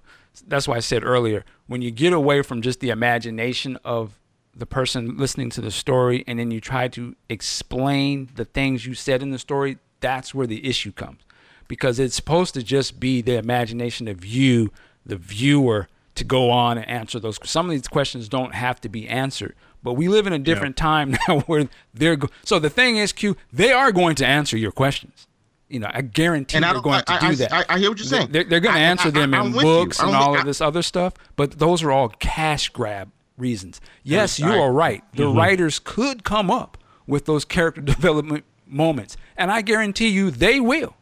that's 0.47 0.67
why 0.67 0.77
I 0.77 0.79
said 0.79 1.03
earlier, 1.03 1.43
when 1.67 1.83
you 1.83 1.91
get 1.91 2.11
away 2.13 2.41
from 2.41 2.61
just 2.63 2.79
the 2.79 2.89
imagination 2.89 3.77
of 3.83 4.17
the 4.55 4.65
person 4.65 5.17
listening 5.17 5.49
to 5.51 5.61
the 5.61 5.71
story, 5.71 6.23
and 6.27 6.39
then 6.39 6.51
you 6.51 6.59
try 6.59 6.87
to 6.89 7.15
explain 7.29 8.29
the 8.35 8.45
things 8.45 8.85
you 8.85 8.93
said 8.93 9.21
in 9.21 9.31
the 9.31 9.39
story, 9.39 9.77
that's 9.99 10.33
where 10.33 10.47
the 10.47 10.67
issue 10.67 10.91
comes, 10.91 11.19
because 11.67 11.99
it's 11.99 12.15
supposed 12.15 12.53
to 12.53 12.63
just 12.63 12.99
be 12.99 13.21
the 13.21 13.37
imagination 13.37 14.07
of 14.07 14.25
you, 14.25 14.71
the 15.05 15.15
viewer, 15.17 15.87
to 16.15 16.23
go 16.23 16.49
on 16.49 16.77
and 16.77 16.87
answer 16.89 17.19
those. 17.19 17.39
Some 17.43 17.67
of 17.67 17.71
these 17.71 17.87
questions 17.87 18.27
don't 18.27 18.53
have 18.53 18.81
to 18.81 18.89
be 18.89 19.07
answered, 19.07 19.55
but 19.83 19.93
we 19.93 20.07
live 20.09 20.27
in 20.27 20.33
a 20.33 20.39
different 20.39 20.75
time 20.75 21.15
now 21.27 21.39
where 21.41 21.69
they're. 21.93 22.15
Go- 22.17 22.27
so 22.43 22.59
the 22.59 22.69
thing 22.69 22.97
is, 22.97 23.13
Q, 23.13 23.37
they 23.53 23.71
are 23.71 23.91
going 23.91 24.15
to 24.15 24.25
answer 24.25 24.57
your 24.57 24.71
questions. 24.73 25.27
You 25.69 25.79
know, 25.79 25.89
I 25.93 26.01
guarantee 26.01 26.57
And 26.57 26.65
I 26.65 26.69
they're 26.69 26.81
don't- 26.81 26.83
going 26.83 26.99
to 27.03 27.19
do 27.19 27.25
I- 27.27 27.35
that. 27.35 27.53
I- 27.53 27.75
I 27.75 27.79
hear 27.79 27.89
what 27.91 27.99
you're 27.99 28.07
saying. 28.07 28.29
They're, 28.31 28.43
they're 28.43 28.59
going 28.59 28.75
to 28.75 28.81
answer 28.81 29.09
I- 29.09 29.11
them 29.11 29.33
I'm 29.33 29.47
in 29.47 29.51
books 29.53 29.99
and 29.99 30.13
all 30.15 30.35
I- 30.35 30.39
of 30.39 30.45
this 30.45 30.59
other 30.61 30.81
stuff, 30.81 31.13
but 31.35 31.59
those 31.59 31.83
are 31.83 31.91
all 31.91 32.09
cash 32.09 32.69
grab 32.69 33.11
reasons. 33.39 33.81
Yes, 34.03 34.39
you 34.39 34.47
are 34.51 34.71
right. 34.71 35.03
The 35.13 35.23
Mm-hmm. 35.23 35.37
writers 35.37 35.79
could 35.79 36.23
come 36.23 36.51
up 36.51 36.77
with 37.07 37.25
those 37.25 37.45
character 37.45 37.81
development 37.95 38.43
moments, 38.67 39.17
and 39.37 39.51
I 39.51 39.61
guarantee 39.61 40.09
you 40.09 40.31
they 40.31 40.59
will. 40.59 40.95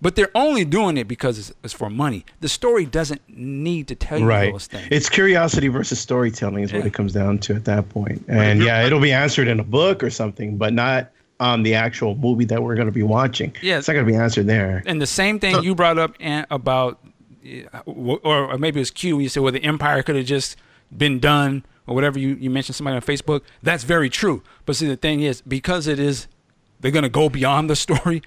But 0.00 0.16
they're 0.16 0.30
only 0.34 0.64
doing 0.64 0.96
it 0.96 1.06
because 1.06 1.38
it's, 1.38 1.52
it's 1.62 1.72
for 1.72 1.88
money. 1.88 2.24
The 2.40 2.48
story 2.48 2.84
doesn't 2.86 3.20
need 3.28 3.86
to 3.86 3.94
tell 3.94 4.18
you 4.18 4.26
Right. 4.26 4.52
those 4.52 4.66
things. 4.66 4.88
It's 4.90 5.08
curiosity 5.08 5.68
versus 5.68 6.00
storytelling 6.00 6.64
is 6.64 6.72
what 6.72 6.84
it 6.84 6.92
comes 6.92 7.12
down 7.12 7.38
to 7.40 7.54
at 7.54 7.66
that 7.66 7.88
point. 7.88 8.24
And 8.26 8.60
yeah, 8.64 8.84
it'll 8.84 8.98
be 9.00 9.12
answered 9.12 9.46
in 9.46 9.60
a 9.60 9.64
book 9.64 10.02
or 10.02 10.10
something, 10.10 10.56
but 10.56 10.72
not 10.72 11.12
on 11.38 11.62
the 11.62 11.74
actual 11.76 12.16
movie 12.16 12.44
that 12.46 12.60
we're 12.64 12.74
going 12.74 12.88
to 12.88 12.92
be 12.92 13.04
watching. 13.04 13.54
Yeah. 13.62 13.78
It's 13.78 13.86
not 13.86 13.94
going 13.94 14.04
to 14.04 14.10
be 14.12 14.18
answered 14.18 14.48
there. 14.48 14.82
And 14.86 15.00
the 15.00 15.06
same 15.06 15.38
thing 15.38 15.62
you 15.62 15.72
brought 15.76 15.98
up 16.00 16.16
about, 16.50 16.98
uh, 17.72 17.78
or, 17.86 18.18
or 18.24 18.58
maybe 18.58 18.80
it 18.80 18.82
was 18.82 18.90
Q. 18.90 19.20
You 19.20 19.28
said, 19.28 19.44
well, 19.44 19.52
the 19.52 19.62
empire 19.62 20.02
could 20.02 20.16
have 20.16 20.26
just 20.26 20.56
been 20.96 21.18
done, 21.18 21.64
or 21.86 21.94
whatever 21.94 22.18
you, 22.18 22.36
you 22.40 22.50
mentioned 22.50 22.76
somebody 22.76 22.96
on 22.96 23.02
Facebook. 23.02 23.42
That's 23.62 23.84
very 23.84 24.10
true. 24.10 24.42
But 24.66 24.76
see, 24.76 24.86
the 24.86 24.96
thing 24.96 25.20
is, 25.20 25.40
because 25.40 25.86
it 25.86 25.98
is, 25.98 26.26
they're 26.80 26.90
going 26.90 27.02
to 27.02 27.08
go 27.08 27.28
beyond 27.28 27.68
the 27.68 27.76
story. 27.76 28.22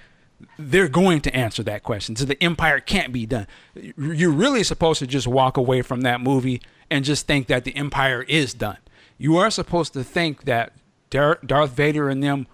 They're 0.60 0.90
going 0.90 1.22
to 1.22 1.36
answer 1.36 1.64
that 1.64 1.84
question. 1.84 2.16
So 2.16 2.26
the 2.26 2.42
empire 2.44 2.80
can't 2.80 3.14
be 3.14 3.26
done. 3.26 3.48
You're 3.74 4.32
really 4.32 4.64
supposed 4.64 5.00
to 5.00 5.08
just 5.08 5.28
walk 5.28 5.58
away 5.58 5.82
from 5.82 6.02
that 6.02 6.20
movie 6.20 6.62
and 6.90 7.06
just 7.06 7.26
think 7.26 7.48
that 7.48 7.64
the 7.64 7.76
empire 7.76 8.24
is 8.24 8.54
done. 8.54 8.78
You 9.18 9.38
are 9.38 9.50
supposed 9.50 9.94
to 9.94 10.04
think 10.04 10.44
that 10.44 10.74
Dar- 11.10 11.40
Darth 11.46 11.72
Vader 11.72 12.10
and 12.10 12.22
them 12.22 12.48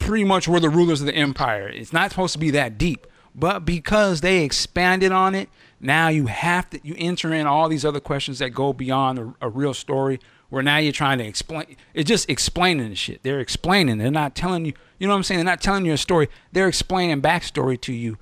pretty 0.00 0.24
much 0.24 0.48
were 0.48 0.58
the 0.60 0.68
rulers 0.68 1.00
of 1.00 1.06
the 1.06 1.14
empire. 1.14 1.68
It's 1.68 1.92
not 1.92 2.10
supposed 2.10 2.32
to 2.32 2.38
be 2.38 2.50
that 2.50 2.76
deep, 2.76 3.06
but 3.34 3.64
because 3.64 4.20
they 4.20 4.42
expanded 4.42 5.12
on 5.12 5.34
it, 5.34 5.48
now 5.82 6.08
you 6.08 6.26
have 6.26 6.70
to 6.70 6.80
you 6.82 6.94
enter 6.96 7.34
in 7.34 7.46
all 7.46 7.68
these 7.68 7.84
other 7.84 8.00
questions 8.00 8.38
that 8.38 8.50
go 8.50 8.72
beyond 8.72 9.18
a, 9.18 9.34
a 9.42 9.48
real 9.50 9.74
story. 9.74 10.20
Where 10.48 10.62
now 10.62 10.76
you're 10.76 10.92
trying 10.92 11.16
to 11.16 11.24
explain, 11.24 11.76
it's 11.94 12.06
just 12.06 12.28
explaining 12.28 12.90
the 12.90 12.94
shit. 12.94 13.22
They're 13.22 13.40
explaining. 13.40 13.96
They're 13.96 14.10
not 14.10 14.34
telling 14.34 14.66
you. 14.66 14.74
You 14.98 15.06
know 15.06 15.14
what 15.14 15.18
I'm 15.18 15.22
saying? 15.22 15.38
They're 15.38 15.44
not 15.46 15.62
telling 15.62 15.86
you 15.86 15.94
a 15.94 15.98
story. 15.98 16.28
They're 16.52 16.68
explaining 16.68 17.22
backstory 17.22 17.80
to 17.80 17.92
you 17.94 18.18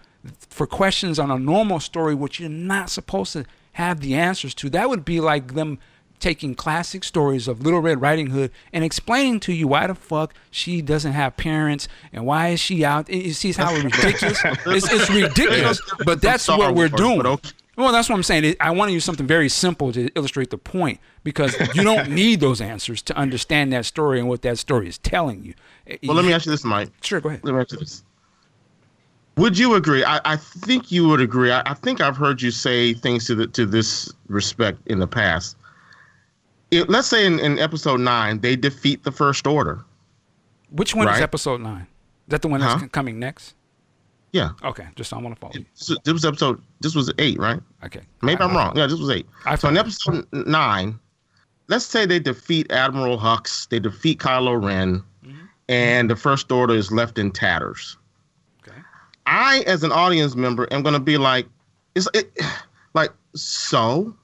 for 0.48 0.66
questions 0.66 1.18
on 1.18 1.32
a 1.32 1.38
normal 1.40 1.80
story, 1.80 2.14
which 2.14 2.38
you're 2.38 2.48
not 2.48 2.88
supposed 2.88 3.32
to 3.32 3.46
have 3.72 4.00
the 4.00 4.14
answers 4.14 4.54
to. 4.54 4.70
That 4.70 4.88
would 4.88 5.04
be 5.04 5.20
like 5.20 5.54
them 5.54 5.80
taking 6.20 6.54
classic 6.54 7.02
stories 7.02 7.48
of 7.48 7.62
Little 7.62 7.80
Red 7.80 8.00
Riding 8.00 8.28
Hood 8.28 8.52
and 8.72 8.84
explaining 8.84 9.40
to 9.40 9.52
you 9.52 9.66
why 9.66 9.86
the 9.86 9.94
fuck 9.94 10.34
she 10.50 10.82
doesn't 10.82 11.12
have 11.12 11.36
parents 11.36 11.88
and 12.12 12.26
why 12.26 12.48
is 12.48 12.60
she 12.60 12.84
out. 12.84 13.08
You 13.08 13.32
see 13.32 13.52
how 13.52 13.74
ridiculous? 13.82 14.40
it's, 14.44 14.92
it's 14.92 15.10
ridiculous, 15.10 15.80
but 16.04 16.22
that's 16.22 16.46
what 16.46 16.74
we're 16.74 16.88
doing. 16.88 17.26
okay. 17.26 17.50
Well, 17.76 17.92
that's 17.92 18.10
what 18.10 18.16
I'm 18.16 18.22
saying. 18.22 18.56
I 18.60 18.72
want 18.72 18.90
to 18.90 18.92
use 18.92 19.04
something 19.04 19.26
very 19.26 19.48
simple 19.48 19.90
to 19.92 20.08
illustrate 20.14 20.50
the 20.50 20.58
point 20.58 21.00
because 21.24 21.56
you 21.74 21.82
don't 21.82 22.10
need 22.14 22.40
those 22.40 22.60
answers 22.60 23.00
to 23.02 23.16
understand 23.16 23.72
that 23.72 23.86
story 23.86 24.18
and 24.18 24.28
what 24.28 24.42
that 24.42 24.58
story 24.58 24.86
is 24.86 24.98
telling 24.98 25.42
you. 25.44 25.54
Eh, 25.86 25.96
well, 26.06 26.14
let 26.14 26.26
me 26.26 26.32
ask 26.32 26.44
you 26.44 26.52
this, 26.52 26.64
Mike. 26.64 26.90
Sure, 27.00 27.20
go 27.20 27.30
ahead. 27.30 27.40
Let 27.42 27.54
me 27.54 27.60
ask 27.60 27.72
you 27.72 27.78
this. 27.78 28.04
Would 29.36 29.56
you 29.56 29.74
agree? 29.76 30.04
I, 30.04 30.20
I 30.24 30.36
think 30.36 30.92
you 30.92 31.08
would 31.08 31.22
agree. 31.22 31.50
I, 31.50 31.62
I 31.64 31.72
think 31.72 32.02
I've 32.02 32.16
heard 32.16 32.42
you 32.42 32.50
say 32.50 32.92
things 32.92 33.26
to 33.28 33.34
the 33.34 33.46
to 33.46 33.64
this 33.64 34.12
respect 34.28 34.78
in 34.86 34.98
the 34.98 35.06
past. 35.06 35.56
It, 36.70 36.88
let's 36.88 37.08
say 37.08 37.26
in, 37.26 37.40
in 37.40 37.58
episode 37.58 38.00
nine, 38.00 38.40
they 38.40 38.56
defeat 38.56 39.02
the 39.04 39.10
First 39.12 39.46
Order. 39.46 39.84
Which 40.70 40.94
one 40.94 41.08
is 41.08 41.20
episode 41.20 41.60
nine? 41.60 41.82
Is 41.82 41.86
that 42.28 42.42
the 42.42 42.48
one 42.48 42.60
that's 42.60 42.74
Huh? 42.74 42.80
c- 42.80 42.88
coming 42.88 43.18
next? 43.18 43.54
Yeah, 44.32 44.50
Okay, 44.62 44.86
just 44.94 45.12
I 45.12 45.18
want 45.18 45.34
to 45.34 45.40
follow 45.40 45.54
you. 45.54 45.64
this, 45.76 45.88
this 46.04 46.12
was 46.12 46.24
episode. 46.24 46.62
This 46.80 46.94
was 46.94 47.12
eight, 47.18 47.36
right? 47.40 47.58
Okay, 47.84 48.02
Maybe 48.22 48.40
I- 48.40 48.44
I'm 48.46 48.56
wrong. 48.56 48.76
Yeah, 48.76 48.86
this 48.86 49.00
was 49.00 49.10
eight. 49.10 49.26
I 49.44 49.56
so 49.56 49.66
in 49.68 49.76
episode 49.76 50.24
nine, 50.32 50.96
let's 51.66 51.84
say 51.84 52.06
they 52.06 52.20
defeat 52.20 52.70
Admiral 52.70 53.18
Hux, 53.18 53.68
they 53.68 53.80
defeat 53.80 54.20
Kylo 54.20 54.62
Ren, 54.64 55.02
Mm-hmm. 55.26 55.38
and 55.68 56.08
the 56.08 56.14
First 56.14 56.52
Order 56.52 56.74
is 56.76 56.92
left 56.92 57.18
in 57.18 57.32
tatters. 57.32 57.96
Okay. 58.62 58.78
I, 59.26 59.64
as 59.66 59.82
an 59.82 59.90
audience 59.90 60.36
member, 60.36 60.68
am 60.72 60.82
going 60.84 60.92
to 60.94 61.00
be 61.00 61.18
like, 61.18 61.46
"It's 61.96 62.06
it, 62.14 62.30
like 62.94 63.10
so." 63.34 64.14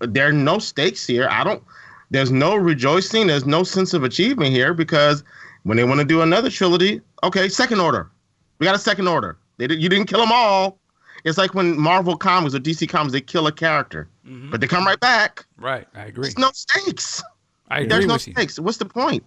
There 0.00 0.28
are 0.28 0.32
no 0.32 0.58
stakes 0.60 1.04
here. 1.06 1.26
I 1.28 1.42
don't. 1.44 1.62
There's 2.10 2.30
no 2.30 2.56
rejoicing. 2.56 3.26
There's 3.26 3.44
no 3.46 3.62
sense 3.64 3.92
of 3.94 4.02
achievement 4.04 4.52
here 4.52 4.72
because 4.74 5.22
when 5.64 5.76
they 5.76 5.84
want 5.84 6.00
to 6.00 6.06
do 6.06 6.22
another 6.22 6.50
trilogy, 6.50 7.00
okay, 7.22 7.48
Second 7.48 7.80
Order, 7.80 8.10
we 8.58 8.64
got 8.64 8.74
a 8.74 8.78
Second 8.78 9.08
Order. 9.08 9.36
They 9.58 9.64
you 9.74 9.88
didn't 9.88 10.06
kill 10.06 10.20
them 10.20 10.30
all. 10.32 10.78
It's 11.24 11.36
like 11.36 11.52
when 11.54 11.78
Marvel 11.78 12.16
Comics 12.16 12.54
or 12.54 12.60
DC 12.60 12.88
Comics 12.88 13.12
they 13.12 13.20
kill 13.20 13.46
a 13.48 13.52
character, 13.52 14.08
Mhm. 14.26 14.50
but 14.50 14.60
they 14.60 14.66
come 14.68 14.86
right 14.86 15.00
back. 15.00 15.44
Right, 15.58 15.86
I 15.94 16.04
agree. 16.04 16.22
There's 16.22 16.38
no 16.38 16.50
stakes. 16.54 17.22
I 17.68 17.78
agree 17.80 17.88
There's 17.88 18.06
no 18.06 18.14
with 18.14 18.26
you. 18.28 18.32
stakes. 18.34 18.58
What's 18.58 18.78
the 18.78 18.84
point? 18.86 19.24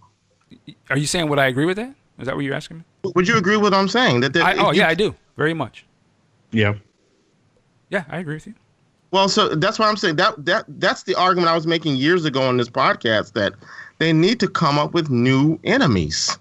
Are 0.90 0.96
you 0.96 1.06
saying 1.06 1.28
what 1.28 1.38
I 1.38 1.46
agree 1.46 1.66
with 1.66 1.76
that? 1.76 1.94
Is 2.18 2.26
that 2.26 2.34
what 2.34 2.44
you're 2.44 2.54
asking 2.54 2.78
me? 2.78 2.84
Would 3.14 3.28
you 3.28 3.36
agree 3.36 3.56
with 3.56 3.72
what 3.72 3.74
I'm 3.74 3.88
saying? 3.88 4.20
That, 4.20 4.32
that 4.32 4.42
I, 4.44 4.56
oh 4.56 4.72
you- 4.72 4.80
yeah, 4.80 4.88
I 4.88 4.94
do 4.94 5.14
very 5.36 5.54
much. 5.54 5.84
Yeah. 6.50 6.74
Yeah, 7.90 8.04
I 8.08 8.18
agree 8.18 8.34
with 8.34 8.46
you. 8.46 8.54
Well, 9.12 9.28
so 9.28 9.50
that's 9.54 9.78
why 9.78 9.88
I'm 9.88 9.96
saying 9.96 10.16
that 10.16 10.44
that 10.44 10.64
that's 10.68 11.04
the 11.04 11.14
argument 11.14 11.48
I 11.48 11.54
was 11.54 11.66
making 11.66 11.96
years 11.96 12.24
ago 12.24 12.42
on 12.42 12.56
this 12.56 12.68
podcast 12.68 13.34
that 13.34 13.52
they 13.98 14.12
need 14.12 14.40
to 14.40 14.48
come 14.48 14.78
up 14.78 14.94
with 14.94 15.10
new 15.10 15.60
enemies 15.64 16.38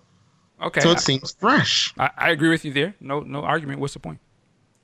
Okay, 0.62 0.82
so 0.82 0.90
I, 0.90 0.94
it 0.94 1.00
seems 1.00 1.34
fresh. 1.34 1.94
I, 1.98 2.10
I 2.18 2.30
agree 2.30 2.50
with 2.50 2.64
you 2.64 2.72
there. 2.72 2.96
No, 3.00 3.22
no 3.22 3.42
argument. 3.44 3.80
What's 3.80 3.94
the 3.94 4.00
point? 4.00 4.20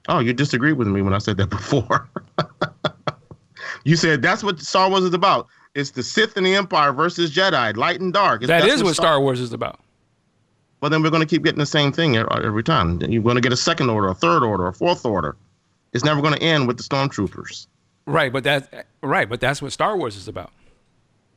Oh, 0.09 0.19
you 0.19 0.34
disagreed 0.34 0.77
with 0.77 0.88
me 0.88 1.01
when 1.01 1.14
I 1.14 1.18
said 1.19 1.38
that 1.38 1.49
before. 1.49 2.09
You 3.84 3.95
said 3.95 4.22
that's 4.22 4.43
what 4.43 4.59
Star 4.59 4.89
Wars 4.89 5.03
is 5.03 5.14
about. 5.14 5.47
It's 5.73 5.91
the 5.91 6.03
Sith 6.03 6.35
and 6.35 6.45
the 6.45 6.55
Empire 6.55 6.91
versus 6.91 7.34
Jedi, 7.34 7.76
light 7.77 8.01
and 8.01 8.11
dark. 8.11 8.41
It's, 8.41 8.49
that's 8.49 8.84
what 8.84 8.95
Star 8.95 9.22
Wars 9.22 9.39
is 9.39 9.53
about. 9.53 9.80
But 10.81 10.89
then 10.89 11.01
we're 11.01 11.09
going 11.09 11.22
to 11.22 11.27
keep 11.27 11.43
getting 11.43 11.59
the 11.59 11.65
same 11.65 11.93
thing 11.93 12.18
every 12.18 12.64
time. 12.64 13.01
You're 13.01 13.23
going 13.23 13.35
to 13.35 13.41
get 13.41 13.53
a 13.53 13.57
second 13.57 13.89
order, 13.89 14.09
a 14.09 14.14
third 14.14 14.43
order, 14.43 14.68
a 14.68 14.73
fourth 14.73 15.05
order. 15.05 15.38
It's 15.93 16.03
never 16.03 16.22
going 16.22 16.34
to 16.34 16.41
end 16.41 16.68
with 16.68 16.77
the 16.77 16.84
stormtroopers. 16.84 17.68
Right, 18.07 18.31
but 18.31 18.45
that 18.45 18.88
right, 19.03 19.27
but 19.29 19.41
that's 19.41 19.61
what 19.61 19.73
Star 19.73 19.97
Wars 19.97 20.15
is 20.15 20.27
about. 20.29 20.51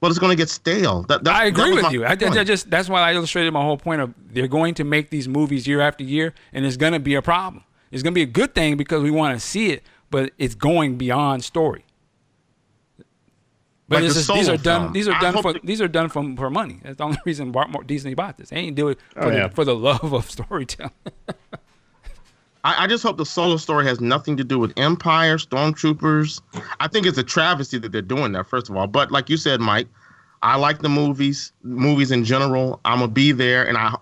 But 0.00 0.10
it's 0.10 0.18
going 0.20 0.30
to 0.30 0.36
get 0.36 0.48
stale. 0.48 1.02
That, 1.02 1.24
that's, 1.24 1.36
I 1.38 1.44
agree 1.46 1.74
was 1.74 1.82
with 1.82 1.92
you. 1.92 2.04
I, 2.04 2.12
I 2.12 2.44
just 2.44 2.70
that's 2.70 2.88
why 2.88 3.02
I 3.02 3.12
illustrated 3.12 3.50
my 3.52 3.60
whole 3.60 3.76
point 3.76 4.00
of 4.00 4.14
they're 4.32 4.48
going 4.48 4.74
to 4.74 4.84
make 4.84 5.10
these 5.10 5.28
movies 5.28 5.66
year 5.66 5.80
after 5.80 6.04
year, 6.04 6.32
and 6.52 6.64
it's 6.64 6.76
going 6.78 6.94
to 6.94 7.00
be 7.00 7.14
a 7.16 7.22
problem. 7.22 7.64
It's 7.90 8.02
going 8.04 8.14
to 8.14 8.18
be 8.18 8.22
a 8.22 8.26
good 8.26 8.54
thing 8.54 8.76
because 8.76 9.02
we 9.02 9.10
want 9.10 9.34
to 9.38 9.44
see 9.44 9.72
it, 9.72 9.82
but 10.10 10.32
it's 10.38 10.54
going 10.54 10.96
beyond 10.96 11.44
story. 11.44 11.84
But 13.88 13.96
Like 13.96 14.04
this 14.04 14.26
the 14.26 14.32
is, 14.32 14.38
these 14.38 14.48
are 14.48 14.56
done. 14.56 14.82
film. 14.82 14.92
These 14.92 15.08
are 15.08 15.20
done 15.20 15.42
for 15.42 15.52
they- 15.52 15.60
these 15.64 15.80
are 15.80 15.88
done 15.88 16.08
for, 16.08 16.36
for 16.36 16.48
money. 16.48 16.78
That's 16.84 16.96
the 16.98 17.04
only 17.04 17.18
reason 17.26 17.52
Disney 17.86 18.14
bought 18.14 18.38
this. 18.38 18.50
They 18.50 18.56
ain't 18.58 18.76
do 18.76 18.88
it 18.88 18.98
oh, 19.16 19.22
for, 19.22 19.26
Oh, 19.28 19.36
yeah. 19.36 19.48
for 19.48 19.64
the 19.64 19.74
love 19.74 20.12
of 20.14 20.30
storytelling. 20.30 20.92
I, 22.64 22.84
I 22.84 22.86
just 22.86 23.02
hope 23.02 23.16
the 23.16 23.26
solo 23.26 23.56
story 23.56 23.86
has 23.86 24.00
nothing 24.00 24.36
to 24.36 24.44
do 24.44 24.58
with 24.58 24.72
Empire, 24.76 25.38
Stormtroopers. 25.38 26.40
I 26.78 26.88
think 26.88 27.06
it's 27.06 27.18
a 27.18 27.22
travesty 27.22 27.78
that 27.78 27.92
they're 27.92 28.02
doing 28.02 28.32
that, 28.32 28.46
first 28.46 28.68
of 28.68 28.76
all. 28.76 28.86
But 28.86 29.10
like 29.10 29.30
you 29.30 29.36
said, 29.36 29.60
Mike, 29.60 29.88
I 30.42 30.56
like 30.56 30.80
the 30.80 30.88
movies, 30.88 31.52
movies 31.62 32.10
in 32.10 32.24
general. 32.24 32.80
I'm 32.84 33.00
gonna 33.00 33.12
be 33.12 33.32
there, 33.32 33.66
and 33.66 33.76
I, 33.76 33.94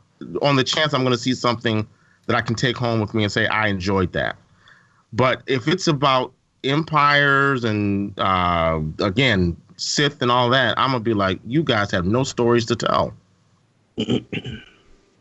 on 0.43 0.57
the 0.57 0.65
chance, 0.65 0.93
I'm 0.95 1.03
gonna 1.03 1.17
see 1.17 1.35
something 1.35 1.87
that 2.27 2.37
I 2.37 2.41
can 2.41 2.55
take 2.55 2.77
home 2.77 3.01
with 3.01 3.15
me 3.15 3.25
and 3.25 3.33
say 3.33 3.47
I 3.47 3.69
enjoyed 3.69 4.13
that. 4.13 4.37
But 5.13 5.43
if 5.47 5.67
it's 5.69 5.89
about 5.89 6.33
empires 6.65 7.65
and 7.65 8.19
uh, 8.19 8.81
again 9.01 9.57
Sith 9.77 10.21
and 10.21 10.31
all 10.31 10.51
that, 10.51 10.79
I'm 10.79 10.91
gonna 10.91 11.01
be 11.01 11.15
like, 11.15 11.41
you 11.47 11.63
guys 11.63 11.91
have 11.93 12.05
no 12.05 12.25
stories 12.25 12.67
to 12.67 12.77
tell. 12.77 13.15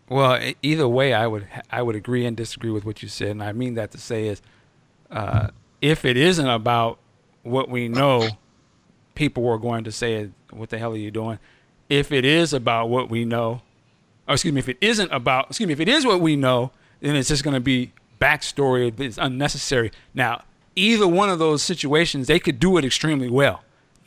Well, 0.10 0.40
either 0.62 0.88
way, 0.88 1.14
I 1.14 1.28
would 1.28 1.48
I 1.70 1.82
would 1.82 1.96
agree 1.96 2.26
and 2.26 2.36
disagree 2.38 2.72
with 2.72 2.86
what 2.86 3.04
you 3.04 3.10
said, 3.10 3.32
and 3.32 3.44
I 3.44 3.52
mean 3.52 3.74
that 3.74 3.92
to 3.92 3.98
say 3.98 4.28
is, 4.28 4.42
uh, 5.12 5.50
if 5.82 6.06
it 6.06 6.16
isn't 6.16 6.48
about 6.48 7.00
what 7.44 7.70
we 7.70 7.90
know, 7.90 8.30
people 9.16 9.44
were 9.44 9.58
going 9.58 9.84
to 9.84 9.92
say, 9.92 10.30
"What 10.52 10.70
the 10.70 10.78
hell 10.78 10.94
are 10.94 10.98
you 10.98 11.12
doing?" 11.12 11.40
If 11.90 12.12
it 12.12 12.24
is 12.24 12.54
about 12.54 12.90
what 12.90 13.10
we 13.10 13.26
know, 13.26 13.62
or 14.28 14.36
excuse 14.36 14.54
me, 14.54 14.60
if 14.60 14.70
it 14.70 14.78
isn't 14.82 15.12
about, 15.12 15.48
excuse 15.50 15.68
me, 15.68 15.74
if 15.74 15.80
it 15.80 15.90
is 15.90 16.06
what 16.06 16.22
we 16.22 16.36
know, 16.36 16.72
then 17.02 17.16
it's 17.16 17.30
just 17.30 17.44
going 17.44 17.54
to 17.54 17.62
be 17.62 17.92
backstory. 18.20 18.98
It's 19.00 19.18
unnecessary. 19.18 19.92
Now, 20.14 20.44
either 20.76 21.08
one 21.08 21.30
of 21.30 21.40
those 21.40 21.64
situations, 21.64 22.28
they 22.28 22.40
could 22.40 22.60
do 22.60 22.78
it 22.78 22.86
extremely 22.86 23.30
well. 23.30 23.64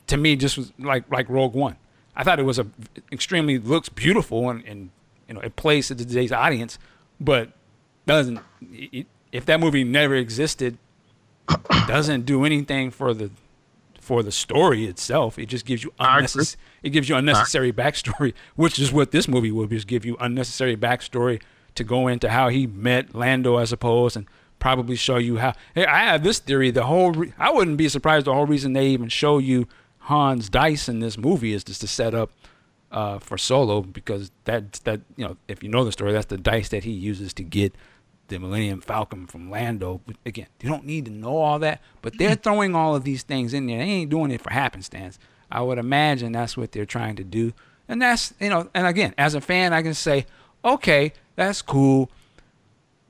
To 0.06 0.16
me, 0.16 0.34
just 0.36 0.72
like 0.78 1.10
like 1.10 1.28
Rogue 1.28 1.54
One. 1.54 1.76
I 2.16 2.24
thought 2.24 2.38
it 2.38 2.44
was 2.44 2.58
a 2.58 2.66
extremely 3.12 3.58
looks 3.58 3.88
beautiful 3.90 4.50
and, 4.50 4.64
and 4.64 4.90
you 5.30 5.34
know 5.34 5.40
it 5.40 5.56
plays 5.56 5.86
to 5.88 5.94
today's 5.94 6.32
audience, 6.32 6.78
but 7.18 7.52
doesn't. 8.04 8.40
it- 8.72 9.06
If 9.32 9.46
that 9.46 9.60
movie 9.60 9.84
never 9.84 10.16
existed, 10.16 10.76
doesn't 11.86 12.26
do 12.26 12.44
anything 12.44 12.90
for 12.90 13.14
the 13.14 13.30
for 14.00 14.22
the 14.24 14.32
story 14.32 14.86
itself. 14.86 15.38
It 15.38 15.46
just 15.46 15.64
gives 15.64 15.84
you 15.84 15.92
unnecessary. 16.00 16.60
It 16.82 16.90
gives 16.90 17.08
you 17.08 17.14
unnecessary 17.16 17.72
backstory, 17.72 18.34
which 18.56 18.78
is 18.80 18.92
what 18.92 19.12
this 19.12 19.28
movie 19.28 19.52
will 19.52 19.66
just 19.66 19.86
give 19.86 20.04
you 20.04 20.16
unnecessary 20.18 20.76
backstory 20.76 21.40
to 21.76 21.84
go 21.84 22.08
into 22.08 22.28
how 22.28 22.48
he 22.48 22.66
met 22.66 23.14
Lando, 23.14 23.56
I 23.56 23.64
suppose, 23.64 24.16
and 24.16 24.26
probably 24.58 24.96
show 24.96 25.16
you 25.18 25.36
how. 25.36 25.52
Hey, 25.76 25.86
I 25.86 26.00
have 26.06 26.24
this 26.24 26.40
theory. 26.40 26.72
The 26.72 26.84
whole 26.86 27.12
re- 27.12 27.32
I 27.38 27.50
wouldn't 27.52 27.76
be 27.76 27.88
surprised. 27.88 28.26
The 28.26 28.34
whole 28.34 28.46
reason 28.46 28.72
they 28.72 28.88
even 28.88 29.08
show 29.08 29.38
you 29.38 29.68
Han's 30.00 30.48
dice 30.48 30.88
in 30.88 30.98
this 30.98 31.16
movie 31.16 31.52
is 31.52 31.62
just 31.62 31.82
to 31.82 31.86
set 31.86 32.14
up 32.14 32.32
uh, 32.90 33.18
for 33.18 33.38
Solo 33.38 33.82
because 33.82 34.30
that 34.44 34.72
that 34.84 35.00
you 35.16 35.24
know 35.26 35.36
if 35.48 35.62
you 35.62 35.68
know 35.68 35.84
the 35.84 35.92
story, 35.92 36.12
that's 36.12 36.26
the 36.26 36.38
dice 36.38 36.68
that 36.70 36.84
he 36.84 36.90
uses 36.90 37.32
to 37.34 37.42
get 37.42 37.74
the 38.28 38.38
Millennium 38.38 38.80
Falcon 38.80 39.26
from 39.26 39.50
Lando. 39.50 40.00
But 40.06 40.16
again, 40.24 40.46
you 40.60 40.68
don't 40.68 40.84
need 40.84 41.04
to 41.06 41.10
know 41.10 41.36
all 41.36 41.58
that, 41.60 41.80
but 42.02 42.18
they're 42.18 42.34
throwing 42.34 42.74
all 42.74 42.94
of 42.94 43.04
these 43.04 43.22
things 43.22 43.54
in 43.54 43.66
there. 43.66 43.78
They 43.78 43.84
ain't 43.84 44.10
doing 44.10 44.30
it 44.30 44.40
for 44.40 44.50
happenstance. 44.50 45.18
I 45.50 45.62
would 45.62 45.78
imagine 45.78 46.32
that's 46.32 46.56
what 46.56 46.72
they're 46.72 46.86
trying 46.86 47.16
to 47.16 47.24
do, 47.24 47.52
and 47.88 48.00
that's 48.00 48.34
you 48.40 48.48
know. 48.48 48.68
And 48.74 48.86
again, 48.86 49.14
as 49.18 49.34
a 49.34 49.40
fan, 49.40 49.72
I 49.72 49.82
can 49.82 49.94
say, 49.94 50.26
okay, 50.64 51.12
that's 51.36 51.62
cool. 51.62 52.10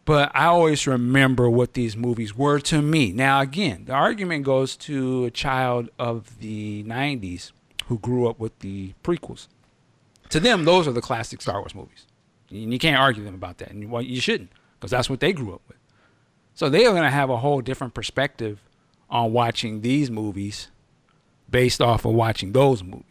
But 0.06 0.32
I 0.34 0.46
always 0.46 0.86
remember 0.86 1.48
what 1.48 1.74
these 1.74 1.96
movies 1.96 2.36
were 2.36 2.58
to 2.60 2.82
me. 2.82 3.12
Now, 3.12 3.40
again, 3.40 3.84
the 3.84 3.92
argument 3.92 4.44
goes 4.44 4.74
to 4.78 5.26
a 5.26 5.30
child 5.30 5.88
of 5.98 6.40
the 6.40 6.82
90s 6.84 7.52
who 7.86 7.98
grew 7.98 8.28
up 8.28 8.40
with 8.40 8.58
the 8.58 8.94
prequels. 9.04 9.46
To 10.30 10.40
them, 10.40 10.64
those 10.64 10.88
are 10.88 10.92
the 10.92 11.00
classic 11.00 11.42
Star 11.42 11.60
Wars 11.60 11.74
movies. 11.74 12.06
And 12.50 12.72
you 12.72 12.78
can't 12.78 12.98
argue 12.98 13.24
them 13.24 13.34
about 13.34 13.58
that. 13.58 13.70
And 13.70 13.90
well, 13.90 14.02
you 14.02 14.20
shouldn't, 14.20 14.50
because 14.78 14.90
that's 14.90 15.10
what 15.10 15.20
they 15.20 15.32
grew 15.32 15.54
up 15.54 15.62
with. 15.68 15.76
So 16.54 16.68
they 16.68 16.84
are 16.86 16.92
going 16.92 17.04
to 17.04 17.10
have 17.10 17.30
a 17.30 17.38
whole 17.38 17.60
different 17.60 17.94
perspective 17.94 18.60
on 19.08 19.32
watching 19.32 19.80
these 19.80 20.10
movies 20.10 20.68
based 21.48 21.80
off 21.80 22.04
of 22.04 22.14
watching 22.14 22.52
those 22.52 22.82
movies. 22.82 23.04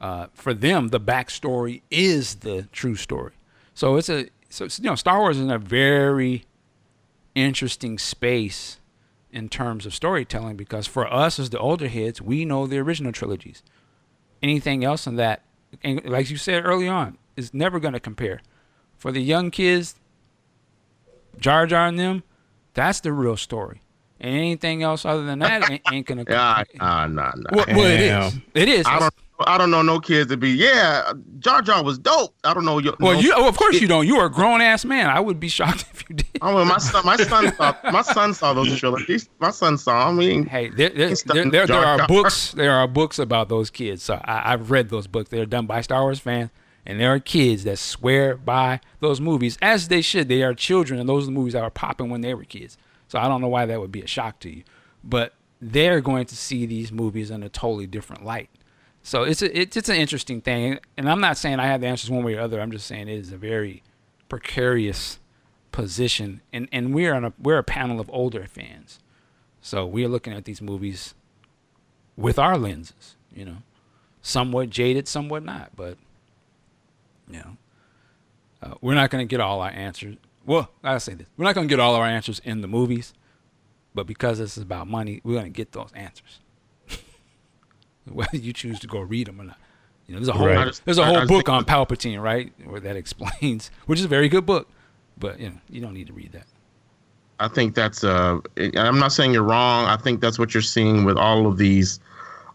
Uh, 0.00 0.26
for 0.34 0.52
them, 0.52 0.88
the 0.88 1.00
backstory 1.00 1.82
is 1.90 2.36
the 2.36 2.62
true 2.72 2.96
story. 2.96 3.32
So 3.74 3.96
it's 3.96 4.08
a 4.08 4.28
so 4.48 4.66
it's, 4.66 4.78
you 4.78 4.86
know 4.86 4.96
Star 4.96 5.20
Wars 5.20 5.38
is 5.38 5.44
in 5.44 5.50
a 5.50 5.58
very 5.58 6.44
interesting 7.34 7.98
space 7.98 8.78
in 9.30 9.48
terms 9.48 9.86
of 9.86 9.94
storytelling 9.94 10.56
because 10.56 10.86
for 10.86 11.10
us 11.10 11.38
as 11.38 11.50
the 11.50 11.58
older 11.58 11.88
heads, 11.88 12.20
we 12.20 12.44
know 12.44 12.66
the 12.66 12.78
original 12.78 13.12
trilogies. 13.12 13.62
Anything 14.42 14.84
else 14.84 15.06
in 15.06 15.16
that, 15.16 15.42
and 15.82 16.04
like 16.04 16.30
you 16.30 16.36
said 16.36 16.64
early 16.64 16.88
on, 16.88 17.18
is 17.36 17.52
never 17.54 17.80
going 17.80 17.94
to 17.94 18.00
compare. 18.00 18.40
For 18.96 19.10
the 19.10 19.20
young 19.20 19.50
kids, 19.50 19.96
Jar 21.38 21.66
Jar 21.66 21.86
and 21.86 21.98
them, 21.98 22.22
that's 22.74 23.00
the 23.00 23.12
real 23.12 23.36
story. 23.36 23.82
And 24.20 24.36
anything 24.36 24.82
else 24.82 25.04
other 25.04 25.24
than 25.24 25.40
that 25.40 25.68
ain't, 25.70 25.82
ain't 25.92 26.06
gonna. 26.06 26.24
Yeah, 26.28 26.62
nah, 26.76 27.02
uh, 27.02 27.06
nah, 27.08 27.32
nah. 27.34 27.50
well, 27.52 27.64
well, 27.68 27.86
it 27.86 27.98
Damn. 27.98 28.22
is. 28.22 28.34
It 28.54 28.68
is. 28.68 28.86
I 28.86 29.00
don't. 29.00 29.14
I 29.46 29.58
don't 29.58 29.70
know 29.70 29.82
no 29.82 30.00
kids 30.00 30.30
to 30.30 30.36
be. 30.36 30.50
Yeah, 30.50 31.12
Jar 31.38 31.62
Jar 31.62 31.82
was 31.82 31.98
dope. 31.98 32.34
I 32.44 32.54
don't 32.54 32.64
know. 32.64 32.78
Your, 32.78 32.94
Well, 33.00 33.14
no- 33.14 33.20
you 33.20 33.32
oh, 33.36 33.48
of 33.48 33.56
course 33.56 33.80
you 33.80 33.88
don't. 33.88 34.06
You 34.06 34.16
are 34.16 34.26
a 34.26 34.30
grown 34.30 34.60
ass 34.60 34.84
man. 34.84 35.08
I 35.08 35.20
would 35.20 35.38
be 35.40 35.48
shocked 35.48 35.84
if 35.92 36.08
you 36.08 36.16
did. 36.16 36.26
Oh, 36.40 36.54
well, 36.54 36.64
my 36.64 36.78
son, 36.78 37.04
my 37.04 37.16
son 37.16 37.54
saw, 37.54 37.74
my 37.90 38.02
son 38.02 38.34
saw 38.34 38.52
those 38.52 38.76
trilogies. 38.78 39.28
My 39.38 39.50
son 39.50 39.78
saw. 39.78 40.08
I 40.08 40.12
mean, 40.12 40.46
Hey, 40.46 40.68
there, 40.68 40.90
there, 40.90 41.14
there, 41.26 41.50
there, 41.50 41.66
there 41.66 41.84
are 41.84 42.06
books. 42.06 42.52
There 42.52 42.72
are 42.72 42.88
books 42.88 43.18
about 43.18 43.48
those 43.48 43.70
kids. 43.70 44.02
So 44.02 44.20
I, 44.24 44.52
I've 44.52 44.70
read 44.70 44.88
those 44.88 45.06
books. 45.06 45.30
They're 45.30 45.46
done 45.46 45.66
by 45.66 45.80
Star 45.80 46.02
Wars 46.02 46.18
fans, 46.18 46.50
and 46.86 47.00
there 47.00 47.12
are 47.12 47.20
kids 47.20 47.64
that 47.64 47.78
swear 47.78 48.36
by 48.36 48.80
those 49.00 49.20
movies, 49.20 49.58
as 49.62 49.88
they 49.88 50.00
should. 50.02 50.28
They 50.28 50.42
are 50.42 50.54
children, 50.54 50.98
and 50.98 51.08
those 51.08 51.24
are 51.24 51.26
the 51.26 51.32
movies 51.32 51.52
that 51.52 51.62
were 51.62 51.70
popping 51.70 52.10
when 52.10 52.20
they 52.20 52.34
were 52.34 52.44
kids. 52.44 52.76
So 53.08 53.18
I 53.18 53.28
don't 53.28 53.40
know 53.40 53.48
why 53.48 53.66
that 53.66 53.80
would 53.80 53.92
be 53.92 54.02
a 54.02 54.06
shock 54.06 54.40
to 54.40 54.50
you, 54.50 54.62
but 55.04 55.34
they're 55.60 56.00
going 56.00 56.26
to 56.26 56.34
see 56.36 56.66
these 56.66 56.90
movies 56.90 57.30
in 57.30 57.42
a 57.42 57.48
totally 57.48 57.86
different 57.86 58.24
light. 58.24 58.50
So 59.02 59.24
it's 59.24 59.42
a, 59.42 59.58
it's 59.58 59.76
it's 59.76 59.88
an 59.88 59.96
interesting 59.96 60.40
thing, 60.40 60.78
and 60.96 61.10
I'm 61.10 61.20
not 61.20 61.36
saying 61.36 61.58
I 61.58 61.66
have 61.66 61.80
the 61.80 61.88
answers 61.88 62.10
one 62.10 62.24
way 62.24 62.34
or 62.34 62.40
other. 62.40 62.60
I'm 62.60 62.70
just 62.70 62.86
saying 62.86 63.08
it 63.08 63.18
is 63.18 63.32
a 63.32 63.36
very 63.36 63.82
precarious 64.28 65.18
position, 65.72 66.40
and 66.52 66.68
and 66.70 66.94
we're 66.94 67.12
on 67.12 67.24
a 67.24 67.32
we're 67.38 67.58
a 67.58 67.64
panel 67.64 67.98
of 67.98 68.08
older 68.12 68.46
fans, 68.46 69.00
so 69.60 69.84
we're 69.84 70.08
looking 70.08 70.32
at 70.32 70.44
these 70.44 70.62
movies 70.62 71.14
with 72.16 72.38
our 72.38 72.56
lenses, 72.56 73.16
you 73.34 73.44
know, 73.44 73.58
somewhat 74.20 74.70
jaded, 74.70 75.08
somewhat 75.08 75.42
not, 75.42 75.72
but 75.74 75.98
you 77.28 77.38
know, 77.38 77.56
uh, 78.62 78.74
we're 78.80 78.94
not 78.94 79.10
going 79.10 79.26
to 79.26 79.30
get 79.30 79.40
all 79.40 79.60
our 79.62 79.70
answers. 79.70 80.16
Well, 80.46 80.70
I 80.84 80.98
say 80.98 81.14
this: 81.14 81.26
we're 81.36 81.44
not 81.44 81.56
going 81.56 81.66
to 81.66 81.72
get 81.72 81.80
all 81.80 81.96
our 81.96 82.06
answers 82.06 82.40
in 82.44 82.60
the 82.60 82.68
movies, 82.68 83.14
but 83.94 84.06
because 84.06 84.38
this 84.38 84.56
is 84.56 84.62
about 84.62 84.86
money, 84.86 85.20
we're 85.24 85.34
going 85.34 85.44
to 85.44 85.50
get 85.50 85.72
those 85.72 85.90
answers, 85.92 86.38
whether 88.12 88.36
you 88.36 88.52
choose 88.52 88.78
to 88.80 88.86
go 88.86 89.00
read 89.00 89.26
them 89.28 89.40
or 89.40 89.44
not. 89.44 89.58
You 90.06 90.14
know, 90.14 90.20
there's 90.20 90.28
a 90.28 90.32
whole 90.32 90.46
Right. 90.48 90.80
There's 90.84 90.98
a 90.98 91.02
I- 91.02 91.06
whole 91.06 91.16
I 91.16 91.20
just 91.20 91.28
book 91.28 91.48
on 91.48 91.64
Palpatine, 91.64 92.20
right, 92.22 92.52
where 92.64 92.80
that 92.80 92.96
explains, 93.02 93.70
which 93.86 93.98
is 93.98 94.04
a 94.04 94.08
very 94.08 94.28
good 94.28 94.44
book, 94.46 94.68
but 95.18 95.38
you 95.38 95.50
know, 95.50 95.56
you 95.70 95.80
don't 95.80 95.94
need 95.94 96.08
to 96.08 96.12
read 96.12 96.32
that. 96.32 96.46
I 97.40 97.48
think 97.48 97.74
that's 97.74 98.04
uh 98.04 98.38
I'm 98.76 98.98
not 98.98 99.12
saying 99.12 99.32
you're 99.32 99.42
wrong. 99.42 99.86
I 99.86 99.96
think 99.96 100.20
that's 100.20 100.38
what 100.38 100.54
you're 100.54 100.62
seeing 100.62 101.04
with 101.04 101.16
all 101.16 101.46
of 101.46 101.56
these 101.58 101.98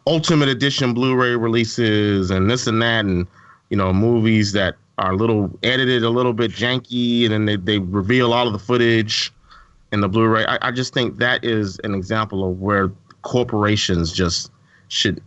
ultimate 0.06 0.48
edition 0.48 0.94
Blu-ray 0.94 1.36
releases 1.36 2.32
and 2.32 2.50
this 2.50 2.68
and 2.68 2.82
that 2.82 3.04
and 3.04 3.28
you 3.70 3.76
know 3.76 3.92
movies 3.92 4.54
that 4.54 4.76
are 4.98 5.12
a 5.12 5.16
little 5.16 5.52
edited 5.64 6.04
a 6.04 6.10
little 6.10 6.32
bit 6.32 6.52
janky 6.52 7.24
and 7.26 7.34
then 7.34 7.46
they, 7.46 7.56
they 7.58 7.80
reveal 7.80 8.32
all 8.34 8.48
of 8.48 8.54
the 8.54 8.60
footage 8.60 9.32
in 9.92 10.00
the 10.02 10.08
Blu-ray. 10.08 10.46
I, 10.46 10.58
I 10.62 10.72
just 10.72 10.94
think 10.94 11.18
that 11.18 11.44
is 11.44 11.80
an 11.84 11.94
example 11.94 12.50
of 12.50 12.62
where 12.62 12.90
corporations 13.24 14.12
just 14.14 14.52
should 14.88 15.22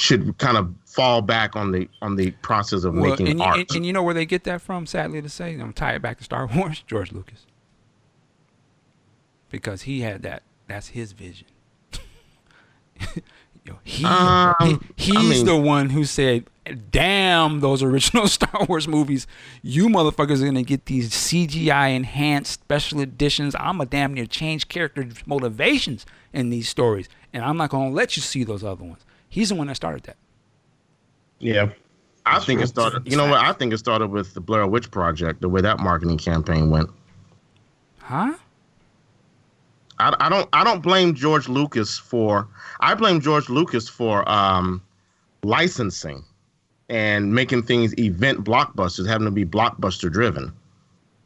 should 0.00 0.38
kind 0.38 0.56
of 0.56 0.72
fall 0.86 1.20
back 1.20 1.56
on 1.56 1.72
the 1.72 1.88
on 2.02 2.14
the 2.14 2.30
process 2.42 2.84
of 2.84 2.94
Well, 2.94 3.10
making 3.10 3.28
and, 3.28 3.42
art. 3.42 3.58
and, 3.58 3.70
and 3.76 3.86
you 3.86 3.92
know 3.92 4.02
where 4.02 4.14
they 4.14 4.24
get 4.26 4.44
that 4.44 4.62
from? 4.62 4.86
Sadly 4.86 5.20
to 5.20 5.28
say, 5.28 5.52
I'm 5.54 5.58
gonna 5.58 5.72
tie 5.72 5.94
it 5.94 6.02
back 6.02 6.18
to 6.18 6.24
Star 6.24 6.46
Wars. 6.54 6.84
George 6.86 7.10
Lucas, 7.12 7.46
because 9.50 9.82
he 9.82 10.00
had 10.02 10.22
that. 10.22 10.42
That's 10.68 10.88
his 10.88 11.12
vision. 11.12 11.46
Yo, 13.64 13.74
he, 13.84 14.04
Um, 14.04 14.54
he- 14.96 15.16
I 15.16 15.20
he's 15.20 15.38
mean- 15.38 15.46
the 15.46 15.56
one 15.56 15.90
who 15.90 16.04
said, 16.04 16.44
"Damn 16.90 17.60
those 17.60 17.82
original 17.82 18.26
Star 18.38 18.64
Wars 18.66 18.86
movies! 18.88 19.26
You 19.62 19.88
motherfuckers 19.88 20.42
are 20.42 20.46
gonna 20.46 20.62
get 20.62 20.86
these 20.86 21.10
CGI 21.10 21.94
enhanced 21.94 22.52
special 22.52 23.00
editions. 23.00 23.54
I'm 23.58 23.80
a 23.80 23.86
damn 23.86 24.14
near 24.14 24.26
change 24.26 24.68
character 24.68 25.06
motivations 25.26 26.06
in 26.32 26.50
these 26.50 26.68
stories, 26.68 27.08
and 27.32 27.44
I'm 27.44 27.56
not 27.56 27.70
gonna 27.70 27.90
let 27.90 28.16
you 28.16 28.22
see 28.22 28.44
those 28.44 28.62
other 28.64 28.84
ones." 28.84 29.04
He's 29.28 29.48
the 29.50 29.54
one 29.54 29.66
that 29.66 29.76
started 29.76 30.04
that. 30.04 30.16
Yeah. 31.38 31.70
I 32.26 32.40
think 32.40 32.60
it 32.60 32.66
started. 32.68 33.10
You 33.10 33.16
know 33.16 33.26
what? 33.28 33.40
I 33.44 33.52
think 33.52 33.72
it 33.72 33.78
started 33.78 34.08
with 34.10 34.34
the 34.34 34.40
Blair 34.40 34.66
Witch 34.66 34.90
Project, 34.90 35.40
the 35.40 35.48
way 35.48 35.60
that 35.62 35.78
marketing 35.80 36.18
campaign 36.18 36.68
went. 36.70 36.90
Huh? 37.98 38.34
I, 39.98 40.14
I 40.20 40.28
don't. 40.28 40.48
I 40.52 40.62
don't 40.64 40.82
blame 40.82 41.14
George 41.14 41.48
Lucas 41.48 41.98
for. 41.98 42.46
I 42.80 42.94
blame 42.94 43.20
George 43.20 43.48
Lucas 43.48 43.88
for 43.88 44.28
um, 44.30 44.82
licensing 45.42 46.24
and 46.90 47.34
making 47.34 47.62
things 47.62 47.98
event 47.98 48.44
blockbusters, 48.44 49.06
having 49.08 49.24
to 49.24 49.30
be 49.30 49.44
blockbuster 49.44 50.12
driven. 50.12 50.52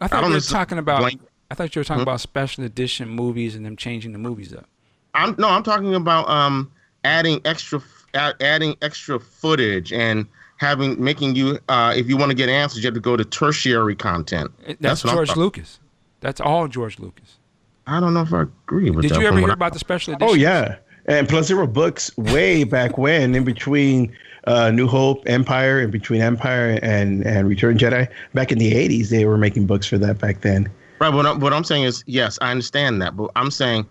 I 0.01 0.07
thought 0.09 0.21
don't 0.23 0.31
you 0.31 0.37
were 0.37 0.41
talking 0.41 0.79
about. 0.79 1.01
blame- 1.01 1.21
I 1.51 1.55
thought 1.55 1.75
you 1.75 1.81
were 1.81 1.85
talking 1.85 1.99
Hmm? 2.01 2.09
about 2.09 2.21
special 2.21 2.65
edition 2.65 3.09
movies 3.11 3.55
and 3.57 3.67
them 3.67 3.77
changing 3.77 4.13
the 4.13 4.19
movies 4.19 4.55
up. 4.55 4.67
I'm 5.15 5.35
no. 5.39 5.49
I'm 5.49 5.63
talking 5.65 5.95
about 5.95 6.29
um, 6.29 6.71
adding 7.05 7.41
extra, 7.45 7.83
adding 8.15 8.77
extra 8.83 9.19
footage 9.19 9.93
and 9.93 10.27
having 10.59 11.03
making 11.03 11.35
you. 11.37 11.59
Uh, 11.69 11.93
if 11.97 12.09
you 12.09 12.17
want 12.17 12.31
to 12.31 12.37
get 12.37 12.49
answers, 12.49 12.83
you 12.83 12.87
have 12.87 12.95
to 12.95 13.01
go 13.01 13.17
to 13.17 13.25
tertiary 13.25 13.97
content. 13.97 14.51
It- 14.67 14.81
That's, 14.81 15.03
George 15.03 15.37
Lucas. 15.37 15.81
That's 16.21 16.41
all 16.41 16.69
George 16.69 16.99
Lucas. 16.99 17.39
I 17.87 17.99
don't 17.99 18.15
know 18.15 18.23
if 18.23 18.33
I 18.33 18.43
agree 18.43 18.91
with 18.91 19.03
Did 19.03 19.13
that. 19.13 19.21
you 19.21 19.27
ever 19.27 19.39
hear 19.39 19.51
I- 19.51 19.55
about 19.55 19.73
the 19.73 19.79
special 19.81 20.15
edition? 20.15 20.31
Oh 20.31 20.35
yeah, 20.35 20.77
and 21.07 21.29
plus 21.29 21.49
there 21.49 21.57
were 21.57 21.67
books 21.67 22.17
way 22.17 22.63
back 22.65 22.97
when, 22.97 23.35
in 23.35 23.43
between 23.45 24.15
uh, 24.47 24.71
New 24.71 24.87
Hope, 24.87 25.23
Empire, 25.27 25.81
in 25.81 25.91
between 25.91 26.21
Empire 26.21 26.79
and 26.83 27.27
and 27.27 27.49
Return 27.49 27.77
Jedi. 27.79 28.07
Back 28.35 28.53
in 28.53 28.59
the 28.59 28.73
'80s, 28.73 29.09
they 29.09 29.25
were 29.25 29.37
making 29.39 29.67
books 29.67 29.87
for 29.87 29.99
that 29.99 30.19
back 30.19 30.43
then. 30.43 30.71
Right. 31.01 31.13
What 31.13 31.27
I'm, 31.27 31.41
what 31.41 31.53
I'm 31.53 31.65
saying 31.65 31.83
is, 31.83 32.05
yes, 32.07 32.39
I 32.41 32.53
understand 32.53 33.03
that, 33.03 33.17
but 33.17 33.33
I'm 33.35 33.51
saying 33.51 33.85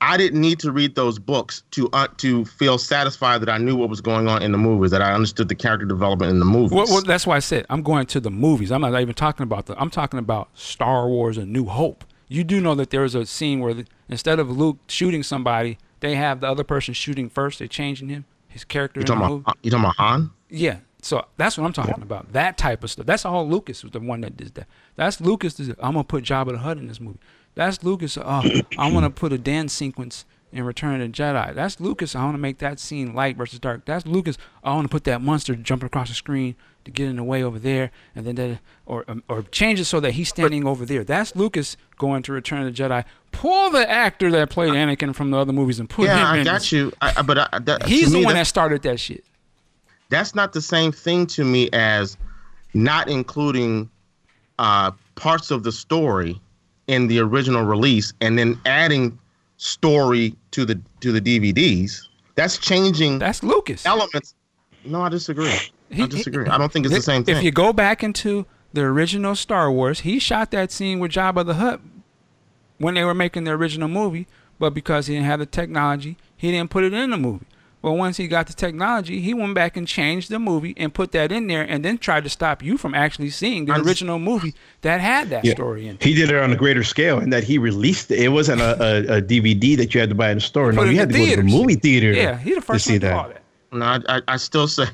I 0.00 0.16
didn't 0.16 0.40
need 0.40 0.60
to 0.60 0.70
read 0.70 0.94
those 0.94 1.18
books 1.18 1.64
to 1.72 1.88
uh, 1.92 2.06
to 2.18 2.44
feel 2.44 2.78
satisfied 2.78 3.42
that 3.42 3.48
I 3.48 3.58
knew 3.58 3.74
what 3.74 3.88
was 3.88 4.00
going 4.00 4.28
on 4.28 4.42
in 4.42 4.52
the 4.52 4.58
movies, 4.58 4.92
that 4.92 5.02
I 5.02 5.12
understood 5.12 5.48
the 5.48 5.54
character 5.54 5.86
development 5.86 6.30
in 6.30 6.38
the 6.38 6.44
movies. 6.44 6.72
Well, 6.72 6.86
well, 6.88 7.02
that's 7.02 7.26
why 7.26 7.36
I 7.36 7.40
said 7.40 7.66
I'm 7.68 7.82
going 7.82 8.06
to 8.06 8.20
the 8.20 8.30
movies. 8.30 8.70
I'm 8.70 8.82
not 8.82 9.00
even 9.00 9.14
talking 9.14 9.42
about 9.42 9.66
the. 9.66 9.80
I'm 9.80 9.90
talking 9.90 10.18
about 10.18 10.50
Star 10.54 11.08
Wars: 11.08 11.36
A 11.36 11.44
New 11.44 11.66
Hope. 11.66 12.04
You 12.28 12.44
do 12.44 12.60
know 12.60 12.74
that 12.76 12.90
there 12.90 13.04
is 13.04 13.14
a 13.14 13.26
scene 13.26 13.60
where 13.60 13.74
the, 13.74 13.86
instead 14.08 14.38
of 14.38 14.50
Luke 14.50 14.78
shooting 14.86 15.22
somebody, 15.22 15.78
they 16.00 16.14
have 16.14 16.40
the 16.40 16.46
other 16.46 16.64
person 16.64 16.94
shooting 16.94 17.28
first. 17.28 17.58
They're 17.58 17.68
changing 17.68 18.08
him, 18.08 18.24
his 18.46 18.64
character 18.64 19.00
you 19.00 19.06
talking 19.06 19.26
movie. 19.26 19.40
about 19.40 19.58
you 19.62 19.70
talking 19.70 19.84
about 19.84 19.96
Han? 19.96 20.30
Yeah. 20.48 20.78
So 21.00 21.24
that's 21.36 21.56
what 21.56 21.64
I'm 21.64 21.72
talking 21.72 22.02
about. 22.02 22.32
That 22.32 22.58
type 22.58 22.82
of 22.82 22.90
stuff. 22.90 23.06
That's 23.06 23.24
all 23.24 23.48
Lucas 23.48 23.82
was 23.82 23.92
the 23.92 24.00
one 24.00 24.20
that 24.22 24.36
did 24.36 24.54
that. 24.54 24.66
That's 24.96 25.20
Lucas. 25.20 25.58
I'm 25.58 25.74
gonna 25.92 26.04
put 26.04 26.24
Jabba 26.24 26.52
the 26.52 26.58
Hutt 26.58 26.76
in 26.78 26.88
this 26.88 27.00
movie. 27.00 27.18
That's 27.58 27.82
Lucas. 27.82 28.16
Oh, 28.16 28.22
I 28.78 28.92
want 28.92 29.02
to 29.04 29.10
put 29.10 29.32
a 29.32 29.38
dance 29.38 29.72
sequence 29.72 30.24
in 30.52 30.62
Return 30.62 31.00
of 31.00 31.00
the 31.00 31.12
Jedi. 31.12 31.52
That's 31.56 31.80
Lucas. 31.80 32.14
I 32.14 32.22
want 32.22 32.34
to 32.34 32.38
make 32.38 32.58
that 32.58 32.78
scene 32.78 33.14
light 33.14 33.36
versus 33.36 33.58
dark. 33.58 33.84
That's 33.84 34.06
Lucas. 34.06 34.38
I 34.62 34.72
want 34.74 34.84
to 34.84 34.88
put 34.88 35.02
that 35.04 35.20
monster 35.20 35.56
jumping 35.56 35.88
across 35.88 36.08
the 36.08 36.14
screen 36.14 36.54
to 36.84 36.92
get 36.92 37.08
in 37.08 37.16
the 37.16 37.24
way 37.24 37.42
over 37.42 37.58
there, 37.58 37.90
and 38.14 38.24
then 38.24 38.36
that, 38.36 38.60
or 38.86 39.04
um, 39.08 39.24
or 39.28 39.42
change 39.42 39.80
it 39.80 39.86
so 39.86 39.98
that 39.98 40.12
he's 40.12 40.28
standing 40.28 40.68
over 40.68 40.86
there. 40.86 41.02
That's 41.02 41.34
Lucas 41.34 41.76
going 41.98 42.22
to 42.22 42.32
Return 42.32 42.60
of 42.64 42.72
the 42.74 42.82
Jedi. 42.82 43.04
Pull 43.32 43.70
the 43.70 43.90
actor 43.90 44.30
that 44.30 44.50
played 44.50 44.70
Anakin 44.72 45.12
from 45.12 45.32
the 45.32 45.36
other 45.38 45.52
movies 45.52 45.80
and 45.80 45.90
put 45.90 46.04
him 46.06 46.12
in. 46.12 46.16
Yeah, 46.18 46.30
I 46.30 46.36
in. 46.38 46.44
got 46.44 46.54
this. 46.60 46.70
you. 46.70 46.92
I, 47.02 47.22
but 47.22 47.38
I, 47.52 47.58
that, 47.58 47.86
He's 47.86 48.12
the 48.12 48.18
one 48.18 48.28
that- 48.28 48.34
that 48.34 48.46
started 48.46 48.82
that 48.82 49.00
shit. 49.00 49.24
that's 50.10 50.36
not 50.36 50.52
the 50.52 50.62
same 50.62 50.92
thing 50.92 51.26
to 51.26 51.44
me 51.44 51.68
as 51.72 52.16
not 52.72 53.08
including 53.08 53.90
uh, 54.60 54.92
parts 55.16 55.50
of 55.50 55.64
the 55.64 55.72
story 55.72 56.40
in 56.88 57.06
the 57.06 57.20
original 57.20 57.62
release 57.64 58.12
and 58.20 58.36
then 58.36 58.58
adding 58.66 59.16
story 59.58 60.34
to 60.50 60.64
the 60.64 60.80
to 61.00 61.12
the 61.12 61.20
DVDs. 61.20 62.08
That's 62.34 62.58
changing 62.58 63.18
That's 63.18 63.42
Lucas. 63.42 63.86
elements. 63.86 64.34
No, 64.84 65.02
I 65.02 65.08
disagree. 65.08 65.52
He- 65.90 66.02
I 66.02 66.06
disagree. 66.06 66.46
I 66.46 66.58
don't 66.58 66.72
think 66.72 66.86
it's 66.86 66.94
the 66.94 67.02
same 67.02 67.24
thing. 67.24 67.36
If 67.36 67.42
you 67.42 67.50
go 67.52 67.72
back 67.72 68.02
into 68.02 68.46
the 68.72 68.82
original 68.82 69.34
Star 69.34 69.70
Wars, 69.70 70.00
he 70.00 70.18
shot 70.18 70.50
that 70.50 70.70
scene 70.70 70.98
with 70.98 71.12
Jabba 71.12 71.44
the 71.46 71.54
Hutt 71.54 71.80
when 72.78 72.94
they 72.94 73.04
were 73.04 73.14
making 73.14 73.44
the 73.44 73.50
original 73.52 73.88
movie, 73.88 74.26
but 74.58 74.70
because 74.70 75.06
he 75.06 75.14
didn't 75.14 75.26
have 75.26 75.40
the 75.40 75.46
technology, 75.46 76.16
he 76.36 76.52
didn't 76.52 76.70
put 76.70 76.84
it 76.84 76.94
in 76.94 77.10
the 77.10 77.16
movie. 77.16 77.46
But 77.80 77.92
once 77.92 78.16
he 78.16 78.26
got 78.26 78.48
the 78.48 78.54
technology, 78.54 79.20
he 79.20 79.32
went 79.34 79.54
back 79.54 79.76
and 79.76 79.86
changed 79.86 80.30
the 80.30 80.38
movie 80.40 80.74
and 80.76 80.92
put 80.92 81.12
that 81.12 81.30
in 81.30 81.46
there, 81.46 81.62
and 81.62 81.84
then 81.84 81.96
tried 81.98 82.24
to 82.24 82.30
stop 82.30 82.62
you 82.62 82.76
from 82.76 82.92
actually 82.94 83.30
seeing 83.30 83.66
the 83.66 83.74
original 83.80 84.18
movie 84.18 84.54
that 84.82 85.00
had 85.00 85.30
that 85.30 85.44
Yeah. 85.44 85.52
story 85.54 85.86
in. 85.86 85.94
it. 85.94 86.02
He 86.02 86.12
did 86.14 86.30
it 86.30 86.36
on 86.36 86.50
a 86.52 86.56
greater 86.56 86.82
scale, 86.82 87.20
in 87.20 87.30
that 87.30 87.44
he 87.44 87.56
released 87.56 88.10
it. 88.10 88.18
It 88.18 88.28
wasn't 88.28 88.60
a, 88.60 88.82
a, 89.14 89.18
a 89.18 89.22
DVD 89.22 89.76
that 89.76 89.94
you 89.94 90.00
had 90.00 90.08
to 90.08 90.16
buy 90.16 90.30
in 90.30 90.38
the 90.38 90.40
store. 90.40 90.72
No, 90.72 90.82
you 90.82 90.96
had 90.98 91.08
to 91.10 91.12
the 91.12 91.24
go 91.26 91.30
to 91.36 91.36
the 91.36 91.42
movie 91.44 91.76
theater. 91.76 92.12
Yeah, 92.12 92.36
he 92.36 92.50
the 92.50 92.56
to 92.56 92.62
first 92.62 92.84
see 92.84 92.94
to 92.94 92.98
do 92.98 93.06
that. 93.06 93.42
All 93.72 93.78
that. 93.80 94.02
no, 94.02 94.06
I, 94.08 94.16
I, 94.18 94.22
I 94.28 94.36
still 94.36 94.68
say. 94.68 94.84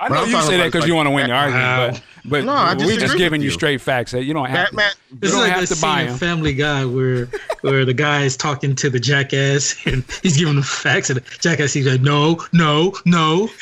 I 0.00 0.08
what 0.08 0.10
know 0.16 0.22
I'm 0.22 0.30
you 0.30 0.42
say 0.42 0.56
that 0.58 0.64
because 0.66 0.82
like 0.82 0.88
you 0.88 0.94
want 0.94 1.06
to 1.06 1.10
win 1.10 1.28
the 1.28 1.34
argument, 1.34 2.02
but 2.24 2.30
but 2.30 2.44
No, 2.44 2.52
I 2.52 2.74
we're 2.74 2.98
just 2.98 3.16
giving 3.16 3.40
you 3.40 3.46
you. 3.46 3.50
straight 3.50 3.80
facts 3.80 4.12
that 4.12 4.24
you 4.24 4.32
don't 4.34 4.46
have 4.48 4.66
Batman. 4.70 4.90
to. 4.92 5.16
This 5.20 5.30
is 5.32 5.36
like 5.36 5.52
have 5.52 5.68
the 5.68 5.74
to 5.74 5.80
buy 5.80 6.00
scene 6.04 6.12
in. 6.12 6.18
Family 6.18 6.54
Guy 6.54 6.84
where 6.84 7.26
where 7.60 7.84
the 7.84 7.94
guy 7.94 8.22
is 8.24 8.36
talking 8.36 8.74
to 8.76 8.90
the 8.90 8.98
jackass 9.00 9.76
and 9.86 10.04
he's 10.22 10.36
giving 10.36 10.56
him 10.56 10.62
facts 10.62 11.10
and 11.10 11.20
the 11.20 11.38
jackass 11.38 11.72
he's 11.72 11.86
like 11.86 12.00
no 12.00 12.40
no 12.52 12.92
no. 13.04 13.48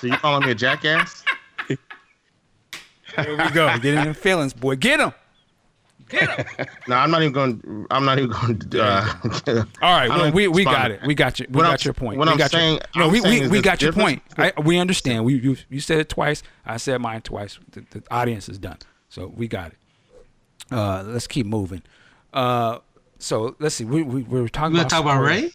So 0.00 0.06
you 0.08 0.16
calling 0.16 0.44
me 0.46 0.52
a 0.52 0.54
jackass? 0.54 1.22
Here 1.68 1.78
we 3.16 3.50
go. 3.50 3.78
Get 3.78 3.94
in 3.94 4.08
the 4.08 4.14
feelings, 4.14 4.52
boy. 4.52 4.76
Get 4.76 4.98
him. 5.00 5.12
No, 6.88 6.96
I'm 6.96 7.10
not 7.10 7.22
even 7.22 7.32
going. 7.32 7.86
I'm 7.90 8.04
not 8.04 8.18
even 8.18 8.30
going. 8.30 8.58
to 8.58 8.82
Uh, 8.82 9.64
All 9.82 9.96
right, 9.96 10.08
well, 10.08 10.32
we, 10.32 10.48
we 10.48 10.64
got 10.64 10.88
to 10.88 10.94
it. 10.94 11.00
We 11.06 11.14
got 11.14 11.40
you. 11.40 11.46
We 11.48 11.56
What 11.56 11.62
got 11.62 11.70
I'm- 11.70 11.78
your 11.84 11.94
point. 11.94 12.18
what 12.18 12.26
we 12.28 12.32
I'm 12.32 12.38
got 12.38 12.50
saying- 12.50 12.74
your, 12.74 12.80
no, 12.96 13.04
I'm 13.06 13.12
we, 13.12 13.20
saying 13.20 13.42
we, 13.44 13.48
we 13.48 13.56
the 13.58 13.62
got 13.62 13.80
your 13.82 13.92
difference- 13.92 14.20
point. 14.36 14.54
I, 14.56 14.60
we 14.60 14.78
understand. 14.78 15.24
We 15.24 15.34
you, 15.36 15.56
you 15.70 15.80
said 15.80 15.98
it 15.98 16.08
twice. 16.08 16.42
I 16.66 16.76
said 16.76 17.00
mine 17.00 17.22
twice. 17.22 17.58
The, 17.72 17.84
the 17.90 18.02
audience 18.10 18.48
is 18.48 18.58
done, 18.58 18.78
so 19.08 19.32
we 19.34 19.48
got 19.48 19.72
it. 19.72 19.78
Uh, 20.70 21.02
let's 21.06 21.26
keep 21.26 21.46
moving. 21.46 21.82
Uh, 22.32 22.78
so 23.18 23.56
let's 23.60 23.74
see. 23.74 23.84
We 23.84 24.02
we, 24.02 24.22
we 24.22 24.40
were 24.42 24.48
talking 24.48 24.72
We 24.74 24.80
about 24.80 24.90
gonna 24.90 25.02
talk 25.02 25.12
about 25.12 25.24
story. 25.26 25.42
Rey? 25.42 25.50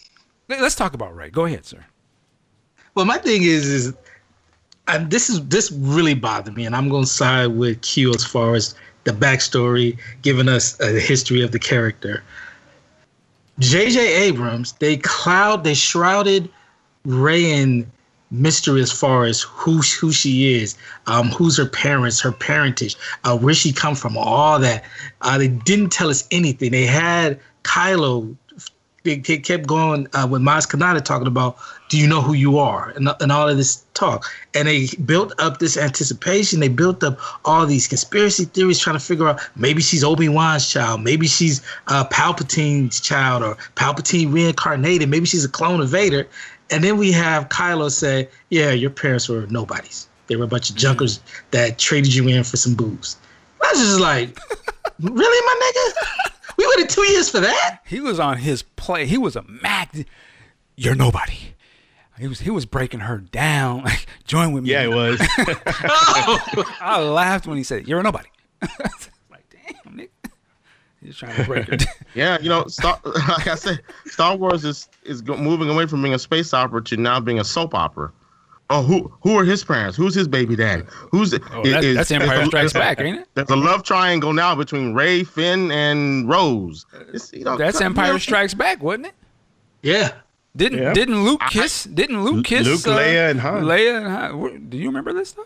Let- 0.49 0.61
Let's 0.61 0.75
talk 0.75 0.93
about 0.93 1.15
Rey. 1.15 1.29
Go 1.29 1.45
ahead, 1.45 1.65
sir. 1.65 1.85
Well, 2.95 3.05
my 3.05 3.17
thing 3.19 3.43
is, 3.43 3.67
is 3.67 3.93
and 4.87 5.11
this 5.11 5.29
is 5.29 5.45
this 5.47 5.71
really 5.71 6.15
bothered 6.15 6.55
me, 6.55 6.65
and 6.65 6.75
I'm 6.75 6.89
gonna 6.89 7.05
side 7.05 7.47
with 7.47 7.81
Q 7.83 8.09
as 8.15 8.25
far 8.25 8.55
as 8.55 8.73
the 9.03 9.11
backstory, 9.11 9.97
giving 10.21 10.49
us 10.49 10.79
a 10.79 10.99
history 10.99 11.41
of 11.41 11.51
the 11.51 11.59
character. 11.59 12.23
J.J. 13.59 13.99
Abrams, 13.99 14.73
they 14.73 14.97
cloud, 14.97 15.63
they 15.63 15.73
shrouded 15.73 16.49
Rey 17.05 17.51
in 17.51 17.89
mystery 18.31 18.81
as 18.81 18.91
far 18.91 19.25
as 19.25 19.41
who 19.41 19.81
who 19.81 20.11
she 20.11 20.53
is, 20.53 20.77
um, 21.07 21.29
who's 21.29 21.57
her 21.57 21.65
parents, 21.65 22.21
her 22.21 22.31
parentage, 22.31 22.95
uh, 23.23 23.37
where 23.37 23.53
she 23.53 23.73
come 23.73 23.95
from, 23.95 24.17
all 24.17 24.59
that. 24.59 24.83
Uh, 25.21 25.37
they 25.37 25.47
didn't 25.47 25.91
tell 25.91 26.09
us 26.09 26.27
anything. 26.31 26.71
They 26.71 26.85
had 26.85 27.39
Kylo 27.63 28.35
they, 29.03 29.15
they 29.15 29.37
kept 29.37 29.67
going 29.67 30.07
uh, 30.13 30.27
with 30.29 30.41
Maz 30.41 30.67
Kanata 30.67 31.03
talking 31.03 31.27
about, 31.27 31.57
do 31.89 31.97
you 31.97 32.07
know 32.07 32.21
who 32.21 32.33
you 32.33 32.57
are? 32.57 32.89
And, 32.89 33.09
and 33.19 33.31
all 33.31 33.47
of 33.47 33.57
this 33.57 33.83
talk. 33.93 34.25
And 34.53 34.67
they 34.67 34.87
built 35.05 35.33
up 35.39 35.59
this 35.59 35.77
anticipation. 35.77 36.59
They 36.59 36.67
built 36.67 37.03
up 37.03 37.19
all 37.45 37.65
these 37.65 37.87
conspiracy 37.87 38.45
theories 38.45 38.79
trying 38.79 38.97
to 38.97 39.03
figure 39.03 39.27
out 39.27 39.41
maybe 39.55 39.81
she's 39.81 40.03
Obi-Wan's 40.03 40.69
child. 40.69 41.01
Maybe 41.03 41.27
she's 41.27 41.61
uh, 41.87 42.05
Palpatine's 42.05 42.99
child 42.99 43.43
or 43.43 43.55
Palpatine 43.75 44.33
reincarnated. 44.33 45.09
Maybe 45.09 45.25
she's 45.25 45.45
a 45.45 45.49
clone 45.49 45.81
of 45.81 45.89
Vader. 45.89 46.27
And 46.71 46.83
then 46.83 46.97
we 46.97 47.11
have 47.11 47.49
Kylo 47.49 47.89
say, 47.91 48.29
yeah, 48.49 48.71
your 48.71 48.91
parents 48.91 49.27
were 49.27 49.47
nobodies. 49.47 50.07
They 50.27 50.35
were 50.35 50.43
a 50.43 50.47
bunch 50.47 50.69
of 50.69 50.75
junkers 50.75 51.19
that 51.51 51.79
traded 51.79 52.13
you 52.13 52.27
in 52.27 52.43
for 52.43 52.57
some 52.57 52.75
booze. 52.75 53.15
I 53.63 53.71
was 53.71 53.79
just 53.79 53.99
like, 53.99 54.37
really, 54.99 55.15
my 55.45 55.71
nigga? 55.73 56.31
We 56.59 56.67
waited 56.75 56.89
two 56.89 57.03
years 57.03 57.29
for 57.29 57.39
that? 57.39 57.79
He 57.85 58.01
was 58.01 58.19
on 58.19 58.35
his 58.35 58.63
play. 58.63 59.05
He 59.05 59.17
was 59.17 59.37
a 59.37 59.43
Mac. 59.43 59.95
You're 60.75 60.93
nobody. 60.93 61.55
He 62.19 62.27
was 62.27 62.41
he 62.41 62.49
was 62.49 62.65
breaking 62.65 62.99
her 62.99 63.19
down. 63.19 63.83
Like 63.83 64.07
join 64.25 64.51
with 64.51 64.65
me. 64.65 64.71
Yeah, 64.71 64.81
he 64.81 64.87
was. 64.89 65.21
I 66.81 66.99
laughed 67.01 67.47
when 67.47 67.55
he 67.55 67.63
said, 67.63 67.87
"You're 67.87 68.01
a 68.01 68.03
nobody." 68.03 68.27
like, 68.61 69.45
damn, 69.49 69.95
nigga. 69.95 70.09
He's 71.01 71.15
trying 71.15 71.37
to 71.37 71.45
break 71.45 71.67
her. 71.67 71.77
down. 71.77 71.87
yeah, 72.13 72.37
you 72.41 72.49
know, 72.49 72.67
Star, 72.67 72.99
like 73.05 73.47
I 73.47 73.55
said, 73.55 73.81
Star 74.07 74.35
Wars 74.35 74.65
is 74.65 74.89
is 75.03 75.23
moving 75.23 75.69
away 75.69 75.85
from 75.85 76.01
being 76.01 76.13
a 76.13 76.19
space 76.19 76.53
opera 76.53 76.83
to 76.83 76.97
now 76.97 77.21
being 77.21 77.39
a 77.39 77.45
soap 77.45 77.73
opera. 77.73 78.11
Oh, 78.71 78.83
who 78.83 79.11
who 79.21 79.35
are 79.37 79.43
his 79.43 79.63
parents? 79.63 79.97
Who's 79.97 80.13
his 80.13 80.27
baby 80.27 80.55
daddy? 80.55 80.83
Who's 81.11 81.33
Oh, 81.33 81.37
that- 81.63 81.83
is- 81.83 81.95
that's 81.95 82.11
is- 82.11 82.21
Empire 82.21 82.41
is- 82.41 82.47
Strikes 82.47 82.73
Back, 82.73 82.99
ain't 83.01 83.19
it? 83.19 83.27
There's 83.33 83.49
a 83.49 83.55
love 83.55 83.81
triangle 83.83 84.31
now 84.31 84.53
between 84.55 84.93
Rey, 84.93 85.23
Finn, 85.23 85.71
and 85.71 86.29
Rose. 86.29 86.85
You 87.33 87.43
know, 87.45 87.57
That's 87.57 87.75
you 87.75 87.79
know, 87.81 87.85
Empire 87.87 88.19
Strikes 88.19 88.53
Back, 88.53 88.83
wasn't 88.83 89.07
it? 89.07 89.13
Yeah. 89.81 90.11
Didn't 90.55 90.79
Yeah. 90.79 90.93
didn't 90.93 91.23
Luke 91.23 91.41
kiss? 91.49 91.85
Didn't 91.85 92.23
Luke 92.23 92.45
kiss 92.45 92.67
Luke, 92.67 92.87
uh, 92.87 92.99
Leia, 92.99 93.31
and 93.31 93.39
Han. 93.39 93.63
Leia 93.63 93.97
and 93.97 94.07
Han. 94.07 94.65
Do 94.69 94.77
you 94.77 94.87
remember 94.87 95.13
this 95.13 95.29
stuff? 95.29 95.45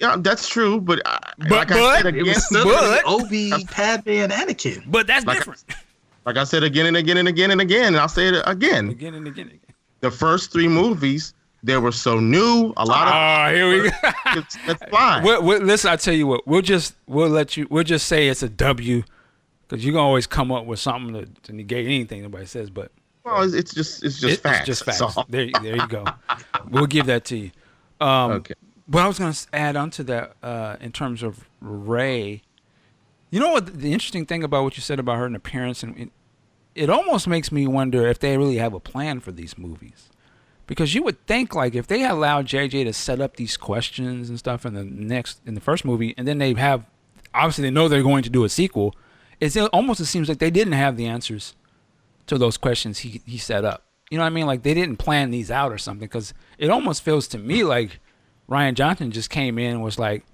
Yeah, 0.00 0.16
that's 0.18 0.48
true. 0.48 0.80
But, 0.80 1.00
uh, 1.06 1.18
But- 1.38 1.50
like 1.50 1.70
I 1.70 1.74
but- 1.74 1.96
said 2.02 2.06
It 2.16 2.20
again, 2.22 2.34
was 2.34 2.48
But- 2.64 3.02
Obi, 3.06 3.52
Padme, 3.70 4.10
and 4.10 4.32
Anakin. 4.32 4.82
But 4.90 5.06
that's 5.06 5.24
Like- 5.26 5.38
different. 5.38 5.62
like 6.26 6.36
I 6.36 6.42
said 6.44 6.64
again 6.64 6.86
and 6.86 6.96
again 6.96 7.18
and 7.18 7.28
again 7.28 7.50
and 7.52 7.60
again, 7.60 7.86
and 7.88 7.98
I'll 7.98 8.08
say 8.08 8.28
it 8.28 8.42
again. 8.46 8.88
Again 8.88 9.14
and 9.14 9.26
again. 9.28 9.46
and 9.46 9.54
again. 9.54 9.74
The 10.00 10.10
first 10.10 10.50
three 10.52 10.68
movies, 10.68 11.34
they 11.64 11.76
were 11.78 11.92
so 11.92 12.20
new. 12.20 12.72
A 12.76 12.84
lot 12.84 13.08
of 13.08 13.14
Oh, 13.14 13.54
here 13.54 13.70
we 13.82 13.88
go. 13.90 13.96
it's, 14.38 14.56
that's 14.66 14.84
fine. 14.90 15.24
Well, 15.24 15.42
well, 15.42 15.60
listen, 15.60 15.90
I 15.90 15.96
tell 15.96 16.14
you 16.14 16.26
what. 16.26 16.46
We'll 16.46 16.62
just 16.62 16.94
we'll 17.06 17.28
let 17.30 17.56
you. 17.56 17.66
We'll 17.70 17.84
just 17.84 18.06
say 18.06 18.28
it's 18.28 18.42
a 18.42 18.48
W, 18.48 19.02
because 19.66 19.84
you 19.84 19.92
can 19.92 20.00
always 20.00 20.26
come 20.26 20.52
up 20.52 20.66
with 20.66 20.78
something 20.78 21.14
to, 21.14 21.26
to 21.44 21.52
negate 21.52 21.86
anything 21.86 22.22
nobody 22.22 22.46
says. 22.46 22.70
But 22.70 22.92
Well, 23.24 23.42
it's, 23.42 23.54
it's 23.54 23.74
just 23.74 24.04
it's 24.04 24.18
just 24.20 24.34
it- 24.34 24.40
facts. 24.42 24.68
it's 24.68 24.78
just 24.80 24.84
facts. 24.84 25.00
all. 25.16 25.26
There, 25.28 25.48
there 25.62 25.76
you 25.76 25.88
go. 25.88 26.04
we'll 26.70 26.86
give 26.86 27.06
that 27.06 27.24
to 27.26 27.36
you. 27.36 27.50
Um, 28.00 28.30
Okay. 28.32 28.54
Well, 28.86 29.02
I 29.02 29.08
was 29.08 29.18
going 29.18 29.32
to 29.32 29.46
add 29.54 29.76
on 29.76 29.88
to 29.92 30.04
that 30.04 30.36
uh, 30.42 30.76
in 30.78 30.92
terms 30.92 31.22
of 31.22 31.48
Rey. 31.62 32.42
You 33.30 33.40
know 33.40 33.50
what? 33.50 33.80
The 33.80 33.94
interesting 33.94 34.26
thing 34.26 34.44
about 34.44 34.62
what 34.62 34.76
you 34.76 34.82
said 34.82 34.98
about 35.00 35.16
her 35.16 35.24
and 35.24 35.34
appearance, 35.34 35.82
and 35.82 35.98
it, 35.98 36.10
it 36.74 36.90
almost 36.90 37.26
makes 37.26 37.50
me 37.50 37.66
wonder 37.66 38.06
if 38.06 38.18
they 38.18 38.36
really 38.36 38.56
have 38.58 38.74
a 38.74 38.80
plan 38.80 39.20
for 39.20 39.32
these 39.32 39.56
movies, 39.56 40.10
because 40.66 40.94
you 40.94 41.02
would 41.02 41.24
think 41.26 41.54
like 41.54 41.74
if 41.74 41.86
they 41.86 42.04
allowed 42.04 42.46
JJ 42.46 42.84
to 42.84 42.92
set 42.92 43.20
up 43.20 43.36
these 43.36 43.56
questions 43.56 44.28
and 44.28 44.38
stuff 44.38 44.64
in 44.64 44.74
the 44.74 44.84
next 44.84 45.40
in 45.46 45.54
the 45.54 45.60
first 45.60 45.84
movie, 45.84 46.14
and 46.16 46.26
then 46.26 46.38
they 46.38 46.54
have 46.54 46.86
obviously 47.34 47.62
they 47.62 47.70
know 47.70 47.88
they're 47.88 48.02
going 48.02 48.22
to 48.22 48.30
do 48.30 48.44
a 48.44 48.48
sequel. 48.48 48.94
It's 49.40 49.56
it 49.56 49.68
almost 49.72 50.00
it 50.00 50.06
seems 50.06 50.28
like 50.28 50.38
they 50.38 50.50
didn't 50.50 50.74
have 50.74 50.96
the 50.96 51.06
answers 51.06 51.54
to 52.26 52.38
those 52.38 52.56
questions 52.56 53.00
he 53.00 53.20
he 53.26 53.38
set 53.38 53.64
up. 53.64 53.84
You 54.10 54.18
know 54.18 54.24
what 54.24 54.28
I 54.28 54.34
mean? 54.34 54.46
Like 54.46 54.62
they 54.62 54.74
didn't 54.74 54.96
plan 54.96 55.30
these 55.30 55.50
out 55.50 55.72
or 55.72 55.78
something. 55.78 56.06
Because 56.06 56.32
it 56.58 56.70
almost 56.70 57.02
feels 57.02 57.26
to 57.28 57.38
me 57.38 57.64
like 57.64 58.00
Rian 58.48 58.74
Johnson 58.74 59.10
just 59.10 59.30
came 59.30 59.58
in 59.58 59.80
was 59.80 59.98
like, 59.98 60.24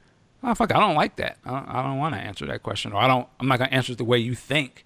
"Oh 0.43 0.55
fuck, 0.55 0.75
I 0.75 0.81
don't 0.81 0.97
like 0.97 1.17
that. 1.17 1.39
I 1.45 1.51
don't, 1.51 1.69
I 1.69 1.83
don't 1.83 1.99
want 1.99 2.15
to 2.15 2.21
answer 2.21 2.47
that 2.47 2.63
question, 2.63 2.93
or 2.93 3.01
I 3.01 3.07
don't. 3.07 3.27
I'm 3.39 3.49
not 3.49 3.59
gonna 3.59 3.71
answer 3.71 3.93
it 3.93 3.99
the 3.99 4.05
way 4.05 4.19
you 4.19 4.35
think. 4.35 4.85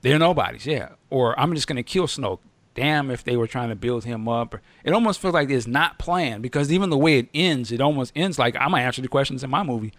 They're 0.00 0.18
nobodies, 0.18 0.66
yeah. 0.66 0.90
Or 1.10 1.38
I'm 1.38 1.54
just 1.54 1.68
gonna 1.68 1.82
kill 1.82 2.06
Snoke. 2.06 2.40
Damn, 2.74 3.10
if 3.10 3.22
they 3.22 3.36
were 3.36 3.46
trying 3.46 3.68
to 3.68 3.76
build 3.76 4.04
him 4.04 4.26
up. 4.28 4.54
It 4.84 4.92
almost 4.94 5.20
feels 5.20 5.34
like 5.34 5.50
it's 5.50 5.66
not 5.66 5.98
planned 5.98 6.42
because 6.42 6.72
even 6.72 6.88
the 6.90 6.96
way 6.96 7.18
it 7.18 7.28
ends, 7.34 7.70
it 7.70 7.80
almost 7.82 8.12
ends 8.16 8.38
like 8.38 8.56
I'm 8.56 8.70
gonna 8.70 8.82
answer 8.82 9.02
the 9.02 9.08
questions 9.08 9.44
in 9.44 9.50
my 9.50 9.62
movie. 9.62 9.92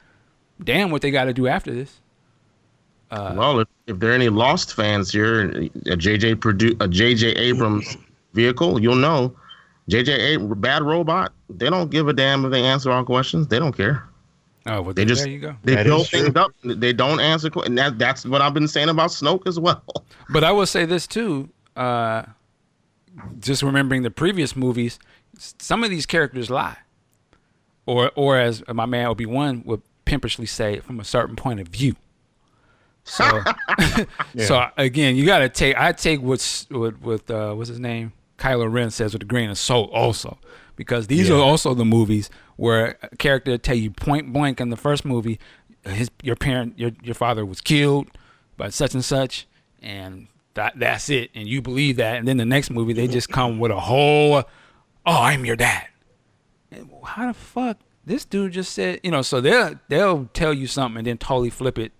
Damn, 0.64 0.90
what 0.91 1.02
they 1.04 1.12
got 1.12 1.26
to 1.26 1.34
do 1.34 1.48
after 1.48 1.74
this. 1.74 2.00
well, 3.12 3.60
if, 3.60 3.68
if 3.88 4.00
there 4.00 4.12
are 4.12 4.14
any 4.16 4.30
Lost 4.30 4.74
fans 4.76 5.12
here, 5.12 5.41
a 5.52 5.98
JJ 5.98 6.36
produ- 6.36 6.74
a 6.82 6.88
JJ 6.88 7.38
Abrams 7.38 7.95
vehicle, 8.34 8.80
you'll 8.82 8.95
know 8.95 9.36
JJ 9.90 10.36
a- 10.52 10.56
bad 10.56 10.82
robot. 10.84 11.32
They 11.50 11.70
don't 11.70 11.91
give 11.91 12.08
a 12.08 12.14
damn 12.14 12.44
if 12.45 12.52
they 12.52 12.64
answer 12.64 12.91
all 12.91 13.04
questions. 13.04 13.48
They 13.48 13.60
don't 13.60 13.76
care. 13.76 14.04
Oh, 14.66 14.82
well, 14.82 14.94
They 14.94 15.04
just 15.06 15.24
there 15.24 15.32
you 15.32 15.40
go. 15.40 15.56
they 15.64 15.76
That 15.76 15.86
build 15.86 16.08
things 16.08 16.36
up. 16.38 16.52
They 16.64 16.94
don't 16.94 17.20
answer. 17.20 17.50
que- 17.50 17.64
And 17.64 17.78
that, 17.78 18.00
that's 18.00 18.26
what 18.26 18.41
I've 18.41 18.54
been 18.54 18.68
saying 18.70 18.90
about 18.90 19.10
Snoke 19.10 19.45
as 19.45 19.60
well. 19.60 19.84
But 20.30 20.44
I 20.45 20.52
will 20.54 20.66
say 20.66 20.86
this 20.86 21.06
too. 21.06 21.50
Uh, 21.76 22.24
just 23.40 23.64
remembering 23.64 24.03
the 24.03 24.11
previous 24.11 24.56
movies, 24.56 24.99
some 25.38 25.84
of 25.84 25.90
these 25.90 26.06
characters 26.06 26.49
lie, 26.49 26.77
or 27.85 28.11
or 28.15 28.38
as 28.38 28.64
my 28.68 28.85
man 28.85 29.07
Obi 29.07 29.26
Wan 29.26 29.64
would 29.65 29.81
pimpishly 30.06 30.45
say, 30.45 30.80
from 30.80 30.99
a 30.99 31.03
certain 31.03 31.35
point 31.35 31.60
of 31.60 31.68
view. 31.68 31.95
So, 33.03 33.44
so 34.38 34.68
again, 34.77 35.15
you 35.15 35.26
got 35.26 35.40
to 35.40 35.49
take. 35.49 35.77
I 35.77 35.91
take 35.91 36.22
what's 36.22 36.69
what 36.69 37.02
with 37.02 37.30
uh, 37.30 37.53
what's 37.53 37.69
his 37.69 37.80
name, 37.80 38.14
Kylo 38.38 38.72
Ren 38.72 38.91
says 38.91 39.14
with 39.14 39.23
a 39.23 39.26
grain 39.26 39.49
of 39.49 39.57
salt, 39.57 39.91
also, 39.91 40.38
because 40.76 41.07
these 41.07 41.30
are 41.30 41.40
also 41.40 41.73
the 41.73 41.85
movies 41.85 42.30
where 42.56 42.98
a 43.02 43.15
character 43.18 43.57
tell 43.57 43.76
you 43.76 43.91
point 43.91 44.31
blank 44.31 44.61
in 44.61 44.69
the 44.69 44.77
first 44.77 45.06
movie, 45.06 45.40
his 45.84 46.10
your 46.22 46.35
parent, 46.35 46.77
your 46.77 46.91
your 47.03 47.15
father 47.15 47.45
was 47.45 47.61
killed 47.61 48.07
by 48.57 48.69
such 48.69 48.94
and 48.94 49.03
such, 49.03 49.48
and 49.81 50.27
that 50.56 50.74
that's 50.78 51.10
it, 51.10 51.32
and 51.36 51.48
you 51.48 51.62
believe 51.62 51.96
that, 51.98 52.18
and 52.18 52.28
then 52.28 52.38
the 52.38 52.46
next 52.46 52.70
movie 52.70 52.94
they 52.94 53.08
just 53.08 53.30
come 53.30 53.60
with 53.60 53.72
a 53.72 53.80
whole, 53.80 54.38
oh, 55.06 55.22
I'm 55.22 55.46
your 55.46 55.56
dad. 55.56 55.88
And 56.72 56.90
How 57.04 57.28
the 57.28 57.34
fuck? 57.34 57.78
This 58.06 58.26
dude 58.26 58.52
just 58.52 58.74
said, 58.74 59.00
you 59.04 59.12
know, 59.12 59.22
so 59.22 59.40
they'll 59.42 59.80
they'll 59.90 60.26
tell 60.34 60.54
you 60.54 60.68
something 60.68 60.98
and 61.00 61.08
then 61.08 61.18
totally 61.18 61.50
flip 61.50 61.78
it 61.80 61.92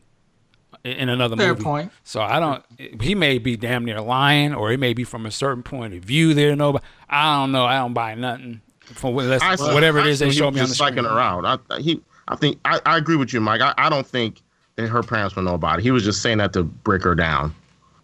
in- 0.84 0.92
in 0.98 1.10
another 1.10 1.38
Fair 1.38 1.50
movie. 1.54 1.64
point. 1.64 1.92
So 2.04 2.22
I 2.22 2.40
don't. 2.40 3.02
He 3.02 3.16
may 3.16 3.38
be 3.38 3.56
damn 3.56 3.86
near 3.86 4.02
lying, 4.02 4.54
or 4.54 4.72
it 4.72 4.80
may 4.80 4.94
be 4.94 5.04
from 5.06 5.26
a 5.26 5.32
certain 5.32 5.64
point 5.64 5.94
of 5.94 6.04
view. 6.04 6.34
There, 6.34 6.56
no, 6.56 6.78
I 7.10 7.40
don't 7.40 7.52
know. 7.54 7.66
I 7.66 7.78
don't 7.78 7.94
buy 7.94 8.16
nothing 8.16 8.62
from 8.82 9.14
what- 9.16 9.26
let's- 9.26 9.42
I- 9.44 9.74
whatever 9.74 10.00
it 10.00 10.06
I 10.08 10.14
they 10.16 10.32
show 10.32 10.52
me 10.52 10.60
on 10.60 10.66
the 10.66 10.74
just 10.74 10.76
screen. 10.78 10.96
psyching 10.96 11.10
her. 11.10 11.58
I, 11.72 11.80
he, 11.80 12.02
I 12.28 12.36
think 12.36 12.60
I, 12.66 12.82
I 12.86 12.98
agree 12.98 13.16
with 13.16 13.32
you, 13.34 13.40
Mike. 13.40 13.62
I, 13.62 13.74
I 13.78 13.90
don't 13.90 14.06
think 14.06 14.42
that 14.76 14.88
her 14.90 15.04
parents 15.04 15.36
were 15.38 15.42
nobody. 15.42 15.84
He 15.84 15.92
was 15.92 16.04
just 16.04 16.22
saying 16.22 16.40
that 16.40 16.52
to 16.54 16.64
break 16.64 17.04
her 17.04 17.16
down. 17.16 17.56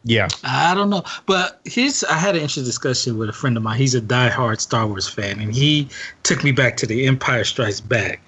Yeah. 0.04 0.30
I 0.44 0.74
don't 0.74 0.90
know, 0.90 1.04
but 1.26 1.60
here's 1.66 2.04
I 2.06 2.14
had 2.14 2.36
an 2.36 2.42
interesting 2.42 2.64
discussion 2.64 3.18
with 3.18 3.30
a 3.30 3.34
friend 3.34 3.58
of 3.58 3.64
mine. 3.64 3.78
He's 3.78 3.96
a 3.96 4.02
diehard 4.02 4.62
Star 4.62 4.88
Wars 4.88 5.08
fan, 5.08 5.40
and 5.40 5.54
he 5.54 5.90
took 6.24 6.44
me 6.44 6.52
back 6.52 6.78
to 6.78 6.86
the 6.86 7.06
Empire 7.06 7.44
Strikes 7.44 7.82
Back. 7.82 8.22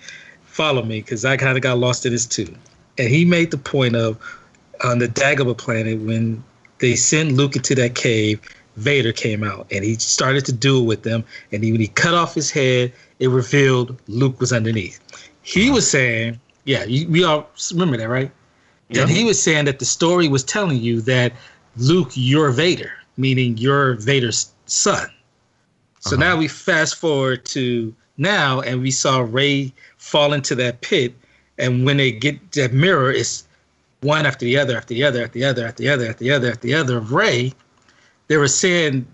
Follow 0.44 0.84
me, 0.84 1.02
because 1.02 1.24
I 1.24 1.38
kind 1.38 1.58
of 1.58 1.64
got 1.64 1.78
lost 1.78 2.06
in 2.06 2.12
this 2.12 2.26
too. 2.26 2.54
And 2.98 3.08
he 3.08 3.24
made 3.24 3.52
the 3.52 3.58
point 3.58 3.96
of 3.96 4.18
on 4.84 5.00
the 5.00 5.08
Dagobah 5.08 5.58
planet 5.58 6.00
when 6.02 6.44
they 6.80 6.96
sent 6.96 7.34
Luke 7.34 7.56
into 7.56 7.74
that 7.76 7.96
cave, 7.96 8.42
Vader 8.76 9.14
came 9.14 9.44
out, 9.44 9.68
and 9.72 9.86
he 9.86 9.96
started 9.96 10.46
to 10.46 10.54
duel 10.54 10.86
with 10.86 11.04
them. 11.04 11.24
And 11.52 11.64
he, 11.64 11.72
when 11.72 11.82
he 11.82 11.88
cut 11.88 12.14
off 12.14 12.34
his 12.34 12.52
head, 12.52 12.92
it 13.20 13.30
revealed 13.30 13.98
Luke 14.08 14.40
was 14.40 14.52
underneath. 14.52 15.00
He 15.44 15.70
was 15.70 15.90
saying, 15.90 16.40
"Yeah, 16.66 16.84
you, 16.84 17.08
we 17.08 17.24
all 17.24 17.50
remember 17.72 17.98
that, 17.98 18.10
right?" 18.10 18.32
Yeah. 18.90 19.04
And 19.04 19.10
he 19.10 19.24
was 19.24 19.42
saying 19.42 19.66
that 19.66 19.80
the 19.80 19.86
story 19.86 20.28
was 20.28 20.44
telling 20.44 20.78
you 20.82 21.00
that 21.02 21.32
Luke, 21.78 22.12
you're 22.14 22.52
Vader, 22.52 22.92
meaning 23.18 23.58
you're 23.58 23.96
Vader's 23.96 24.52
son. 24.66 25.10
So 26.00 26.16
uh-huh. 26.16 26.24
now 26.24 26.38
we 26.38 26.48
fast 26.48 26.96
forward 26.96 27.46
to 27.46 27.94
now, 28.18 28.62
and 28.62 28.82
we 28.82 28.92
saw 28.92 29.20
Rey 29.20 29.74
fall 29.98 30.34
into 30.34 30.56
that 30.56 30.82
pit. 30.82 31.14
And 31.58 31.86
when 31.86 31.98
they 31.98 32.12
get 32.12 32.54
that 32.54 32.74
mirror, 32.74 33.12
it's 33.12 33.46
one 34.02 34.26
after 34.26 34.46
the 34.46 34.58
other, 34.58 34.78
after 34.78 34.94
the 34.94 35.04
other, 35.04 35.24
after 35.24 35.40
the 35.40 35.46
other, 35.46 35.68
after 35.68 35.84
the 35.84 35.90
other, 35.90 36.08
after 36.08 36.24
the 36.24 36.32
other, 36.32 36.52
after 36.52 36.68
the 36.68 36.74
other 36.74 36.98
of 36.98 37.12
Rey. 37.14 37.54
They 38.28 38.38
were 38.38 38.48
saying 38.48 39.06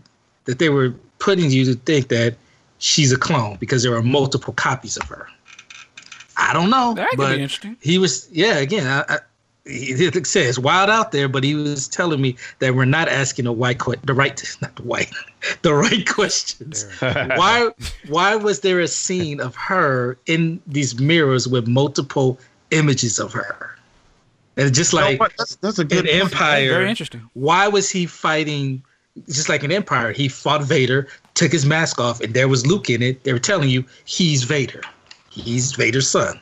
that 0.45 0.59
they 0.59 0.69
were 0.69 0.93
putting 1.19 1.51
you 1.51 1.65
to 1.65 1.73
think 1.73 2.07
that 2.09 2.37
she's 2.77 3.11
a 3.11 3.17
clone 3.17 3.57
because 3.59 3.83
there 3.83 3.95
are 3.95 4.03
multiple 4.03 4.53
copies 4.53 4.97
of 4.97 5.03
her. 5.09 5.27
I 6.37 6.53
don't 6.53 6.69
know, 6.69 6.93
That 6.93 7.09
could 7.09 7.17
but 7.17 7.35
be 7.35 7.41
interesting. 7.41 7.77
he 7.81 7.97
was 7.97 8.29
yeah 8.31 8.57
again 8.57 8.85
I, 8.85 9.15
I, 9.15 9.19
he 9.67 9.93
did 9.93 10.25
say 10.25 10.45
it's 10.45 10.59
wild 10.59 10.89
out 10.89 11.11
there 11.11 11.27
but 11.27 11.43
he 11.43 11.55
was 11.55 11.87
telling 11.87 12.21
me 12.21 12.35
that 12.59 12.75
we're 12.75 12.85
not 12.85 13.07
asking 13.07 13.45
the 13.45 13.51
white 13.51 13.79
que- 13.79 13.95
the 14.03 14.13
right 14.13 14.41
not 14.61 14.75
the 14.75 14.83
white 14.83 15.11
the 15.61 15.73
right 15.73 16.07
questions. 16.07 16.85
Why 16.99 17.69
why 18.07 18.35
was 18.35 18.61
there 18.61 18.79
a 18.79 18.87
scene 18.87 19.39
of 19.39 19.55
her 19.55 20.17
in 20.25 20.61
these 20.67 20.99
mirrors 20.99 21.47
with 21.47 21.67
multiple 21.67 22.39
images 22.71 23.19
of 23.19 23.33
her? 23.33 23.75
And 24.55 24.73
just 24.73 24.93
like 24.93 25.19
what? 25.19 25.33
That's, 25.37 25.55
that's 25.57 25.79
a 25.79 25.85
good 25.85 26.07
in 26.07 26.21
point. 26.21 26.33
empire. 26.33 26.69
Very 26.69 26.89
interesting. 26.89 27.21
why 27.33 27.67
was 27.67 27.89
he 27.89 28.05
fighting 28.05 28.83
just 29.27 29.49
like 29.49 29.63
an 29.63 29.71
empire 29.71 30.11
he 30.11 30.27
fought 30.27 30.63
vader 30.63 31.07
took 31.33 31.51
his 31.51 31.65
mask 31.65 31.99
off 31.99 32.21
and 32.21 32.33
there 32.33 32.47
was 32.47 32.65
luke 32.65 32.89
in 32.89 33.01
it. 33.01 33.23
They 33.23 33.33
were 33.33 33.39
telling 33.39 33.69
you 33.69 33.83
he's 34.05 34.43
vader. 34.43 34.81
He's 35.29 35.73
vader's 35.73 36.09
son. 36.09 36.39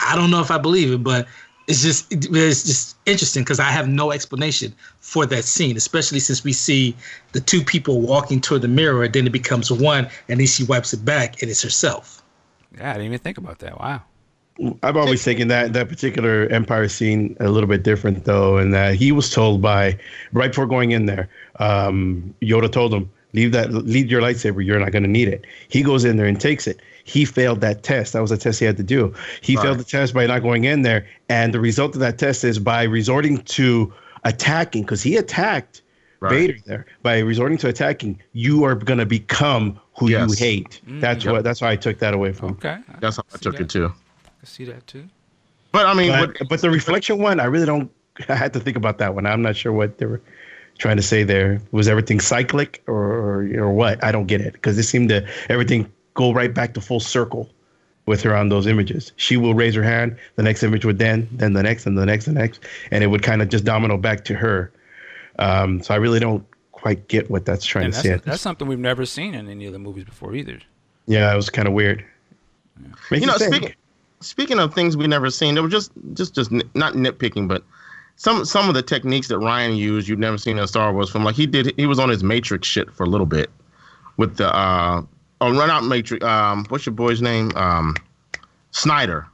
I 0.00 0.14
don't 0.14 0.30
know 0.30 0.40
if 0.40 0.50
i 0.50 0.58
believe 0.58 0.92
it 0.92 1.02
but 1.02 1.26
it's 1.68 1.82
just 1.82 2.06
it's 2.10 2.64
just 2.64 2.96
interesting 3.06 3.44
because 3.44 3.60
i 3.60 3.70
have 3.70 3.86
no 3.86 4.10
explanation 4.10 4.74
for 5.00 5.26
that 5.26 5.44
scene 5.44 5.76
especially 5.76 6.18
since 6.18 6.42
we 6.42 6.52
see 6.52 6.96
the 7.32 7.40
two 7.40 7.62
people 7.62 8.00
walking 8.00 8.40
toward 8.40 8.62
the 8.62 8.68
mirror 8.68 9.04
and 9.04 9.12
then 9.12 9.26
it 9.26 9.32
becomes 9.32 9.70
one 9.70 10.08
and 10.28 10.40
then 10.40 10.46
she 10.46 10.64
wipes 10.64 10.92
it 10.92 11.04
back 11.04 11.40
and 11.42 11.50
it's 11.50 11.62
herself 11.62 12.22
Yeah, 12.76 12.90
I 12.90 12.92
didn't 12.94 13.06
even 13.06 13.18
think 13.18 13.38
about 13.38 13.58
that. 13.60 13.78
Wow. 13.78 14.02
I've 14.82 14.96
always 14.96 15.22
taken 15.24 15.48
that 15.48 15.72
that 15.72 15.88
particular 15.88 16.46
Empire 16.48 16.88
scene 16.88 17.36
a 17.38 17.48
little 17.48 17.68
bit 17.68 17.84
different 17.84 18.24
though, 18.24 18.58
and 18.58 18.74
that 18.74 18.96
he 18.96 19.12
was 19.12 19.30
told 19.30 19.62
by 19.62 19.96
right 20.32 20.50
before 20.50 20.66
going 20.66 20.90
in 20.90 21.06
there, 21.06 21.28
um, 21.60 22.34
Yoda 22.42 22.70
told 22.70 22.92
him, 22.92 23.08
"Leave 23.34 23.52
that, 23.52 23.72
leave 23.72 24.10
your 24.10 24.20
lightsaber. 24.20 24.64
You're 24.64 24.80
not 24.80 24.90
going 24.90 25.04
to 25.04 25.08
need 25.08 25.28
it." 25.28 25.44
He 25.68 25.82
goes 25.84 26.04
in 26.04 26.16
there 26.16 26.26
and 26.26 26.40
takes 26.40 26.66
it. 26.66 26.80
He 27.08 27.24
failed 27.24 27.62
that 27.62 27.82
test. 27.82 28.12
That 28.12 28.20
was 28.20 28.30
a 28.30 28.36
test 28.36 28.60
he 28.60 28.66
had 28.66 28.76
to 28.76 28.82
do. 28.82 29.14
He 29.40 29.56
Right. 29.56 29.62
failed 29.62 29.78
the 29.78 29.84
test 29.84 30.12
by 30.12 30.26
not 30.26 30.42
going 30.42 30.64
in 30.64 30.82
there, 30.82 31.06
and 31.30 31.54
the 31.54 31.60
result 31.60 31.94
of 31.94 32.00
that 32.00 32.18
test 32.18 32.44
is 32.44 32.58
by 32.58 32.82
resorting 32.82 33.38
to 33.56 33.92
attacking 34.24 34.82
because 34.82 35.02
he 35.02 35.16
attacked 35.16 35.80
Right. 36.20 36.32
Vader 36.32 36.58
there. 36.66 36.86
By 37.02 37.20
resorting 37.20 37.56
to 37.58 37.68
attacking, 37.68 38.20
you 38.32 38.64
are 38.64 38.74
going 38.74 38.98
to 38.98 39.06
become 39.06 39.78
who 39.96 40.08
you 40.10 40.16
Yes. 40.18 40.38
hate. 40.38 40.80
Mm, 40.86 41.00
that's 41.00 41.24
Yep. 41.24 41.32
what. 41.32 41.44
That's 41.44 41.60
why 41.62 41.70
I 41.70 41.76
took 41.76 41.98
that 42.00 42.12
away 42.12 42.32
from. 42.32 42.48
him. 42.48 42.54
Okay. 42.56 42.76
I 42.92 42.98
That's 43.00 43.16
how 43.16 43.22
I 43.32 43.36
see 43.36 43.42
took 43.42 43.56
that. 43.56 43.62
it 43.62 43.68
too. 43.70 43.86
I 44.42 44.44
see 44.46 44.64
that 44.64 44.86
too. 44.86 45.04
But 45.72 45.86
I 45.86 45.94
mean, 45.94 46.10
But, 46.10 46.20
what, 46.40 46.48
but 46.48 46.60
the 46.60 46.70
reflection 46.70 47.18
one, 47.18 47.40
I 47.40 47.44
really 47.44 47.66
don't. 47.66 47.90
I 48.28 48.34
had 48.34 48.52
to 48.54 48.60
think 48.60 48.76
about 48.76 48.98
that 48.98 49.14
one. 49.14 49.24
I'm 49.26 49.42
not 49.42 49.54
sure 49.56 49.72
what 49.72 49.96
they 49.98 50.06
were 50.06 50.20
trying 50.78 50.96
to 50.96 51.02
say 51.02 51.22
there? 51.22 51.62
Was 51.70 51.88
everything 51.88 52.20
cyclic 52.20 52.82
or 52.86 52.96
or, 52.96 53.48
or 53.56 53.70
what? 53.72 54.02
I 54.04 54.10
don't 54.12 54.26
get 54.26 54.40
it 54.40 54.52
because 54.54 54.76
it 54.76 54.82
seemed 54.84 55.08
to 55.10 55.24
everything 55.48 55.88
go 56.18 56.32
right 56.32 56.52
back 56.52 56.74
to 56.74 56.80
full 56.80 56.98
circle 57.00 57.48
with 58.06 58.22
her 58.22 58.34
on 58.34 58.48
those 58.48 58.66
images. 58.66 59.12
She 59.16 59.36
will 59.36 59.54
raise 59.54 59.74
her 59.76 59.82
hand, 59.84 60.16
the 60.34 60.42
next 60.42 60.62
image 60.64 60.84
would 60.84 60.98
then, 60.98 61.28
then 61.30 61.52
the 61.52 61.62
next, 61.62 61.86
and 61.86 61.96
the 61.96 62.04
next, 62.06 62.26
and 62.26 62.36
the 62.36 62.40
next, 62.40 62.60
and 62.90 63.04
it 63.04 63.06
would 63.06 63.22
kind 63.22 63.40
of 63.42 63.48
just 63.48 63.64
domino 63.64 63.96
back 63.96 64.24
to 64.24 64.34
her. 64.34 64.72
Um, 65.38 65.80
so 65.82 65.94
I 65.94 65.98
really 65.98 66.18
don't 66.18 66.44
quite 66.72 67.06
get 67.08 67.30
what 67.30 67.44
that's 67.44 67.64
trying 67.64 67.84
And 67.86 67.94
to 67.94 68.02
that's, 68.02 68.22
say. 68.24 68.30
that's 68.30 68.42
something 68.42 68.66
we've 68.66 68.78
never 68.78 69.06
seen 69.06 69.34
in 69.34 69.48
any 69.48 69.66
of 69.66 69.72
the 69.72 69.78
movies 69.78 70.04
before 70.04 70.34
either. 70.34 70.58
yeah, 71.06 71.32
it 71.32 71.36
was 71.36 71.50
kind 71.50 71.68
of 71.68 71.74
weird. 71.74 72.04
Makes 73.10 73.20
you 73.20 73.26
know, 73.26 73.38
think. 73.38 73.54
speaking 73.54 73.74
speaking 74.20 74.58
of 74.58 74.74
things 74.74 74.96
we 74.96 75.06
never 75.06 75.30
seen, 75.30 75.54
there 75.54 75.62
were 75.62 75.68
just 75.68 75.92
just 76.14 76.34
just 76.34 76.50
not 76.74 76.94
nitpicking, 76.94 77.46
but 77.46 77.62
some 78.16 78.44
some 78.44 78.68
of 78.68 78.74
the 78.74 78.82
techniques 78.82 79.28
that 79.28 79.38
Ryan 79.38 79.76
used 79.76 80.08
you've 80.08 80.18
never 80.18 80.38
seen 80.38 80.58
in 80.58 80.64
a 80.64 80.68
Star 80.68 80.92
Wars 80.92 81.10
film. 81.10 81.24
Like 81.24 81.34
he 81.36 81.46
did, 81.46 81.72
he 81.76 81.86
was 81.86 81.98
on 81.98 82.08
his 82.08 82.22
Matrix 82.24 82.66
shit 82.68 82.90
for 82.94 83.04
a 83.04 83.08
little 83.08 83.26
bit 83.26 83.50
with 84.16 84.36
the 84.36 84.48
uh 84.54 85.02
oh 85.40 85.56
run 85.56 85.70
out 85.70 85.84
Matrix. 85.84 86.24
Um, 86.24 86.64
what's 86.68 86.86
your 86.86 86.94
boy's 86.94 87.22
name? 87.22 87.52
Um, 87.56 87.96
Snyder, 88.70 89.26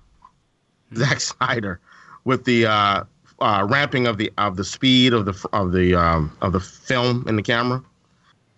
Zack 0.95 1.21
Snyder, 1.21 1.81
with 2.25 2.45
the 2.45 2.67
uh, 2.67 3.05
uh 3.41 3.67
ramping 3.69 4.07
of 4.07 4.19
the 4.19 4.33
of 4.39 4.57
the 4.57 4.65
speed 4.65 5.13
of 5.13 5.25
the 5.27 5.49
of 5.53 5.73
the 5.73 5.95
um 5.95 6.37
of 6.41 6.53
the 6.53 6.61
film 6.61 7.25
in 7.29 7.37
the 7.37 7.43
camera, 7.43 7.83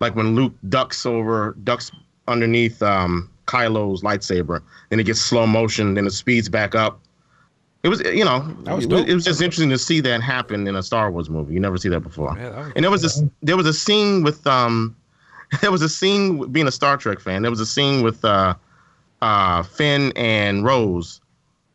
like 0.01 0.14
when 0.14 0.35
Luke 0.35 0.55
ducks 0.68 1.06
over 1.06 1.56
ducks 1.64 1.90
underneath 2.28 2.82
um 2.82 3.31
Kylo's 3.47 4.02
lightsaber, 4.02 4.60
and 4.90 5.01
it 5.01 5.05
gets 5.05 5.20
slow 5.20 5.47
motion, 5.47 5.94
then 5.94 6.06
it 6.06 6.10
speeds 6.10 6.48
back 6.48 6.74
up. 6.74 7.01
It 7.82 7.89
was, 7.89 8.01
you 8.01 8.24
know, 8.24 8.40
was 8.66 8.85
it, 8.85 8.90
was, 8.90 9.05
it 9.05 9.14
was 9.14 9.24
just 9.24 9.40
interesting 9.40 9.70
to 9.70 9.78
see 9.78 10.01
that 10.01 10.20
happen 10.20 10.66
in 10.66 10.74
a 10.74 10.82
Star 10.82 11.10
Wars 11.12 11.31
movie. 11.31 11.55
You 11.55 11.60
never 11.60 11.77
see 11.77 11.89
that 11.90 12.01
before. 12.01 12.35
Yeah, 12.36 12.48
that 12.48 12.73
and 12.74 12.85
there 12.85 12.90
was 12.90 13.02
this, 13.02 13.23
there 13.43 13.56
was 13.56 13.66
a 13.66 13.73
scene 13.73 14.24
with, 14.24 14.44
um, 14.44 14.97
there 15.60 15.70
was 15.70 15.82
a 15.82 15.89
scene 15.89 16.51
being 16.52 16.66
a 16.66 16.73
Star 16.73 16.97
Trek 16.97 17.20
fan. 17.20 17.43
There 17.43 17.51
was 17.51 17.60
a 17.60 17.66
scene 17.66 18.02
with, 18.02 18.24
uh, 18.24 18.55
uh, 19.23 19.62
Finn 19.62 20.12
and 20.16 20.64
Rose, 20.64 21.20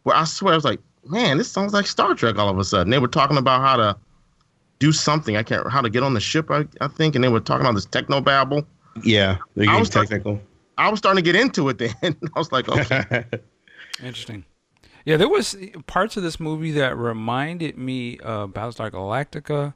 where 0.04 0.16
I 0.16 0.24
swear 0.26 0.54
I 0.54 0.58
was 0.58 0.66
like, 0.66 0.80
man, 1.08 1.38
this 1.38 1.50
sounds 1.52 1.74
like 1.74 1.88
Star 1.88 2.14
Trek. 2.14 2.38
All 2.38 2.50
of 2.50 2.58
a 2.60 2.64
sudden, 2.64 2.90
they 2.92 3.00
were 3.00 3.08
talking 3.08 3.38
about 3.38 3.62
how 3.62 3.76
to 3.78 3.98
do 4.80 4.92
something. 4.92 5.36
I 5.38 5.44
can't, 5.44 5.70
how 5.72 5.82
to 5.82 5.90
get 5.90 6.04
on 6.04 6.14
the 6.14 6.20
ship. 6.20 6.52
I, 6.52 6.66
I 6.82 6.88
think, 6.88 7.16
and 7.16 7.24
they 7.24 7.30
were 7.30 7.40
talking 7.40 7.66
about 7.66 7.76
this 7.76 7.86
techno 7.86 8.22
babble. 8.22 8.66
yeah, 9.04 9.38
they're 9.56 9.64
I 9.64 9.68
getting 9.68 9.80
was 9.80 9.90
talking- 9.90 10.10
technical. 10.10 10.42
I 10.78 10.90
was 10.90 11.00
starting 11.00 11.24
to 11.24 11.32
get 11.32 11.40
into 11.40 11.70
it 11.70 11.78
then. 11.78 11.94
I 12.36 12.40
was 12.40 12.52
like, 12.52 12.68
okay. 12.68 13.26
Interesting. 14.04 14.46
Yeah, 15.06 15.18
there 15.18 15.30
was 15.30 15.56
parts 15.88 16.18
of 16.18 16.24
this 16.24 16.40
movie 16.40 16.72
that 16.72 16.96
reminded 16.98 17.78
me 17.78 18.18
of 18.20 18.52
Battlestar 18.52 18.90
Galactica. 18.92 19.74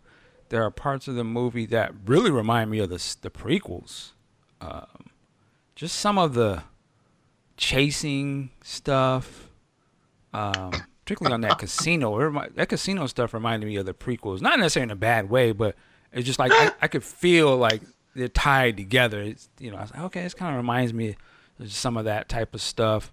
There 0.49 0.63
are 0.63 0.72
parts 0.72 1.07
of 1.07 1.15
the 1.15 1.23
movie 1.23 1.65
that 1.67 1.93
really 2.05 2.31
remind 2.31 2.72
me 2.72 2.80
of 2.80 2.89
the 2.89 3.15
the 3.22 3.30
prequels. 3.30 4.11
Um, 4.61 5.09
just 5.76 5.97
some 5.97 6.17
of 6.17 6.34
the 6.34 6.63
chasing 7.57 8.51
stuff, 8.63 9.49
um, 10.34 10.72
particularly 11.03 11.34
on 11.34 11.41
that 11.41 11.57
casino. 11.59 12.17
Remi- 12.17 12.49
that 12.55 12.69
casino 12.69 13.07
stuff 13.07 13.34
reminded 13.34 13.67
me 13.67 13.76
of 13.77 13.85
the 13.85 13.93
prequels. 13.93 14.41
Not 14.41 14.59
necessarily 14.59 14.85
in 14.85 14.91
a 14.91 14.95
bad 14.95 15.30
way, 15.30 15.51
but 15.51 15.76
it's 16.13 16.26
just 16.26 16.39
like 16.39 16.51
I, 16.53 16.72
I 16.81 16.88
could 16.88 17.03
feel 17.03 17.57
like 17.57 17.81
they're 18.15 18.27
tied 18.27 18.77
together. 18.77 19.22
It's, 19.22 19.49
you 19.59 19.72
know, 19.72 19.77
I 19.77 19.81
was 19.81 19.93
like, 19.93 20.03
okay, 20.03 20.23
this 20.23 20.34
kind 20.34 20.51
of 20.51 20.57
reminds 20.57 20.93
me 20.93 21.17
of 21.59 21.72
some 21.72 21.97
of 21.97 22.05
that 22.05 22.30
type 22.30 22.53
of 22.53 22.61
stuff. 22.61 23.11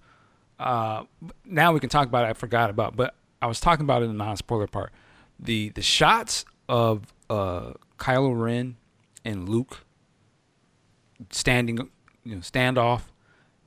Uh, 0.58 1.04
now 1.44 1.72
we 1.72 1.80
can 1.80 1.88
talk 1.90 2.06
about 2.06 2.24
it. 2.24 2.28
I 2.28 2.32
forgot 2.34 2.70
about, 2.70 2.94
but 2.96 3.14
I 3.40 3.46
was 3.46 3.58
talking 3.58 3.84
about 3.84 4.02
it 4.02 4.06
in 4.06 4.16
the 4.16 4.24
non-spoiler 4.24 4.68
part. 4.68 4.92
The 5.40 5.70
the 5.70 5.82
shots 5.82 6.44
of 6.68 7.12
uh, 7.32 7.72
Kylo 7.98 8.38
Ren 8.38 8.76
and 9.24 9.48
Luke 9.48 9.84
standing, 11.30 11.78
you 12.24 12.34
know, 12.34 12.40
standoff. 12.40 13.02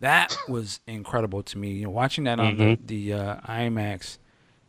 That 0.01 0.37
was 0.47 0.81
incredible 0.87 1.41
to 1.43 1.57
me. 1.57 1.71
You 1.71 1.85
know, 1.85 1.89
watching 1.89 2.25
that 2.25 2.39
on 2.39 2.57
the 2.57 2.79
the 2.85 3.13
uh, 3.13 3.35
IMAX, 3.41 4.17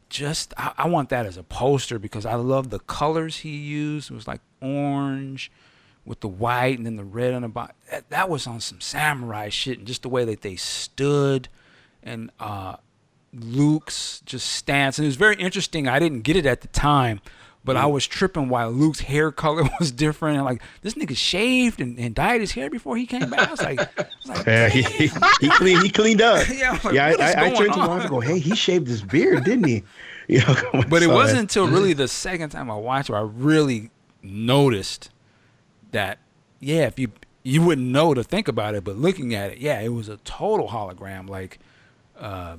just 0.09 0.55
I, 0.57 0.73
I 0.79 0.89
want 0.89 1.09
that 1.11 1.27
as 1.27 1.37
a 1.37 1.43
poster 1.43 1.99
because 1.99 2.25
I 2.25 2.35
love 2.35 2.71
the 2.71 2.79
colors 2.79 3.39
he 3.39 3.57
used. 3.57 4.11
It 4.11 4.15
was 4.15 4.27
like 4.29 4.41
orange 4.63 5.51
with 6.05 6.21
the 6.21 6.29
white 6.29 6.79
and 6.79 6.87
then 6.87 6.97
the 6.97 7.05
red 7.05 7.35
on 7.35 7.43
the 7.43 7.49
bottom. 7.49 7.75
That, 7.91 8.09
that 8.11 8.29
was 8.29 8.47
on 8.47 8.61
some 8.61 8.81
samurai 8.81 9.49
shit, 9.49 9.79
and 9.79 9.87
just 9.87 10.03
the 10.03 10.09
way 10.09 10.25
that 10.25 10.43
they 10.43 10.57
stood 10.57 11.49
and 12.03 12.31
uh, 12.39 12.77
Luke's 13.33 14.23
just 14.25 14.49
stance. 14.49 14.99
And 14.99 15.05
it 15.05 15.09
was 15.09 15.17
very 15.17 15.37
interesting. 15.37 15.89
I 15.89 15.99
didn't 15.99 16.23
get 16.23 16.37
it 16.37 16.47
at 16.47 16.61
the 16.63 16.69
time, 16.69 17.21
but 17.67 17.77
I 17.77 17.85
was 17.85 18.07
tripping 18.07 18.49
while 18.49 18.71
Luke's 18.71 19.01
hair 19.01 19.31
color 19.31 19.69
was 19.81 19.91
different. 19.93 20.37
And 20.37 20.45
like, 20.47 20.63
this 20.81 20.95
nigga 20.95 21.17
shaved 21.17 21.81
and, 21.81 21.99
and 21.99 22.15
dyed 22.15 22.41
his 22.41 22.53
hair 22.53 22.71
before 22.71 22.97
he 22.97 23.05
came 23.05 23.29
back. 23.29 23.49
I 23.49 23.51
was 23.51 23.61
like, 23.63 23.81
I 23.81 24.07
was 24.25 24.29
like 24.29 24.47
Yeah, 24.47 24.69
he, 24.69 24.83
he, 24.83 25.11
he 25.41 25.51
cleaned 25.51 25.83
he 25.83 25.91
cleaned 25.91 26.23
up. 26.23 26.47
Yeah, 26.57 26.79
like, 26.85 26.95
yeah. 26.95 27.07
I, 27.19 27.47
I, 27.47 27.55
turned 27.55 27.75
to 27.75 27.81
on? 27.81 27.87
my 27.87 27.89
wife 27.89 28.03
and 28.03 28.11
go, 28.11 28.21
"Hey, 28.21 28.39
he 28.39 28.55
shaved 28.55 28.87
his 28.87 29.03
beard, 29.03 29.45
didn't 29.45 29.67
he?" 29.67 29.83
You 30.29 30.41
know, 30.41 30.83
but 30.89 31.05
it 31.05 31.07
wasn't 31.09 31.39
until 31.39 31.69
really 31.69 31.93
the 31.93 32.09
second 32.09 32.51
time 32.51 32.69
I 32.69 32.75
watched 32.75 33.11
it 33.11 33.15
I 33.15 33.21
really 33.21 33.91
noticed 34.25 35.11
that 35.93 36.19
yeah, 36.59 36.87
if 36.87 36.99
you 36.99 37.13
you 37.45 37.63
wouldn't 37.63 37.87
know 37.87 38.13
to 38.13 38.25
think 38.25 38.49
about 38.49 38.75
it, 38.75 38.83
but 38.83 38.97
looking 38.97 39.37
at 39.37 39.53
it, 39.53 39.59
yeah, 39.59 39.79
it 39.79 39.91
was 39.91 40.09
a 40.09 40.17
total 40.19 40.67
hologram. 40.67 41.29
Like, 41.29 41.61
uh, 42.19 42.57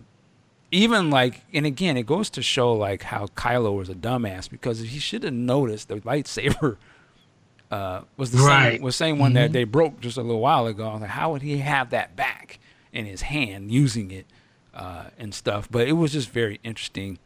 even 0.71 1.09
like, 1.09 1.41
and 1.53 1.65
again, 1.65 1.95
it 1.97 2.05
goes 2.05 2.29
to 2.31 2.41
show 2.41 2.73
like 2.73 3.03
how 3.03 3.27
Kylo 3.27 3.75
was 3.75 3.89
a 3.89 3.95
dumbass 3.95 4.49
because 4.49 4.79
he 4.79 4.99
should 4.99 5.23
have 5.23 5.33
noticed 5.33 5.87
the 5.87 5.95
lightsaber 6.01 6.77
uh, 7.71 8.01
was 8.17 8.31
the 8.31 8.37
Right. 8.39 8.73
same 8.73 8.81
was 8.81 8.95
same 8.95 9.19
one 9.19 9.33
that 9.33 9.51
they 9.53 9.63
broke 9.63 9.99
just 10.01 10.17
a 10.17 10.21
little 10.21 10.41
while 10.41 10.67
ago. 10.67 10.95
Like, 10.99 11.09
how 11.11 11.31
would 11.31 11.41
he 11.41 11.57
have 11.59 11.89
that 11.91 12.15
back 12.15 12.59
in 12.91 13.05
his 13.05 13.21
hand 13.23 13.71
using 13.71 14.11
it 14.11 14.25
uh, 14.73 15.05
and 15.17 15.33
stuff? 15.33 15.67
But 15.71 15.87
it 15.87 15.93
was 15.93 16.11
just 16.13 16.29
very 16.29 16.59
interesting 16.63 17.17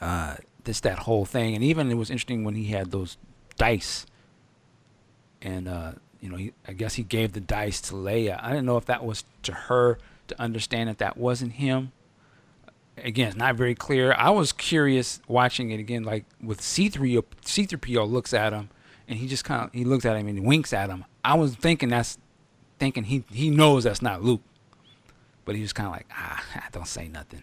uh, 0.00 0.36
this 0.64 0.80
that 0.80 1.00
whole 1.00 1.24
thing, 1.24 1.54
and 1.54 1.62
even 1.64 1.90
it 1.90 1.94
was 1.94 2.10
interesting 2.10 2.44
when 2.44 2.54
he 2.54 2.66
had 2.66 2.90
those 2.90 3.16
dice, 3.56 4.06
and 5.42 5.68
uh, 5.68 5.92
you 6.20 6.28
know, 6.28 6.36
he, 6.36 6.52
I 6.66 6.72
guess 6.72 6.94
he 6.94 7.02
gave 7.02 7.32
the 7.32 7.40
dice 7.40 7.80
to 7.82 7.94
Leia. 7.94 8.42
I 8.42 8.48
didn't 8.50 8.66
know 8.66 8.76
if 8.76 8.86
that 8.86 9.04
was 9.04 9.24
to 9.42 9.52
her 9.52 9.98
to 10.28 10.40
understand 10.40 10.88
that 10.88 10.98
that 10.98 11.16
wasn't 11.16 11.52
him. 11.52 11.92
Again, 12.96 13.28
it's 13.28 13.36
not 13.36 13.56
very 13.56 13.74
clear. 13.74 14.14
I 14.16 14.30
was 14.30 14.52
curious 14.52 15.20
watching 15.26 15.70
it 15.70 15.80
again, 15.80 16.04
like 16.04 16.24
with 16.42 16.60
C 16.60 16.88
three 16.88 17.20
C 17.44 17.66
three 17.66 17.94
PO 17.94 18.04
looks 18.04 18.32
at 18.32 18.52
him, 18.52 18.70
and 19.08 19.18
he 19.18 19.26
just 19.26 19.44
kind 19.44 19.64
of 19.64 19.72
he 19.72 19.84
looks 19.84 20.04
at 20.04 20.16
him 20.16 20.28
and 20.28 20.38
he 20.38 20.44
winks 20.44 20.72
at 20.72 20.90
him. 20.90 21.04
I 21.24 21.34
was 21.34 21.54
thinking 21.56 21.88
that's 21.88 22.18
thinking 22.78 23.04
he 23.04 23.24
he 23.30 23.50
knows 23.50 23.84
that's 23.84 24.02
not 24.02 24.22
Luke, 24.22 24.42
but 25.44 25.56
he 25.56 25.62
was 25.62 25.72
kind 25.72 25.88
of 25.88 25.92
like 25.92 26.06
ah, 26.12 26.44
don't 26.72 26.86
say 26.86 27.08
nothing. 27.08 27.42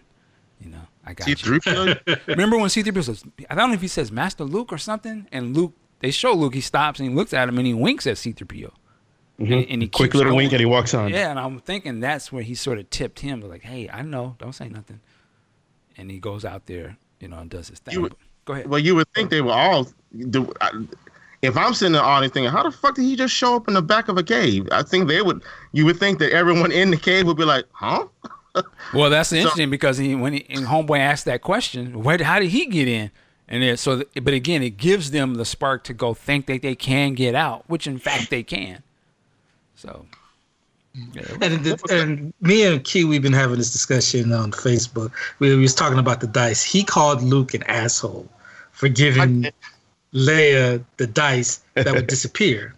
You 0.62 0.70
know, 0.70 0.82
I 1.04 1.14
got 1.14 1.26
you. 1.26 1.34
C3PO? 1.34 2.26
Remember 2.28 2.56
when 2.56 2.70
C-3PO 2.70 3.04
says, 3.04 3.24
I 3.50 3.56
don't 3.56 3.70
know 3.70 3.74
if 3.74 3.80
he 3.80 3.88
says 3.88 4.12
Master 4.12 4.44
Luke 4.44 4.72
or 4.72 4.78
something, 4.78 5.26
and 5.32 5.56
Luke, 5.56 5.72
they 5.98 6.12
show 6.12 6.32
Luke, 6.34 6.54
he 6.54 6.60
stops 6.60 7.00
and 7.00 7.08
he 7.08 7.14
looks 7.14 7.32
at 7.32 7.48
him 7.48 7.58
and 7.58 7.66
he 7.66 7.74
winks 7.74 8.06
at 8.06 8.16
C-3PO. 8.16 8.70
And, 9.38 9.52
and 9.52 9.82
he 9.82 9.88
quick 9.88 10.14
little 10.14 10.30
going. 10.30 10.36
wink 10.36 10.52
and 10.52 10.60
he 10.60 10.66
walks 10.66 10.94
on. 10.94 11.10
Yeah, 11.10 11.30
and 11.30 11.38
I'm 11.40 11.58
thinking 11.58 11.98
that's 11.98 12.30
where 12.30 12.44
he 12.44 12.54
sort 12.54 12.78
of 12.78 12.90
tipped 12.90 13.20
him, 13.20 13.40
like, 13.40 13.62
hey, 13.62 13.88
I 13.88 14.02
know, 14.02 14.36
don't 14.38 14.52
say 14.52 14.68
nothing. 14.68 15.00
And 15.96 16.10
he 16.10 16.18
goes 16.18 16.44
out 16.44 16.66
there, 16.66 16.96
you 17.20 17.28
know, 17.28 17.38
and 17.38 17.50
does 17.50 17.68
his 17.68 17.78
thing. 17.80 18.00
Would- 18.02 18.14
Go 18.44 18.54
ahead. 18.54 18.66
well, 18.68 18.80
you 18.80 18.96
would 18.96 19.06
think 19.14 19.30
they 19.30 19.40
were 19.40 19.52
all. 19.52 19.86
Do, 20.30 20.52
I, 20.60 20.70
if 21.42 21.56
I'm 21.56 21.74
sitting 21.74 21.88
in 21.88 21.92
the 21.92 22.02
audience 22.02 22.34
thinking, 22.34 22.50
how 22.50 22.64
the 22.64 22.72
fuck 22.72 22.96
did 22.96 23.02
he 23.04 23.14
just 23.14 23.32
show 23.32 23.54
up 23.54 23.68
in 23.68 23.74
the 23.74 23.82
back 23.82 24.08
of 24.08 24.18
a 24.18 24.22
cave? 24.24 24.68
I 24.72 24.82
think 24.82 25.06
they 25.06 25.22
would. 25.22 25.42
You 25.70 25.84
would 25.86 25.98
think 25.98 26.18
that 26.18 26.32
everyone 26.32 26.72
in 26.72 26.90
the 26.90 26.96
cave 26.96 27.26
would 27.26 27.36
be 27.36 27.44
like, 27.44 27.66
huh? 27.72 28.06
Well, 28.92 29.08
that's 29.08 29.32
interesting 29.32 29.70
because 29.70 29.96
he, 29.96 30.14
when 30.14 30.34
he, 30.34 30.46
and 30.50 30.66
Homeboy 30.66 30.98
asked 30.98 31.24
that 31.24 31.40
question, 31.40 32.02
where, 32.02 32.22
how 32.22 32.38
did 32.38 32.50
he 32.50 32.66
get 32.66 32.86
in? 32.86 33.10
And 33.48 33.62
then, 33.62 33.78
so, 33.78 34.04
but 34.22 34.34
again, 34.34 34.62
it 34.62 34.76
gives 34.76 35.10
them 35.10 35.34
the 35.36 35.46
spark 35.46 35.84
to 35.84 35.94
go 35.94 36.12
think 36.12 36.44
that 36.46 36.60
they 36.60 36.74
can 36.74 37.14
get 37.14 37.34
out, 37.34 37.64
which 37.68 37.86
in 37.86 37.98
fact 37.98 38.28
they 38.28 38.42
can. 38.42 38.82
So, 39.74 40.04
yeah, 40.94 41.22
And, 41.40 41.64
the, 41.64 41.78
and 41.90 42.32
me 42.40 42.64
and 42.64 42.82
Key, 42.84 43.04
we've 43.04 43.22
been 43.22 43.32
having 43.32 43.56
this 43.56 43.72
discussion 43.72 44.32
on 44.32 44.52
Facebook. 44.52 45.10
We, 45.38 45.54
we 45.54 45.62
was 45.62 45.74
talking 45.74 45.98
about 45.98 46.20
the 46.20 46.26
dice. 46.26 46.62
He 46.62 46.84
called 46.84 47.22
Luke 47.22 47.54
an 47.54 47.62
asshole 47.64 48.28
for 48.72 48.88
giving 48.88 49.46
Leia 50.12 50.84
the 50.98 51.06
dice 51.06 51.60
that 51.74 51.92
would 51.92 52.06
disappear. 52.08 52.74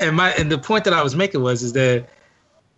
And 0.00 0.16
my 0.16 0.30
and 0.30 0.50
the 0.50 0.58
point 0.58 0.84
that 0.84 0.94
I 0.94 1.02
was 1.02 1.14
making 1.14 1.42
was 1.42 1.62
is 1.62 1.72
that 1.74 2.08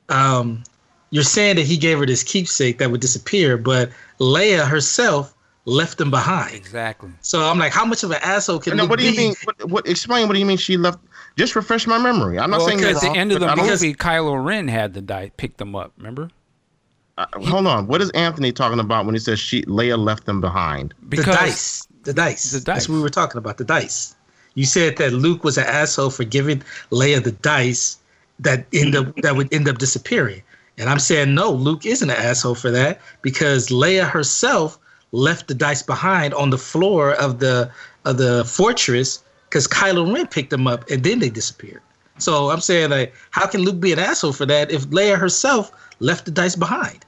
um, 0.08 0.62
you're 1.10 1.22
saying 1.22 1.56
that 1.56 1.66
he 1.66 1.76
gave 1.76 1.98
her 1.98 2.06
this 2.06 2.22
keepsake 2.22 2.78
that 2.78 2.90
would 2.90 3.00
disappear, 3.00 3.56
but 3.56 3.90
Leia 4.18 4.66
herself 4.66 5.34
left 5.66 6.00
him 6.00 6.10
behind. 6.10 6.54
exactly. 6.54 7.10
So 7.22 7.40
I'm 7.42 7.58
like, 7.58 7.72
how 7.72 7.84
much 7.84 8.02
of 8.02 8.10
an 8.10 8.18
asshole 8.22 8.58
can 8.58 8.76
No, 8.76 8.82
Luke 8.82 8.90
what 8.90 8.98
do 8.98 9.04
you 9.06 9.12
be? 9.12 9.16
mean? 9.18 9.34
What, 9.44 9.64
what? 9.70 9.88
Explain. 9.88 10.26
What 10.26 10.34
do 10.34 10.40
you 10.40 10.46
mean? 10.46 10.56
She 10.58 10.76
left. 10.76 10.98
Just 11.36 11.56
refresh 11.56 11.86
my 11.86 11.98
memory. 11.98 12.38
I'm 12.38 12.50
not 12.50 12.58
Well, 12.60 12.68
saying 12.68 12.80
at 12.84 13.00
the 13.00 13.06
wrong, 13.08 13.16
end 13.16 13.32
of 13.32 13.40
the 13.40 13.46
but 13.46 13.52
I 13.52 13.56
don't- 13.56 13.66
movie, 13.70 13.94
Kylo 13.94 14.44
Ren 14.44 14.68
had 14.68 14.94
the 14.94 15.02
die, 15.02 15.32
picked 15.36 15.58
them 15.58 15.74
up. 15.74 15.92
Remember? 15.98 16.30
Uh, 17.18 17.26
hold 17.44 17.66
on. 17.66 17.86
What 17.86 18.00
is 18.02 18.10
Anthony 18.10 18.52
talking 18.52 18.78
about 18.80 19.04
when 19.06 19.14
he 19.14 19.18
says 19.20 19.38
she 19.38 19.62
Leia 19.62 19.98
left 19.98 20.26
them 20.26 20.40
behind? 20.40 20.94
the 21.08 21.16
dice. 21.22 21.86
The 22.04 22.12
dice. 22.12 22.50
The 22.50 22.58
That's 22.58 22.64
dice. 22.64 22.88
what 22.88 22.96
we 22.96 23.02
were 23.02 23.08
talking 23.08 23.38
about. 23.38 23.56
The 23.58 23.64
dice. 23.64 24.14
You 24.54 24.64
said 24.64 24.96
that 24.98 25.12
Luke 25.12 25.42
was 25.42 25.58
an 25.58 25.64
asshole 25.64 26.10
for 26.10 26.24
giving 26.24 26.62
Leia 26.90 27.22
the 27.22 27.32
dice 27.32 27.98
that 28.40 28.66
end 28.72 28.94
up 28.94 29.14
that 29.22 29.36
would 29.36 29.52
end 29.52 29.68
up 29.68 29.78
disappearing. 29.78 30.42
And 30.78 30.88
I'm 30.90 30.98
saying 30.98 31.34
no, 31.34 31.50
Luke 31.52 31.86
isn't 31.86 32.08
an 32.10 32.16
asshole 32.16 32.54
for 32.56 32.70
that 32.72 33.00
because 33.22 33.68
Leia 33.68 34.08
herself 34.08 34.78
left 35.12 35.46
the 35.48 35.54
dice 35.54 35.82
behind 35.82 36.34
on 36.34 36.50
the 36.50 36.58
floor 36.58 37.12
of 37.14 37.38
the 37.38 37.70
of 38.04 38.18
the 38.18 38.44
fortress 38.44 39.22
because 39.54 39.68
Kylo 39.68 40.12
Ren 40.12 40.26
picked 40.26 40.50
them 40.50 40.66
up 40.66 40.90
and 40.90 41.04
then 41.04 41.20
they 41.20 41.30
disappeared. 41.30 41.80
So 42.18 42.50
I'm 42.50 42.58
saying 42.60 42.90
like, 42.90 43.14
how 43.30 43.46
can 43.46 43.60
Luke 43.60 43.78
be 43.78 43.92
an 43.92 44.00
asshole 44.00 44.32
for 44.32 44.44
that 44.46 44.72
if 44.72 44.88
Leia 44.88 45.16
herself 45.16 45.70
left 46.00 46.24
the 46.24 46.32
dice 46.32 46.56
behind? 46.56 47.06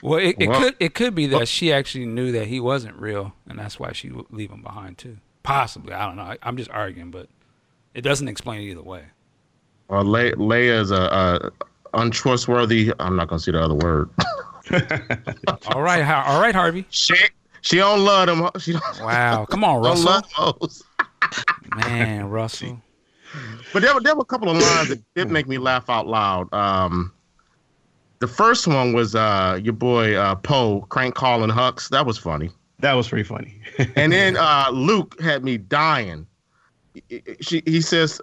Well, 0.00 0.20
it, 0.20 0.36
it 0.38 0.48
Well- 0.48 0.60
could 0.60 0.76
it 0.78 0.94
could 0.94 1.16
be 1.16 1.26
that 1.26 1.48
she 1.48 1.72
actually 1.72 2.06
knew 2.06 2.30
that 2.30 2.46
he 2.46 2.60
wasn't 2.60 2.94
real, 3.00 3.32
and 3.48 3.58
that's 3.58 3.80
why 3.80 3.90
she 3.92 4.10
would 4.10 4.26
leave 4.30 4.50
him 4.52 4.62
behind 4.62 4.96
too. 4.98 5.16
Possibly, 5.42 5.92
I 5.92 6.06
don't 6.06 6.14
know. 6.14 6.22
I, 6.22 6.38
I'm 6.44 6.56
just 6.56 6.70
arguing, 6.70 7.10
but 7.10 7.28
it 7.94 8.02
doesn't 8.02 8.28
explain 8.28 8.60
it 8.60 8.70
either 8.70 8.82
way. 8.82 9.02
Or 9.88 10.04
Le- 10.04 10.32
Leia 10.36 10.80
is 10.80 10.92
a, 10.92 11.50
a 11.94 11.98
untrustworthy. 11.98 12.92
I'm 13.00 13.16
not 13.16 13.26
gonna 13.26 13.40
say 13.40 13.50
the 13.52 13.60
other 13.60 13.74
word. 13.74 14.08
all 15.74 15.82
right, 15.82 16.02
all 16.04 16.40
right, 16.40 16.54
Harvey. 16.54 16.86
she 16.90 17.16
she 17.62 17.76
don't 17.76 18.04
love 18.04 18.26
them. 18.26 18.50
She 18.60 18.72
don't, 18.72 19.00
Wow, 19.00 19.46
come 19.46 19.64
on, 19.64 19.82
don't 19.82 20.04
Russell. 20.04 20.70
Love 21.24 21.82
hoes. 21.82 21.84
Man, 21.90 22.28
Russell. 22.28 22.80
But 23.72 23.82
there, 23.82 23.94
were- 23.94 24.00
there 24.00 24.14
were 24.14 24.22
a 24.22 24.26
couple 24.26 24.48
of 24.48 24.56
lines 24.56 24.88
that 24.90 25.02
did 25.14 25.30
make 25.30 25.48
me 25.48 25.58
laugh 25.58 25.88
out 25.90 26.06
loud. 26.06 26.52
Um, 26.54 27.12
the 28.20 28.28
first 28.28 28.66
one 28.66 28.92
was 28.92 29.14
uh, 29.14 29.58
your 29.62 29.72
boy 29.72 30.14
uh, 30.14 30.36
Poe 30.36 30.82
crank 30.88 31.14
calling 31.14 31.50
Hux. 31.50 31.88
That 31.90 32.06
was 32.06 32.16
funny. 32.16 32.50
That 32.80 32.94
was 32.94 33.08
pretty 33.08 33.24
funny. 33.24 33.60
And 33.96 34.12
then 34.12 34.36
uh, 34.36 34.68
Luke 34.72 35.20
had 35.20 35.44
me 35.44 35.58
dying. 35.58 36.26
She, 37.40 37.62
he 37.66 37.80
says 37.80 38.20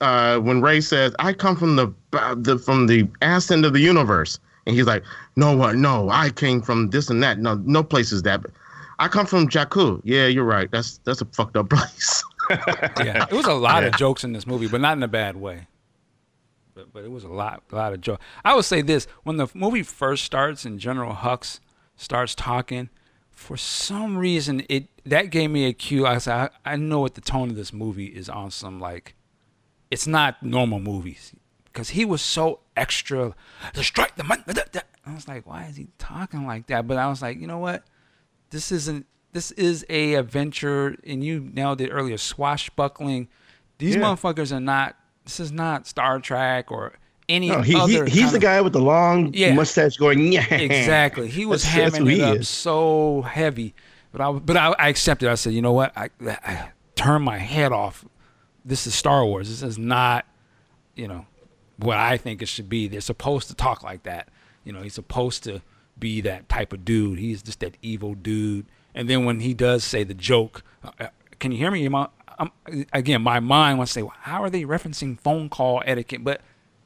uh, 0.00 0.38
when 0.38 0.62
Rey 0.62 0.80
says, 0.80 1.14
"I 1.18 1.32
come 1.34 1.56
from 1.56 1.76
the, 1.76 1.92
the 2.36 2.58
from 2.58 2.86
the 2.86 3.06
ass 3.20 3.50
end 3.50 3.66
of 3.66 3.74
the 3.74 3.80
universe," 3.80 4.38
and 4.66 4.74
he's 4.74 4.86
like, 4.86 5.04
"No, 5.36 5.54
what? 5.54 5.76
No, 5.76 6.08
I 6.08 6.30
came 6.30 6.62
from 6.62 6.88
this 6.90 7.10
and 7.10 7.22
that. 7.22 7.38
No, 7.38 7.56
no 7.66 7.82
place 7.82 8.10
is 8.12 8.22
that. 8.22 8.40
I 8.98 9.08
come 9.08 9.26
from 9.26 9.48
Jakku. 9.48 10.00
Yeah, 10.04 10.26
you're 10.26 10.44
right. 10.44 10.70
That's 10.70 10.98
that's 11.04 11.20
a 11.20 11.24
fucked 11.26 11.56
up 11.56 11.70
place." 11.70 12.24
Yeah, 12.50 13.26
it 13.30 13.34
was 13.34 13.46
a 13.46 13.52
lot 13.52 13.84
of 13.84 13.94
jokes 13.96 14.24
in 14.24 14.32
this 14.32 14.46
movie, 14.46 14.68
but 14.68 14.80
not 14.80 14.96
in 14.96 15.02
a 15.02 15.08
bad 15.08 15.36
way. 15.36 15.66
But 16.74 16.92
but 16.92 17.04
it 17.04 17.10
was 17.10 17.24
a 17.24 17.28
lot 17.28 17.62
a 17.70 17.76
lot 17.76 17.92
of 17.92 18.00
joke. 18.00 18.20
I 18.44 18.54
would 18.54 18.64
say 18.64 18.80
this: 18.80 19.06
when 19.22 19.36
the 19.36 19.48
movie 19.54 19.82
first 19.82 20.24
starts 20.24 20.64
and 20.64 20.80
General 20.80 21.14
Hux 21.14 21.60
starts 21.96 22.34
talking, 22.34 22.88
for 23.30 23.56
some 23.56 24.16
reason 24.16 24.64
it 24.68 24.88
that 25.04 25.30
gave 25.30 25.50
me 25.50 25.66
a 25.66 25.72
cue. 25.72 26.06
I 26.06 26.18
said, 26.18 26.50
I, 26.64 26.72
I 26.72 26.76
know 26.76 27.00
what 27.00 27.14
the 27.14 27.20
tone 27.20 27.50
of 27.50 27.56
this 27.56 27.72
movie 27.72 28.06
is 28.06 28.28
on 28.28 28.50
some 28.50 28.80
like, 28.80 29.14
it's 29.90 30.06
not 30.06 30.42
normal 30.42 30.80
movies 30.80 31.34
because 31.64 31.90
he 31.90 32.04
was 32.04 32.22
so 32.22 32.60
extra. 32.76 33.34
To 33.74 33.82
strike 33.84 34.16
the 34.16 34.24
mon- 34.24 34.44
I 35.06 35.14
was 35.14 35.28
like, 35.28 35.46
why 35.46 35.64
is 35.64 35.76
he 35.76 35.88
talking 35.98 36.46
like 36.46 36.66
that? 36.66 36.86
But 36.86 36.96
I 36.96 37.08
was 37.08 37.22
like, 37.22 37.40
you 37.40 37.46
know 37.46 37.58
what? 37.58 37.84
This 38.50 38.72
isn't 38.72 39.06
this 39.32 39.50
is 39.52 39.84
a 39.90 40.14
adventure 40.14 40.96
and 41.06 41.22
you 41.22 41.40
nailed 41.52 41.80
it 41.80 41.90
earlier 41.90 42.16
swashbuckling 42.16 43.28
these 43.78 43.94
Yeah. 43.94 44.02
motherfuckers 44.02 44.52
are 44.52 44.60
not 44.60 44.96
this 45.24 45.40
is 45.40 45.52
not 45.52 45.86
star 45.86 46.18
trek 46.20 46.70
or 46.72 46.94
any 47.28 47.48
No, 47.50 47.60
he, 47.60 47.72
he 47.74 47.78
other 47.78 48.06
he's 48.06 48.30
the 48.30 48.36
of- 48.38 48.42
guy 48.42 48.60
with 48.60 48.72
the 48.72 48.80
long 48.80 49.32
Yeah. 49.34 49.52
mustache 49.54 49.96
going, 49.96 50.32
yeah. 50.32 50.46
exactly 50.54 51.28
he 51.28 51.44
was 51.46 51.62
That's- 51.62 51.92
that's 51.92 52.04
hamming 52.04 52.10
who 52.16 52.22
it 52.22 52.22
up 52.22 52.36
is. 52.38 52.48
so 52.48 53.22
heavy 53.22 53.74
but 54.12 54.20
i 54.20 54.32
but 54.32 54.56
i, 54.56 54.74
I 54.78 54.88
accepted 54.88 55.28
i 55.28 55.34
said 55.34 55.52
you 55.52 55.62
know 55.62 55.72
what 55.72 55.92
I, 55.96 56.08
I 56.26 56.70
turned 56.94 57.24
my 57.24 57.38
head 57.38 57.70
off 57.72 58.04
this 58.64 58.86
is 58.86 58.94
star 58.94 59.24
wars 59.24 59.48
this 59.48 59.62
is 59.62 59.78
not 59.78 60.24
you 60.94 61.06
know 61.06 61.26
what 61.80 61.96
I 61.96 62.16
think 62.16 62.42
it 62.42 62.46
should 62.48 62.68
be. 62.68 62.88
They're 62.88 63.00
supposed 63.00 63.46
to 63.50 63.54
talk 63.54 63.84
like 63.84 64.02
that. 64.02 64.30
You 64.64 64.72
know, 64.72 64.82
he's 64.82 64.94
supposed 64.94 65.44
to 65.44 65.62
be 65.98 66.20
that 66.22 66.48
type 66.48 66.72
of 66.72 66.84
dude. 66.84 67.18
He's 67.18 67.42
just 67.42 67.60
that 67.60 67.76
evil 67.82 68.14
dude. 68.14 68.66
And 68.94 69.08
then 69.08 69.24
when 69.24 69.40
he 69.40 69.54
does 69.54 69.84
say 69.84 70.04
the 70.04 70.14
joke, 70.14 70.62
uh, 70.82 70.90
uh, 71.00 71.06
can 71.38 71.52
you 71.52 71.58
hear 71.58 71.70
me? 71.70 71.86
My, 71.88 72.08
um, 72.38 72.50
again, 72.92 73.22
my 73.22 73.40
mind 73.40 73.78
wants 73.78 73.92
to 73.92 74.00
say, 74.00 74.02
well, 74.02 74.14
how 74.20 74.42
are 74.42 74.50
they 74.50 74.62
referencing 74.62 75.18
phone 75.20 75.48
call 75.48 75.82
etiquette? 75.86 76.24
But 76.24 76.40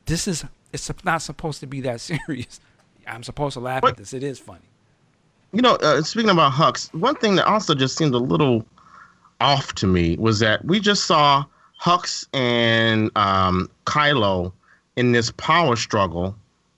this 0.06 0.26
is 0.28 0.44
it's 0.72 0.90
not 1.05 1.22
supposed 1.22 1.60
to 1.60 1.66
be 1.66 1.80
that 1.82 2.01
serious. 2.26 2.60
I'm 3.06 3.22
supposed 3.22 3.55
to 3.55 3.60
laugh 3.60 3.82
What? 3.82 3.93
at 3.93 3.97
this. 3.98 4.12
It 4.12 4.22
is 4.22 4.39
funny. 4.39 4.60
You 5.52 5.60
know, 5.60 5.74
uh, 5.76 6.01
speaking 6.02 6.30
about 6.30 6.52
Hux, 6.52 6.93
one 6.94 7.14
thing 7.16 7.34
that 7.36 7.47
also 7.47 7.74
just 7.74 7.97
seemed 7.97 8.14
a 8.14 8.18
little 8.18 8.64
off 9.40 9.74
to 9.74 9.86
me 9.86 10.16
was 10.16 10.39
that 10.39 10.64
we 10.64 10.80
just 10.80 11.05
saw 11.05 11.44
Hux 11.80 12.26
and 12.32 13.10
um, 13.16 13.68
Kylo 13.84 14.52
in 14.97 15.12
this 15.12 15.30
power 15.32 15.76
struggle 15.76 16.34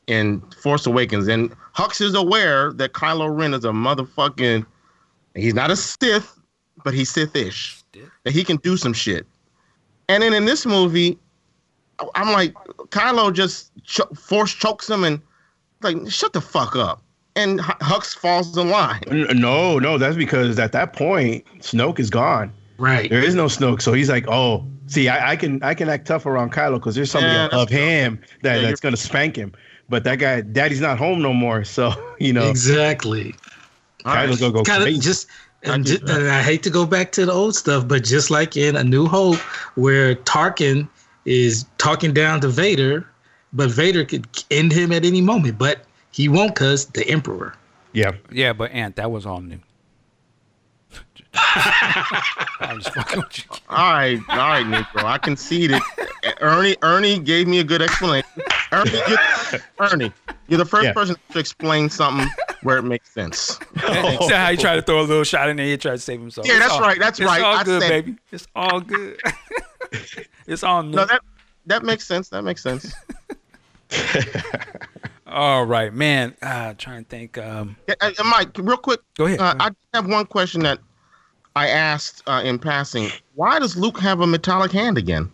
in 0.06 0.40
Force 0.62 0.86
Awakens, 0.86 1.28
and 1.28 1.54
Hux 1.76 2.00
is 2.00 2.14
aware 2.14 2.72
that 2.74 2.92
Kylo 2.92 3.36
Ren 3.36 3.54
is 3.54 3.64
a 3.64 3.68
motherfucking. 3.68 4.64
He's 5.34 5.54
not 5.54 5.70
a 5.70 5.76
Sith, 5.76 6.38
but 6.84 6.94
he's 6.94 7.10
Sith-ish. 7.10 7.82
Sith? 7.94 8.08
That 8.24 8.32
he 8.32 8.44
can 8.44 8.56
do 8.58 8.76
some 8.76 8.92
shit. 8.92 9.26
And 10.08 10.22
then 10.22 10.34
in 10.34 10.44
this 10.44 10.66
movie, 10.66 11.18
I'm 12.14 12.32
like, 12.32 12.54
Kylo 12.90 13.32
just 13.32 13.72
cho- 13.82 14.08
force 14.14 14.52
chokes 14.52 14.88
him 14.88 15.04
and 15.04 15.20
like, 15.82 15.96
shut 16.08 16.32
the 16.32 16.40
fuck 16.40 16.76
up. 16.76 17.02
And 17.36 17.58
H- 17.60 17.66
Hux 17.80 18.16
falls 18.16 18.56
in 18.56 18.70
line. 18.70 19.02
No, 19.10 19.78
no, 19.78 19.98
that's 19.98 20.16
because 20.16 20.58
at 20.58 20.72
that 20.72 20.92
point, 20.92 21.44
Snoke 21.58 21.98
is 21.98 22.10
gone. 22.10 22.52
Right. 22.78 23.10
There 23.10 23.22
is 23.22 23.34
no 23.34 23.46
Snoke, 23.46 23.82
so 23.82 23.92
he's 23.92 24.08
like, 24.10 24.26
oh, 24.28 24.64
see, 24.86 25.08
I, 25.08 25.32
I 25.32 25.36
can 25.36 25.62
I 25.62 25.74
can 25.74 25.88
act 25.88 26.06
tough 26.06 26.26
around 26.26 26.52
Kylo 26.52 26.74
because 26.74 26.94
there's 26.94 27.10
somebody 27.10 27.32
Yeah, 27.34 27.42
that's 27.42 27.54
above 27.54 27.68
him 27.70 28.20
that, 28.42 28.56
Yeah, 28.56 28.62
that's 28.62 28.80
gonna 28.80 28.96
spank 28.96 29.36
him. 29.36 29.52
But 29.88 30.04
that 30.04 30.16
guy, 30.18 30.40
Daddy's 30.40 30.80
not 30.80 30.98
home 30.98 31.20
no 31.20 31.32
more, 31.32 31.64
so 31.64 31.92
you 32.18 32.32
know, 32.32 32.48
Exactly. 32.48 33.34
All 34.04 34.14
right. 34.14 34.28
Kylo's 34.28 34.40
gonna 34.40 34.52
go 34.52 34.62
kind 34.62 34.82
crazy. 34.82 34.98
of 34.98 35.04
just 35.04 35.26
I 35.66 35.74
and, 35.74 35.84
get 35.84 36.04
ju- 36.06 36.12
and 36.12 36.28
I 36.28 36.42
hate 36.42 36.62
to 36.64 36.70
go 36.70 36.84
back 36.86 37.12
to 37.12 37.26
the 37.26 37.32
old 37.32 37.56
stuff, 37.56 37.88
but 37.88 38.04
just 38.04 38.30
like 38.30 38.56
in 38.56 38.76
A 38.76 38.84
New 38.84 39.06
Hope, 39.06 39.36
where 39.76 40.14
Tarkin 40.14 40.88
is 41.24 41.64
talking 41.78 42.12
down 42.12 42.40
to 42.42 42.48
Vader, 42.48 43.06
but 43.52 43.70
Vader 43.70 44.04
could 44.04 44.26
end 44.50 44.72
him 44.72 44.92
at 44.92 45.04
any 45.04 45.22
moment, 45.22 45.56
but 45.58 45.84
he 46.10 46.28
won't 46.28 46.54
cause 46.54 46.86
the 46.86 47.06
Emperor. 47.08 47.54
yeah, 47.92 48.12
Yeah, 48.30 48.52
but 48.52 48.70
Ant, 48.72 48.96
that 48.96 49.10
was 49.10 49.24
all 49.24 49.40
new. 49.40 49.58
I'm 52.60 52.80
just 52.80 52.94
fucking 52.94 53.20
with 53.20 53.38
you. 53.38 53.44
All 53.68 53.92
right, 53.92 54.20
all 54.28 54.36
right, 54.36 54.66
Nico. 54.66 55.06
I 55.06 55.18
conceded. 55.18 55.80
Ernie, 56.40 56.76
Ernie 56.82 57.18
gave 57.18 57.48
me 57.48 57.58
a 57.60 57.64
good 57.64 57.82
explanation. 57.82 58.28
Ernie, 58.72 58.90
you're, 59.08 59.60
Ernie, 59.80 60.12
you're 60.48 60.58
the 60.58 60.64
first 60.64 60.84
Yeah. 60.86 60.92
person 60.92 61.16
to 61.32 61.38
explain 61.38 61.90
something 61.90 62.28
where 62.62 62.78
it 62.78 62.82
makes 62.82 63.10
sense. 63.12 63.58
See 63.78 63.80
how 64.34 64.50
he 64.50 64.56
tried 64.56 64.76
to 64.76 64.82
throw 64.82 65.00
a 65.00 65.02
little 65.02 65.24
shot 65.24 65.48
in 65.48 65.56
there. 65.56 65.66
He 65.66 65.76
tried 65.76 65.92
to 65.92 65.98
save 65.98 66.20
himself. 66.20 66.46
Yeah, 66.46 66.54
It's 66.54 66.62
that's 66.64 66.72
all- 66.74 66.80
right, 66.80 66.98
that's 66.98 67.20
right. 67.20 67.26
it's 67.38 67.42
right. 67.42 67.42
all 67.44 67.56
I 67.56 67.64
good, 67.64 67.82
said- 67.82 67.88
baby. 67.88 68.16
It's 68.30 68.46
all 68.54 68.80
good. 68.80 69.20
it's 70.46 70.62
all 70.62 70.82
new. 70.82 70.96
No, 70.96 71.04
that 71.06 71.20
that 71.66 71.82
makes 71.82 72.06
sense. 72.06 72.28
That 72.28 72.42
makes 72.42 72.62
sense. 72.62 72.92
all 75.26 75.64
right, 75.64 75.92
man. 75.92 76.34
Uh, 76.42 76.74
trying 76.76 77.04
to 77.04 77.08
think. 77.10 77.38
Um, 77.38 77.76
Yeah, 77.88 77.94
uh, 78.00 78.10
Mike, 78.24 78.50
real 78.58 78.76
quick. 78.76 79.00
Go 79.16 79.26
ahead, 79.26 79.40
Uh, 79.40 79.54
go 79.54 79.64
I 79.64 79.70
have 79.94 80.06
one 80.06 80.26
question 80.26 80.62
that 80.62 80.78
I 81.56 81.68
asked 81.68 82.22
uh, 82.26 82.42
in 82.44 82.58
passing. 82.58 83.10
Why 83.34 83.58
does 83.58 83.76
Luke 83.76 83.98
have 84.00 84.20
a 84.20 84.26
metallic 84.26 84.72
hand 84.72 84.98
again? 84.98 85.30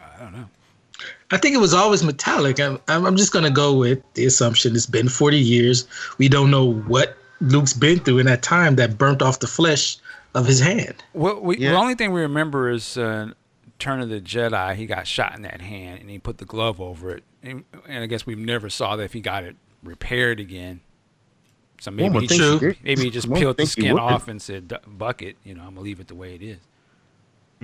I 0.00 0.18
don't 0.22 0.32
know. 0.32 0.48
I 1.30 1.38
think 1.38 1.54
it 1.54 1.58
was 1.58 1.74
always 1.74 2.04
metallic. 2.04 2.60
I'm, 2.60 2.78
I'm 2.88 3.04
I'm 3.06 3.16
just 3.16 3.32
going 3.32 3.44
to 3.44 3.50
go 3.50 3.74
with 3.74 4.00
the 4.14 4.26
assumption 4.26 4.76
it's 4.76 4.86
been 4.86 5.08
40 5.08 5.38
years. 5.38 5.86
We 6.18 6.28
don't 6.28 6.50
know 6.50 6.74
what 6.74 7.16
Luke's 7.40 7.72
been 7.72 7.98
through 8.00 8.18
in 8.18 8.26
that 8.26 8.42
time 8.42 8.76
that 8.76 8.98
burnt 8.98 9.22
off 9.22 9.40
the 9.40 9.46
flesh 9.46 9.96
of 10.34 10.46
his 10.46 10.60
hand. 10.60 11.02
Well, 11.14 11.40
we, 11.40 11.58
Yeah. 11.58 11.70
the 11.72 11.78
only 11.78 11.94
thing 11.94 12.12
we 12.12 12.20
remember 12.20 12.70
is 12.70 12.96
uh, 12.96 13.32
Turn 13.78 14.00
of 14.00 14.10
the 14.10 14.20
Jedi. 14.20 14.74
He 14.76 14.86
got 14.86 15.06
shot 15.06 15.34
in 15.34 15.42
that 15.42 15.60
hand, 15.60 16.00
and 16.00 16.08
he 16.10 16.18
put 16.18 16.38
the 16.38 16.44
glove 16.44 16.80
over 16.80 17.10
it. 17.10 17.24
And, 17.42 17.64
and 17.88 18.04
I 18.04 18.06
guess 18.06 18.24
we 18.26 18.34
never 18.36 18.70
saw 18.70 18.94
that 18.96 19.02
if 19.02 19.12
he 19.14 19.20
got 19.20 19.42
it 19.42 19.56
repaired 19.82 20.38
again. 20.38 20.80
So 21.82 21.90
maybe 21.90 22.20
he, 22.20 22.26
think 22.28 22.40
True. 22.40 22.52
he 22.52 22.58
did. 22.66 22.76
maybe 22.84 23.02
he 23.02 23.10
just 23.10 23.26
One 23.26 23.40
peeled 23.40 23.56
the 23.56 23.66
skin 23.66 23.98
off 23.98 24.28
and 24.28 24.40
said, 24.40 24.68
"Du- 24.68 24.78
"Bucket, 24.86 25.36
you 25.42 25.54
know, 25.54 25.62
I'm 25.62 25.70
gonna 25.70 25.80
leave 25.80 25.98
it 25.98 26.06
the 26.06 26.14
way 26.14 26.36
it 26.36 26.42
is." 26.42 26.58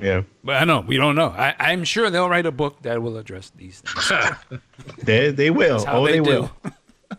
yeah. 0.00 0.22
But 0.42 0.60
I 0.60 0.64
know 0.64 0.80
we 0.80 0.96
don't 0.96 1.14
know. 1.14 1.28
I, 1.28 1.54
I'm 1.58 1.84
sure 1.84 2.10
they'll 2.10 2.28
write 2.28 2.44
a 2.46 2.50
book 2.50 2.82
that 2.82 3.00
will 3.00 3.16
address 3.16 3.52
these 3.56 3.80
things. 3.80 4.60
They 5.04 5.30
they 5.30 5.50
will. 5.50 5.76
That's 5.78 5.84
how 5.84 5.98
Oh, 6.00 6.06
they, 6.06 6.18
they, 6.18 6.24
do. 6.24 6.30
will. 6.30 6.50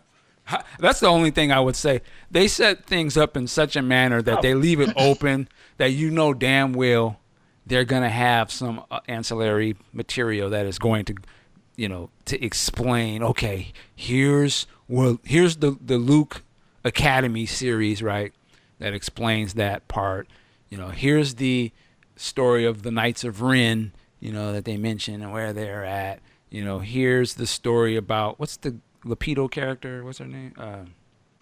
That's 0.78 1.00
the 1.00 1.06
only 1.06 1.30
thing 1.30 1.52
I 1.52 1.60
would 1.60 1.76
say. 1.76 2.02
They 2.30 2.48
set 2.48 2.84
things 2.84 3.16
up 3.16 3.36
in 3.36 3.46
such 3.46 3.76
a 3.76 3.82
manner 3.82 4.20
that 4.20 4.42
they 4.42 4.52
leave 4.54 4.80
it 4.80 4.92
open 4.96 5.48
that 5.78 5.92
you 5.92 6.10
know 6.10 6.34
damn 6.34 6.72
well 6.74 7.18
they're 7.66 7.84
going 7.84 8.02
to 8.02 8.08
have 8.10 8.50
some 8.50 8.82
uh, 8.90 9.00
ancillary 9.06 9.76
material 9.92 10.50
that 10.50 10.66
is 10.66 10.78
going 10.78 11.04
to, 11.04 11.14
you 11.76 11.88
know, 11.88 12.10
to 12.24 12.42
explain. 12.44 13.22
Okay, 13.22 13.72
here's 13.94 14.66
well, 14.88 15.18
here's 15.24 15.56
the 15.56 15.78
the 15.80 15.96
Luke 15.98 16.42
Academy 16.84 17.46
series, 17.46 18.02
right? 18.02 18.32
That 18.78 18.94
explains 18.94 19.54
that 19.54 19.86
part. 19.88 20.28
you 20.70 20.78
know, 20.78 20.88
here's 20.88 21.34
the 21.34 21.72
story 22.16 22.64
of 22.64 22.82
the 22.82 22.90
Knights 22.90 23.24
of 23.24 23.42
Ren, 23.42 23.92
you 24.20 24.32
know, 24.32 24.52
that 24.52 24.64
they 24.64 24.76
mention 24.76 25.20
and 25.22 25.32
where 25.32 25.52
they're 25.52 25.84
at. 25.84 26.20
You 26.48 26.64
know, 26.64 26.78
here's 26.78 27.34
the 27.34 27.46
story 27.46 27.96
about 27.96 28.38
what's 28.38 28.56
the 28.56 28.76
Lapido 29.04 29.50
character? 29.50 30.04
What's 30.04 30.18
her 30.18 30.26
name? 30.26 30.52
Uh, 30.56 30.84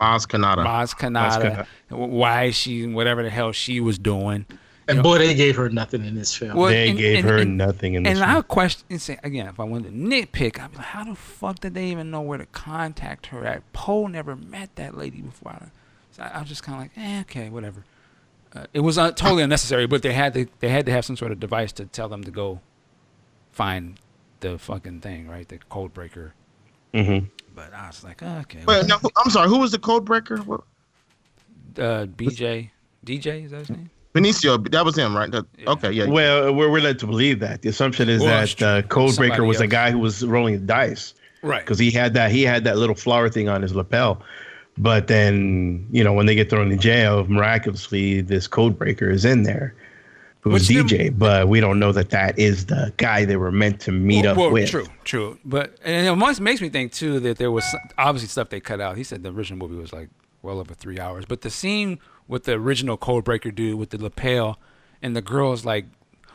Maz 0.00 0.26
Kanata. 0.26 0.64
Maz 0.64 0.94
Kanata. 0.94 1.66
Why 1.90 2.50
she, 2.50 2.86
whatever 2.86 3.22
the 3.22 3.30
hell 3.30 3.52
she 3.52 3.80
was 3.80 3.98
doing. 3.98 4.46
And 4.88 5.02
boy, 5.02 5.18
they 5.18 5.34
gave 5.34 5.56
her 5.56 5.68
nothing 5.68 6.04
in 6.04 6.14
this 6.14 6.34
film. 6.34 6.56
Well, 6.56 6.68
they 6.70 6.88
and- 6.90 6.98
gave 6.98 7.18
and- 7.18 7.28
her 7.28 7.36
and- 7.38 7.56
nothing 7.58 7.94
in 7.94 8.02
this. 8.04 8.12
And 8.12 8.20
one. 8.20 8.36
I 8.38 8.40
question 8.42 8.98
say 8.98 9.18
again, 9.22 9.46
if 9.46 9.60
I 9.60 9.64
wanted 9.64 9.90
to 9.90 9.96
nitpick, 9.96 10.58
I'd 10.58 10.70
be 10.72 10.78
like, 10.78 10.86
how 10.86 11.04
the 11.04 11.14
fuck 11.14 11.60
did 11.60 11.74
they 11.74 11.86
even 11.90 12.10
know 12.10 12.22
where 12.22 12.38
to 12.38 12.46
contact 12.46 13.26
her 13.26 13.44
at? 13.44 13.70
Poe 13.72 14.06
never 14.06 14.34
met 14.34 14.74
that 14.76 14.96
lady 14.96 15.20
before. 15.20 15.52
I, 15.52 15.66
so 16.12 16.22
I, 16.22 16.28
I 16.28 16.40
was 16.40 16.48
just 16.48 16.62
kind 16.62 16.76
of 16.76 16.82
like, 16.82 16.92
eh, 16.96 17.20
okay, 17.22 17.50
whatever. 17.50 17.84
Uh, 18.54 18.64
it 18.72 18.80
was 18.80 18.96
uh, 18.96 19.12
totally 19.12 19.42
unnecessary, 19.42 19.86
but 19.86 20.00
they 20.02 20.14
had 20.14 20.32
to 20.34 20.46
they 20.60 20.70
had 20.70 20.86
to 20.86 20.92
have 20.92 21.04
some 21.04 21.16
sort 21.16 21.32
of 21.32 21.38
device 21.38 21.70
to 21.72 21.84
tell 21.84 22.08
them 22.08 22.24
to 22.24 22.30
go 22.30 22.60
find 23.52 23.98
the 24.40 24.58
fucking 24.58 25.00
thing, 25.02 25.28
right? 25.28 25.46
The 25.48 25.58
code 25.68 25.92
breaker. 25.92 26.32
Mhm. 26.94 27.28
But 27.54 27.74
I 27.74 27.88
was 27.88 28.02
like, 28.04 28.22
oh, 28.22 28.38
okay. 28.42 28.60
Wait, 28.66 28.86
no, 28.86 28.96
I'm 29.16 29.30
sorry. 29.30 29.48
Who 29.48 29.58
was 29.58 29.72
the 29.72 29.78
code 29.78 30.04
breaker? 30.06 30.38
What? 30.38 30.62
uh, 31.76 32.06
BJ, 32.06 32.70
DJ 33.04 33.44
is 33.44 33.50
that 33.50 33.58
his 33.60 33.70
name? 33.70 33.90
Benicio. 34.22 34.70
That 34.70 34.84
was 34.84 34.96
him, 34.96 35.16
right? 35.16 35.30
That- 35.30 35.46
Yeah. 35.58 35.70
Okay, 35.70 35.92
yeah. 35.92 36.06
Well, 36.06 36.52
we're, 36.54 36.70
we're 36.70 36.80
led 36.80 36.98
to 37.00 37.06
believe 37.06 37.40
that. 37.40 37.62
The 37.62 37.68
assumption 37.68 38.08
is 38.08 38.20
Well, 38.22 38.30
that 38.46 38.62
uh, 38.62 38.82
Codebreaker 38.88 39.46
was 39.46 39.58
the 39.58 39.64
else. 39.64 39.70
guy 39.72 39.90
who 39.90 39.98
was 39.98 40.24
rolling 40.24 40.54
the 40.54 40.66
dice 40.66 41.14
Right. 41.42 41.60
because 41.64 41.78
he 41.78 41.90
had 41.90 42.14
that 42.14 42.30
he 42.32 42.42
had 42.42 42.64
that 42.64 42.78
little 42.78 42.94
flower 42.96 43.28
thing 43.28 43.48
on 43.48 43.62
his 43.62 43.74
lapel. 43.74 44.22
But 44.76 45.08
then, 45.08 45.86
you 45.90 46.04
know, 46.04 46.12
when 46.12 46.26
they 46.26 46.34
get 46.36 46.50
thrown 46.50 46.70
in 46.70 46.78
jail, 46.78 47.24
miraculously, 47.26 48.20
this 48.20 48.46
Codebreaker 48.46 49.10
is 49.12 49.24
in 49.24 49.42
there, 49.42 49.74
who's 50.40 50.52
Which 50.54 50.68
them- 50.68 50.86
DJ. 50.86 51.10
But 51.18 51.48
we 51.48 51.58
don't 51.60 51.78
know 51.80 51.90
that 51.92 52.10
that 52.10 52.38
is 52.38 52.66
the 52.66 52.92
guy 52.96 53.24
they 53.24 53.36
were 53.36 53.50
meant 53.50 53.80
to 53.82 53.92
meet 53.92 54.22
well, 54.24 54.32
up 54.32 54.38
well, 54.38 54.50
with. 54.52 54.70
True, 54.70 54.86
true. 55.04 55.38
But 55.44 55.76
and 55.84 56.06
it 56.06 56.08
almost 56.08 56.40
makes 56.40 56.60
me 56.60 56.68
think 56.68 56.92
too 56.92 57.18
that 57.20 57.38
there 57.38 57.50
was 57.50 57.64
obviously 57.98 58.28
stuff 58.28 58.50
they 58.50 58.60
cut 58.60 58.80
out. 58.80 58.96
He 58.96 59.02
said 59.04 59.22
the 59.24 59.30
original 59.32 59.58
movie 59.68 59.80
was 59.80 59.92
like 59.92 60.10
well 60.42 60.60
over 60.60 60.74
three 60.74 61.00
hours, 61.00 61.24
but 61.24 61.40
the 61.40 61.50
scene 61.50 61.98
with 62.28 62.44
the 62.44 62.52
original 62.52 62.96
Codebreaker 62.98 63.54
dude 63.54 63.78
with 63.78 63.90
the 63.90 63.98
lapel 64.00 64.58
and 65.02 65.16
the 65.16 65.22
girls 65.22 65.64
like, 65.64 65.86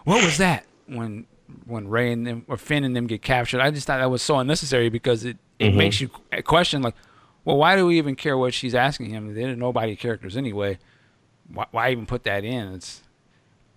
what 0.03 0.23
was 0.23 0.37
that 0.39 0.65
when 0.87 1.25
when 1.65 1.87
Rey 1.87 2.11
and 2.11 2.25
them 2.25 2.45
or 2.47 2.57
Finn 2.57 2.83
and 2.83 2.95
them 2.95 3.07
get 3.07 3.21
captured? 3.21 3.61
I 3.61 3.69
just 3.71 3.87
thought 3.87 3.99
that 3.99 4.09
was 4.11 4.21
so 4.21 4.39
unnecessary 4.39 4.89
because 4.89 5.23
it 5.23 5.37
it 5.59 5.67
Mm-hmm. 5.69 5.77
makes 5.77 6.01
you 6.01 6.09
question 6.43 6.81
like, 6.81 6.95
well, 7.45 7.57
why 7.57 7.75
do 7.75 7.85
we 7.85 7.97
even 7.99 8.15
care 8.15 8.37
what 8.37 8.53
she's 8.53 8.73
asking 8.75 9.11
him? 9.11 9.33
They're 9.35 9.55
nobody 9.55 9.95
characters 9.95 10.35
anyway. 10.35 10.79
Why, 11.47 11.65
why 11.71 11.91
even 11.91 12.05
put 12.05 12.23
that 12.23 12.43
in? 12.43 12.73
It's 12.73 13.01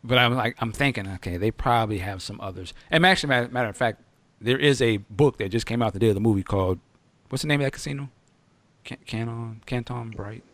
but 0.03 0.19
I'm 0.19 0.35
like, 0.35 0.57
I'm 0.61 0.73
thinking, 0.73 1.07
okay, 1.15 1.37
they 1.37 1.51
probably 1.51 1.99
have 1.99 2.23
some 2.23 2.41
others. 2.41 2.73
And 2.91 3.05
actually, 3.05 3.29
matter, 3.29 3.49
matter 3.49 3.69
of 3.69 3.77
fact, 3.77 4.01
there 4.41 4.59
is 4.59 4.81
a 4.81 4.99
book 4.99 5.39
that 5.39 5.49
just 5.51 5.67
came 5.67 5.83
out 5.83 5.93
the 5.93 5.99
day 5.99 6.09
of 6.09 6.15
the 6.15 6.21
movie 6.21 6.45
called, 6.45 6.79
what's 7.29 7.43
the 7.43 7.49
name 7.49 7.61
of 7.61 7.65
that 7.67 7.73
casino? 7.73 8.09
Can- 8.85 8.99
Canon, 9.05 9.63
Canto 9.67 10.05
Bight, 10.17 10.45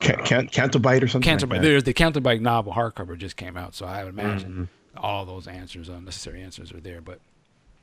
Can, 0.00 0.24
can, 0.24 0.46
Canto 0.48 0.78
Bight 0.78 1.02
or 1.02 1.08
something. 1.08 1.28
Canton 1.28 1.48
like 1.48 1.60
that. 1.60 1.66
There's 1.66 1.84
the 1.84 1.92
Canto 1.92 2.20
Bight 2.20 2.40
novel 2.40 2.72
hardcover 2.72 3.16
just 3.18 3.36
came 3.36 3.56
out, 3.56 3.74
so 3.74 3.84
I 3.86 4.04
would 4.04 4.14
imagine 4.18 4.68
all 4.96 5.24
those 5.24 5.46
answers, 5.48 5.88
unnecessary 5.88 6.42
answers, 6.42 6.72
are 6.72 6.80
there. 6.80 7.00
But 7.00 7.20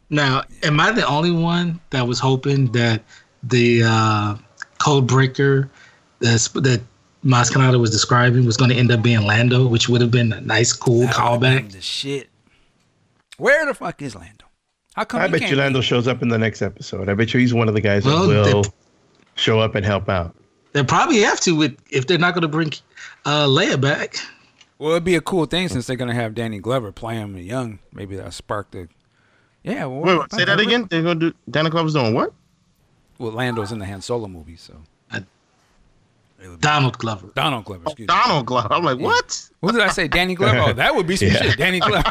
Now, 0.09 0.43
am 0.63 0.79
I 0.79 0.91
the 0.91 1.05
only 1.05 1.31
one 1.31 1.79
that 1.89 2.07
was 2.07 2.19
hoping 2.19 2.71
that 2.73 3.03
the 3.43 3.83
uh, 3.83 4.35
code 4.79 5.07
breaker 5.07 5.69
that's, 6.19 6.47
that 6.49 6.81
Maz 7.25 7.79
was 7.79 7.89
describing 7.91 8.45
was 8.45 8.55
going 8.55 8.69
to 8.69 8.77
end 8.77 8.91
up 8.91 9.01
being 9.01 9.21
Lando, 9.23 9.67
which 9.67 9.89
would 9.89 9.99
have 10.01 10.11
been 10.11 10.31
a 10.31 10.41
nice, 10.41 10.71
cool 10.71 11.01
that 11.01 11.13
callback? 11.15 11.71
The 11.71 11.81
shit. 11.81 12.29
Where 13.37 13.65
the 13.65 13.73
fuck 13.73 14.01
is 14.01 14.15
Lando? 14.15 14.45
How 14.95 15.03
come? 15.03 15.19
I 15.21 15.27
bet 15.27 15.41
can't 15.41 15.51
you 15.51 15.57
be- 15.57 15.61
Lando 15.61 15.81
shows 15.81 16.07
up 16.07 16.21
in 16.21 16.29
the 16.29 16.37
next 16.37 16.61
episode. 16.61 17.09
I 17.09 17.13
bet 17.13 17.33
you 17.33 17.39
he's 17.41 17.53
one 17.53 17.67
of 17.67 17.73
the 17.73 17.81
guys 17.81 18.05
Well, 18.05 18.27
that 18.27 18.53
will 18.53 18.63
they- 18.63 18.69
show 19.35 19.59
up 19.59 19.75
and 19.75 19.85
help 19.85 20.07
out. 20.07 20.33
They 20.75 20.83
probably 20.83 21.21
have 21.21 21.39
to 21.39 21.55
with 21.55 21.77
if 21.89 22.05
they're 22.05 22.17
not 22.17 22.33
going 22.33 22.41
to 22.41 22.49
bring 22.49 22.73
uh, 23.23 23.45
Leia 23.45 23.79
back. 23.79 24.17
Well, 24.77 24.91
it'd 24.91 25.05
be 25.05 25.15
a 25.15 25.21
cool 25.21 25.45
thing 25.45 25.69
since 25.69 25.87
they're 25.87 25.95
gonna 25.95 26.13
have 26.13 26.35
Danny 26.35 26.59
Glover 26.59 26.91
play 26.91 27.15
him 27.15 27.37
young. 27.37 27.79
Maybe 27.93 28.17
that 28.17 28.33
spark 28.33 28.71
the. 28.71 28.89
Yeah. 29.63 29.85
Well, 29.85 30.01
Wait, 30.01 30.19
wait, 30.19 30.33
say 30.33 30.43
that 30.43 30.59
again. 30.59 30.87
They're 30.89 31.01
gonna 31.01 31.15
do. 31.15 31.33
Danny 31.49 31.69
Glover's 31.69 31.93
doing 31.93 32.13
what? 32.13 32.33
Well, 33.17 33.31
Lando's 33.31 33.71
in 33.71 33.79
the 33.79 33.85
Han 33.85 34.01
Solo 34.01 34.27
movie, 34.27 34.57
so. 34.57 34.73
Uh, 35.11 35.21
It 36.43 36.49
would 36.49 36.59
be- 36.59 36.61
Donald 36.61 36.97
Glover. 36.97 37.29
Donald 37.35 37.63
Glover. 37.63 37.83
Excuse 37.85 38.09
me. 38.09 38.13
Donald 38.13 38.45
Glover. 38.45 38.67
I'm 38.73 38.83
like, 38.83 38.99
what? 38.99 39.49
What 39.61 39.71
did 39.71 39.79
I 39.79 39.87
say? 39.87 40.09
Danny 40.09 40.35
Glover. 40.35 40.59
Oh, 40.59 40.73
that 40.73 40.93
would 40.93 41.07
be 41.07 41.15
some 41.15 41.27
Yeah. 41.31 41.41
shit. 41.43 41.57
Danny 41.57 41.79
Glover. 41.79 42.03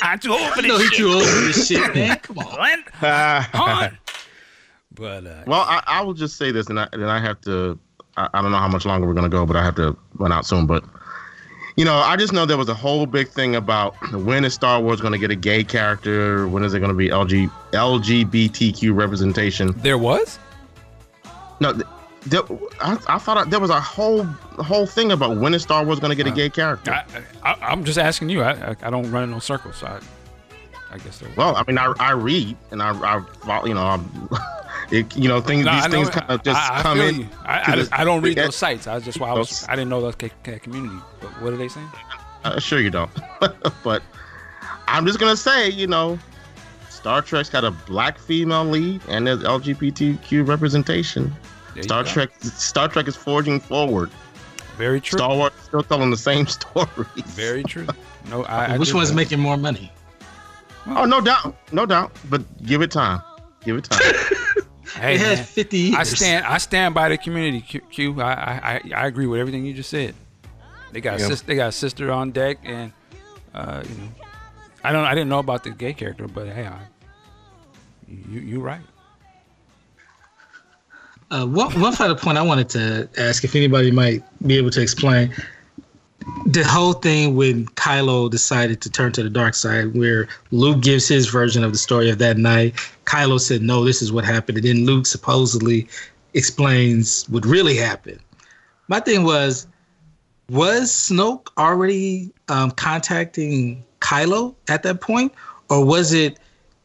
I'm 0.00 0.20
too 0.20 0.30
old 0.32 0.52
for 0.52 0.62
this 0.62 0.68
No, 0.68 0.78
he 0.78 0.84
shit. 0.86 0.96
too 0.98 1.08
old 1.08 1.24
for 1.24 1.40
this 1.40 1.66
shit, 1.66 1.94
man. 1.96 2.16
Come 2.22 2.38
on. 2.38 2.56
Land- 2.60 2.84
Ah, 3.02 3.50
Han. 3.54 3.98
But 4.94 5.26
uh, 5.26 5.42
Well, 5.48 5.62
I, 5.62 5.82
I 5.84 6.02
will 6.02 6.14
just 6.14 6.36
say 6.36 6.52
this, 6.52 6.68
and 6.68 6.78
I, 6.78 6.86
and 6.92 7.04
I 7.04 7.18
have 7.20 7.40
to. 7.42 7.76
I, 8.18 8.28
I 8.34 8.42
don't 8.42 8.50
know 8.50 8.58
how 8.58 8.68
much 8.68 8.84
longer 8.84 9.06
we're 9.06 9.14
gonna 9.14 9.28
go, 9.28 9.46
but 9.46 9.56
I 9.56 9.64
have 9.64 9.76
to 9.76 9.96
run 10.16 10.32
out 10.32 10.44
soon. 10.44 10.66
But 10.66 10.84
you 11.76 11.84
know, 11.84 11.94
I 11.94 12.16
just 12.16 12.32
know 12.32 12.44
there 12.44 12.58
was 12.58 12.68
a 12.68 12.74
whole 12.74 13.06
big 13.06 13.28
thing 13.28 13.54
about 13.54 13.94
when 14.12 14.44
is 14.44 14.54
Star 14.54 14.80
Wars 14.80 15.00
gonna 15.00 15.18
get 15.18 15.30
a 15.30 15.36
gay 15.36 15.62
character? 15.62 16.48
When 16.48 16.64
is 16.64 16.74
it 16.74 16.80
gonna 16.80 16.94
be 16.94 17.08
LG 17.08 17.50
LGBTQ 17.72 18.94
representation? 18.94 19.72
there 19.78 19.98
was. 19.98 20.38
No, 21.60 21.72
there, 22.26 22.42
I, 22.80 22.98
I 23.08 23.18
thought 23.18 23.50
there 23.50 23.60
was 23.60 23.70
a 23.70 23.80
whole 23.80 24.24
whole 24.24 24.86
thing 24.86 25.12
about 25.12 25.38
when 25.38 25.54
is 25.54 25.62
Star 25.62 25.84
Wars 25.84 26.00
gonna 26.00 26.16
get 26.16 26.26
a 26.26 26.32
uh, 26.32 26.34
gay 26.34 26.50
character? 26.50 26.92
I, 26.92 27.04
I, 27.44 27.54
I'm 27.60 27.84
just 27.84 27.98
asking 27.98 28.30
you. 28.30 28.42
I, 28.42 28.70
I, 28.70 28.76
I 28.82 28.90
don't 28.90 29.10
run 29.10 29.24
in 29.24 29.30
no 29.30 29.38
circles, 29.38 29.76
so 29.76 30.00
I, 30.90 30.94
I 30.94 30.98
guess 30.98 31.18
there 31.18 31.28
was. 31.28 31.36
Well, 31.36 31.56
I 31.56 31.64
mean, 31.66 31.78
I, 31.78 31.92
I 31.98 32.12
read 32.12 32.56
and 32.70 32.82
I, 32.82 32.90
I 33.16 33.20
follow- 33.44 33.66
you 33.66 33.74
know, 33.74 33.82
I'm, 33.86 34.28
it, 34.90 35.16
you 35.16 35.28
know, 35.28 35.40
things 35.40 35.64
No, 35.64 35.72
these 35.72 35.84
know- 35.84 35.90
things 35.90 36.10
kind 36.10 36.30
of 36.30 36.42
just 36.42 36.58
I, 36.58 36.78
I 36.78 36.82
come 36.82 37.00
in. 37.00 37.28
I, 37.44 37.72
I, 37.72 37.76
the- 37.76 37.88
I 37.92 38.04
don't 38.04 38.22
read 38.22 38.36
those 38.38 38.56
sites. 38.56 38.86
I 38.86 38.94
was 38.94 39.04
just 39.04 39.20
why 39.20 39.30
I 39.30 39.34
was. 39.34 39.66
I 39.68 39.76
didn't 39.76 39.88
know 39.90 40.00
that 40.10 40.18
ca- 40.18 40.34
ca- 40.44 40.58
community. 40.58 40.96
But 41.20 41.30
what 41.42 41.52
are 41.52 41.56
they 41.56 41.68
saying? 41.68 41.88
Uh, 42.44 42.58
sure 42.60 42.80
you 42.80 42.90
don't, 42.90 43.10
but 43.82 44.02
I'm 44.86 45.04
just 45.04 45.18
gonna 45.18 45.36
say, 45.36 45.68
you 45.70 45.88
know, 45.88 46.18
Star 46.88 47.20
Trek's 47.20 47.50
got 47.50 47.64
a 47.64 47.70
black 47.72 48.16
female 48.18 48.64
lead 48.64 49.00
and 49.08 49.26
there's 49.26 49.42
LGBTQ 49.42 50.46
representation. 50.46 51.34
There 51.74 51.82
Star 51.82 52.04
go. 52.04 52.08
Trek, 52.10 52.30
Star 52.40 52.88
Trek 52.88 53.08
is 53.08 53.16
forging 53.16 53.58
forward. 53.60 54.10
Very 54.76 55.00
true. 55.00 55.18
Star 55.18 55.34
Wars 55.36 55.52
still 55.62 55.82
telling 55.82 56.10
the 56.10 56.16
same 56.16 56.46
stories. 56.58 56.88
Very 57.26 57.64
true. 57.64 57.86
No, 58.30 58.44
I. 58.44 58.74
I 58.74 58.78
Which 58.78 58.94
one's 58.94 59.08
that. 59.10 59.16
making 59.16 59.40
more 59.40 59.56
money? 59.56 59.90
Oh, 60.88 61.04
no 61.04 61.20
doubt, 61.20 61.54
no 61.72 61.86
doubt. 61.86 62.12
But 62.30 62.42
give 62.64 62.82
it 62.82 62.90
time. 62.90 63.20
Give 63.64 63.76
it 63.76 63.84
time. 63.84 64.00
Hey, 64.94 65.14
it 65.16 65.20
had 65.20 65.36
man. 65.36 65.44
50 65.44 65.76
years. 65.78 65.96
I 65.96 66.02
stand. 66.04 66.46
I 66.46 66.58
stand 66.58 66.94
by 66.94 67.10
the 67.10 67.18
community. 67.18 67.60
Q. 67.60 67.80
Q 67.90 68.20
I, 68.22 68.32
I, 68.32 68.54
I, 68.54 68.80
I 69.02 69.06
agree 69.06 69.26
with 69.26 69.38
everything 69.38 69.64
you 69.66 69.74
just 69.74 69.90
said. 69.90 70.14
They 70.92 71.02
got 71.02 71.20
Yep. 71.20 71.28
sis, 71.28 71.40
They 71.42 71.54
got 71.56 71.74
sister 71.74 72.10
on 72.10 72.30
deck, 72.32 72.58
and 72.64 72.92
uh, 73.54 73.84
you 73.86 73.94
know, 73.96 74.08
I 74.82 74.90
don't. 74.92 75.04
I 75.04 75.14
didn't 75.14 75.28
know 75.28 75.40
about 75.40 75.62
the 75.62 75.70
gay 75.70 75.92
character, 75.92 76.26
but 76.26 76.48
hey, 76.48 76.66
I, 76.66 76.80
you 78.08 78.40
you 78.40 78.60
right. 78.60 78.80
Uh, 81.30 81.46
one, 81.46 81.78
one 81.78 81.92
final 81.92 82.16
point 82.16 82.38
I 82.38 82.42
wanted 82.42 82.70
to 82.70 83.08
ask 83.18 83.44
if 83.44 83.54
anybody 83.54 83.90
might 83.90 84.22
be 84.46 84.56
able 84.56 84.70
to 84.70 84.80
explain 84.80 85.34
the 86.46 86.64
whole 86.64 86.94
thing 86.94 87.36
when 87.36 87.66
Kylo 87.68 88.30
decided 88.30 88.80
to 88.82 88.90
turn 88.90 89.12
to 89.12 89.22
the 89.22 89.30
dark 89.30 89.54
side, 89.54 89.94
where 89.94 90.28
Luke 90.50 90.80
gives 90.80 91.06
his 91.06 91.26
version 91.26 91.64
of 91.64 91.72
the 91.72 91.78
story 91.78 92.10
of 92.10 92.18
that 92.18 92.38
night. 92.38 92.74
Kylo 93.04 93.40
said, 93.40 93.62
No, 93.62 93.84
this 93.84 94.02
is 94.02 94.12
what 94.12 94.24
happened. 94.24 94.58
And 94.58 94.66
then 94.66 94.86
Luke 94.86 95.06
supposedly 95.06 95.88
explains 96.34 97.24
what 97.28 97.44
really 97.44 97.76
happened. 97.76 98.20
My 98.88 99.00
thing 99.00 99.24
was, 99.24 99.66
was 100.50 100.90
Snoke 100.90 101.48
already 101.58 102.32
um, 102.48 102.70
contacting 102.70 103.84
Kylo 104.00 104.54
at 104.68 104.82
that 104.84 105.00
point? 105.00 105.32
Or 105.68 105.84
was 105.84 106.12
it 106.12 106.38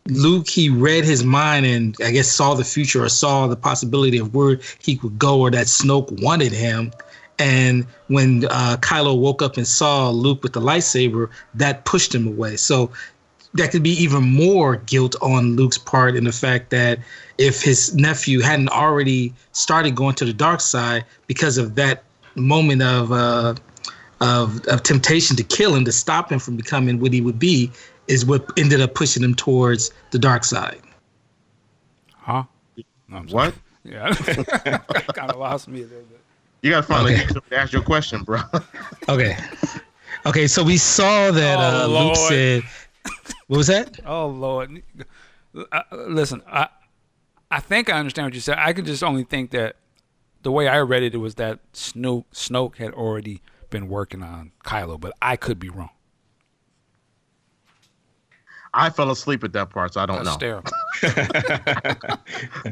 Luke, 0.08 0.50
he 0.50 0.70
read 0.70 1.06
his 1.06 1.24
mind 1.24 1.66
and 1.66 1.96
I 2.04 2.12
guess 2.12 2.28
saw 2.28 2.56
the 2.56 2.66
future 2.66 3.04
or 3.04 3.10
saw 3.10 3.48
the 3.48 3.56
possibility 3.56 4.18
of 4.18 4.36
where 4.36 4.60
he 4.80 4.98
could 4.98 5.18
go 5.18 5.40
or 5.40 5.50
that 5.52 5.68
Snoke 5.68 6.22
wanted 6.22 6.52
him. 6.52 6.92
And 7.40 7.86
when 8.08 8.46
uh, 8.46 8.78
Kylo 8.82 9.20
woke 9.20 9.42
up 9.42 9.58
and 9.58 9.68
saw 9.68 10.10
Luke 10.10 10.44
with 10.44 10.54
the 10.54 10.62
lightsaber, 10.62 11.30
that 11.56 11.86
pushed 11.86 12.14
him 12.14 12.28
away. 12.28 12.58
So 12.58 12.92
that 13.56 13.72
could 13.72 13.84
be 13.84 13.92
even 13.92 14.24
more 14.24 14.78
guilt 14.78 15.16
on 15.22 15.56
Luke's 15.56 15.78
part 15.78 16.16
in 16.16 16.24
the 16.24 16.32
fact 16.32 16.70
that 16.72 17.00
if 17.38 17.62
his 17.62 17.94
nephew 17.96 18.40
hadn't 18.40 18.70
already 18.70 19.34
started 19.52 19.96
going 19.96 20.16
to 20.16 20.26
the 20.26 20.34
dark 20.34 20.62
side 20.62 21.06
because 21.28 21.58
of 21.58 21.76
that 21.76 22.04
moment 22.36 22.82
of 22.82 23.12
uh, 23.12 23.56
of, 24.22 24.66
of 24.68 24.84
temptation 24.84 25.36
to 25.36 25.44
kill 25.44 25.76
him 25.76 25.86
to 25.86 25.92
stop 25.92 26.32
him 26.32 26.40
from 26.40 26.56
becoming 26.56 27.00
what 27.00 27.12
he 27.12 27.22
would 27.22 27.40
be 27.40 27.70
is 28.08 28.26
what 28.26 28.50
ended 28.58 28.82
up 28.82 28.94
pushing 28.94 29.24
him 29.24 29.36
towards 29.36 29.92
the 30.12 30.20
dark 30.20 30.44
side. 30.44 30.82
Huh? 32.16 32.44
No, 33.08 33.18
I'm 33.18 33.30
sorry. 33.30 33.52
what? 33.52 33.56
Yeah, 33.86 34.14
kind 35.14 35.30
of 35.30 35.40
lost 35.40 35.68
me 35.68 35.82
a 35.82 35.84
little 35.84 36.04
bit. 36.04 36.22
You 36.64 36.72
gotta 36.72 36.84
finally 36.88 37.14
Okay. 37.14 37.26
get 37.26 37.34
to 37.50 37.58
ask 37.58 37.72
your 37.74 37.82
question, 37.84 38.24
bro. 38.24 38.40
Okay. 39.10 39.38
Okay, 40.26 40.48
so 40.48 40.64
we 40.64 40.78
saw 40.78 41.30
that 41.32 41.60
Oh, 41.60 41.84
uh, 41.84 41.88
Luke 41.88 42.16
said, 42.16 42.64
"What 43.48 43.58
was 43.58 43.68
that?" 43.68 44.00
Oh 44.06 44.28
Lord, 44.28 44.82
I, 45.74 45.84
listen, 45.92 46.42
I 46.48 46.70
I 47.52 47.60
think 47.60 47.90
I 47.90 48.00
understand 48.00 48.28
what 48.28 48.34
you 48.34 48.40
said. 48.40 48.58
I 48.58 48.72
could 48.72 48.86
just 48.86 49.04
only 49.04 49.26
think 49.26 49.52
that 49.52 49.76
the 50.44 50.52
way 50.54 50.70
I 50.70 50.80
read 50.80 51.04
it, 51.04 51.14
it 51.14 51.18
was 51.18 51.36
that 51.36 51.60
Snoke 51.74 52.24
Snoke 52.34 52.78
had 52.78 52.94
already 52.94 53.42
been 53.70 53.90
working 53.90 54.24
on 54.24 54.54
Kylo, 54.64 54.98
but 55.00 55.12
I 55.22 55.36
could 55.36 55.60
be 55.60 55.68
wrong. 55.70 55.90
I 58.74 58.90
fell 58.90 59.12
asleep 59.12 59.44
at 59.44 59.52
that 59.54 59.70
part, 59.70 59.94
so 59.94 60.02
I 60.02 60.06
don't 60.06 60.24
That's 60.24 60.40
know. 60.42 60.62
terrible. 60.64 60.72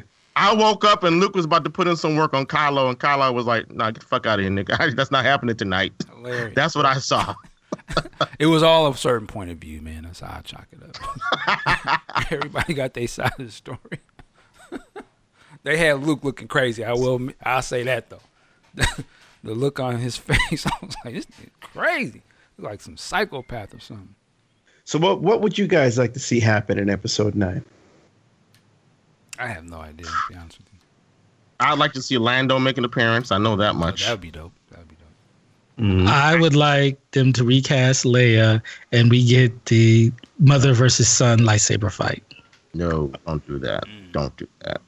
I 0.36 0.54
woke 0.54 0.86
up 0.86 1.04
and 1.04 1.20
Luke 1.20 1.36
was 1.36 1.46
about 1.46 1.64
to 1.66 1.70
put 1.70 1.88
in 1.88 1.96
some 1.96 2.16
work 2.16 2.34
on 2.34 2.46
Kylo, 2.46 2.90
and 2.90 3.00
Kylo 3.00 3.34
was 3.34 3.46
like, 3.46 3.72
"Nah, 3.72 3.92
get 3.92 4.02
the 4.02 4.06
fuck 4.06 4.26
out 4.26 4.40
of 4.40 4.44
here, 4.44 4.52
nigga. 4.52 4.96
That's 4.96 5.12
not 5.12 5.26
happening 5.26 5.56
tonight." 5.56 5.94
Hilarious. 6.16 6.56
That's 6.56 6.76
what 6.76 6.86
I 6.86 6.98
saw. 7.00 7.36
It 8.40 8.46
was 8.46 8.64
all 8.64 8.88
a 8.88 8.96
certain 8.96 9.28
point 9.28 9.52
of 9.52 9.58
view, 9.58 9.82
man. 9.82 10.04
That's 10.04 10.22
how 10.22 10.38
I 10.38 10.42
chalk 10.42 10.68
it 10.72 10.82
up. 10.82 12.02
Everybody 12.32 12.74
got 12.74 12.94
their 12.94 13.08
side 13.08 13.32
of 13.38 13.46
the 13.46 13.52
story. 13.52 13.80
they 15.64 15.78
had 15.78 16.02
Luke 16.04 16.24
looking 16.24 16.48
crazy. 16.48 16.86
I 16.86 16.94
will. 16.94 17.30
I'll 17.44 17.62
say 17.62 17.84
that 17.84 18.10
though. 18.10 18.22
the 18.76 19.54
look 19.56 19.80
on 19.80 19.98
his 19.98 20.16
face, 20.18 20.66
I 20.66 20.72
was 20.82 20.96
like, 21.04 21.16
"This 21.16 21.26
is 21.26 21.50
crazy." 21.60 22.22
He's 22.56 22.64
like 22.66 22.82
some 22.82 22.98
psychopath 22.98 23.74
or 23.74 23.80
something. 23.80 24.16
So 24.86 24.98
what 25.00 25.22
what 25.22 25.42
would 25.42 25.58
you 25.58 25.68
guys 25.68 25.98
like 25.98 26.14
to 26.14 26.20
see 26.20 26.40
happen 26.40 26.80
in 26.80 26.90
episode 26.90 27.36
nine? 27.36 27.64
I 29.42 29.48
have 29.48 29.64
no 29.66 29.78
idea. 29.78 30.06
To 30.06 30.12
be 30.30 30.36
honest 30.36 30.58
with 30.60 30.68
you, 30.74 30.80
I'd 31.60 31.78
like 31.80 31.94
to 31.94 32.02
see 32.02 32.18
Lando 32.18 32.60
make 32.60 32.78
an 32.78 32.86
appearance. 32.86 33.32
I 33.32 33.38
know 33.38 33.56
that 33.56 33.72
Oh, 33.72 33.80
much. 33.80 34.04
that 34.06 34.12
would 34.12 34.22
be 34.22 34.32
dope. 34.32 34.52
That 34.70 34.80
would 34.80 34.88
be 34.90 34.96
dope. 34.96 36.08
I 36.08 36.36
would 36.36 36.56
like 36.56 37.00
them 37.12 37.34
to 37.34 37.44
recast 37.44 38.06
Leia, 38.06 38.62
and 38.92 39.10
we 39.10 39.26
get 39.26 39.66
the 39.66 40.12
mother 40.40 40.74
versus 40.74 41.08
son 41.10 41.40
lightsaber 41.40 41.92
fight. 41.92 42.24
No, 42.74 43.12
don't 43.26 43.46
do 43.48 43.58
that. 43.60 43.84
Mm. 43.86 44.12
Don't 44.12 44.38
do 44.38 44.48
that. 44.64 44.82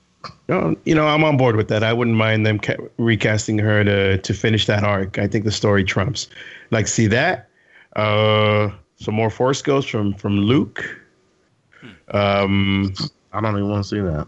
No, 0.48 0.76
you 0.86 0.94
know 0.96 1.06
I'm 1.08 1.24
on 1.24 1.36
board 1.36 1.56
with 1.56 1.68
that. 1.70 1.84
I 1.84 1.92
wouldn't 1.94 2.16
mind 2.16 2.46
them 2.46 2.60
ca- 2.60 2.78
recasting 2.98 3.58
her 3.60 3.84
to 3.84 4.18
to 4.20 4.34
finish 4.34 4.66
that 4.68 4.84
arc. 4.84 5.18
I 5.20 5.28
think 5.28 5.44
the 5.46 5.52
story 5.52 5.84
trumps. 5.84 6.30
Like 6.72 6.88
see 6.88 7.08
that. 7.08 7.50
Uh, 7.96 8.70
some 8.98 9.16
more 9.16 9.30
Force 9.30 9.62
Ghosts 9.62 9.90
from 9.90 10.14
from 10.14 10.38
Luke. 10.38 10.84
Um, 12.12 12.94
I 13.34 13.42
don't 13.42 13.56
even 13.58 13.70
want 13.70 13.84
to 13.84 13.90
see 13.90 14.00
that. 14.00 14.28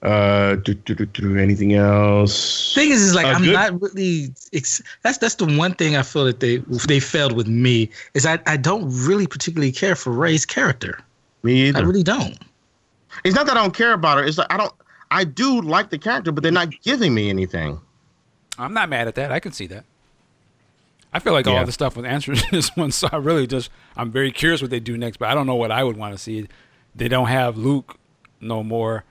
Uh, 0.00 0.54
do, 0.56 0.74
do, 0.74 0.94
do, 0.94 1.06
do, 1.06 1.36
anything 1.36 1.74
else? 1.74 2.72
Thing 2.72 2.90
is, 2.92 3.02
is 3.02 3.14
like 3.16 3.26
Uh, 3.26 3.30
I'm 3.30 3.42
good- 3.42 3.52
not 3.52 3.82
really. 3.82 4.32
Ex- 4.52 4.80
that's 5.02 5.18
that's 5.18 5.34
the 5.34 5.46
one 5.46 5.74
thing 5.74 5.96
I 5.96 6.02
feel 6.02 6.24
that 6.24 6.38
they 6.38 6.58
they 6.86 7.00
failed 7.00 7.32
with 7.32 7.48
me 7.48 7.90
is 8.14 8.24
I 8.24 8.38
I 8.46 8.56
don't 8.56 8.88
really 9.06 9.26
particularly 9.26 9.72
care 9.72 9.96
for 9.96 10.12
Rey's 10.12 10.46
character. 10.46 11.00
Me 11.42 11.72
I 11.74 11.80
really 11.80 12.04
don't. 12.04 12.38
it's 13.24 13.34
not 13.34 13.46
that 13.46 13.56
I 13.56 13.60
don't 13.60 13.74
care 13.74 13.92
about 13.92 14.18
her. 14.18 14.24
It's 14.24 14.38
like 14.38 14.52
I 14.52 14.56
don't. 14.56 14.72
I 15.10 15.24
do 15.24 15.62
like 15.62 15.90
the 15.90 15.98
character, 15.98 16.30
but 16.30 16.42
they're 16.42 16.52
not 16.52 16.70
giving 16.82 17.12
me 17.14 17.28
anything. 17.28 17.80
I'm 18.58 18.74
not 18.74 18.88
mad 18.88 19.08
at 19.08 19.14
that. 19.16 19.32
I 19.32 19.40
can 19.40 19.52
see 19.52 19.66
that. 19.68 19.84
I 21.12 21.18
feel 21.20 21.32
like 21.32 21.46
all 21.46 21.64
the 21.64 21.72
stuff 21.72 21.96
with 21.96 22.04
answers 22.04 22.42
in 22.44 22.48
this 22.52 22.76
one, 22.76 22.92
so 22.92 23.08
I 23.10 23.16
really 23.16 23.46
just 23.46 23.70
I'm 23.96 24.10
very 24.10 24.30
curious 24.30 24.60
what 24.60 24.70
they 24.70 24.80
do 24.80 24.96
next, 24.96 25.16
but 25.16 25.28
I 25.28 25.34
don't 25.34 25.46
know 25.46 25.54
what 25.56 25.70
I 25.72 25.82
would 25.82 25.96
want 25.96 26.14
to 26.14 26.18
see. 26.18 26.46
They 26.94 27.08
don't 27.08 27.28
have 27.28 27.56
Luke 27.56 27.96
no 28.40 28.62
more, 28.62 29.04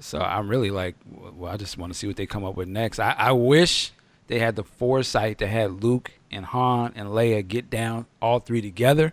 so 0.00 0.20
I'm 0.20 0.48
really 0.48 0.70
like, 0.70 0.96
well, 1.10 1.52
I 1.52 1.56
just 1.56 1.78
want 1.78 1.92
to 1.92 1.98
see 1.98 2.06
what 2.06 2.16
they 2.16 2.26
come 2.26 2.44
up 2.44 2.56
with 2.56 2.68
next. 2.68 2.98
I, 2.98 3.14
I 3.16 3.32
wish 3.32 3.92
they 4.26 4.38
had 4.38 4.56
the 4.56 4.64
foresight 4.64 5.38
to 5.38 5.46
have 5.46 5.82
Luke 5.82 6.10
and 6.30 6.44
Han 6.46 6.92
and 6.96 7.10
Leia 7.10 7.46
get 7.46 7.70
down 7.70 8.06
all 8.20 8.38
three 8.38 8.60
together, 8.60 9.12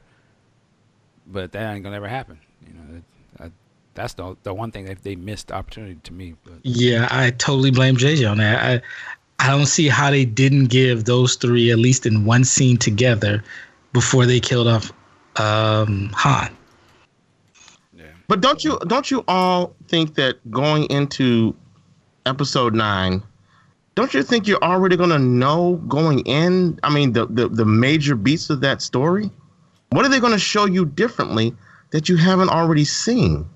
but 1.28 1.52
that 1.52 1.74
ain't 1.74 1.84
gonna 1.84 1.96
ever 1.96 2.08
happen. 2.08 2.40
You 2.66 2.74
know, 2.74 3.02
that, 3.38 3.46
I, 3.46 3.52
that's 3.94 4.14
the 4.14 4.36
the 4.44 4.54
one 4.54 4.72
thing 4.72 4.86
that 4.86 5.04
they 5.04 5.16
missed 5.16 5.48
the 5.48 5.56
opportunity 5.56 6.00
to 6.04 6.14
me. 6.14 6.36
But 6.44 6.54
Yeah, 6.64 7.08
I 7.12 7.32
totally 7.32 7.72
blame 7.72 7.98
JJ 7.98 8.30
on 8.30 8.38
that. 8.38 8.64
I 8.64 8.82
I 9.46 9.50
don't 9.50 9.68
see 9.68 9.88
how 9.88 10.12
they 10.12 10.26
didn't 10.26 10.66
give 10.66 11.06
those 11.06 11.36
three 11.36 11.72
at 11.72 11.80
least 11.80 12.06
in 12.06 12.26
one 12.26 12.44
scene 12.44 12.78
together 12.78 13.44
before 13.94 14.26
they 14.26 14.40
killed 14.40 14.68
off 14.68 14.92
um, 15.38 16.12
Han. 16.14 16.56
But 18.30 18.42
don't 18.42 18.64
you 18.64 18.78
don't 18.88 19.10
you 19.10 19.24
all 19.28 19.76
think 19.90 20.16
that 20.16 20.38
going 20.52 20.86
into 20.86 21.56
episode 22.26 22.74
nine, 22.74 23.24
don't 23.96 24.14
you 24.14 24.24
think 24.24 24.48
you're 24.48 24.64
already 24.64 24.96
gonna 24.96 25.20
know 25.20 25.76
going 25.88 26.20
in? 26.22 26.80
I 26.84 26.94
mean, 26.94 27.14
the 27.14 27.26
the, 27.26 27.50
the 27.50 27.66
major 27.66 28.16
beats 28.16 28.50
of 28.50 28.62
that 28.62 28.82
story. 28.82 29.30
What 29.90 30.06
are 30.06 30.10
they 30.10 30.20
gonna 30.20 30.40
show 30.40 30.66
you 30.66 30.86
differently 30.86 31.56
that 31.92 32.08
you 32.08 32.16
haven't 32.16 32.50
already 32.50 32.86
seen? 32.86 33.50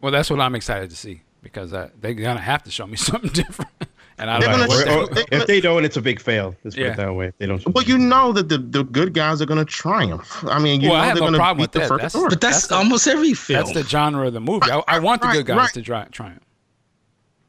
Well, 0.00 0.12
that's 0.12 0.30
what 0.30 0.40
I'm 0.40 0.54
excited 0.54 0.90
to 0.90 0.96
see 0.96 1.22
because 1.42 1.72
uh, 1.72 1.90
they're 2.00 2.14
gonna 2.14 2.40
have 2.40 2.62
to 2.62 2.70
show 2.70 2.86
me 2.86 2.96
something 3.10 3.30
different, 3.30 3.70
and 4.18 4.30
I 4.30 4.38
don't 4.38 4.58
know 4.58 4.66
gonna 4.68 4.96
Or- 4.96 5.02
or 5.04 5.24
if 5.32 5.46
they 5.46 5.60
don't, 5.60 5.84
it's 5.84 5.96
a 5.96 6.02
big 6.02 6.20
fail. 6.20 6.54
Let's 6.64 6.76
put 6.76 6.84
it 6.86 6.96
that 6.96 7.14
way. 7.14 7.26
If 7.28 7.38
they 7.38 7.46
don't. 7.46 7.66
Well, 7.74 7.84
you 7.84 7.98
know 7.98 8.32
that 8.32 8.48
the, 8.48 8.58
the 8.58 8.84
good 8.84 9.12
guys 9.14 9.40
are 9.42 9.46
gonna 9.46 9.64
triumph. 9.64 10.44
I 10.44 10.58
mean, 10.58 10.80
you 10.80 10.90
Well, 10.90 10.98
I 10.98 11.02
know 11.02 11.06
have 11.08 11.14
they're 11.16 11.20
no 11.22 11.26
gonna 11.28 11.38
problem 11.38 11.56
beat 11.58 11.62
with 11.62 11.72
the 11.72 11.78
that. 11.80 11.88
first 11.88 11.98
That's- 12.02 12.14
order. 12.14 12.28
But 12.30 12.40
that's, 12.40 12.56
That's 12.56 12.66
the- 12.68 12.74
almost 12.76 13.06
every 13.08 13.34
film. 13.34 13.58
that's 13.64 13.72
the 13.74 13.82
genre 13.82 14.26
of 14.28 14.32
the 14.32 14.40
movie. 14.40 14.70
I, 14.70 14.82
I 14.88 14.98
want 15.00 15.22
the 15.22 15.28
good 15.28 15.46
guys 15.46 15.56
right. 15.56 15.70
to 15.74 15.82
dri- 15.82 16.06
triumph. 16.12 16.42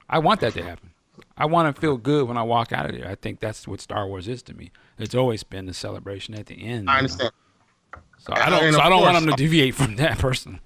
I 0.10 0.20
want 0.20 0.40
that 0.42 0.54
to 0.54 0.64
happen. 0.64 0.92
I 1.38 1.46
want 1.48 1.74
to 1.76 1.80
feel 1.82 1.98
good 1.98 2.28
when 2.28 2.38
I 2.38 2.44
walk 2.44 2.72
out 2.72 2.86
of 2.90 2.96
there. 2.96 3.08
I 3.10 3.16
think 3.16 3.40
that's 3.42 3.68
what 3.68 3.82
Star 3.82 4.08
Wars 4.08 4.28
is 4.28 4.42
to 4.44 4.54
me. 4.54 4.72
It's 4.98 5.14
always 5.16 5.44
been 5.44 5.66
the 5.66 5.74
celebration 5.74 6.34
at 6.36 6.46
the 6.46 6.56
end. 6.56 6.84
you 6.86 6.90
I 6.90 6.94
know? 6.94 6.98
understand. 7.00 7.32
So 8.20 8.34
I 8.34 8.50
don't. 8.50 8.74
So 8.74 8.80
I 8.80 8.88
don't 8.90 9.02
want 9.02 9.16
them 9.20 9.28
to 9.30 9.36
deviate 9.36 9.76
from 9.76 9.96
that 9.98 10.18
personally. 10.18 10.60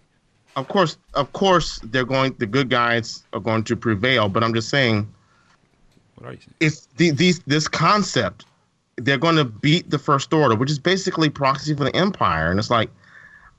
Of 0.56 0.68
course, 0.68 0.98
of 1.14 1.32
course, 1.34 1.80
they're 1.84 2.06
going. 2.06 2.36
The 2.38 2.46
good 2.46 2.70
guys 2.70 3.24
are 3.34 3.40
going 3.40 3.64
to 3.64 3.76
prevail. 3.76 4.30
But 4.30 4.44
I'm 4.44 4.54
just 4.54 4.70
saying, 4.70 5.12
What 6.20 6.30
are 6.30 6.34
you 6.34 6.40
saying? 6.40 6.54
it's 6.60 6.88
the, 6.98 7.12
these 7.12 7.40
this 7.40 7.68
concept 7.68 8.46
they're 8.98 9.18
going 9.18 9.38
to 9.38 9.46
beat 9.46 9.90
the 9.90 10.00
first 10.00 10.34
order 10.34 10.56
which 10.56 10.70
is 10.70 10.80
basically 10.80 11.30
proxy 11.30 11.74
for 11.74 11.86
the 11.86 11.96
empire 11.96 12.52
and 12.52 12.60
it's 12.60 12.70
like 12.70 12.90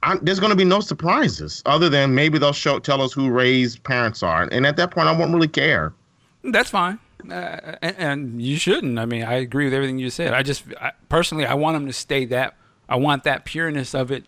I, 0.03 0.17
there's 0.23 0.41
going 0.41 0.51
to 0.51 0.57
be 0.57 0.65
no 0.65 0.81
surprises 0.81 1.63
other 1.67 1.89
than 1.89 2.15
maybe 2.15 2.39
they'll 2.39 2.53
show 2.53 2.79
tell 2.79 3.03
us 3.03 3.13
who 3.13 3.31
Rey's 3.31 3.77
parents 3.77 4.23
are 4.23 4.49
and 4.53 4.67
at 4.67 4.77
that 4.77 4.91
point 4.91 5.09
i 5.09 5.13
won't 5.13 5.33
really 5.33 5.49
care 5.49 5.93
That's 6.43 6.71
fine, 6.71 6.99
uh, 7.31 7.77
and, 7.83 7.97
and 7.99 8.43
you 8.43 8.57
shouldn't. 8.57 8.99
I 8.99 9.05
mean, 9.05 9.25
I 9.25 9.35
agree 9.35 9.67
with 9.67 9.75
everything 9.75 9.99
you 9.99 10.09
said. 10.09 10.33
I 10.33 10.43
just 10.43 10.65
I, 10.81 10.93
personally, 11.11 11.45
I 11.45 11.53
want 11.53 11.75
them 11.75 11.87
to 11.87 11.93
stay 11.93 12.25
that. 12.27 12.57
I 12.89 12.97
want 12.97 13.25
that 13.25 13.45
pureness 13.45 13.95
of 13.95 14.11
it 14.11 14.25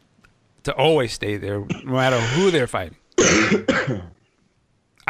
to 0.65 0.75
always 0.75 1.13
stay 1.15 1.39
there, 1.39 1.61
no 1.61 1.93
matter 1.93 2.21
who 2.21 2.51
they're 2.51 2.67
fighting. 2.67 2.97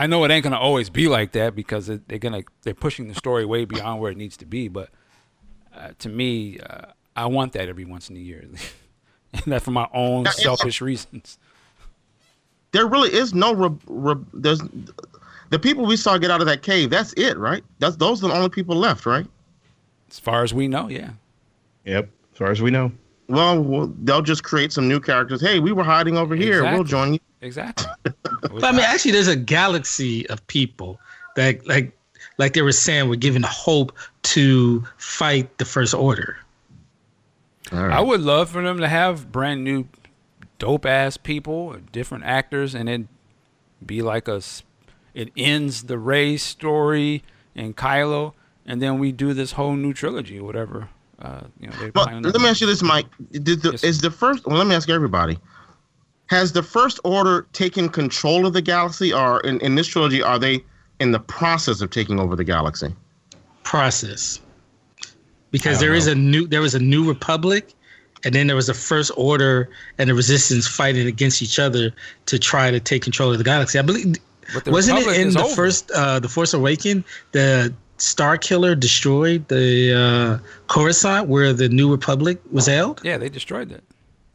I 0.02 0.06
know 0.08 0.24
it 0.24 0.30
ain't 0.32 0.42
gonna 0.42 0.58
always 0.58 0.90
be 0.90 1.06
like 1.08 1.30
that 1.32 1.54
because 1.54 1.88
it, 1.88 2.08
they're 2.08 2.18
gonna 2.18 2.42
they're 2.62 2.74
pushing 2.74 3.06
the 3.06 3.14
story 3.14 3.44
way 3.44 3.64
beyond 3.64 4.00
where 4.00 4.10
it 4.10 4.16
needs 4.16 4.36
to 4.38 4.46
be. 4.46 4.66
But 4.66 4.88
uh, 5.72 5.90
to 6.00 6.08
me, 6.08 6.58
uh, 6.58 6.86
I 7.14 7.26
want 7.26 7.52
that 7.52 7.68
every 7.68 7.84
once 7.84 8.10
in 8.10 8.16
a 8.16 8.20
year, 8.20 8.40
and 9.32 9.42
that 9.46 9.62
for 9.62 9.70
my 9.70 9.86
own 9.94 10.24
Yeah, 10.24 10.30
it's- 10.30 10.42
selfish 10.42 10.80
reasons. 10.80 11.38
there 12.72 12.86
really 12.88 13.12
is 13.12 13.32
no 13.32 13.52
re, 13.54 13.70
re, 13.86 14.14
there's 14.34 14.60
the 15.50 15.58
people 15.60 15.86
we 15.86 15.96
saw 15.96 16.18
get 16.18 16.30
out 16.32 16.40
of 16.40 16.46
that 16.48 16.62
cave 16.62 16.90
that's 16.90 17.12
it 17.12 17.36
right 17.38 17.62
that's 17.78 17.94
those 17.96 18.24
are 18.24 18.28
the 18.28 18.34
only 18.34 18.48
people 18.48 18.74
left 18.74 19.06
right 19.06 19.26
As 20.10 20.18
far 20.18 20.42
as 20.42 20.52
we 20.52 20.66
know, 20.66 20.88
yeah. 20.88 21.10
Yep. 21.84 22.08
As 22.32 22.38
far 22.38 22.50
as 22.50 22.60
we 22.60 22.70
know. 22.72 22.90
Well, 23.28 23.62
well 23.62 23.92
they'll 24.02 24.22
just 24.22 24.42
create 24.44 24.72
some 24.72 24.88
new 24.88 25.00
characters 25.00 25.40
hey 25.40 25.58
we 25.60 25.72
were 25.72 25.84
hiding 25.84 26.16
over 26.16 26.34
here 26.34 26.62
we'll 26.74 26.84
join 26.84 27.14
you 27.14 27.20
Exactly. 27.40 27.86
But 28.42 28.64
I 28.64 28.70
mean, 28.72 28.80
actually, 28.80 29.12
there's 29.12 29.28
a 29.28 29.34
galaxy 29.36 30.28
of 30.28 30.44
people 30.46 31.00
that, 31.36 31.66
like, 31.66 31.96
like 32.38 32.52
they 32.52 32.62
were 32.62 32.70
saying, 32.72 33.08
were 33.08 33.16
given 33.16 33.42
hope 33.42 33.96
to 34.24 34.84
fight 34.96 35.58
the 35.58 35.64
First 35.64 35.94
Order. 35.94 36.36
All 37.72 37.86
right. 37.86 37.96
I 37.96 38.00
would 38.00 38.20
love 38.20 38.50
for 38.50 38.62
them 38.62 38.78
to 38.78 38.88
have 38.88 39.32
brand 39.32 39.64
new, 39.64 39.86
dope 40.58 40.84
ass 40.86 41.16
people, 41.16 41.76
different 41.92 42.24
actors, 42.24 42.74
and 42.74 42.88
then 42.88 43.08
be 43.84 44.02
like 44.02 44.28
a. 44.28 44.34
s- 44.36 44.62
It 45.14 45.30
ends 45.36 45.84
the 45.84 45.98
Rey 45.98 46.36
story 46.36 47.22
and 47.56 47.76
Kylo, 47.76 48.34
and 48.66 48.80
then 48.82 48.98
we 48.98 49.12
do 49.12 49.32
this 49.34 49.52
whole 49.52 49.74
new 49.76 49.92
trilogy, 49.94 50.40
whatever. 50.40 50.88
Uh, 51.22 51.42
you 51.60 51.68
know, 51.68 51.72
they're 51.78 51.92
But 51.92 52.12
let 52.22 52.34
me 52.40 52.48
ask 52.48 52.60
you 52.60 52.66
this, 52.66 52.82
Mike. 52.82 53.06
Did 53.30 53.62
the, 53.62 53.70
Yes. 53.70 53.84
is 53.84 54.00
the 54.00 54.10
first? 54.10 54.44
Well, 54.46 54.58
let 54.58 54.66
me 54.66 54.74
ask 54.74 54.88
everybody. 54.88 55.38
Has 56.26 56.52
the 56.52 56.62
First 56.62 56.98
Order 57.04 57.46
taken 57.52 57.88
control 57.88 58.46
of 58.46 58.52
the 58.54 58.62
galaxy, 58.62 59.12
or 59.12 59.40
in, 59.40 59.60
in 59.60 59.74
this 59.76 59.86
trilogy, 59.86 60.22
are 60.22 60.38
they 60.38 60.64
in 60.98 61.12
the 61.12 61.20
process 61.20 61.80
of 61.80 61.90
taking 61.90 62.18
over 62.20 62.34
the 62.36 62.44
galaxy? 62.44 62.94
process 63.62 64.40
because 65.52 65.78
don't 65.78 65.86
there 65.88 65.94
is 65.94 66.06
a 66.08 66.14
new 66.14 66.46
there 66.48 66.60
was 66.60 66.74
a 66.74 66.78
new 66.80 67.08
republic 67.08 67.74
and 68.24 68.34
then 68.34 68.46
there 68.48 68.56
was 68.56 68.68
a 68.68 68.74
first 68.74 69.10
order 69.16 69.68
and 69.98 70.10
the 70.10 70.14
resistance 70.14 70.66
fighting 70.66 71.06
against 71.06 71.40
each 71.42 71.58
other 71.60 71.92
to 72.26 72.38
try 72.38 72.70
to 72.72 72.80
take 72.80 73.02
control 73.02 73.30
of 73.30 73.38
the 73.38 73.44
galaxy 73.44 73.78
i 73.78 73.82
believe 73.82 74.16
But 74.52 74.64
the 74.64 74.72
wasn't 74.72 74.98
it 74.98 75.20
in 75.20 75.30
the 75.32 75.44
over. 75.44 75.54
first 75.54 75.90
uh 75.92 76.18
the 76.18 76.28
force 76.28 76.52
awaken 76.52 77.04
the 77.30 77.72
Star 78.02 78.36
Killer 78.36 78.74
destroyed 78.74 79.46
the 79.46 80.40
uh, 80.42 80.48
Coruscant 80.66 81.28
where 81.28 81.52
the 81.52 81.68
New 81.68 81.88
Republic 81.88 82.40
was 82.50 82.66
held? 82.66 83.00
Yeah, 83.04 83.16
they 83.16 83.28
destroyed 83.28 83.70
it. 83.70 83.84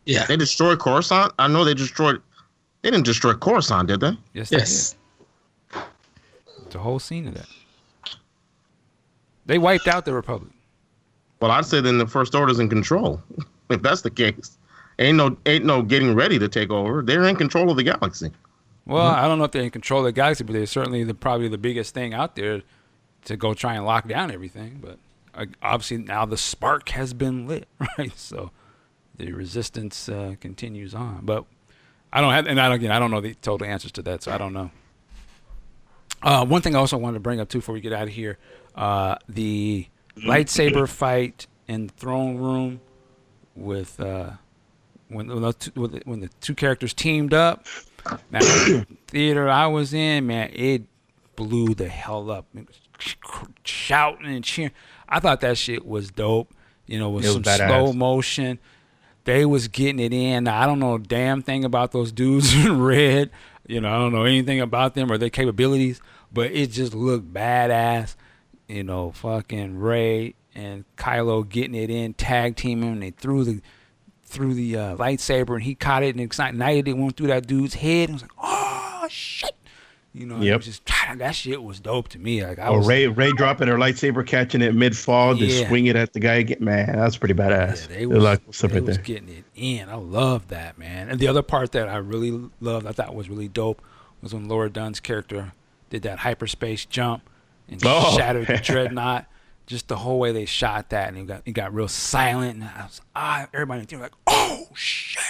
Yeah. 0.05 0.25
They 0.25 0.37
destroyed 0.37 0.79
Coruscant. 0.79 1.33
I 1.37 1.49
know 1.49 1.65
they 1.65 1.73
destroyed. 1.73 2.21
They 2.81 2.91
didn't 2.91 3.05
destroy 3.05 3.33
Coruscant, 3.33 3.89
did 3.89 3.99
they? 3.99 4.17
Yes, 4.33 4.49
they 4.51 4.57
Yes. 4.59 4.95
did. 5.73 5.81
It's 6.65 6.75
a 6.75 6.79
whole 6.79 6.99
scene 6.99 7.27
of 7.27 7.33
that. 7.33 7.47
They 9.45 9.57
wiped 9.57 9.87
out 9.89 10.05
the 10.05 10.13
Republic. 10.13 10.51
Well, 11.41 11.51
I'd 11.51 11.65
say 11.65 11.81
then 11.81 11.97
the 11.97 12.07
First 12.07 12.35
Order's 12.35 12.59
in 12.59 12.69
control. 12.69 13.21
if 13.69 13.81
that's 13.81 14.01
the 14.01 14.09
case, 14.09 14.57
ain't 14.97 15.17
no 15.17 15.35
ain't 15.45 15.65
no 15.65 15.81
getting 15.81 16.15
ready 16.15 16.39
to 16.39 16.47
take 16.47 16.69
over. 16.69 17.01
They're 17.01 17.25
in 17.25 17.35
control 17.35 17.69
of 17.69 17.75
the 17.75 17.83
galaxy. 17.83 18.31
Well, 18.85 19.05
I 19.07 19.27
don't 19.27 19.37
know 19.39 19.43
if 19.43 19.51
they're 19.51 19.61
in 19.63 19.71
control 19.71 19.99
of 19.99 20.05
the 20.05 20.11
galaxy, 20.13 20.45
but 20.45 20.53
they're 20.53 20.65
certainly 20.65 21.03
the 21.03 21.13
probably 21.13 21.49
the 21.49 21.57
biggest 21.57 21.93
thing 21.93 22.13
out 22.13 22.37
there 22.37 22.61
to 23.27 23.35
go 23.37 23.53
try 23.53 23.75
and 23.75 23.85
lock 23.85 24.07
down 24.07 24.31
everything. 24.31 24.79
But 24.81 24.97
uh, 25.35 25.45
obviously 25.61 25.97
now 25.97 26.25
the 26.25 26.37
spark 26.37 26.89
has 26.89 27.13
been 27.13 27.45
lit, 27.47 27.67
right? 27.97 28.17
So 28.17 28.51
the 29.17 29.31
resistance 29.33 30.07
uh, 30.09 30.35
continues 30.39 30.95
on. 30.95 31.21
But 31.23 31.45
I 32.11 32.21
don't 32.21 32.31
have, 32.31 32.47
and 32.47 32.59
I 32.59 32.67
don't, 32.67 32.75
again, 32.75 32.91
I 32.91 32.99
don't 32.99 33.11
know 33.11 33.19
the 33.21 33.33
total 33.35 33.67
answers 33.67 33.91
to 33.93 34.01
that, 34.03 34.23
so 34.23 34.31
I 34.31 34.37
don't 34.37 34.53
know. 34.53 34.71
Uh, 36.23 36.45
one 36.45 36.61
thing 36.61 36.75
I 36.75 36.79
also 36.79 36.97
wanted 36.97 37.15
to 37.15 37.19
bring 37.19 37.39
up 37.39 37.49
too 37.49 37.59
before 37.59 37.73
we 37.73 37.81
get 37.81 37.93
out 37.93 38.03
of 38.03 38.13
here, 38.13 38.37
uh, 38.75 39.15
the 39.29 39.87
lightsaber 40.17 40.87
fight 40.87 41.47
in 41.67 41.87
the 41.87 41.93
throne 41.93 42.37
room 42.37 42.79
with 43.55 43.99
uh, 43.99 44.31
when 45.09 45.27
when 45.27 45.41
the, 45.41 45.53
two, 45.53 45.71
when 46.05 46.19
the- 46.21 46.29
two 46.41 46.55
characters 46.55 46.93
teamed 46.93 47.33
up. 47.33 47.65
Now, 48.31 48.39
the 48.39 48.87
theater 49.07 49.49
I 49.49 49.67
was 49.67 49.93
in, 49.93 50.27
man, 50.27 50.49
it 50.53 50.83
blew 51.35 51.75
the 51.75 51.87
hell 51.89 52.31
up. 52.31 52.45
Shouting 53.63 54.27
and 54.27 54.43
cheering. 54.43 54.71
I 55.07 55.19
thought 55.19 55.41
that 55.41 55.57
shit 55.57 55.85
was 55.85 56.09
dope. 56.11 56.53
You 56.85 56.99
know, 56.99 57.09
with 57.09 57.25
It 57.25 57.27
was 57.27 57.33
some 57.35 57.43
badass. 57.43 57.67
slow 57.67 57.93
motion. 57.93 58.59
They 59.25 59.45
was 59.45 59.67
getting 59.67 59.99
it 59.99 60.13
in. 60.13 60.45
Now, 60.45 60.61
I 60.61 60.65
don't 60.65 60.79
know 60.79 60.95
a 60.95 60.99
damn 60.99 61.41
thing 61.41 61.65
about 61.65 61.91
those 61.91 62.11
dudes 62.13 62.53
in 62.65 62.81
red. 62.81 63.29
You 63.67 63.81
know, 63.81 63.89
I 63.89 63.97
don't 63.97 64.13
know 64.13 64.23
anything 64.23 64.61
about 64.61 64.93
them 64.95 65.11
or 65.11 65.17
their 65.17 65.29
capabilities, 65.29 65.99
but 66.31 66.51
it 66.51 66.71
just 66.71 66.93
looked 66.93 67.33
badass. 67.33 68.15
You 68.69 68.83
know, 68.83 69.11
fucking 69.11 69.79
Rey 69.79 70.35
and 70.55 70.85
Kylo 70.95 71.47
getting 71.47 71.75
it 71.75 71.89
in, 71.89 72.13
tag 72.13 72.55
teaming, 72.55 72.93
and 72.93 73.03
they 73.03 73.11
threw 73.11 73.43
the 73.43 73.61
threw 74.23 74.53
the 74.53 74.75
uh, 74.75 74.95
lightsaber 74.97 75.53
and 75.55 75.63
he 75.63 75.73
caught 75.73 76.03
it 76.03 76.13
and 76.15 76.19
ignited 76.21 76.85
it, 76.87 76.97
went 76.97 77.15
through 77.15 77.27
that 77.27 77.47
dude's 77.47 77.75
head. 77.75 78.09
And 78.09 78.13
was 78.15 78.21
like, 78.23 78.31
oh 78.41 79.07
shit, 79.09 79.55
you 80.17 80.25
know. 80.25 80.41
Yep. 80.41 80.57
was 80.57 80.65
just 80.65 80.83
that 81.17 81.31
shit 81.35 81.61
was 81.61 81.79
dope 81.79 82.07
to 82.09 82.19
me. 82.19 82.43
Like 82.45 82.59
I 82.59 82.67
Oh, 82.67 82.77
was, 82.77 82.87
Rey 82.87 83.07
Rey 83.07 83.31
dropping 83.33 83.67
her 83.67 83.75
lightsaber, 83.77 84.25
catching 84.25 84.61
it 84.61 84.73
mid 84.75 84.95
fall, 84.97 85.35
Yeah. 85.35 85.47
just 85.47 85.67
swing 85.67 85.85
it 85.87 85.95
at 85.95 86.13
the 86.13 86.19
guy 86.19 86.35
again. 86.35 86.57
Man, 86.61 86.95
that's 86.95 87.17
pretty 87.17 87.33
badass. 87.33 87.87
they 87.87 87.99
They 87.99 88.05
was, 88.05 88.23
like 88.23 88.45
they 88.51 88.67
right 88.67 88.83
was 88.83 88.97
getting 88.97 89.29
it 89.29 89.43
in. 89.55 89.89
I 89.89 89.95
love 89.95 90.47
that 90.49 90.77
man. 90.77 91.09
And 91.09 91.19
the 91.19 91.27
other 91.27 91.41
part 91.43 91.71
that 91.73 91.87
I 91.89 91.97
really 91.97 92.49
loved, 92.59 92.85
I 92.87 92.91
thought 92.91 93.13
was 93.15 93.29
really 93.29 93.47
dope, 93.47 93.81
was 94.21 94.33
when 94.33 94.47
Laura 94.47 94.69
Dern's 94.69 94.99
character 94.99 95.53
did 95.89 96.01
that 96.03 96.19
hyperspace 96.19 96.85
jump 96.85 97.29
and 97.69 97.81
Oh. 97.85 98.15
shattered 98.17 98.47
the 98.47 98.57
dreadnought. 98.63 99.25
Just 99.65 99.89
the 99.89 99.97
whole 99.97 100.17
way 100.17 100.31
they 100.31 100.45
shot 100.45 100.91
that, 100.91 101.09
and 101.09 101.17
it 101.17 101.27
got 101.27 101.41
it 101.45 101.51
got 101.51 101.73
real 101.73 101.89
silent. 101.89 102.55
And 102.55 102.63
I 102.63 102.83
was, 102.85 103.01
ah, 103.13 103.47
everybody 103.53 103.79
in 103.81 103.85
the 103.85 103.89
theater 103.89 104.03
was 104.03 104.11
like, 104.11 104.17
oh 104.27 104.67
shit! 104.73 105.21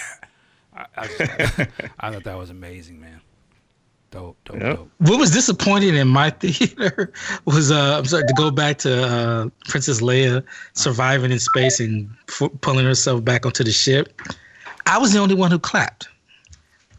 I, 0.76 0.86
I, 0.96 1.68
I 2.00 2.12
thought 2.12 2.24
that 2.24 2.38
was 2.38 2.52
amazing, 2.52 3.02
man. 3.02 3.20
Dope, 4.12 4.38
dope, 4.46 4.56
Yep. 4.62 4.76
dope. 4.78 4.92
What 5.00 5.20
was 5.20 5.32
disappointing 5.32 5.96
in 5.96 6.08
my 6.08 6.30
theater 6.40 7.12
was 7.46 7.72
uh 7.72 7.98
I'm 7.98 8.06
sorry 8.06 8.24
to 8.26 8.34
go 8.34 8.52
back 8.52 8.78
to 8.80 9.04
uh 9.04 9.50
Princess 9.68 10.02
Leia 10.02 10.44
surviving 10.74 11.32
in 11.32 11.40
space 11.40 11.80
and 11.80 12.10
f- 12.30 12.50
pulling 12.62 12.86
herself 12.86 13.24
back 13.24 13.46
onto 13.46 13.64
the 13.64 13.72
ship. 13.72 14.22
I 14.86 14.98
was 14.98 15.12
the 15.12 15.20
only 15.20 15.36
one 15.36 15.52
who 15.52 15.60
clapped. 15.60 16.08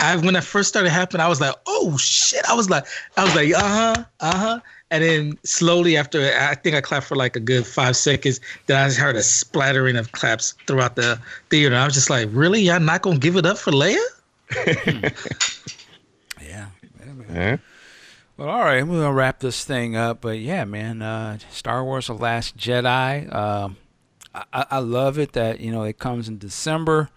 I 0.01 0.17
when 0.17 0.35
that 0.35 0.45
first 0.45 0.69
started 0.69 0.91
happening, 0.91 1.23
I 1.23 1.29
was 1.29 1.41
like, 1.41 1.55
"Oh 1.67 1.97
shit!" 1.97 2.45
I 2.49 2.55
was 2.55 2.71
like, 2.71 2.85
I 3.17 3.25
was 3.25 3.35
like, 3.35 3.53
"Uh 3.55 3.59
huh, 3.61 4.05
uh 4.21 4.37
huh." 4.37 4.61
And 4.91 5.03
then 5.03 5.39
slowly 5.45 5.97
after, 5.97 6.21
I 6.39 6.55
think 6.55 6.77
I 6.77 6.81
clapped 6.81 7.07
for 7.07 7.17
like 7.17 7.35
a 7.37 7.41
good 7.41 7.67
five 7.67 7.97
seconds. 7.97 8.39
Then 8.67 8.77
I 8.81 8.87
just 8.87 8.99
heard 8.99 9.17
a 9.17 9.23
splattering 9.23 9.97
of 9.97 10.13
claps 10.13 10.55
throughout 10.67 10.95
the 10.97 11.19
theater. 11.51 11.75
I 11.75 11.85
was 11.85 11.95
just 11.95 12.11
like, 12.11 12.29
"Really? 12.33 12.61
Y'all 12.61 12.79
not 12.81 13.03
gonna 13.03 13.19
give 13.19 13.37
it 13.37 13.47
up 13.47 13.59
for 13.59 13.73
Leia?" 13.73 13.99
Well, 18.37 18.49
all 18.49 18.61
right, 18.61 18.87
we're 18.87 19.01
gonna 19.01 19.13
wrap 19.13 19.41
this 19.41 19.65
thing 19.65 19.97
up. 19.97 20.21
But 20.21 20.39
yeah, 20.39 20.65
man, 20.65 21.03
uh, 21.03 21.39
Star 21.51 21.85
Wars: 21.85 22.07
The 22.07 22.15
Last 22.15 22.57
Jedi. 22.57 23.35
Um, 23.35 23.77
I, 24.35 24.45
I 24.53 24.67
I 24.71 24.79
love 24.79 25.19
it 25.19 25.33
that 25.33 25.59
you 25.59 25.73
know 25.73 25.83
it 25.83 25.99
comes 25.99 26.29
in 26.29 26.39
December, 26.39 27.11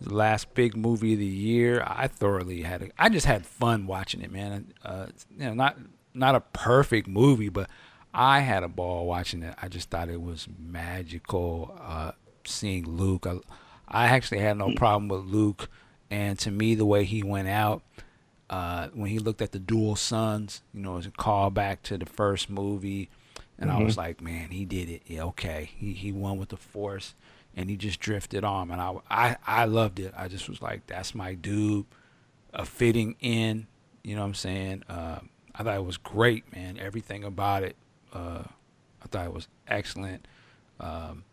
the 0.00 0.14
last 0.14 0.52
big 0.54 0.76
movie 0.76 1.12
of 1.12 1.20
the 1.20 1.26
year. 1.26 1.82
I 1.86 2.08
thoroughly 2.08 2.62
had. 2.62 2.82
A, 2.82 2.90
I 2.98 3.08
just 3.08 3.26
had 3.26 3.46
fun 3.46 3.86
watching 3.86 4.20
it, 4.20 4.32
man. 4.32 4.74
Uh, 4.84 5.06
you 5.30 5.44
know, 5.44 5.54
not 5.54 5.78
not 6.12 6.34
a 6.34 6.40
perfect 6.40 7.06
movie, 7.06 7.50
but 7.50 7.70
I 8.12 8.40
had 8.40 8.62
a 8.62 8.68
ball 8.68 9.06
watching 9.06 9.42
it. 9.44 9.54
I 9.62 9.68
just 9.68 9.90
thought 9.90 10.08
it 10.08 10.20
was 10.22 10.48
magical. 10.58 11.78
Uh, 11.80 12.12
seeing 12.44 12.84
Luke, 12.88 13.26
I, 13.26 13.38
I 13.86 14.06
actually 14.06 14.40
had 14.40 14.56
no 14.56 14.74
problem 14.74 15.08
with 15.08 15.24
Luke, 15.24 15.68
and 16.10 16.36
to 16.40 16.50
me, 16.50 16.74
the 16.74 16.86
way 16.86 17.04
he 17.04 17.22
went 17.22 17.46
out 17.46 17.82
uh, 18.54 18.88
when 18.94 19.10
he 19.10 19.18
looked 19.18 19.42
at 19.42 19.50
the 19.50 19.58
dual 19.58 19.96
suns, 19.96 20.62
you 20.72 20.80
know, 20.80 20.96
as 20.96 21.06
a 21.06 21.10
callback 21.10 21.78
to 21.82 21.98
the 21.98 22.06
first 22.06 22.48
movie, 22.48 23.08
and 23.58 23.68
I 23.68 23.82
was 23.82 23.96
like, 23.96 24.20
man, 24.20 24.50
he 24.50 24.64
did 24.64 24.88
it. 24.88 25.02
Yeah, 25.06 25.24
okay, 25.24 25.70
he 25.76 25.92
he 25.92 26.12
won 26.12 26.38
with 26.38 26.50
the 26.50 26.56
force, 26.56 27.14
and 27.56 27.68
he 27.68 27.76
just 27.76 27.98
drifted 27.98 28.44
on, 28.44 28.70
and 28.70 28.80
I 28.80 28.94
I 29.10 29.36
I 29.44 29.64
loved 29.64 29.98
it. 29.98 30.14
I 30.16 30.28
just 30.28 30.48
was 30.48 30.62
like, 30.62 30.86
that's 30.86 31.16
my 31.16 31.34
dude, 31.34 31.86
a 32.52 32.64
fitting 32.64 33.16
in. 33.20 33.66
You 34.04 34.14
know 34.14 34.20
what 34.20 34.28
I'm 34.28 34.34
saying? 34.34 34.84
Uh, 34.88 35.18
I 35.52 35.62
thought 35.64 35.74
it 35.76 35.84
was 35.84 35.96
great, 35.96 36.44
man. 36.54 36.78
Everything 36.78 37.24
about 37.24 37.64
it, 37.64 37.74
uh, 38.12 38.44
I 39.02 39.06
thought 39.10 39.26
it 39.26 39.32
was 39.32 39.48
excellent. 39.66 40.28
Um, 40.78 41.24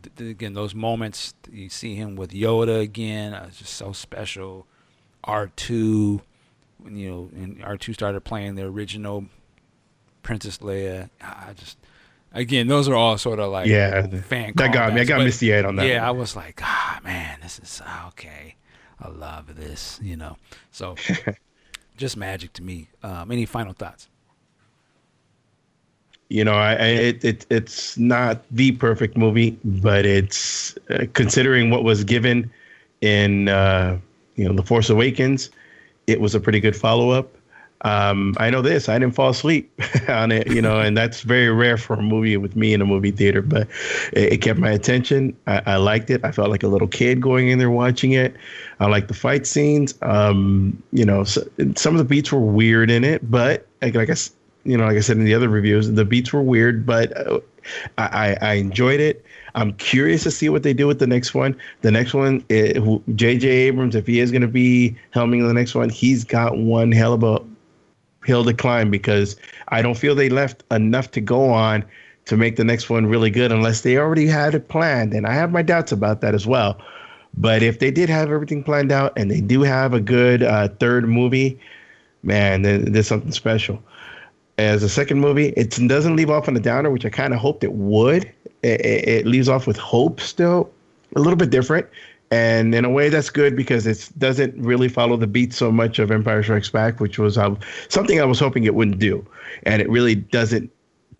th- 0.00 0.14
th- 0.14 0.30
again, 0.30 0.54
those 0.54 0.76
moments 0.76 1.34
you 1.50 1.70
see 1.70 1.96
him 1.96 2.14
with 2.14 2.30
Yoda 2.30 2.80
again, 2.80 3.34
uh, 3.34 3.46
it's 3.48 3.58
just 3.58 3.74
so 3.74 3.92
special. 3.92 4.66
R 5.24 5.50
two, 5.56 6.22
you 6.84 7.10
know, 7.10 7.30
and 7.34 7.62
R 7.64 7.76
two 7.76 7.92
started 7.92 8.20
playing 8.22 8.54
the 8.54 8.64
original 8.64 9.26
Princess 10.22 10.58
Leia. 10.58 11.10
I 11.20 11.52
just, 11.54 11.78
again, 12.32 12.66
those 12.66 12.88
are 12.88 12.94
all 12.94 13.16
sort 13.18 13.38
of 13.38 13.50
like 13.50 13.66
Yeah, 13.66 14.06
fan. 14.22 14.52
that 14.56 14.72
got 14.72 14.92
me. 14.94 15.00
I 15.00 15.04
got 15.04 15.18
misty 15.20 15.54
eyed 15.54 15.64
on 15.64 15.76
that. 15.76 15.86
Yeah, 15.86 16.06
I 16.06 16.10
was 16.10 16.36
like, 16.36 16.60
ah, 16.62 17.00
man, 17.04 17.38
this 17.42 17.58
is 17.58 17.80
okay. 18.08 18.56
I 19.00 19.08
love 19.08 19.56
this, 19.56 20.00
you 20.02 20.16
know. 20.16 20.36
So, 20.70 20.96
just 21.96 22.16
magic 22.16 22.52
to 22.54 22.62
me. 22.62 22.88
Um, 23.02 23.30
any 23.30 23.46
final 23.46 23.72
thoughts? 23.72 24.08
you 26.28 26.44
know, 26.44 26.54
I, 26.54 26.72
I 26.72 26.86
it, 26.86 27.24
it 27.24 27.46
it's 27.50 27.96
not 27.98 28.42
the 28.50 28.72
perfect 28.72 29.16
movie, 29.16 29.56
but 29.64 30.04
it's 30.04 30.76
uh, 30.90 31.06
considering 31.12 31.70
what 31.70 31.84
was 31.84 32.02
given 32.02 32.50
in 33.00 33.48
uh, 33.48 33.98
you 34.34 34.44
know 34.44 34.52
the 34.52 34.62
Force 34.62 34.90
Awakens, 34.90 35.50
it 36.06 36.20
was 36.20 36.34
a 36.34 36.40
pretty 36.40 36.60
good 36.60 36.76
follow 36.76 37.10
up. 37.10 37.36
Um, 37.82 38.34
I 38.38 38.48
know 38.50 38.62
this. 38.62 38.88
I 38.88 38.98
didn't 38.98 39.14
fall 39.14 39.30
asleep 39.30 39.70
on 40.08 40.32
it, 40.32 40.50
you 40.50 40.62
know, 40.62 40.80
and 40.80 40.96
that's 40.96 41.20
very 41.20 41.50
rare 41.50 41.76
for 41.76 41.94
a 41.94 42.02
movie 42.02 42.36
with 42.36 42.56
me 42.56 42.72
in 42.72 42.80
a 42.80 42.86
movie 42.86 43.10
theater. 43.10 43.42
But 43.42 43.68
it, 44.12 44.32
it 44.34 44.36
kept 44.38 44.58
my 44.58 44.70
attention. 44.70 45.36
I, 45.46 45.62
I 45.66 45.76
liked 45.76 46.08
it. 46.10 46.24
I 46.24 46.32
felt 46.32 46.50
like 46.50 46.62
a 46.62 46.68
little 46.68 46.88
kid 46.88 47.20
going 47.20 47.48
in 47.48 47.58
there 47.58 47.70
watching 47.70 48.12
it. 48.12 48.34
I 48.80 48.86
liked 48.86 49.08
the 49.08 49.14
fight 49.14 49.46
scenes. 49.46 49.94
Um, 50.02 50.82
you 50.92 51.04
know, 51.04 51.24
so, 51.24 51.46
some 51.76 51.94
of 51.94 51.98
the 51.98 52.04
beats 52.04 52.32
were 52.32 52.40
weird 52.40 52.90
in 52.90 53.04
it, 53.04 53.30
but 53.30 53.66
like, 53.82 53.94
like 53.94 54.10
I, 54.10 54.16
you 54.64 54.76
know, 54.76 54.86
like 54.86 54.96
I 54.96 55.00
said 55.00 55.18
in 55.18 55.24
the 55.24 55.34
other 55.34 55.48
reviews, 55.48 55.90
the 55.90 56.04
beats 56.04 56.32
were 56.32 56.42
weird, 56.42 56.86
but 56.86 57.14
uh, 57.16 57.40
I 57.98 58.36
I 58.40 58.52
enjoyed 58.54 59.00
it. 59.00 59.24
I'm 59.56 59.72
curious 59.74 60.22
to 60.24 60.30
see 60.30 60.50
what 60.50 60.62
they 60.62 60.74
do 60.74 60.86
with 60.86 60.98
the 60.98 61.06
next 61.06 61.34
one. 61.34 61.56
The 61.80 61.90
next 61.90 62.12
one, 62.12 62.44
eh, 62.50 62.78
J.J. 63.14 63.48
Abrams, 63.48 63.94
if 63.94 64.06
he 64.06 64.20
is 64.20 64.30
going 64.30 64.42
to 64.42 64.48
be 64.48 64.94
helming 65.14 65.46
the 65.46 65.54
next 65.54 65.74
one, 65.74 65.88
he's 65.88 66.24
got 66.24 66.58
one 66.58 66.92
hell 66.92 67.14
of 67.14 67.22
a 67.24 67.40
hill 68.26 68.44
to 68.44 68.52
climb 68.52 68.90
because 68.90 69.34
I 69.68 69.80
don't 69.80 69.96
feel 69.96 70.14
they 70.14 70.28
left 70.28 70.62
enough 70.70 71.10
to 71.12 71.22
go 71.22 71.48
on 71.48 71.84
to 72.26 72.36
make 72.36 72.56
the 72.56 72.64
next 72.64 72.90
one 72.90 73.06
really 73.06 73.30
good 73.30 73.50
unless 73.50 73.80
they 73.80 73.96
already 73.96 74.26
had 74.26 74.54
it 74.54 74.68
planned. 74.68 75.14
And 75.14 75.26
I 75.26 75.32
have 75.32 75.52
my 75.52 75.62
doubts 75.62 75.90
about 75.90 76.20
that 76.20 76.34
as 76.34 76.46
well. 76.46 76.78
But 77.38 77.62
if 77.62 77.78
they 77.78 77.90
did 77.90 78.10
have 78.10 78.30
everything 78.30 78.62
planned 78.62 78.92
out 78.92 79.12
and 79.16 79.30
they 79.30 79.40
do 79.40 79.62
have 79.62 79.94
a 79.94 80.00
good 80.00 80.42
uh, 80.42 80.68
third 80.80 81.08
movie, 81.08 81.58
man, 82.22 82.62
there's 82.62 83.06
something 83.06 83.32
special. 83.32 83.82
As 84.58 84.82
a 84.82 84.88
second 84.88 85.20
movie, 85.20 85.48
it 85.56 85.70
doesn't 85.86 86.16
leave 86.16 86.30
off 86.30 86.48
on 86.48 86.56
a 86.56 86.60
downer, 86.60 86.90
which 86.90 87.06
I 87.06 87.10
kind 87.10 87.32
of 87.32 87.40
hoped 87.40 87.62
it 87.62 87.72
would. 87.72 88.30
It, 88.62 88.80
it, 88.84 89.26
leaves 89.26 89.48
off 89.48 89.66
with 89.66 89.76
hope 89.76 90.20
still, 90.20 90.70
a 91.14 91.20
little 91.20 91.36
bit 91.36 91.50
different. 91.50 91.86
And 92.30 92.74
in 92.74 92.84
a 92.84 92.90
way, 92.90 93.08
that's 93.08 93.30
good 93.30 93.54
because 93.54 93.86
it 93.86 94.10
doesn't 94.18 94.60
really 94.60 94.88
follow 94.88 95.16
the 95.16 95.28
beat 95.28 95.52
so 95.52 95.70
much 95.70 95.98
of 95.98 96.10
Empire 96.10 96.42
Strikes 96.42 96.68
Back, 96.68 96.98
which 96.98 97.18
was 97.18 97.38
uh, 97.38 97.54
something 97.88 98.20
I 98.20 98.24
was 98.24 98.40
hoping 98.40 98.64
it 98.64 98.74
wouldn't 98.74 98.98
do. 98.98 99.24
And 99.62 99.80
it 99.80 99.88
really 99.88 100.16
doesn't, 100.16 100.70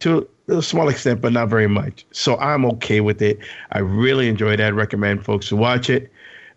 to 0.01 0.27
a 0.49 0.63
small 0.63 0.89
extent, 0.89 1.21
but 1.21 1.33
not 1.33 1.49
very 1.49 1.69
much. 1.69 2.05
So 2.11 2.37
I'm 2.39 2.65
okay 2.67 3.01
with 3.01 3.23
it. 3.23 3.39
I 3.73 3.79
really 3.79 4.29
enjoyed 4.29 4.59
it. 4.59 4.67
I'd 4.67 4.75
recommend 4.75 5.25
folks 5.25 5.49
to 5.51 5.57
watch 5.57 5.89
it. 5.89 6.11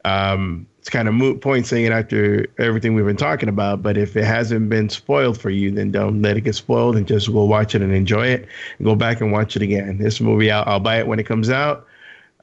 Um, 0.05 0.65
it's 0.79 0.89
kind 0.89 1.07
of 1.07 1.13
moot 1.13 1.41
point 1.41 1.67
saying 1.67 1.85
it 1.85 1.91
after 1.91 2.47
everything 2.57 2.95
we've 2.95 3.05
been 3.05 3.17
talking 3.17 3.49
about, 3.49 3.83
but 3.83 3.97
if 3.97 4.15
it 4.15 4.23
hasn't 4.23 4.69
been 4.69 4.89
spoiled 4.89 5.39
for 5.39 5.49
you, 5.49 5.71
then 5.71 5.91
don't 5.91 6.21
let 6.21 6.37
it 6.37 6.41
get 6.41 6.55
spoiled 6.55 6.95
and 6.95 7.05
just 7.05 7.31
go 7.31 7.43
watch 7.43 7.75
it 7.75 7.81
and 7.81 7.93
enjoy 7.93 8.27
it 8.27 8.47
and 8.77 8.85
go 8.85 8.95
back 8.95 9.19
and 9.19 9.31
watch 9.31 9.55
it 9.57 9.61
again. 9.61 9.97
This 9.97 10.21
movie, 10.21 10.49
I'll, 10.49 10.63
I'll 10.65 10.79
buy 10.79 10.97
it 10.97 11.07
when 11.07 11.19
it 11.19 11.25
comes 11.25 11.49
out. 11.49 11.85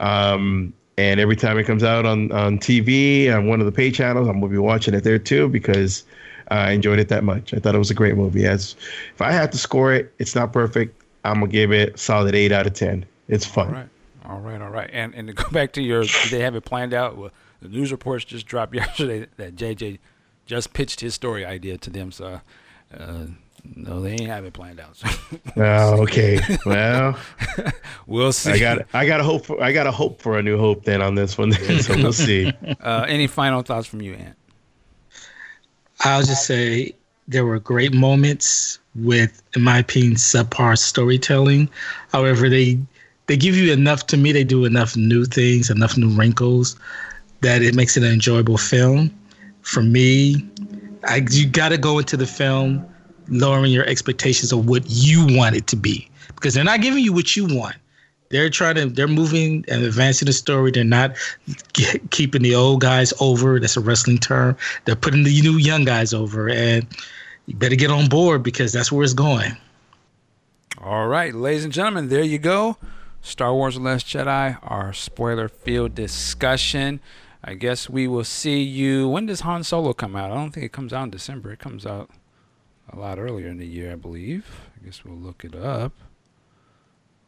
Um, 0.00 0.74
and 0.98 1.18
every 1.18 1.36
time 1.36 1.58
it 1.58 1.64
comes 1.64 1.82
out 1.82 2.04
on, 2.04 2.30
on 2.30 2.58
TV 2.58 3.34
on 3.34 3.46
one 3.46 3.60
of 3.60 3.66
the 3.66 3.72
pay 3.72 3.90
channels, 3.90 4.28
I'm 4.28 4.40
going 4.40 4.52
to 4.52 4.54
be 4.54 4.58
watching 4.58 4.92
it 4.92 5.02
there 5.02 5.18
too 5.18 5.48
because 5.48 6.04
I 6.48 6.72
enjoyed 6.72 6.98
it 6.98 7.08
that 7.08 7.24
much. 7.24 7.52
I 7.54 7.58
thought 7.58 7.74
it 7.74 7.78
was 7.78 7.90
a 7.90 7.94
great 7.94 8.16
movie. 8.16 8.46
As 8.46 8.76
if 9.14 9.20
I 9.20 9.32
had 9.32 9.50
to 9.52 9.58
score 9.58 9.92
it, 9.92 10.12
it's 10.18 10.34
not 10.34 10.52
perfect. 10.52 11.02
I'm 11.24 11.40
gonna 11.40 11.48
give 11.48 11.72
it 11.72 11.98
solid 11.98 12.34
eight 12.34 12.52
out 12.52 12.66
of 12.66 12.74
ten. 12.74 13.04
It's 13.28 13.44
fun. 13.44 13.66
All 13.66 13.72
right, 13.72 13.88
all 14.26 14.38
right, 14.38 14.62
all 14.62 14.70
right. 14.70 14.90
And 14.92 15.14
and 15.14 15.26
to 15.28 15.34
go 15.34 15.48
back 15.52 15.72
to 15.72 15.82
your, 15.82 16.04
they 16.30 16.40
have 16.40 16.54
it 16.54 16.64
planned 16.64 16.94
out. 16.94 17.16
Well, 17.16 17.30
the 17.60 17.68
news 17.68 17.92
reports 17.92 18.24
just 18.24 18.46
dropped 18.46 18.74
yesterday 18.74 19.26
that 19.36 19.56
JJ 19.56 19.98
just 20.46 20.72
pitched 20.72 21.00
his 21.00 21.14
story 21.14 21.44
idea 21.44 21.76
to 21.78 21.90
them. 21.90 22.12
So, 22.12 22.40
uh, 22.96 23.26
no, 23.74 24.00
they 24.00 24.12
ain't 24.12 24.26
have 24.26 24.44
it 24.44 24.52
planned 24.52 24.80
out. 24.80 24.96
So 24.96 25.08
oh, 25.56 26.02
okay. 26.02 26.40
Well, 26.64 27.18
we'll 28.06 28.32
see. 28.32 28.52
I 28.52 28.58
got 28.58 28.86
I 28.92 29.06
got 29.06 29.20
a 29.20 29.24
hope. 29.24 29.46
For, 29.46 29.62
I 29.62 29.72
got 29.72 29.86
a 29.86 29.90
hope 29.90 30.20
for 30.20 30.38
a 30.38 30.42
new 30.42 30.58
hope 30.58 30.84
then 30.84 31.02
on 31.02 31.14
this 31.14 31.36
one. 31.36 31.52
so 31.52 31.96
we'll 31.96 32.12
see. 32.12 32.52
Uh, 32.80 33.04
any 33.08 33.26
final 33.26 33.62
thoughts 33.62 33.86
from 33.86 34.02
you, 34.02 34.14
Ant? 34.14 34.36
I'll 36.00 36.22
just 36.22 36.46
say 36.46 36.94
there 37.26 37.44
were 37.44 37.58
great 37.58 37.92
moments 37.92 38.78
with, 38.94 39.42
in 39.56 39.62
my 39.62 39.78
opinion, 39.78 40.14
subpar 40.14 40.78
storytelling. 40.78 41.68
However, 42.12 42.48
they 42.48 42.78
they 43.26 43.36
give 43.36 43.56
you 43.56 43.72
enough. 43.72 44.06
To 44.08 44.16
me, 44.16 44.32
they 44.32 44.44
do 44.44 44.64
enough 44.64 44.96
new 44.96 45.24
things, 45.24 45.70
enough 45.70 45.96
new 45.96 46.10
wrinkles 46.10 46.76
that 47.46 47.62
it 47.62 47.76
makes 47.76 47.96
it 47.96 48.02
an 48.02 48.12
enjoyable 48.12 48.58
film. 48.58 49.16
For 49.62 49.80
me, 49.80 50.44
I, 51.04 51.24
you 51.30 51.46
got 51.46 51.68
to 51.68 51.78
go 51.78 52.00
into 52.00 52.16
the 52.16 52.26
film 52.26 52.84
lowering 53.28 53.70
your 53.70 53.86
expectations 53.86 54.50
of 54.50 54.68
what 54.68 54.82
you 54.86 55.24
want 55.30 55.54
it 55.54 55.68
to 55.68 55.76
be 55.76 56.10
because 56.34 56.54
they're 56.54 56.64
not 56.64 56.80
giving 56.80 57.04
you 57.04 57.12
what 57.12 57.36
you 57.36 57.46
want. 57.46 57.76
They're 58.30 58.50
trying 58.50 58.74
to, 58.74 58.86
they're 58.86 59.06
moving 59.06 59.64
and 59.68 59.84
advancing 59.84 60.26
the 60.26 60.32
story. 60.32 60.72
They're 60.72 60.82
not 60.82 61.14
get, 61.72 62.10
keeping 62.10 62.42
the 62.42 62.56
old 62.56 62.80
guys 62.80 63.12
over. 63.20 63.60
That's 63.60 63.76
a 63.76 63.80
wrestling 63.80 64.18
term. 64.18 64.56
They're 64.84 64.96
putting 64.96 65.22
the 65.22 65.40
new 65.40 65.56
young 65.56 65.84
guys 65.84 66.12
over, 66.12 66.48
and 66.48 66.84
you 67.46 67.54
better 67.54 67.76
get 67.76 67.92
on 67.92 68.08
board 68.08 68.42
because 68.42 68.72
that's 68.72 68.90
where 68.90 69.04
it's 69.04 69.14
going. 69.14 69.56
All 70.82 71.06
right, 71.06 71.32
ladies 71.32 71.62
and 71.62 71.72
gentlemen, 71.72 72.08
there 72.08 72.24
you 72.24 72.38
go. 72.38 72.76
Star 73.22 73.54
Wars 73.54 73.76
The 73.76 73.80
Last 73.80 74.06
Jedi, 74.06 74.58
our 74.62 74.92
spoiler 74.92 75.48
field 75.48 75.94
discussion. 75.94 76.98
I 77.48 77.54
guess 77.54 77.88
we 77.88 78.08
will 78.08 78.24
see 78.24 78.60
you. 78.62 79.08
When 79.08 79.26
does 79.26 79.40
Han 79.40 79.62
Solo 79.62 79.92
come 79.92 80.16
out? 80.16 80.32
I 80.32 80.34
don't 80.34 80.50
think 80.50 80.66
it 80.66 80.72
comes 80.72 80.92
out 80.92 81.04
in 81.04 81.10
December. 81.10 81.52
It 81.52 81.60
comes 81.60 81.86
out 81.86 82.10
a 82.92 82.98
lot 82.98 83.18
earlier 83.20 83.46
in 83.48 83.58
the 83.58 83.66
year, 83.66 83.92
I 83.92 83.94
believe. 83.94 84.46
I 84.80 84.84
guess 84.84 85.04
we'll 85.04 85.16
look 85.16 85.44
it 85.44 85.54
up. 85.54 85.92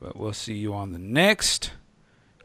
But 0.01 0.16
we'll 0.16 0.32
see 0.32 0.55
you 0.55 0.74
on 0.74 0.93
the 0.93 0.99
next 0.99 1.70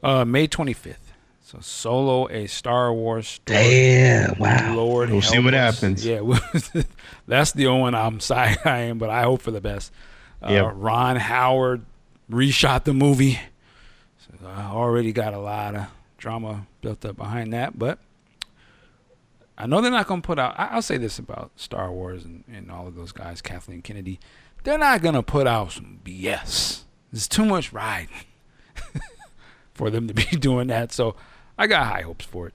uh, 0.03 0.23
May 0.23 0.47
25th. 0.47 0.97
So 1.41 1.59
Solo, 1.61 2.27
a 2.29 2.47
Star 2.47 2.93
Wars 2.93 3.27
story. 3.27 3.59
Damn! 3.59 4.39
Wow. 4.39 4.75
Lord, 4.75 5.09
We'll 5.09 5.21
see 5.21 5.39
what 5.39 5.53
us. 5.53 5.75
happens. 5.81 6.05
Yeah, 6.05 6.21
that's 7.27 7.51
the 7.51 7.67
only 7.67 7.81
one 7.81 7.95
I'm 7.95 8.19
sorry 8.19 8.55
I 8.65 8.79
am, 8.81 8.97
but 8.97 9.09
I 9.09 9.23
hope 9.23 9.41
for 9.41 9.51
the 9.51 9.61
best. 9.61 9.91
Uh, 10.41 10.51
Yep. 10.51 10.71
Ron 10.75 11.15
Howard 11.17 11.85
reshot 12.31 12.85
the 12.85 12.93
movie. 12.93 13.39
So 14.19 14.47
I 14.47 14.63
already 14.71 15.11
got 15.11 15.33
a 15.33 15.39
lot 15.39 15.75
of 15.75 15.85
drama 16.23 16.67
built 16.79 17.03
up 17.03 17.17
behind 17.17 17.51
that, 17.51 17.77
but 17.77 17.99
I 19.57 19.67
know 19.67 19.81
they're 19.81 19.91
not 19.91 20.07
going 20.07 20.21
to 20.21 20.25
put 20.25 20.39
out. 20.39 20.57
I- 20.57 20.67
I'll 20.67 20.81
say 20.81 20.97
this 20.97 21.19
about 21.19 21.51
Star 21.57 21.91
Wars 21.91 22.23
and, 22.23 22.45
and 22.51 22.71
all 22.71 22.87
of 22.87 22.95
those 22.95 23.11
guys, 23.11 23.41
Kathleen 23.41 23.81
Kennedy. 23.81 24.21
They're 24.63 24.77
not 24.77 25.01
going 25.01 25.15
to 25.15 25.21
put 25.21 25.47
out 25.47 25.73
some 25.73 25.99
BS. 26.05 26.83
There's 27.11 27.27
too 27.27 27.43
much 27.43 27.73
riding 27.73 28.15
for 29.73 29.89
them 29.89 30.07
to 30.07 30.13
be 30.13 30.23
doing 30.39 30.67
that. 30.67 30.93
So 30.93 31.17
I 31.57 31.67
got 31.67 31.87
high 31.87 32.03
hopes 32.03 32.23
for 32.23 32.47
it. 32.47 32.53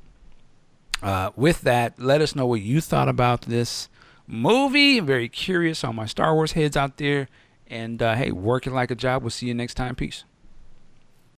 Uh, 1.02 1.30
with 1.36 1.60
that, 1.60 2.00
let 2.00 2.22
us 2.22 2.34
know 2.34 2.46
what 2.46 2.62
you 2.62 2.80
thought 2.80 3.08
about 3.08 3.42
this 3.42 3.90
movie. 4.26 4.96
I'm 4.96 5.06
very 5.06 5.28
curious 5.28 5.84
on 5.84 5.94
my 5.94 6.06
Star 6.06 6.34
Wars 6.34 6.52
heads 6.52 6.74
out 6.76 6.96
there. 6.96 7.28
And 7.66 8.00
uh, 8.02 8.14
hey, 8.14 8.32
working 8.32 8.72
like 8.72 8.90
a 8.90 8.94
job. 8.94 9.22
We'll 9.22 9.30
see 9.30 9.46
you 9.46 9.52
next 9.54 9.74
time. 9.74 9.94
Peace. 9.94 10.24